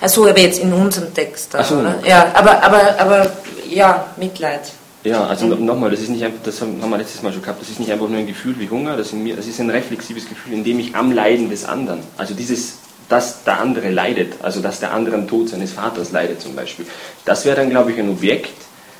Also 0.00 0.28
aber 0.28 0.38
jetzt 0.38 0.58
in 0.58 0.72
unserem 0.72 1.14
Text, 1.14 1.54
da, 1.54 1.64
so. 1.64 1.76
oder? 1.76 1.96
Ja, 2.06 2.30
aber, 2.34 2.62
aber, 2.62 2.98
aber 2.98 3.32
ja, 3.68 4.06
Mitleid. 4.16 4.72
Ja, 5.04 5.26
also 5.26 5.46
mhm. 5.46 5.64
nochmal, 5.64 5.90
das 5.90 6.00
ist 6.00 6.08
nicht 6.08 6.24
einfach, 6.24 6.42
das 6.42 6.60
haben 6.60 6.78
wir 6.80 6.98
letztes 6.98 7.22
Mal 7.22 7.32
schon 7.32 7.42
gehabt, 7.42 7.60
das 7.60 7.68
ist 7.68 7.78
nicht 7.78 7.92
einfach 7.92 8.08
nur 8.08 8.18
ein 8.18 8.26
Gefühl 8.26 8.58
wie 8.58 8.68
Hunger, 8.68 8.96
das, 8.96 9.12
mir, 9.12 9.36
das 9.36 9.46
ist 9.46 9.60
ein 9.60 9.70
reflexives 9.70 10.28
Gefühl, 10.28 10.54
in 10.54 10.64
dem 10.64 10.80
ich 10.80 10.94
am 10.94 11.12
Leiden 11.12 11.50
des 11.50 11.64
anderen, 11.64 12.00
also 12.16 12.34
dieses, 12.34 12.78
dass 13.08 13.44
der 13.44 13.60
andere 13.60 13.90
leidet, 13.90 14.34
also 14.42 14.60
dass 14.60 14.80
der 14.80 14.92
andere 14.92 15.16
am 15.16 15.28
Tod 15.28 15.48
seines 15.48 15.72
Vaters 15.72 16.12
leidet 16.12 16.40
zum 16.40 16.54
Beispiel, 16.54 16.86
das 17.24 17.44
wäre 17.44 17.56
dann, 17.56 17.70
glaube 17.70 17.92
ich, 17.92 17.98
ein 17.98 18.08
Objekt, 18.08 18.54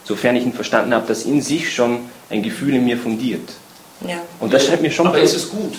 sofern 0.04 0.36
ich 0.36 0.44
ihn 0.44 0.52
verstanden 0.52 0.94
habe, 0.94 1.06
das 1.06 1.24
in 1.24 1.40
sich 1.40 1.74
schon 1.74 2.00
ein 2.30 2.42
Gefühl 2.42 2.74
in 2.74 2.84
mir 2.84 2.98
fundiert. 2.98 3.48
Ja. 4.06 4.16
Und 4.40 4.52
das 4.52 4.66
scheint 4.66 4.82
mir 4.82 4.90
schon... 4.90 5.06
Aber 5.06 5.18
ist 5.18 5.34
es 5.34 5.48
gut? 5.48 5.74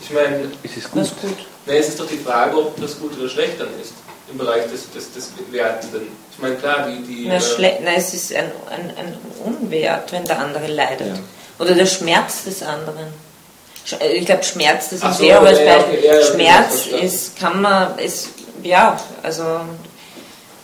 Ich 0.00 0.10
meine, 0.10 0.50
ist 0.62 0.76
es 0.76 0.90
gut? 0.90 1.02
gut? 1.20 1.36
Na, 1.66 1.74
es 1.74 1.88
ist 1.88 2.00
doch 2.00 2.08
die 2.08 2.18
Frage, 2.18 2.56
ob 2.56 2.80
das 2.80 2.98
gut 2.98 3.16
oder 3.18 3.28
schlecht 3.28 3.60
dann 3.60 3.68
ist 3.80 3.92
im 4.30 4.38
Bereich 4.38 4.64
des, 4.70 4.90
des, 4.90 5.12
des 5.12 5.32
Wertenden. 5.50 6.08
Ich 6.32 6.38
meine, 6.38 6.56
klar, 6.56 6.88
die. 6.88 7.02
die 7.02 7.28
na, 7.28 7.36
äh, 7.36 7.78
na, 7.82 7.94
es 7.96 8.14
ist 8.14 8.34
ein, 8.34 8.50
ein, 8.70 8.92
ein 8.96 9.16
Unwert, 9.44 10.12
wenn 10.12 10.24
der 10.24 10.38
andere 10.38 10.66
leidet. 10.68 11.08
Ja. 11.08 11.14
Oder 11.58 11.74
der 11.74 11.86
Schmerz 11.86 12.44
des 12.44 12.62
anderen. 12.62 13.08
Äh, 14.00 14.12
ich 14.12 14.26
glaube, 14.26 14.42
Schmerz, 14.42 14.90
das 14.90 15.02
ist 15.02 15.18
so, 15.18 15.24
sehr 15.24 15.40
hohes 15.40 15.58
ja, 15.58 15.78
okay, 15.78 16.06
ja, 16.06 16.24
Schmerz 16.24 16.86
ist, 16.86 17.38
kann 17.38 17.60
man, 17.62 17.98
ist, 17.98 18.30
ja, 18.62 19.00
also 19.22 19.60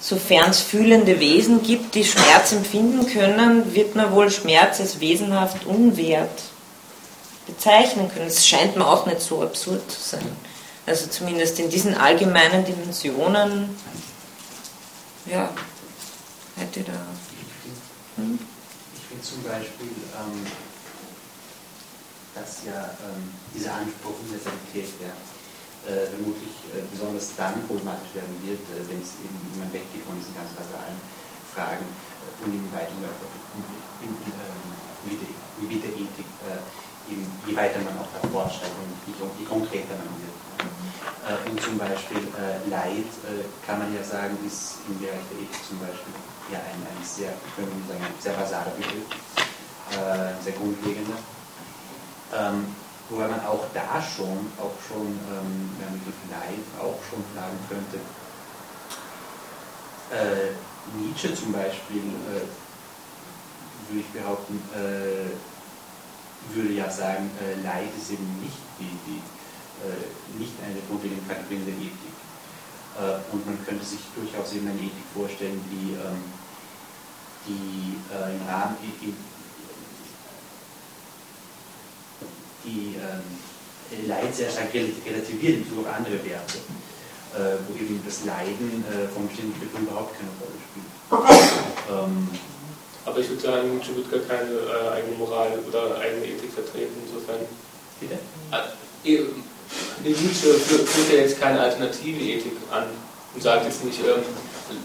sofern 0.01 0.51
es 0.51 0.61
fühlende 0.61 1.19
Wesen 1.19 1.63
gibt, 1.63 1.95
die 1.95 2.05
Schmerz 2.05 2.53
empfinden 2.53 3.07
können, 3.07 3.75
wird 3.75 3.95
man 3.97 4.13
wohl 4.13 4.31
Schmerz 4.31 4.81
als 4.81 5.01
wesenhaft 5.01 5.67
unwert 5.67 6.43
bezeichnen 7.47 8.11
können. 8.13 8.27
Es 8.27 8.47
scheint 8.47 8.77
mir 8.77 8.87
auch 8.87 9.07
nicht 9.07 9.21
so 9.21 9.43
absurd 9.43 9.91
zu 9.91 10.01
sein. 10.01 10.37
Also 10.87 11.09
zumindest 11.09 11.59
in 11.59 11.69
diesen 11.69 11.95
allgemeinen 11.95 12.65
Dimensionen, 12.65 13.77
ja, 15.27 15.51
hätte 16.57 16.81
da. 16.81 16.93
Hm? 18.17 18.39
Ich 18.95 19.03
finde 19.09 19.25
zum 19.25 19.43
Beispiel, 19.43 19.91
ähm, 20.15 20.47
dass 22.37 22.69
ja 22.69 22.93
ähm, 23.01 23.33
dieser 23.57 23.73
Anspruch 23.81 24.21
Universalität 24.21 24.93
ja, 25.01 25.11
äh, 25.89 26.07
vermutlich 26.13 26.53
äh, 26.77 26.85
besonders 26.93 27.33
dann 27.35 27.65
problematisch 27.65 28.13
werden 28.13 28.37
wird, 28.45 28.61
äh, 28.77 28.85
wenn 28.93 29.01
es 29.01 29.17
eben 29.25 29.37
jemand 29.57 29.73
weggeht 29.73 30.05
von 30.05 30.15
diesen 30.21 30.37
ganz 30.37 30.53
basalen 30.53 31.01
Fragen 31.57 31.89
äh, 31.89 32.45
Uniweit 32.45 32.93
und 32.93 33.01
wie 35.57 35.81
der 35.81 35.91
Ethik, 35.91 36.27
je 37.47 37.57
weiter 37.57 37.79
man 37.81 37.97
auch 37.97 38.11
da 38.13 38.21
fortschreitet 38.29 38.77
und 38.77 38.93
je, 39.07 39.15
je 39.39 39.47
konkreter 39.47 39.97
man 39.97 40.13
wird. 40.21 40.37
Äh, 41.27 41.51
und 41.51 41.61
zum 41.63 41.79
Beispiel 41.79 42.29
äh, 42.39 42.69
Leid, 42.69 43.09
äh, 43.25 43.47
kann 43.67 43.79
man 43.79 43.95
ja 43.95 44.03
sagen, 44.03 44.37
ist 44.47 44.79
im 44.89 44.99
Bereich 44.99 45.23
der 45.31 45.39
Ethik 45.43 45.63
zum 45.67 45.79
Beispiel 45.79 46.13
ja 46.53 46.59
ein, 46.59 46.83
ein 46.83 47.03
sehr, 47.03 47.33
können 47.55 47.71
wir 47.73 47.95
sagen, 47.95 48.05
sehr 48.21 48.35
basaler 48.35 48.75
Begriff, 48.77 49.09
äh, 49.95 50.43
sehr 50.43 50.53
grundlegender. 50.53 51.17
Ähm, 52.35 52.67
wobei 53.09 53.29
man 53.29 53.45
auch 53.47 53.65
da 53.73 54.03
schon, 54.03 54.51
auch 54.59 54.75
schon 54.89 55.07
ähm, 55.07 55.71
ja, 55.81 55.87
mit 55.93 56.03
Leid 56.31 56.65
auch 56.81 56.99
schon 57.09 57.23
fragen 57.35 57.59
könnte, 57.69 58.01
äh, 60.11 60.53
Nietzsche 60.99 61.35
zum 61.35 61.53
Beispiel, 61.53 62.03
äh, 62.31 62.47
würde 63.89 64.01
ich 64.01 64.07
behaupten, 64.09 64.61
äh, 64.75 65.31
würde 66.55 66.73
ja 66.73 66.91
sagen, 66.91 67.31
äh, 67.41 67.61
Leid 67.63 67.91
ist 67.97 68.11
eben 68.11 68.41
nicht 68.41 68.59
die, 68.79 68.91
die 69.07 69.23
äh, 69.83 70.39
nicht 70.39 70.55
eine 70.65 70.81
grundlegende 70.89 71.27
Kategorie 71.27 71.65
der 71.65 71.75
Ethik. 71.75 72.17
Äh, 72.99 73.33
und 73.33 73.47
man 73.47 73.59
könnte 73.65 73.85
sich 73.85 74.01
durchaus 74.15 74.53
eben 74.55 74.69
eine 74.69 74.79
Ethik 74.79 75.07
vorstellen, 75.15 75.63
die, 75.71 75.95
ähm, 75.95 76.23
die 77.47 77.95
im 78.11 78.49
Rahmen 78.49 78.77
die, 78.83 79.15
die 82.67 82.97
ähm, 82.99 84.09
Leid 84.09 84.35
sehr 84.35 84.51
stark 84.51 84.73
Bezug 84.73 85.87
auf 85.87 85.95
andere 85.95 86.23
Werte 86.25 86.59
äh, 87.37 87.61
wo 87.69 87.77
eben 87.77 88.01
das 88.05 88.25
Leiden 88.25 88.85
äh, 88.89 89.09
von 89.13 89.29
bestimmten 89.29 89.53
Begriffen 89.61 89.87
überhaupt 89.87 90.17
keine 90.17 90.33
Rolle 90.41 90.57
spielt. 90.65 90.89
Ähm, 91.91 92.29
aber 93.05 93.19
ich 93.21 93.29
würde 93.29 93.43
sagen, 93.43 93.75
Nietzsche 93.75 93.95
wird 93.95 94.11
gar 94.11 94.21
keine 94.21 94.51
äh, 94.51 94.97
eigene 94.97 95.17
Moral 95.17 95.59
oder 95.69 95.99
eigene 96.01 96.27
Ethik 96.27 96.53
vertreten, 96.53 96.97
insofern. 97.07 97.47
Bitte? 98.01 98.19
Äh, 98.51 99.23
Nietzsche 100.03 100.55
führt 100.55 101.13
ja 101.13 101.21
jetzt 101.21 101.41
keine 101.41 101.61
alternative 101.61 102.21
Ethik 102.21 102.57
an 102.71 102.85
und 103.35 103.43
sagt 103.43 103.65
jetzt 103.65 103.85
nicht, 103.85 104.01
ähm, 104.01 104.23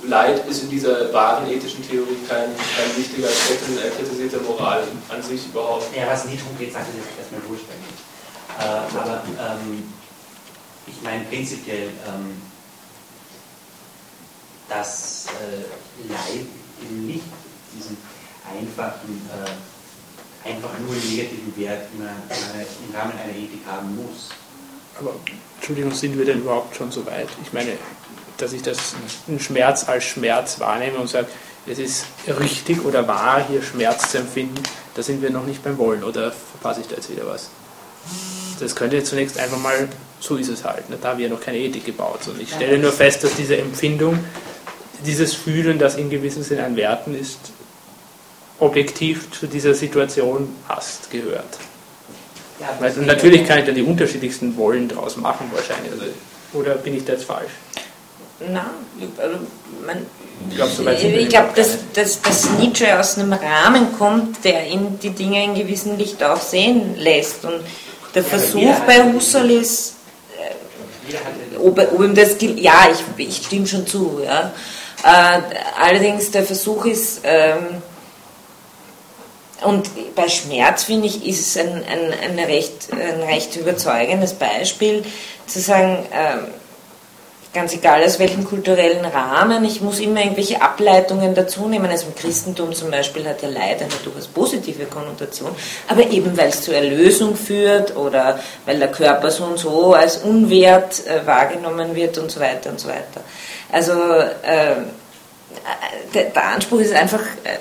Leid 0.04 0.48
ist 0.48 0.64
in 0.64 0.70
dieser 0.70 1.12
wahren 1.14 1.50
ethischen 1.50 1.88
Theorie 1.88 2.18
kein, 2.28 2.50
kein 2.76 2.98
wichtiger 2.98 3.28
Aspekt 3.28 3.68
in 3.68 3.78
kritisierter 3.98 4.42
Moral 4.42 4.84
an 5.10 5.24
sich 5.24 5.48
überhaupt. 5.48 5.96
Ja, 5.96 6.08
was 6.08 6.26
Nietzsche 6.26 6.46
konkret 6.46 6.74
sagt, 6.74 6.88
ist 6.90 7.18
erstmal 7.18 7.42
wurscht 7.50 7.66
äh, 8.60 8.98
Aber 8.98 9.24
ähm, 9.26 9.84
ich 10.86 11.02
meine 11.02 11.26
prinzipiell, 11.26 11.90
ähm, 12.08 12.42
dass 14.70 15.26
äh, 15.28 16.12
Leid 16.12 16.46
eben 16.82 17.08
nicht 17.08 17.24
diesen 17.76 17.98
einfachen, 18.48 19.30
äh, 19.30 20.50
einfach 20.50 20.78
nur 20.80 20.96
negativen 20.96 21.56
Wert 21.58 21.88
in 21.94 22.02
einer, 22.02 22.16
im 22.88 22.96
Rahmen 22.96 23.14
einer 23.18 23.36
Ethik 23.36 23.62
haben 23.68 23.96
muss. 23.96 24.30
Aber 25.00 25.16
Entschuldigung, 25.58 25.92
sind 25.94 26.18
wir 26.18 26.26
denn 26.26 26.40
überhaupt 26.40 26.76
schon 26.76 26.92
so 26.92 27.06
weit? 27.06 27.30
Ich 27.44 27.54
meine, 27.54 27.78
dass 28.42 28.54
ich 28.54 28.62
das 28.62 28.96
einen 29.28 29.40
Schmerz 29.40 29.88
als 29.88 30.04
Schmerz 30.04 30.60
wahrnehme 30.60 30.98
und 30.98 31.10
sage, 31.10 31.28
es 31.68 31.80
ist 31.80 32.06
richtig 32.40 32.84
oder 32.86 33.08
wahr, 33.08 33.46
hier 33.48 33.62
Schmerz 33.62 34.12
zu 34.12 34.18
empfinden, 34.18 34.62
da 34.96 35.04
sind 35.04 35.22
wir 35.22 35.30
noch 35.30 35.46
nicht 35.46 35.64
beim 35.64 35.78
Wollen. 35.78 36.04
Oder 36.04 36.32
verpasse 36.32 36.82
ich 36.82 36.88
da 36.88 36.96
jetzt 36.96 37.12
wieder 37.12 37.28
was? 37.28 37.50
Das 38.60 38.76
könnte 38.76 39.04
zunächst 39.04 39.38
einfach 39.38 39.60
mal 39.60 39.88
so 40.22 40.38
ist 40.38 40.50
es 40.50 40.64
halt. 40.64 40.90
Ne? 40.90 40.98
Da 41.02 41.10
haben 41.10 41.20
wir 41.20 41.30
noch 41.30 41.42
keine 41.42 41.58
Ethik 41.58 41.86
gebaut. 41.86 42.20
Und 42.28 42.42
ich 42.42 42.50
stelle 42.50 42.78
nur 42.78 42.92
fest, 42.92 43.24
dass 43.24 43.36
diese 43.36 43.58
Empfindung, 43.58 44.20
dieses 45.06 45.34
Fühlen, 45.34 45.80
das 45.80 45.96
in 45.96 46.10
gewissem 46.10 46.44
Sinne 46.44 46.64
ein 46.64 46.76
Werten 46.76 47.20
ist, 47.20 47.40
objektiv 48.60 49.32
zu 49.32 49.48
dieser 49.48 49.74
Situation 49.74 50.56
passt, 50.68 51.10
gehört. 51.10 51.58
Ja, 52.60 52.78
natürlich 53.02 53.48
kann 53.48 53.58
ich 53.58 53.66
da 53.66 53.72
die 53.72 53.82
unterschiedlichsten 53.82 54.56
Wollen 54.56 54.88
draus 54.88 55.18
machen, 55.18 55.50
wahrscheinlich. 55.52 55.92
Also, 55.92 56.06
oder 56.54 56.76
bin 56.76 56.96
ich 56.96 57.04
da 57.04 57.14
jetzt 57.14 57.26
falsch? 57.26 57.52
Nein, 58.50 58.64
also 59.18 59.38
man, 59.86 60.06
ich 60.50 61.30
glaube, 61.30 61.50
dass, 61.56 61.78
dass, 61.94 62.22
dass 62.22 62.50
Nietzsche 62.60 63.00
aus 63.00 63.18
einem 63.18 63.34
Rahmen 63.34 63.98
kommt, 63.98 64.44
der 64.44 64.68
ihn 64.68 65.00
die 65.02 65.12
Dinge 65.12 65.44
in 65.44 65.54
gewissem 65.54 65.98
Licht 65.98 66.24
auch 66.24 66.42
sehen 66.42 66.98
lässt. 66.98 67.46
Und 67.46 67.62
der 68.16 68.24
Versuch 68.24 68.80
bei 68.88 69.04
Husserl 69.04 69.52
ist, 69.52 69.96
ob, 71.60 71.80
ob 71.80 72.02
ihm 72.02 72.16
das 72.16 72.36
ja, 72.40 72.88
ich, 72.92 73.28
ich 73.28 73.46
stimme 73.46 73.68
schon 73.68 73.86
zu. 73.86 74.22
Ja. 74.24 74.52
Äh, 75.04 75.42
allerdings 75.80 76.32
der 76.32 76.44
Versuch 76.44 76.86
ist, 76.86 77.22
ähm, 77.24 77.82
und 79.64 80.16
bei 80.16 80.28
Schmerz 80.28 80.86
finde 80.86 81.08
ich, 81.08 81.26
ist 81.26 81.40
es 81.40 81.58
ein, 81.58 81.84
ein, 81.86 82.14
ein, 82.24 82.40
recht, 82.40 82.88
ein 82.92 83.22
recht 83.22 83.56
überzeugendes 83.56 84.34
Beispiel, 84.34 85.04
zu 85.46 85.60
sagen, 85.60 86.00
ähm, 86.12 86.48
ganz 87.54 87.74
egal 87.74 88.04
aus 88.04 88.18
welchem 88.18 88.46
kulturellen 88.46 89.04
Rahmen, 89.04 89.66
ich 89.66 89.82
muss 89.82 90.00
immer 90.00 90.22
irgendwelche 90.22 90.62
Ableitungen 90.62 91.36
dazu 91.36 91.68
nehmen. 91.68 91.90
Also 91.90 92.08
im 92.08 92.16
Christentum 92.16 92.74
zum 92.74 92.92
Beispiel 92.92 93.28
hat 93.28 93.42
ja 93.42 93.50
Leid 93.50 93.82
eine 93.82 93.90
durchaus 94.04 94.28
positive 94.28 94.86
Konnotation, 94.86 95.52
aber 95.88 96.10
eben 96.10 96.38
weil 96.38 96.50
es 96.50 96.62
zur 96.62 96.76
Erlösung 96.76 97.36
führt 97.36 97.96
oder 97.96 98.40
weil 98.66 98.80
der 98.80 98.90
Körper 98.90 99.32
so 99.32 99.44
und 99.44 99.58
so 99.58 99.94
als 99.94 100.18
unwert 100.18 101.06
äh, 101.08 101.26
wahrgenommen 101.26 101.94
wird 101.96 102.18
und 102.18 102.32
so 102.32 102.40
weiter 102.40 102.70
und 102.70 102.80
so 102.80 102.88
weiter. 102.88 103.22
Also 103.72 103.92
äh, 103.92 104.76
der, 106.14 106.24
der, 106.26 106.46
Anspruch 106.46 106.80
ist 106.80 106.94
einfach, 106.94 107.22
äh, 107.44 107.58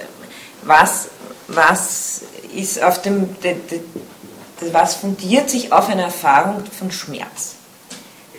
was, 0.63 1.09
was 1.49 2.23
ist 2.55 2.83
auf 2.83 3.03
dem, 3.03 3.41
de, 3.41 3.57
de, 3.71 3.81
was 4.73 4.95
fundiert 4.97 5.51
sich 5.51 5.73
auf 5.73 5.89
einer 5.89 6.05
Erfahrung 6.05 6.63
von 6.67 6.93
Schmerz? 6.93 7.57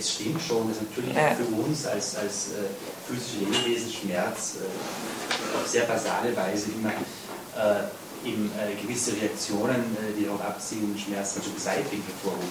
Es 0.02 0.14
stimmt 0.14 0.42
schon, 0.42 0.68
dass 0.68 0.82
natürlich 0.82 1.16
ja. 1.16 1.36
für 1.36 1.46
uns 1.46 1.86
als, 1.86 2.16
als 2.16 2.50
äh, 2.58 2.68
physische 3.08 3.46
Lebewesen 3.46 3.92
Schmerz 3.92 4.58
äh, 4.58 5.58
auf 5.58 5.68
sehr 5.68 5.86
basale 5.86 6.36
Weise 6.36 6.72
immer 6.72 6.90
äh, 6.92 8.28
eben 8.28 8.52
äh, 8.58 8.76
gewisse 8.82 9.16
Reaktionen, 9.16 9.96
äh, 9.98 10.18
die 10.18 10.26
darauf 10.26 10.42
abzielen, 10.42 10.98
Schmerz 10.98 11.36
zu 11.36 11.50
beseitigen, 11.52 12.04
hervorruft. 12.04 12.48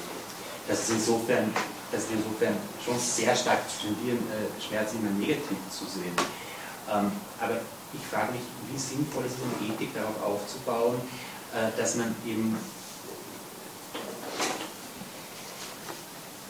Das 0.69 0.81
ist 0.81 0.91
insofern, 0.91 1.53
dass 1.91 2.09
wir 2.09 2.17
insofern 2.17 2.55
schon 2.85 2.99
sehr 2.99 3.35
stark 3.35 3.61
tendieren, 3.81 4.19
äh, 4.31 4.63
Schmerz 4.63 4.93
immer 4.93 5.11
negativ 5.11 5.59
zu 5.71 5.85
sehen. 5.85 6.15
Ähm, 6.89 7.11
aber 7.41 7.59
ich 7.93 8.07
frage 8.09 8.33
mich, 8.33 8.43
wie 8.71 8.79
sinnvoll 8.79 9.25
ist 9.27 9.35
es, 9.35 9.43
eine 9.43 9.75
Ethik 9.75 9.93
darauf 9.95 10.23
aufzubauen, 10.23 11.01
dass 11.77 11.97
man 11.97 12.15
eben 12.25 12.57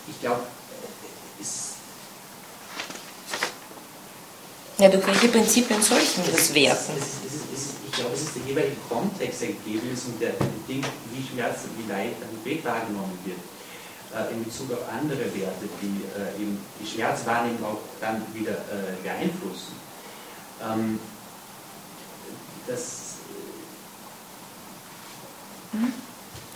ich 0.07 0.21
glaube, 0.21 0.43
Ja, 4.81 4.89
durch 4.89 5.07
welche 5.07 5.29
Prinzipien 5.29 5.83
soll 5.83 5.99
ich 5.99 6.15
denn 6.15 6.33
das 6.33 6.55
werten? 6.55 6.93
ich 7.87 7.93
glaube, 7.93 8.15
es 8.15 8.23
ist 8.23 8.35
der 8.35 8.43
jeweilige 8.49 8.77
Kontext, 8.89 9.43
der 9.43 9.49
gegeben 9.49 9.93
ist 9.93 10.07
und 10.07 10.19
der 10.23 10.33
Ding, 10.67 10.83
wie 11.13 11.23
Schmerz, 11.23 11.59
wie 11.77 11.93
Leid 11.93 12.17
und 12.33 12.43
Weg 12.47 12.65
wahrgenommen 12.65 13.19
wird, 13.27 13.37
äh, 14.17 14.33
in 14.33 14.43
Bezug 14.43 14.73
auf 14.73 14.79
andere 14.91 15.19
Werte, 15.19 15.69
die 15.83 16.01
äh, 16.17 16.43
eben 16.43 16.59
die 16.81 16.87
Schmerzwahrnehmung 16.87 17.63
auch 17.63 17.81
dann 18.01 18.23
wieder 18.33 18.53
äh, 18.53 18.97
beeinflussen. 19.03 19.75
Ähm, 20.65 20.99
das. 22.67 23.17
Mhm. 25.75 25.93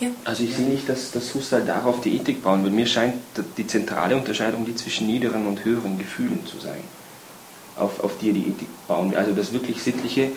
Ja. 0.01 0.09
Also 0.25 0.45
ich 0.45 0.57
sehe 0.57 0.67
nicht, 0.67 0.89
dass, 0.89 1.11
dass 1.11 1.35
Husserl 1.35 1.67
darauf 1.67 2.01
die 2.01 2.17
Ethik 2.17 2.43
bauen 2.43 2.63
würde. 2.63 2.75
Mir 2.75 2.87
scheint 2.87 3.17
die 3.59 3.67
zentrale 3.67 4.17
Unterscheidung 4.17 4.65
die 4.65 4.75
zwischen 4.75 5.09
niederen 5.09 5.47
und 5.47 5.63
höheren 5.67 5.99
Gefühlen 5.99 6.47
zu 6.47 6.59
sein 6.59 6.83
auf, 7.77 8.03
auf 8.03 8.19
die 8.21 8.29
er 8.29 8.35
die 8.35 8.49
Ethik 8.49 8.69
bauen 8.87 9.15
Also 9.17 9.33
das 9.33 9.53
wirklich 9.53 9.83
Sittliche 9.83 10.31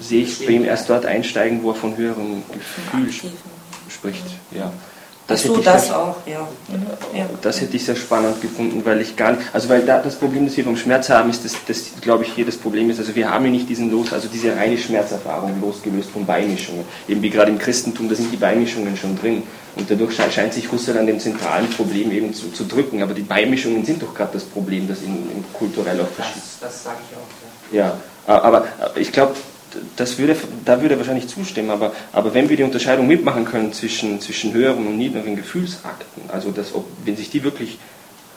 sehe 0.00 0.22
ich 0.22 0.46
bei 0.46 0.52
ihm 0.52 0.64
erst 0.64 0.88
dort 0.88 1.06
einsteigen, 1.06 1.62
wo 1.62 1.70
er 1.70 1.74
von 1.74 1.96
höherem 1.96 2.42
Gefühl 2.52 3.30
spricht. 3.88 4.24
Ja. 4.52 4.72
Das 5.28 5.42
so, 5.42 5.58
das 5.58 5.92
auch, 5.92 6.16
ja. 6.24 6.48
ja. 7.14 7.26
Das 7.42 7.60
hätte 7.60 7.76
ich 7.76 7.84
sehr 7.84 7.96
spannend 7.96 8.40
gefunden, 8.40 8.82
weil 8.86 8.98
ich 9.02 9.14
gar 9.14 9.32
nicht, 9.32 9.42
also 9.52 9.68
weil 9.68 9.82
da 9.82 9.98
das 9.98 10.14
Problem, 10.16 10.46
das 10.46 10.56
wir 10.56 10.64
vom 10.64 10.76
Schmerz 10.78 11.10
haben, 11.10 11.28
ist, 11.28 11.44
dass 11.44 11.52
das, 11.66 12.00
glaube 12.00 12.24
ich, 12.24 12.32
hier 12.32 12.46
das 12.46 12.56
Problem 12.56 12.88
ist, 12.88 12.98
also 12.98 13.14
wir 13.14 13.30
haben 13.30 13.44
hier 13.44 13.52
nicht 13.52 13.68
diesen 13.68 13.90
Los, 13.90 14.10
also 14.10 14.26
diese 14.26 14.56
reine 14.56 14.78
Schmerzerfahrung 14.78 15.60
losgelöst 15.60 16.10
von 16.12 16.24
Beimischungen. 16.24 16.82
Eben 17.06 17.20
wie 17.20 17.28
gerade 17.28 17.50
im 17.50 17.58
Christentum, 17.58 18.08
da 18.08 18.14
sind 18.14 18.32
die 18.32 18.38
Beimischungen 18.38 18.96
schon 18.96 19.18
drin. 19.18 19.42
Und 19.76 19.90
dadurch 19.90 20.16
scheint 20.16 20.54
sich 20.54 20.72
Husserl 20.72 20.96
an 20.96 21.06
dem 21.06 21.20
zentralen 21.20 21.68
Problem 21.68 22.10
eben 22.10 22.32
zu, 22.32 22.50
zu 22.50 22.64
drücken. 22.64 23.02
Aber 23.02 23.12
die 23.12 23.20
Beimischungen 23.20 23.84
sind 23.84 24.02
doch 24.02 24.14
gerade 24.14 24.30
das 24.32 24.44
Problem, 24.44 24.88
das 24.88 25.02
in, 25.02 25.14
in 25.30 25.44
kulturell 25.52 26.00
auch 26.00 26.08
verschiebt. 26.08 26.46
Das, 26.58 26.70
das 26.70 26.84
sage 26.84 26.96
ich 27.08 27.16
auch, 27.16 27.76
ja. 27.76 27.98
Ja, 28.26 28.42
aber 28.42 28.66
ich 28.96 29.12
glaube, 29.12 29.34
das 29.96 30.18
würde, 30.18 30.36
da 30.64 30.80
würde 30.80 30.94
er 30.94 30.98
wahrscheinlich 30.98 31.28
zustimmen, 31.28 31.70
aber, 31.70 31.92
aber 32.12 32.34
wenn 32.34 32.48
wir 32.48 32.56
die 32.56 32.62
Unterscheidung 32.62 33.06
mitmachen 33.06 33.44
können 33.44 33.72
zwischen, 33.72 34.20
zwischen 34.20 34.52
höheren 34.52 34.86
und 34.86 34.98
niederen 34.98 35.36
Gefühlsakten, 35.36 36.28
also 36.28 36.50
dass, 36.50 36.74
ob, 36.74 36.86
wenn 37.04 37.16
sich 37.16 37.30
die 37.30 37.42
wirklich 37.42 37.78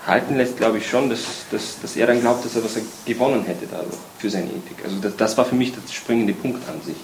halten 0.06 0.38
lässt, 0.38 0.58
glaube 0.58 0.80
ich 0.80 0.90
schon, 0.90 1.10
dass, 1.10 1.20
dass, 1.52 1.80
dass 1.82 1.96
er 1.96 2.08
dann 2.08 2.22
glaubt, 2.22 2.44
dass 2.44 2.56
er 2.56 2.64
was 2.64 2.76
er 2.76 2.84
gewonnen 3.06 3.44
hätte 3.46 3.68
dadurch 3.70 3.98
für 4.18 4.30
seine 4.30 4.48
Ethik. 4.48 4.84
Also 4.84 4.98
das, 5.00 5.16
das 5.16 5.38
war 5.38 5.46
für 5.46 5.56
mich 5.56 5.74
der 5.74 5.82
springende 5.92 6.34
Punkt 6.34 6.68
an 6.68 6.82
sich. 6.82 6.98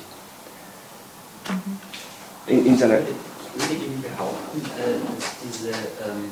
In, 2.48 2.66
in 2.66 2.78
seiner 2.78 2.96
Ethik 2.96 3.16
im 3.60 4.02
behaupten, 4.02 4.62
äh, 4.78 4.98
dass 5.18 5.30
diese, 5.44 5.70
ähm, 5.70 6.32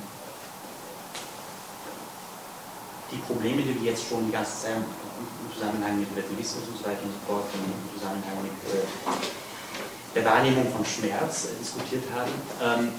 die 3.11 3.17
Probleme, 3.17 3.61
die 3.61 3.81
wir 3.81 3.91
jetzt 3.91 4.07
schon 4.07 4.25
die 4.27 4.31
ganze 4.31 4.63
Zeit 4.63 4.73
Zusammenhang 5.55 5.99
mit 5.99 6.09
Relativismus 6.15 6.67
und 6.67 6.77
so 6.77 6.83
weiter 6.85 7.03
und 7.03 7.15
so 7.15 7.21
fort, 7.25 7.47
im 7.55 7.63
Zusammenhang 7.95 8.43
mit 8.43 8.51
äh, 8.75 8.83
der 10.15 10.25
Wahrnehmung 10.25 10.71
von 10.71 10.85
Schmerz 10.85 11.45
äh, 11.45 11.59
diskutiert 11.59 12.03
haben, 12.13 12.31
ähm, 12.61 12.91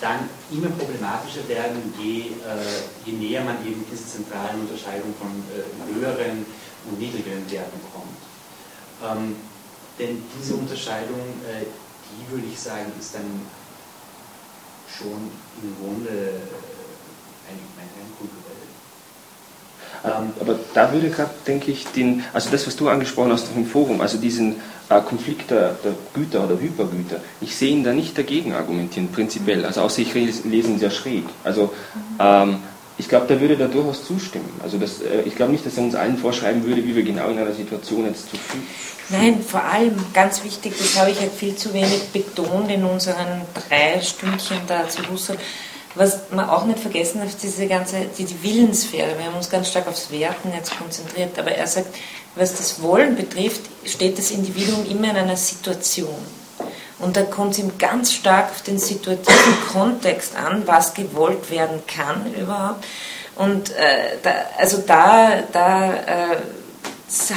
dann 0.00 0.28
immer 0.50 0.70
problematischer 0.70 1.46
werden, 1.48 1.94
je, 1.98 2.34
äh, 2.42 2.82
je 3.04 3.12
näher 3.12 3.44
man 3.44 3.64
eben 3.66 3.84
dieser 3.90 4.06
zentralen 4.06 4.60
Unterscheidung 4.62 5.14
von 5.18 5.30
äh, 5.52 5.94
höheren 5.94 6.46
und 6.88 6.98
niedrigeren 6.98 7.48
Werten 7.50 7.80
kommt. 7.92 8.18
Ähm, 9.02 9.36
denn 9.98 10.22
diese 10.38 10.54
Unterscheidung, 10.54 11.20
äh, 11.46 11.66
die 11.66 12.32
würde 12.32 12.46
ich 12.46 12.58
sagen, 12.58 12.90
ist 12.98 13.14
dann 13.14 13.46
schon 14.88 15.30
im 15.62 15.76
Grunde 15.78 16.10
eine, 17.46 17.62
eine 17.76 17.99
aber 20.02 20.58
da 20.74 20.92
würde 20.92 21.10
gerade, 21.10 21.30
denke 21.46 21.70
ich, 21.70 21.86
den, 21.88 22.24
also 22.32 22.50
das, 22.50 22.66
was 22.66 22.76
du 22.76 22.88
angesprochen 22.88 23.32
hast 23.32 23.48
im 23.54 23.66
Forum, 23.66 24.00
also 24.00 24.18
diesen 24.18 24.56
äh, 24.88 25.00
Konflikt 25.00 25.50
der, 25.50 25.76
der, 25.84 25.92
Güter 26.14 26.44
oder 26.44 26.58
Hypergüter, 26.58 27.20
ich 27.40 27.54
sehe 27.54 27.70
ihn 27.70 27.84
da 27.84 27.92
nicht 27.92 28.16
dagegen 28.16 28.54
argumentieren, 28.54 29.08
prinzipiell. 29.08 29.64
Also 29.64 29.82
außer 29.82 30.00
ich 30.02 30.14
lese 30.14 30.42
ihn 30.46 30.78
sehr 30.78 30.90
schräg. 30.90 31.24
Also 31.44 31.72
ähm, 32.18 32.56
ich 32.98 33.08
glaube, 33.08 33.26
der 33.26 33.40
würde 33.40 33.56
da 33.56 33.66
durchaus 33.66 34.04
zustimmen. 34.04 34.60
Also 34.62 34.78
das, 34.78 35.00
äh, 35.00 35.22
ich 35.24 35.36
glaube 35.36 35.52
nicht, 35.52 35.64
dass 35.66 35.76
er 35.76 35.84
uns 35.84 35.94
allen 35.94 36.16
vorschreiben 36.16 36.64
würde, 36.64 36.84
wie 36.84 36.94
wir 36.94 37.02
genau 37.02 37.28
in 37.28 37.38
einer 37.38 37.52
Situation 37.52 38.06
jetzt 38.06 38.30
zu 38.30 38.36
fühlen. 38.36 38.66
Nein, 39.10 39.42
vor 39.42 39.64
allem 39.64 39.96
ganz 40.14 40.44
wichtig, 40.44 40.74
das 40.78 40.98
habe 40.98 41.10
ich 41.10 41.20
halt 41.20 41.32
viel 41.32 41.56
zu 41.56 41.72
wenig 41.74 42.08
betont 42.12 42.70
in 42.70 42.84
unseren 42.84 43.42
drei 43.54 44.00
Stündchen 44.00 44.58
da 44.68 44.88
zu 44.88 45.02
Husserl. 45.10 45.36
Was 45.94 46.30
man 46.30 46.48
auch 46.48 46.64
nicht 46.64 46.78
vergessen 46.78 47.20
darf, 47.20 47.34
diese 47.42 47.66
ganze 47.66 48.06
die, 48.16 48.24
die 48.24 48.42
Willenssphäre. 48.42 49.18
Wir 49.18 49.26
haben 49.26 49.36
uns 49.36 49.50
ganz 49.50 49.68
stark 49.68 49.88
aufs 49.88 50.10
Werten 50.10 50.52
jetzt 50.54 50.78
konzentriert, 50.78 51.36
aber 51.38 51.50
er 51.50 51.66
sagt, 51.66 51.94
was 52.36 52.56
das 52.56 52.80
Wollen 52.80 53.16
betrifft, 53.16 53.62
steht 53.84 54.16
das 54.16 54.30
Individuum 54.30 54.88
immer 54.88 55.10
in 55.10 55.16
einer 55.16 55.36
Situation. 55.36 56.14
Und 57.00 57.16
da 57.16 57.22
kommt 57.22 57.52
es 57.52 57.58
ihm 57.58 57.76
ganz 57.78 58.12
stark 58.12 58.50
auf 58.50 58.62
den 58.62 58.78
situativen 58.78 59.54
Kontext 59.72 60.36
an, 60.36 60.62
was 60.66 60.94
gewollt 60.94 61.50
werden 61.50 61.82
kann 61.86 62.32
überhaupt. 62.34 62.84
Und 63.36 63.70
äh, 63.70 64.18
da, 64.22 64.30
also 64.58 64.82
da, 64.86 65.42
da 65.50 65.94
äh, 65.94 66.36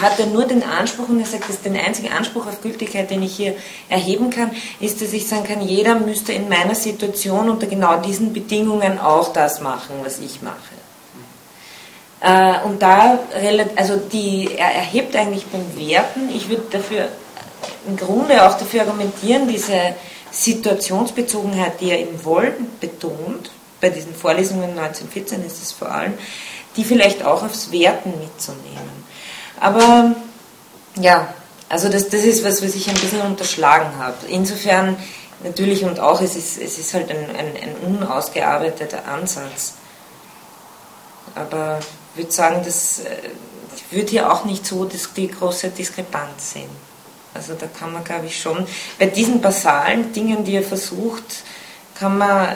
hat 0.01 0.19
er 0.19 0.27
nur 0.27 0.45
den 0.45 0.63
Anspruch, 0.63 1.09
und 1.09 1.19
er 1.19 1.25
sagt, 1.25 1.49
dass 1.49 1.61
den 1.61 1.75
einzigen 1.75 2.11
Anspruch 2.11 2.45
auf 2.45 2.61
Gültigkeit, 2.61 3.09
den 3.09 3.23
ich 3.23 3.35
hier 3.35 3.55
erheben 3.89 4.29
kann, 4.29 4.51
ist, 4.79 5.01
dass 5.01 5.13
ich 5.13 5.27
sagen 5.27 5.43
kann, 5.43 5.61
jeder 5.61 5.95
müsste 5.95 6.31
in 6.33 6.47
meiner 6.47 6.75
Situation 6.75 7.49
unter 7.49 7.67
genau 7.67 7.97
diesen 7.97 8.33
Bedingungen 8.33 8.99
auch 8.99 9.33
das 9.33 9.61
machen, 9.61 9.95
was 10.03 10.19
ich 10.19 10.41
mache. 10.41 10.55
Äh, 12.21 12.65
und 12.65 12.81
da, 12.81 13.19
also 13.75 13.97
die, 13.97 14.49
er 14.55 14.73
erhebt 14.73 15.15
eigentlich 15.15 15.45
beim 15.47 15.65
Werten, 15.75 16.29
ich 16.33 16.49
würde 16.49 16.63
dafür 16.71 17.09
im 17.87 17.97
Grunde 17.97 18.45
auch 18.47 18.57
dafür 18.57 18.81
argumentieren, 18.81 19.47
diese 19.47 19.95
Situationsbezogenheit, 20.31 21.81
die 21.81 21.91
er 21.91 21.99
im 21.99 22.23
Wollen 22.23 22.67
betont, 22.79 23.51
bei 23.81 23.89
diesen 23.89 24.15
Vorlesungen 24.15 24.69
1914 24.69 25.45
ist 25.45 25.61
es 25.61 25.71
vor 25.73 25.91
allem, 25.91 26.13
die 26.77 26.85
vielleicht 26.85 27.23
auch 27.25 27.43
aufs 27.43 27.71
Werten 27.71 28.13
mitzunehmen. 28.17 29.02
Aber 29.64 30.14
ja, 30.99 31.34
also 31.69 31.88
das, 31.88 32.10
das 32.10 32.26
ist 32.26 32.44
was, 32.44 32.61
was 32.61 32.76
ich 32.76 32.90
ein 32.90 32.95
bisschen 32.95 33.22
unterschlagen 33.22 33.98
habe. 33.98 34.18
Insofern 34.27 34.98
natürlich 35.41 35.85
und 35.85 36.02
auch, 36.02 36.19
es 36.19 36.35
ist, 36.35 36.61
es 36.61 36.77
ist 36.77 36.94
halt 36.94 37.10
ein, 37.10 37.30
ein, 37.30 37.56
ein 37.56 37.76
unausgearbeiteter 37.95 39.07
Ansatz. 39.07 39.76
Aber 41.34 41.80
ich 42.14 42.23
würde 42.23 42.31
sagen, 42.34 42.61
das, 42.65 42.99
äh, 42.99 43.30
würde 43.90 44.10
hier 44.10 44.31
auch 44.34 44.44
nicht 44.44 44.65
so 44.65 44.84
die 44.85 45.27
große 45.30 45.69
Diskrepanz 45.69 46.52
sehen. 46.52 46.69
Also 47.34 47.53
da 47.53 47.68
kann 47.68 47.94
man, 47.94 48.03
glaube 48.03 48.26
ich, 48.26 48.40
schon, 48.40 48.68
bei 48.99 49.06
diesen 49.06 49.40
basalen 49.40 50.11
Dingen, 50.11 50.44
die 50.44 50.56
er 50.56 50.64
versucht, 50.64 51.44
kann 51.95 52.18
man, 52.18 52.53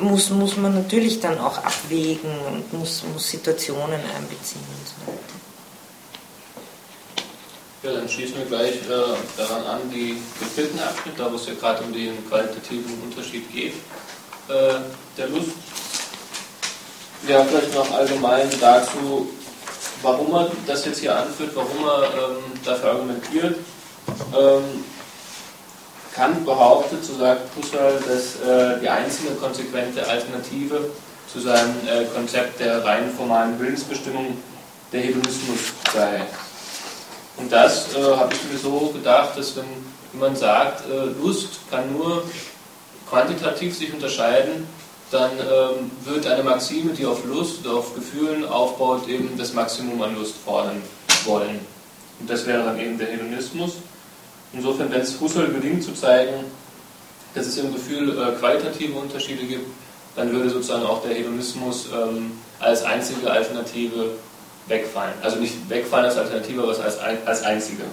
muss, 0.00 0.30
muss 0.30 0.56
man 0.56 0.74
natürlich 0.74 1.20
dann 1.20 1.38
auch 1.38 1.58
abwägen 1.58 2.30
und 2.50 2.72
muss, 2.72 3.04
muss 3.12 3.28
Situationen 3.28 4.00
einbeziehen 4.16 4.64
und 4.78 4.88
so 4.88 5.12
weiter. 5.12 5.19
Ja, 7.82 7.92
dann 7.94 8.06
schließen 8.06 8.36
wir 8.36 8.44
gleich 8.44 8.74
äh, 8.74 9.38
daran 9.38 9.64
an, 9.64 9.80
die, 9.90 10.20
vierten 10.54 10.78
Abschnitt, 10.80 11.18
da 11.18 11.32
wo 11.32 11.36
es 11.36 11.46
ja 11.46 11.54
gerade 11.54 11.82
um 11.82 11.94
den 11.94 12.28
qualitativen 12.28 13.02
Unterschied 13.02 13.50
geht, 13.50 13.72
äh, 14.48 14.80
der 15.16 15.28
Lust. 15.28 15.52
Ja, 17.26 17.42
vielleicht 17.42 17.74
noch 17.74 17.90
allgemein 17.90 18.50
dazu, 18.60 19.30
warum 20.02 20.34
er 20.34 20.50
das 20.66 20.84
jetzt 20.84 21.00
hier 21.00 21.16
anführt, 21.16 21.52
warum 21.54 21.86
er 21.86 22.02
ähm, 22.04 22.36
dafür 22.62 22.90
argumentiert. 22.90 23.56
Ähm, 24.38 24.84
Kant 26.14 26.44
behauptet, 26.44 27.02
so 27.02 27.16
sagt 27.16 27.48
Husserl, 27.56 27.98
dass 28.06 28.46
äh, 28.46 28.78
die 28.80 28.88
einzige 28.90 29.30
konsequente 29.36 30.06
Alternative 30.06 30.90
zu 31.32 31.40
seinem 31.40 31.76
äh, 31.86 32.04
Konzept 32.14 32.60
der 32.60 32.84
rein 32.84 33.10
formalen 33.10 33.58
Willensbestimmung 33.58 34.36
der 34.92 35.00
Hedonismus 35.00 35.60
sei. 35.94 36.26
Und 37.40 37.50
das 37.50 37.94
äh, 37.94 38.02
habe 38.02 38.34
ich 38.34 38.52
mir 38.52 38.58
so 38.58 38.90
gedacht, 38.92 39.36
dass 39.36 39.56
wenn 39.56 39.64
jemand 40.12 40.38
sagt, 40.38 40.84
äh, 40.90 41.06
Lust 41.22 41.60
kann 41.70 41.92
nur 41.92 42.22
quantitativ 43.08 43.76
sich 43.76 43.92
unterscheiden, 43.92 44.66
dann 45.10 45.32
ähm, 45.32 45.90
wird 46.04 46.26
eine 46.26 46.42
Maxime, 46.44 46.92
die 46.92 47.04
auf 47.04 47.24
Lust 47.24 47.66
oder 47.66 47.78
auf 47.78 47.94
Gefühlen 47.94 48.44
aufbaut, 48.44 49.08
eben 49.08 49.36
das 49.36 49.52
Maximum 49.52 50.00
an 50.02 50.14
Lust 50.14 50.34
fordern 50.44 50.80
wollen. 51.24 51.60
Und 52.20 52.30
das 52.30 52.46
wäre 52.46 52.62
dann 52.64 52.78
eben 52.78 52.96
der 52.98 53.08
Hedonismus. 53.08 53.72
Insofern, 54.52 54.90
wenn 54.92 55.00
es 55.00 55.18
Husserl 55.20 55.48
gelingt 55.48 55.82
zu 55.82 55.94
zeigen, 55.94 56.44
dass 57.34 57.46
es 57.46 57.56
im 57.58 57.72
Gefühl 57.72 58.10
äh, 58.10 58.32
qualitative 58.38 58.98
Unterschiede 58.98 59.44
gibt, 59.44 59.66
dann 60.16 60.32
würde 60.32 60.50
sozusagen 60.50 60.84
auch 60.84 61.02
der 61.02 61.14
Hedonismus 61.14 61.86
ähm, 61.92 62.32
als 62.58 62.84
einzige 62.84 63.30
Alternative 63.30 64.10
wegfallen. 64.66 65.14
Also 65.22 65.38
nicht 65.38 65.68
wegfallen 65.68 66.06
als 66.06 66.16
Alternative, 66.16 66.62
aber 66.62 66.78
als, 66.78 66.98
als 66.98 67.42
einzige. 67.42 67.84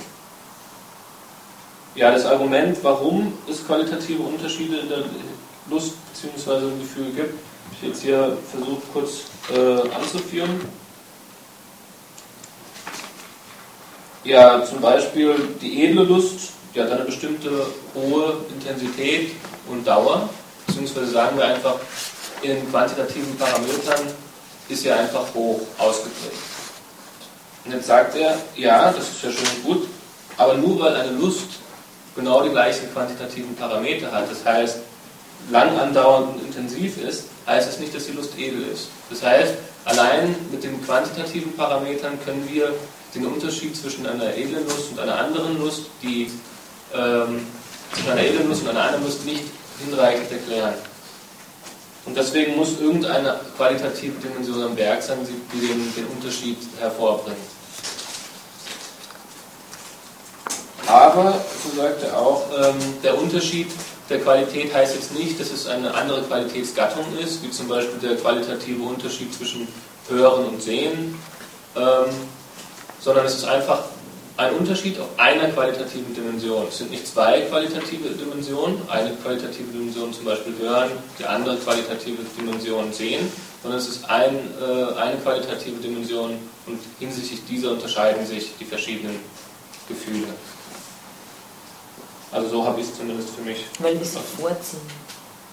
Ja, 1.96 2.12
das 2.12 2.26
Argument, 2.26 2.78
warum 2.84 3.34
es 3.50 3.66
qualitative 3.66 4.22
Unterschiede 4.22 4.78
in 4.78 4.90
der 4.90 5.04
Lust 5.70 5.94
bzw. 6.14 6.68
im 6.68 6.80
Gefühl 6.80 7.06
gibt, 7.06 7.34
habe 7.34 7.76
ich 7.82 7.88
jetzt 7.88 8.04
hier 8.04 8.38
versucht 8.52 8.84
kurz 8.94 9.24
äh, 9.52 9.90
anzuführen. 9.96 10.62
Ja, 14.24 14.64
zum 14.64 14.82
Beispiel 14.82 15.34
die 15.62 15.86
edle 15.86 16.04
Lust, 16.04 16.52
die 16.76 16.82
hat 16.82 16.92
eine 16.92 17.06
bestimmte 17.06 17.66
hohe 17.96 18.38
Intensität 18.54 19.32
und 19.70 19.88
Dauer, 19.88 20.30
beziehungsweise 20.68 21.08
sagen 21.08 21.38
wir 21.38 21.46
einfach, 21.46 21.76
in 22.42 22.70
quantitativen 22.70 23.36
Parametern 23.38 24.14
ist 24.70 24.84
sie 24.84 24.92
einfach 24.92 25.34
hoch 25.34 25.62
ausgeprägt. 25.78 26.57
Und 27.68 27.74
jetzt 27.74 27.88
sagt 27.88 28.16
er, 28.16 28.38
ja, 28.56 28.94
das 28.94 29.10
ist 29.10 29.24
ja 29.24 29.30
schön 29.30 29.64
gut, 29.66 29.90
aber 30.38 30.54
nur 30.54 30.80
weil 30.80 30.96
eine 30.96 31.12
Lust 31.12 31.48
genau 32.16 32.42
die 32.42 32.50
gleichen 32.50 32.90
quantitativen 32.94 33.54
Parameter 33.58 34.10
hat, 34.10 34.32
das 34.32 34.46
heißt, 34.46 34.78
lang 35.52 35.78
andauernd 35.78 36.36
und 36.36 36.46
intensiv 36.46 36.98
ist, 36.98 37.26
heißt 37.46 37.70
es 37.70 37.80
nicht, 37.80 37.94
dass 37.94 38.06
die 38.06 38.14
Lust 38.14 38.40
edel 38.40 38.64
ist. 38.74 38.88
Das 39.10 39.22
heißt, 39.22 39.56
allein 39.84 40.34
mit 40.50 40.64
den 40.64 40.82
quantitativen 40.86 41.58
Parametern 41.58 42.18
können 42.24 42.48
wir 42.50 42.74
den 43.14 43.26
Unterschied 43.26 43.76
zwischen 43.76 44.08
einer 44.08 44.34
edlen 44.34 44.64
Lust 44.64 44.92
und 44.92 45.00
einer 45.02 45.20
anderen 45.20 45.60
Lust, 45.60 45.88
die 46.02 46.32
ähm, 46.96 47.46
zwischen 47.92 48.12
einer 48.12 48.22
edlen 48.22 48.48
Lust 48.48 48.62
und 48.62 48.70
einer 48.70 48.84
anderen 48.84 49.04
Lust 49.04 49.26
nicht 49.26 49.44
hinreichend 49.86 50.32
erklären. 50.32 50.76
Und 52.06 52.16
deswegen 52.16 52.56
muss 52.56 52.80
irgendeine 52.80 53.38
qualitative 53.58 54.14
Dimension 54.22 54.64
am 54.64 54.78
Werk 54.78 55.04
sein, 55.04 55.18
die 55.54 55.68
den, 55.68 55.94
den 55.94 56.06
Unterschied 56.16 56.58
hervorbringt. 56.80 57.57
Aber, 60.88 61.42
so 61.64 61.82
sagt 61.82 62.04
er 62.04 62.18
auch, 62.18 62.46
ähm, 62.58 62.76
der 63.04 63.18
Unterschied 63.18 63.68
der 64.10 64.20
Qualität 64.20 64.74
heißt 64.74 64.96
jetzt 64.96 65.14
nicht, 65.14 65.40
dass 65.40 65.52
es 65.52 65.68
eine 65.68 65.94
andere 65.94 66.22
Qualitätsgattung 66.22 67.06
ist, 67.22 67.44
wie 67.44 67.52
zum 67.52 67.68
Beispiel 67.68 68.00
der 68.00 68.18
qualitative 68.18 68.82
Unterschied 68.84 69.34
zwischen 69.34 69.68
Hören 70.08 70.46
und 70.46 70.62
Sehen, 70.62 71.16
ähm, 71.76 72.06
sondern 73.02 73.26
es 73.26 73.36
ist 73.36 73.46
einfach 73.46 73.84
ein 74.38 74.54
Unterschied 74.54 75.00
auf 75.00 75.08
einer 75.18 75.50
qualitativen 75.50 76.14
Dimension. 76.14 76.68
Es 76.70 76.78
sind 76.78 76.92
nicht 76.92 77.08
zwei 77.08 77.42
qualitative 77.42 78.10
Dimensionen, 78.10 78.78
eine 78.88 79.12
qualitative 79.16 79.72
Dimension 79.74 80.14
zum 80.14 80.26
Beispiel 80.26 80.54
Hören, 80.62 80.92
die 81.20 81.26
andere 81.26 81.58
qualitative 81.58 82.20
Dimension 82.40 82.94
Sehen, 82.94 83.30
sondern 83.62 83.80
es 83.80 83.90
ist 83.90 84.10
ein, 84.10 84.36
äh, 84.62 85.00
eine 85.00 85.18
qualitative 85.18 85.82
Dimension 85.82 86.38
und 86.66 86.80
hinsichtlich 87.00 87.44
dieser 87.46 87.72
unterscheiden 87.72 88.26
sich 88.26 88.54
die 88.60 88.66
verschiedenen 88.66 89.20
Gefühle. 89.90 90.28
Also 92.32 92.50
so 92.50 92.66
habe 92.66 92.82
ich 92.82 92.88
es 92.88 92.96
zumindest 92.96 93.30
für 93.30 93.42
mich. 93.42 93.66
Weil 93.80 93.98
sie 94.04 94.20
vorziehen. 94.40 94.82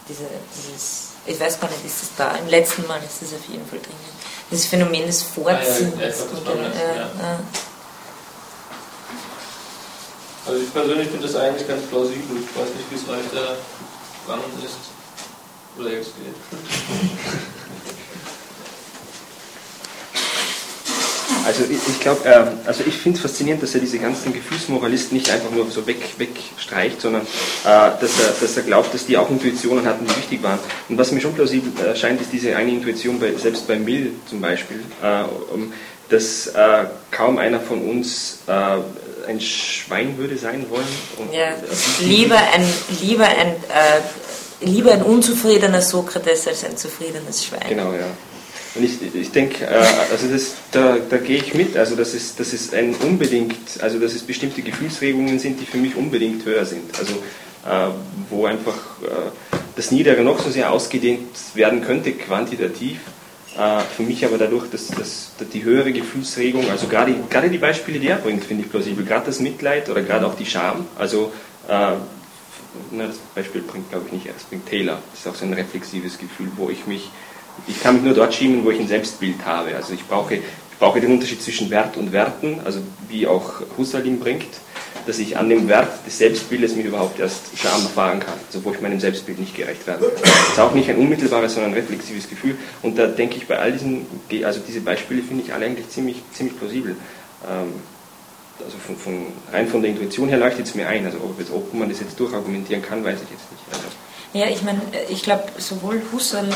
diese, 0.09 0.25
dieses, 0.57 1.11
ich 1.27 1.39
weiß 1.39 1.61
gar 1.61 1.71
nicht, 1.71 1.85
ist 1.85 2.03
es 2.03 2.09
da, 2.17 2.35
im 2.37 2.49
letzten 2.49 2.87
Mal 2.87 3.01
ist 3.03 3.23
es 3.23 3.33
auf 3.33 3.45
jeden 3.49 3.67
Fall 3.67 3.79
drin. 3.79 3.95
Das 4.51 4.67
Phänomen 4.67 5.07
des 5.07 5.23
Vorziehens. 5.23 5.95
Ah, 5.97 6.01
ja, 6.01 6.95
ja, 6.95 6.97
ja, 6.97 7.39
also 10.47 10.61
ich 10.61 10.73
persönlich 10.73 11.09
finde 11.09 11.27
das 11.27 11.37
eigentlich 11.37 11.67
ganz 11.67 11.87
plausibel. 11.87 12.37
Ich 12.37 12.61
weiß 12.61 12.69
nicht, 12.77 12.91
wie 12.91 12.97
es 12.97 13.07
da 13.07 13.57
gegangen 14.27 14.53
ist. 14.63 14.77
Oder 15.79 15.91
jetzt 15.91 16.13
geht. 16.17 16.35
Also 21.45 21.65
ich, 21.65 21.79
ich 21.89 22.01
glaube, 22.01 22.25
äh, 22.29 22.45
also 22.67 22.85
ich 22.87 22.95
finde 22.95 23.17
es 23.17 23.23
faszinierend, 23.23 23.63
dass 23.63 23.75
er 23.75 23.81
diese 23.81 23.99
ganzen 23.99 24.33
Gefühlsmoralisten 24.33 25.17
nicht 25.17 25.31
einfach 25.31 25.51
nur 25.51 25.71
so 25.71 25.87
weg, 25.87 25.99
wegstreicht, 26.19 27.01
sondern 27.01 27.23
äh, 27.23 27.27
dass, 27.65 28.21
er, 28.21 28.35
dass 28.41 28.57
er 28.57 28.63
glaubt, 28.63 28.95
dass 28.95 29.07
die 29.07 29.17
auch 29.17 29.31
Intuitionen 29.31 29.87
hatten, 29.87 30.07
die 30.07 30.17
wichtig 30.17 30.43
waren. 30.43 30.59
Und 30.89 30.99
was 30.99 31.13
mir 31.13 31.21
schon 31.21 31.35
plausibel 31.35 31.73
erscheint, 31.85 32.21
ist 32.21 32.33
diese 32.33 32.57
eine 32.57 32.71
Intuition, 32.71 33.19
bei, 33.19 33.33
selbst 33.35 33.67
bei 33.67 33.79
Mill 33.79 34.13
zum 34.29 34.41
Beispiel, 34.41 34.81
äh, 35.03 35.25
dass 36.09 36.49
äh, 36.49 36.85
kaum 37.11 37.39
einer 37.39 37.61
von 37.61 37.83
uns 37.83 38.39
äh, 38.47 39.29
ein 39.29 39.41
Schwein 39.41 40.19
würde 40.19 40.37
sein 40.37 40.67
wollen. 40.69 40.87
Und, 41.19 41.33
ja, 41.33 41.55
lieber 42.01 42.37
ein, 42.37 42.67
lieber 43.01 43.25
ein 43.25 43.49
äh, 43.49 44.01
lieber 44.61 44.93
ein 44.93 45.03
unzufriedener 45.03 45.83
Sokrates 45.83 46.47
als 46.47 46.65
ein 46.65 46.77
zufriedenes 46.77 47.45
Schwein. 47.45 47.69
Genau, 47.69 47.93
ja. 47.93 48.07
Und 48.75 48.85
ich, 48.85 49.15
ich 49.15 49.31
denke, 49.31 49.65
äh, 49.65 49.85
also 50.11 50.27
das, 50.29 50.57
da, 50.73 50.97
da 51.09 51.17
gehe 51.19 51.37
ich 51.37 51.55
mit, 51.55 51.77
also 51.77 51.95
dass 51.95 52.13
es, 52.13 52.35
dass 52.35 52.53
es 52.53 52.73
ein 52.73 52.95
unbedingt, 52.97 53.81
also 53.81 53.99
dass 53.99 54.15
es 54.15 54.23
bestimmte 54.23 54.63
Gefühlsregungen 54.63 55.39
sind, 55.39 55.61
die 55.61 55.67
für 55.67 55.79
mich 55.79 55.95
unbedingt 55.95 56.45
höher 56.45 56.65
sind. 56.65 56.99
Also 56.99 57.15
äh, 57.15 57.93
wo 58.31 58.47
einfach 58.47 58.75
äh, 59.03 59.57
das 59.77 59.91
Niedere 59.91 60.23
noch 60.23 60.41
so 60.41 60.51
sehr 60.51 60.73
ausgedehnt 60.73 61.29
werden 61.55 61.83
könnte, 61.83 62.13
quantitativ, 62.13 62.99
für 63.97 64.03
mich 64.03 64.25
aber 64.25 64.37
dadurch, 64.37 64.69
dass, 64.69 64.89
dass, 64.89 65.31
die 65.53 65.63
höhere 65.63 65.93
Gefühlsregung, 65.93 66.69
also 66.71 66.89
gerade, 66.89 67.15
gerade 67.31 67.49
die 67.49 67.59
Beispiele, 67.59 68.01
die 68.01 68.09
er 68.09 68.17
bringt, 68.17 68.43
finde 68.43 68.65
ich 68.65 68.71
plausibel, 68.71 69.05
gerade 69.05 69.27
das 69.27 69.39
Mitleid 69.39 69.89
oder 69.89 70.03
gerade 70.03 70.27
auch 70.27 70.35
die 70.35 70.45
Scham, 70.45 70.89
also 70.99 71.31
äh, 71.69 71.93
na, 72.91 73.07
das 73.07 73.19
Beispiel 73.33 73.63
bringt, 73.63 73.91
glaube 73.91 74.07
ich, 74.07 74.13
nicht 74.13 74.27
er, 74.27 74.33
das 74.33 74.43
bringt 74.43 74.67
Taylor, 74.67 75.01
das 75.13 75.21
ist 75.21 75.29
auch 75.29 75.37
so 75.37 75.45
ein 75.45 75.53
reflexives 75.53 76.19
Gefühl, 76.19 76.49
wo 76.57 76.69
ich 76.69 76.89
mich 76.89 77.11
ich 77.67 77.83
kann 77.83 77.95
mich 77.95 78.05
nur 78.05 78.15
dort 78.15 78.35
schieben, 78.35 78.65
wo 78.65 78.71
ich 78.71 78.81
ein 78.81 78.89
Selbstbild 78.89 79.45
habe. 79.45 79.75
Also 79.77 79.95
ich 79.95 80.05
brauche, 80.07 80.35
ich 80.35 80.79
brauche 80.79 81.01
den 81.01 81.13
Unterschied 81.13 81.43
zwischen 81.43 81.71
Wert 81.71 81.97
und 81.97 82.13
Werten, 82.13 82.61
also 82.65 82.81
wie 83.09 83.27
auch 83.27 83.63
Husserl 83.79 84.07
ihn 84.07 84.21
bringt, 84.21 84.47
dass 85.07 85.19
ich 85.19 85.37
an 85.37 85.49
dem 85.49 85.69
Wert 85.69 86.07
des 86.07 86.19
Selbstbildes 86.19 86.77
mich 86.77 86.87
überhaupt 86.87 87.19
erst 87.21 87.57
Scham 87.57 87.83
erfahren 87.83 88.21
kann, 88.21 88.35
also 88.47 88.65
wo 88.65 88.73
ich 88.73 88.81
meinem 88.81 89.01
Selbstbild 89.01 89.39
nicht 89.39 89.55
gerecht 89.55 89.87
werden 89.87 90.07
kann. 90.15 90.23
Das 90.23 90.49
ist 90.49 90.61
auch 90.61 90.75
nicht 90.75 90.89
ein 90.89 90.97
unmittelbares, 90.97 91.55
sondern 91.55 91.73
ein 91.73 91.79
reflexives 91.79 92.29
Gefühl. 92.29 92.57
Und 92.83 92.99
da 92.99 93.07
denke 93.07 93.37
ich 93.37 93.47
bei 93.47 93.59
all 93.59 93.73
diesen, 93.73 94.07
also 94.45 94.61
diese 94.67 94.81
Beispiele 94.81 95.23
finde 95.23 95.45
ich 95.45 95.53
alle 95.53 95.67
eigentlich 95.67 95.89
ziemlich, 95.91 96.23
ziemlich 96.33 96.59
plausibel. 96.59 96.97
Ähm, 97.47 97.75
also 98.65 98.79
von, 98.79 98.97
von, 98.97 99.27
rein 99.53 99.69
von 99.69 99.83
der 99.83 99.91
Intuition 99.91 100.29
her 100.29 100.39
leuchtet 100.39 100.67
es 100.67 100.75
mir 100.75 100.87
ein. 100.89 101.05
Also 101.05 101.19
ob, 101.19 101.39
ob 101.53 101.75
man 101.75 101.89
das 101.89 102.01
jetzt 102.01 102.19
durchargumentieren 102.19 102.83
kann, 102.83 103.05
weiß 103.05 103.19
ich 103.23 103.31
jetzt 103.31 103.51
nicht. 103.51 103.65
Also 103.73 103.85
ja, 104.35 104.47
ich 104.47 104.63
meine, 104.63 104.81
ich 105.09 105.23
glaube, 105.23 105.45
sowohl 105.59 106.03
Husserl 106.13 106.49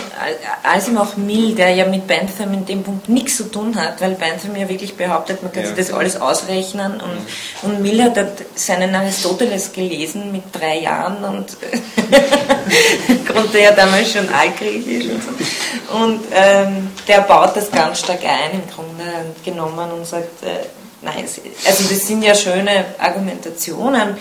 als 0.64 0.88
auch 0.96 1.16
Mill, 1.16 1.54
der 1.54 1.70
ja 1.70 1.86
mit 1.86 2.08
Bentham 2.08 2.52
in 2.52 2.66
dem 2.66 2.82
Punkt 2.82 3.08
nichts 3.08 3.36
zu 3.36 3.44
tun 3.44 3.76
hat, 3.76 4.00
weil 4.00 4.16
Bentham 4.16 4.56
ja 4.56 4.68
wirklich 4.68 4.96
behauptet, 4.96 5.44
man 5.44 5.52
kann 5.52 5.62
ja. 5.62 5.68
sich 5.68 5.76
das 5.76 5.92
alles 5.92 6.20
ausrechnen 6.20 6.94
und, 6.94 7.02
mhm. 7.02 7.70
und 7.70 7.82
Mill 7.82 8.02
hat 8.02 8.18
seinen 8.56 8.92
Aristoteles 8.96 9.72
gelesen 9.72 10.32
mit 10.32 10.42
drei 10.52 10.80
Jahren 10.80 11.22
und 11.22 11.56
konnte 13.32 13.60
ja 13.60 13.70
damals 13.70 14.10
schon 14.10 14.28
Altgriechisch 14.28 15.10
und 15.10 15.22
so. 15.22 15.94
Und 15.94 16.20
ähm, 16.32 16.90
der 17.06 17.20
baut 17.20 17.56
das 17.56 17.70
ganz 17.70 18.00
stark 18.00 18.24
ein 18.24 18.60
im 18.60 18.74
Grunde 18.74 19.04
genommen 19.44 19.92
und 19.92 20.04
sagt, 20.04 20.42
äh, 20.42 20.66
nein, 21.00 21.24
also 21.64 21.84
das 21.84 22.06
sind 22.08 22.22
ja 22.22 22.34
schöne 22.34 22.86
Argumentationen, 22.98 24.16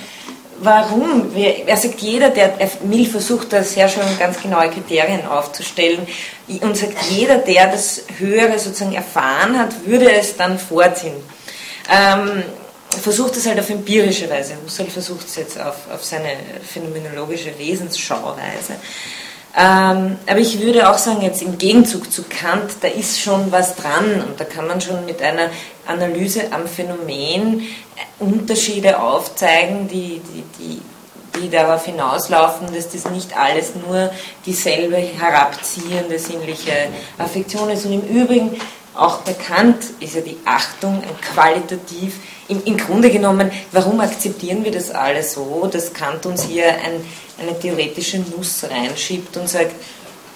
warum? 0.60 1.36
Er 1.36 1.78
sagt, 1.78 2.00
jeder, 2.00 2.30
der, 2.30 2.54
Mill 2.84 3.06
versucht 3.06 3.54
da 3.54 3.64
sehr 3.64 3.88
schön 3.90 4.04
ganz 4.20 4.42
genaue 4.42 4.70
Kriterien 4.70 5.26
aufzustellen 5.26 6.08
und 6.48 6.78
sagt, 6.78 6.94
jeder, 7.10 7.38
der 7.38 7.68
das 7.68 8.04
Höhere 8.18 8.58
sozusagen 8.60 8.96
erfahren 8.96 9.58
hat, 9.58 9.86
würde 9.86 10.12
es 10.12 10.36
dann 10.36 10.58
vorziehen. 10.60 11.16
Ähm, 11.90 12.44
versucht 13.02 13.36
es 13.38 13.48
halt 13.48 13.60
auf 13.60 13.70
empirische 13.70 14.30
Weise. 14.30 14.56
Husserl 14.66 14.88
versucht 14.88 15.28
es 15.28 15.36
jetzt 15.36 15.60
auf, 15.60 15.76
auf 15.94 16.04
seine 16.04 16.32
phänomenologische 16.66 17.58
Wesensschauweise. 17.58 18.76
Ähm, 19.60 20.18
aber 20.28 20.40
ich 20.40 20.62
würde 20.62 20.88
auch 20.90 21.00
sagen, 21.00 21.24
jetzt 21.24 21.42
im 21.42 21.58
Gegenzug 21.58 22.12
zu 22.12 22.24
Kant, 22.24 22.74
da 22.82 22.88
ist 22.88 23.20
schon 23.20 23.52
was 23.52 23.76
dran 23.76 24.24
und 24.28 24.40
da 24.40 24.46
kann 24.46 24.68
man 24.68 24.80
schon 24.82 25.04
mit 25.06 25.22
einer 25.22 25.50
Analyse 25.88 26.52
am 26.52 26.68
Phänomen 26.68 27.68
Unterschiede 28.20 29.00
aufzeigen, 29.00 29.88
die, 29.88 30.22
die, 30.34 30.44
die, 30.60 30.82
die 31.40 31.50
darauf 31.50 31.86
hinauslaufen, 31.86 32.74
dass 32.74 32.90
das 32.90 33.10
nicht 33.12 33.38
alles 33.38 33.74
nur 33.76 34.12
dieselbe 34.46 34.98
herabziehende 34.98 36.18
sinnliche 36.20 36.90
Affektion 37.18 37.70
ist. 37.70 37.86
Und 37.86 37.94
im 37.94 38.02
Übrigen, 38.02 38.60
auch 38.96 39.20
bekannt 39.20 39.78
ist 40.00 40.16
ja 40.16 40.22
die 40.22 40.38
Achtung 40.46 41.04
qualitativ, 41.34 42.16
im, 42.48 42.64
im 42.64 42.78
Grunde 42.78 43.12
genommen, 43.12 43.52
warum 43.72 44.00
akzeptieren 44.00 44.64
wir 44.64 44.72
das 44.72 44.90
alle 44.90 45.22
so, 45.22 45.70
dass 45.72 45.94
Kant 45.94 46.26
uns 46.26 46.44
hier 46.44 46.68
ein 46.70 47.04
eine 47.40 47.58
theoretische 47.60 48.20
Nuss 48.20 48.64
reinschiebt 48.70 49.36
und 49.38 49.48
sagt, 49.48 49.74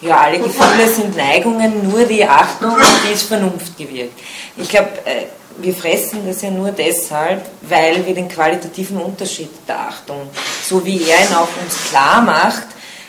ja, 0.02 0.18
alle 0.18 0.40
Gefühle 0.40 0.88
sind 0.88 1.16
Neigungen, 1.16 1.90
nur 1.90 2.06
die 2.06 2.26
Achtung, 2.26 2.76
die 3.08 3.14
ist 3.14 3.24
Vernunft 3.24 3.78
gewirkt. 3.78 4.20
Ich 4.58 4.70
glaube, 4.70 4.90
äh, 5.06 5.26
wir 5.62 5.74
fressen 5.74 6.28
das 6.28 6.42
ja 6.42 6.52
nur 6.52 6.72
deshalb, 6.72 7.50
weil 7.62 8.06
wir 8.06 8.14
den 8.14 8.28
qualitativen 8.28 8.98
Unterschied 8.98 9.50
der 9.68 9.80
Achtung, 9.80 10.30
so 10.64 10.86
wie 10.86 11.04
er 11.04 11.20
ihn 11.20 11.34
auch 11.34 11.50
uns 11.62 11.90
klar 11.90 12.22
macht, 12.22 12.68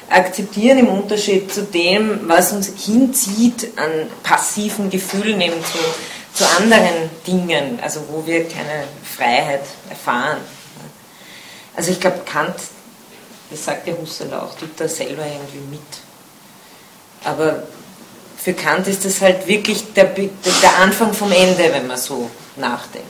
akzeptieren 0.08 0.78
im 0.78 0.88
Unterschied 0.88 1.52
zu 1.52 1.62
dem, 1.62 2.28
was 2.28 2.52
uns 2.52 2.72
hinzieht 2.76 3.76
an 3.76 3.90
passiven 4.22 4.90
Gefühlen 4.90 5.40
eben 5.40 5.64
zu, 5.64 5.78
zu 6.34 6.44
anderen 6.58 7.10
Dingen, 7.26 7.78
also 7.82 8.00
wo 8.10 8.26
wir 8.26 8.46
keine 8.48 8.84
Freiheit 9.16 9.64
erfahren. 9.88 10.38
Also 11.74 11.92
ich 11.92 12.00
glaube, 12.00 12.20
Kant 12.26 12.56
das 13.52 13.66
sagt 13.66 13.86
der 13.86 13.98
Husserl 13.98 14.32
auch, 14.32 14.54
tut 14.56 14.70
da 14.78 14.88
selber 14.88 15.24
irgendwie 15.26 15.58
mit. 15.70 15.80
Aber 17.22 17.62
für 18.42 18.54
Kant 18.54 18.88
ist 18.88 19.04
das 19.04 19.20
halt 19.20 19.46
wirklich 19.46 19.92
der, 19.92 20.06
der 20.06 20.78
Anfang 20.80 21.14
vom 21.14 21.30
Ende, 21.30 21.72
wenn 21.72 21.86
man 21.86 21.96
so 21.96 22.28
nachdenkt. 22.56 23.06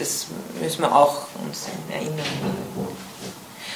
Das 0.00 0.26
müssen 0.60 0.82
wir 0.82 0.94
auch 0.94 1.26
uns 1.46 1.66
erinnern. 1.88 2.26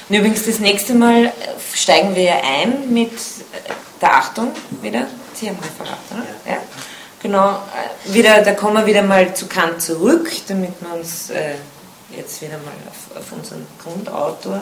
Und 0.09 0.15
übrigens, 0.15 0.45
das 0.45 0.59
nächste 0.59 0.93
Mal 0.93 1.31
steigen 1.73 2.15
wir 2.15 2.23
ja 2.23 2.41
ein 2.43 2.93
mit 2.93 3.11
der 4.01 4.13
Achtung 4.13 4.51
wieder. 4.81 5.07
Sie 5.33 5.47
haben 5.47 5.57
Referat, 5.57 5.99
oder? 6.11 6.53
Ja. 6.53 6.57
Genau, 7.21 7.51
äh, 7.51 8.13
wieder, 8.13 8.41
da 8.41 8.53
kommen 8.53 8.75
wir 8.75 8.85
wieder 8.85 9.03
mal 9.03 9.33
zu 9.33 9.47
Kant 9.47 9.81
zurück, 9.81 10.29
damit 10.49 10.73
wir 10.81 10.93
uns 10.93 11.29
äh, 11.29 11.55
jetzt 12.15 12.41
wieder 12.41 12.57
mal 12.57 12.73
auf, 12.89 13.17
auf 13.17 13.31
unseren 13.31 13.65
Grundautor 13.81 14.61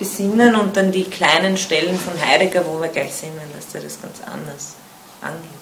besinnen 0.00 0.56
und 0.56 0.76
dann 0.76 0.90
die 0.90 1.04
kleinen 1.04 1.56
Stellen 1.56 1.96
von 1.96 2.14
Heidegger, 2.20 2.66
wo 2.66 2.80
wir 2.80 2.88
gleich 2.88 3.14
sehen 3.14 3.36
werden, 3.36 3.52
dass 3.54 3.72
er 3.72 3.82
das 3.82 4.02
ganz 4.02 4.16
anders 4.26 4.74
Ángel. 5.22 5.61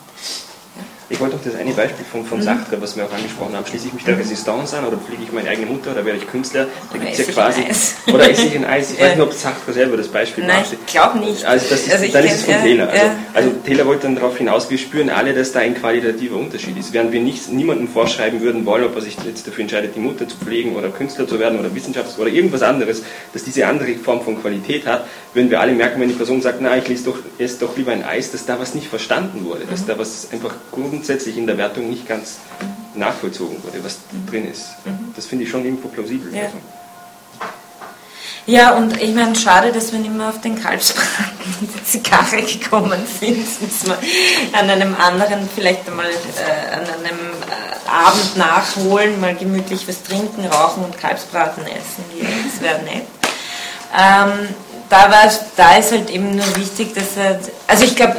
Ich 1.13 1.19
wollte 1.19 1.35
noch 1.35 1.43
das 1.43 1.57
eine 1.57 1.73
Beispiel 1.73 2.05
von, 2.05 2.25
von 2.25 2.39
mhm. 2.39 2.45
Sartre, 2.45 2.81
was 2.81 2.97
wir 2.97 3.05
auch 3.05 3.13
angesprochen 3.13 3.57
haben. 3.57 3.67
Schließe 3.67 3.89
ich 3.89 3.93
mich 3.93 4.05
der 4.05 4.17
Resistance 4.17 4.77
an 4.79 4.87
oder 4.87 4.97
pflege 4.97 5.25
ich 5.25 5.33
meine 5.33 5.49
eigene 5.49 5.67
Mutter 5.67 5.91
oder 5.91 6.05
werde 6.05 6.21
ich 6.21 6.27
Künstler? 6.29 6.69
Da 6.93 6.99
gibt 6.99 7.13
es 7.13 7.27
ja 7.27 7.33
quasi. 7.33 7.63
Oder 8.13 8.31
esse 8.31 8.47
ich 8.47 8.55
ein 8.55 8.65
Eis? 8.65 8.93
Ich 8.93 9.01
weiß 9.01 9.17
nicht, 9.17 9.23
ob 9.23 9.33
Sartre 9.33 9.73
selber 9.73 9.97
das 9.97 10.09
Beispiel 10.09 10.45
Nein, 10.45 10.65
ich 10.71 10.87
glaube 10.87 11.19
nicht. 11.19 11.45
Also, 11.45 11.67
das 11.69 11.87
ist, 11.87 11.93
also 11.93 12.07
dann 12.13 12.25
ist 12.25 12.35
es 12.35 12.45
von 12.45 12.55
ja, 12.55 12.61
Taylor. 12.61 12.89
Also, 12.89 13.05
ja. 13.05 13.17
also, 13.35 13.51
Taylor 13.65 13.87
wollte 13.87 14.03
dann 14.03 14.15
darauf 14.15 14.39
hinaus, 14.39 14.71
wir 14.71 14.79
spüren 14.79 15.11
alle, 15.11 15.35
dass 15.35 15.53
da 15.53 15.61
ein 15.61 15.75
qualitativer 15.75 16.37
Unterschied 16.37 16.77
ist. 16.77 16.93
Während 16.93 17.13
wir 17.13 17.21
nicht, 17.21 17.51
niemandem 17.53 17.89
vorschreiben 17.89 18.41
würden 18.41 18.65
wollen, 18.65 18.85
ob 18.85 18.95
er 18.95 19.03
sich 19.03 19.17
jetzt 19.25 19.47
dafür 19.47 19.63
entscheidet, 19.63 19.97
die 19.97 20.01
Mutter 20.01 20.29
zu 20.29 20.37
pflegen 20.37 20.77
oder 20.77 20.89
Künstler 20.91 21.27
zu 21.27 21.39
werden 21.41 21.59
oder 21.59 21.75
Wissenschaftler 21.75 22.23
oder 22.23 22.33
irgendwas 22.33 22.63
anderes, 22.63 23.03
dass 23.33 23.45
diese 23.45 23.67
andere 23.67 23.95
Form 23.95 24.23
von 24.23 24.41
Qualität 24.41 24.87
hat, 24.87 25.07
würden 25.35 25.51
wir 25.51 25.61
alle 25.61 25.73
merken, 25.73 26.01
wenn 26.01 26.09
die 26.09 26.15
Person 26.15 26.41
sagt, 26.41 26.61
na, 26.61 26.77
ich 26.77 26.89
lese 26.89 27.05
doch, 27.05 27.19
esse 27.39 27.59
doch 27.61 27.77
lieber 27.77 27.93
ein 27.93 28.05
Eis, 28.05 28.33
dass 28.33 28.47
da 28.47 28.59
was 28.59 28.75
nicht 28.75 28.87
verstanden 28.87 29.45
wurde, 29.45 29.65
dass 29.71 29.83
mhm. 29.83 29.87
da 29.87 29.99
was 29.99 30.29
einfach 30.33 30.55
grundsätzlich 31.01 31.39
in 31.39 31.47
der 31.47 31.57
Wertung 31.57 31.89
nicht 31.89 32.07
ganz 32.07 32.37
nachvollzogen 32.95 33.57
wurde, 33.65 33.83
was 33.83 34.01
drin 34.29 34.51
ist. 34.51 34.67
Mhm. 34.85 35.15
Das 35.17 35.25
finde 35.25 35.45
ich 35.45 35.51
schon 35.51 35.65
irgendwo 35.65 35.89
plausibel. 35.89 36.35
Ja. 36.35 36.51
Ja, 38.47 38.77
und 38.77 39.01
ich 39.01 39.15
meine, 39.15 39.35
schade, 39.37 39.73
dass 39.73 39.93
wir 39.93 39.99
nicht 39.99 40.15
mehr 40.15 40.29
auf 40.29 40.41
den 40.41 40.61
Kalbsbraten 40.61 41.37
und 41.61 41.71
die 41.75 41.85
Zigarre 41.85 42.43
gekommen 42.43 43.01
sind. 43.21 43.47
Dass 43.61 43.87
wir 43.87 43.99
an 44.59 44.69
einem 44.69 44.97
anderen, 44.97 45.49
vielleicht 45.55 45.87
einmal 45.87 46.07
äh, 46.07 46.75
an 46.75 46.81
einem 46.81 47.19
äh, 47.19 47.89
Abend 47.89 48.37
nachholen, 48.37 49.21
mal 49.21 49.37
gemütlich 49.37 49.87
was 49.87 50.03
trinken, 50.03 50.47
rauchen 50.47 50.85
und 50.85 50.99
Kalbsbraten 50.99 51.65
essen. 51.65 52.03
Das 52.19 52.63
wäre 52.63 52.83
nett. 52.83 53.07
Ähm, 53.97 54.49
da, 54.89 55.11
war, 55.11 55.31
da 55.57 55.77
ist 55.77 55.93
halt 55.93 56.11
eben 56.11 56.35
nur 56.35 56.57
wichtig, 56.57 56.95
dass 56.95 57.17
er, 57.17 57.39
also 57.69 57.85
ich 57.85 57.95
glaube, 57.95 58.17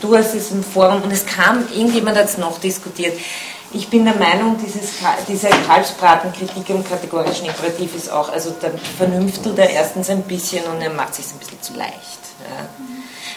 du 0.00 0.16
hast 0.16 0.34
es 0.34 0.50
im 0.50 0.62
Forum 0.62 1.02
und 1.02 1.12
es 1.12 1.26
kam, 1.26 1.66
irgendjemand 1.74 2.16
hat 2.16 2.26
es 2.26 2.38
noch 2.38 2.58
diskutiert. 2.60 3.18
Ich 3.72 3.88
bin 3.88 4.06
der 4.06 4.14
Meinung, 4.14 4.56
dieses, 4.64 4.92
diese 5.28 5.48
Kalbsbratenkritik 5.48 6.70
im 6.70 6.82
kategorischen 6.88 7.46
Imperativ 7.46 7.94
ist 7.94 8.10
auch, 8.10 8.32
also 8.32 8.54
da 8.58 8.70
vernünft 8.96 9.44
du 9.44 9.52
da 9.52 9.64
erstens 9.64 10.08
ein 10.08 10.22
bisschen 10.22 10.64
und 10.64 10.80
er 10.80 10.90
macht 10.90 11.14
sich 11.14 11.26
ein 11.26 11.38
bisschen 11.38 11.60
zu 11.60 11.74
leicht. 11.74 11.92
Ja. 12.40 12.66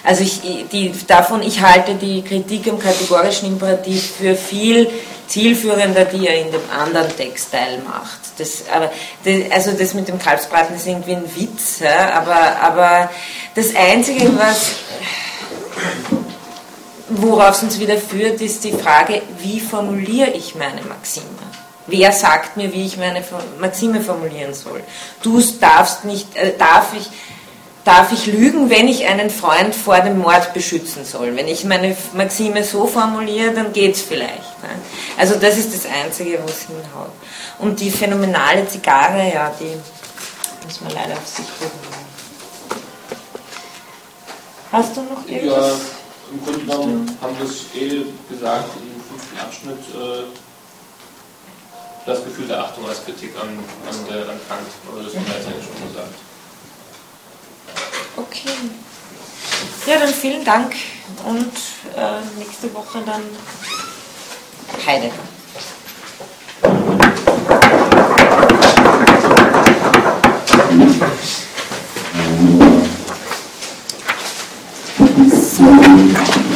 Also 0.03 0.23
ich, 0.23 0.41
die, 0.71 0.93
davon, 1.05 1.43
ich 1.43 1.61
halte 1.61 1.95
die 1.95 2.23
Kritik 2.23 2.65
im 2.67 2.79
kategorischen 2.79 3.49
Imperativ 3.49 4.13
für 4.19 4.35
viel 4.35 4.89
zielführender, 5.27 6.05
die 6.05 6.27
er 6.27 6.41
in 6.41 6.51
dem 6.51 6.61
anderen 6.77 7.15
Textteil 7.15 7.79
macht. 7.79 8.19
Das, 8.37 8.63
aber, 8.73 8.91
das, 9.23 9.51
also 9.51 9.71
das 9.77 9.93
mit 9.93 10.07
dem 10.07 10.17
Kalbsbraten 10.17 10.75
ist 10.75 10.87
irgendwie 10.87 11.15
ein 11.15 11.35
Witz, 11.35 11.79
ja, 11.79 12.13
aber, 12.13 12.59
aber 12.61 13.09
das 13.53 13.75
Einzige, 13.75 14.37
was 14.37 14.71
worauf 17.17 17.55
es 17.57 17.63
uns 17.63 17.79
wieder 17.79 17.97
führt, 17.97 18.41
ist 18.41 18.63
die 18.63 18.73
Frage, 18.73 19.21
wie 19.39 19.59
formuliere 19.59 20.31
ich 20.31 20.55
meine 20.55 20.81
Maxime? 20.83 21.25
Wer 21.87 22.11
sagt 22.11 22.57
mir, 22.57 22.71
wie 22.73 22.85
ich 22.85 22.97
meine 22.97 23.23
Maxime 23.59 24.01
formulieren 24.01 24.53
soll? 24.53 24.81
Du 25.23 25.41
darfst 25.59 26.05
nicht, 26.05 26.35
äh, 26.35 26.53
darf 26.57 26.93
ich, 26.95 27.09
darf 27.83 28.11
ich 28.11 28.27
lügen, 28.27 28.69
wenn 28.69 28.87
ich 28.87 29.07
einen 29.07 29.29
Freund 29.29 29.73
vor 29.73 29.99
dem 29.99 30.19
Mord 30.19 30.53
beschützen 30.53 31.03
soll? 31.03 31.35
Wenn 31.35 31.47
ich 31.47 31.65
meine 31.65 31.97
Maxime 32.13 32.63
so 32.63 32.87
formuliere, 32.87 33.51
dann 33.53 33.73
geht 33.73 33.95
es 33.95 34.01
vielleicht. 34.03 34.61
Ne? 34.61 34.69
Also 35.17 35.35
das 35.35 35.57
ist 35.57 35.73
das 35.73 35.91
Einzige, 35.91 36.39
wo 36.41 36.47
es 36.47 36.67
hinhaut. 36.67 37.11
Und 37.59 37.79
die 37.79 37.91
phänomenale 37.91 38.67
Zigarre, 38.67 39.31
ja, 39.33 39.51
die 39.59 39.75
muss 40.65 40.81
man 40.81 40.93
leider 40.93 41.13
auf 41.13 41.27
sich 41.27 41.45
beruhen. 41.59 41.91
Hast 44.71 44.95
du 44.95 45.01
noch 45.01 45.27
irgendwas? 45.27 45.67
Ja, 45.67 46.00
im 46.31 46.43
Grunde 46.43 46.59
genommen 46.59 47.17
haben 47.21 47.37
wir 47.37 47.45
es 47.45 47.65
eh 47.75 48.05
gesagt 48.29 48.69
im 48.77 49.01
fünften 49.03 49.37
Abschnitt, 49.37 49.79
äh, 49.93 50.23
das 52.05 52.23
Gefühl 52.23 52.47
der 52.47 52.63
Achtung 52.63 52.87
als 52.87 53.03
Kritik 53.05 53.31
an, 53.39 53.49
an, 53.49 54.05
der, 54.09 54.21
an 54.29 54.39
Kant. 54.47 54.67
Oder 54.91 55.03
das 55.03 55.15
haben 55.15 55.25
wir 55.27 55.35
jetzt 55.35 55.47
eigentlich 55.47 55.65
schon 55.65 55.87
gesagt. 55.87 56.15
Okay. 58.17 58.49
Ja, 59.85 59.99
dann 59.99 60.13
vielen 60.13 60.43
Dank 60.43 60.73
und 61.25 61.53
äh, 61.95 62.39
nächste 62.39 62.73
Woche 62.73 63.01
dann 63.05 63.23
Heide. 64.85 65.11
Thank 70.71 71.41
you. 71.41 71.50
Amén. 75.61 76.50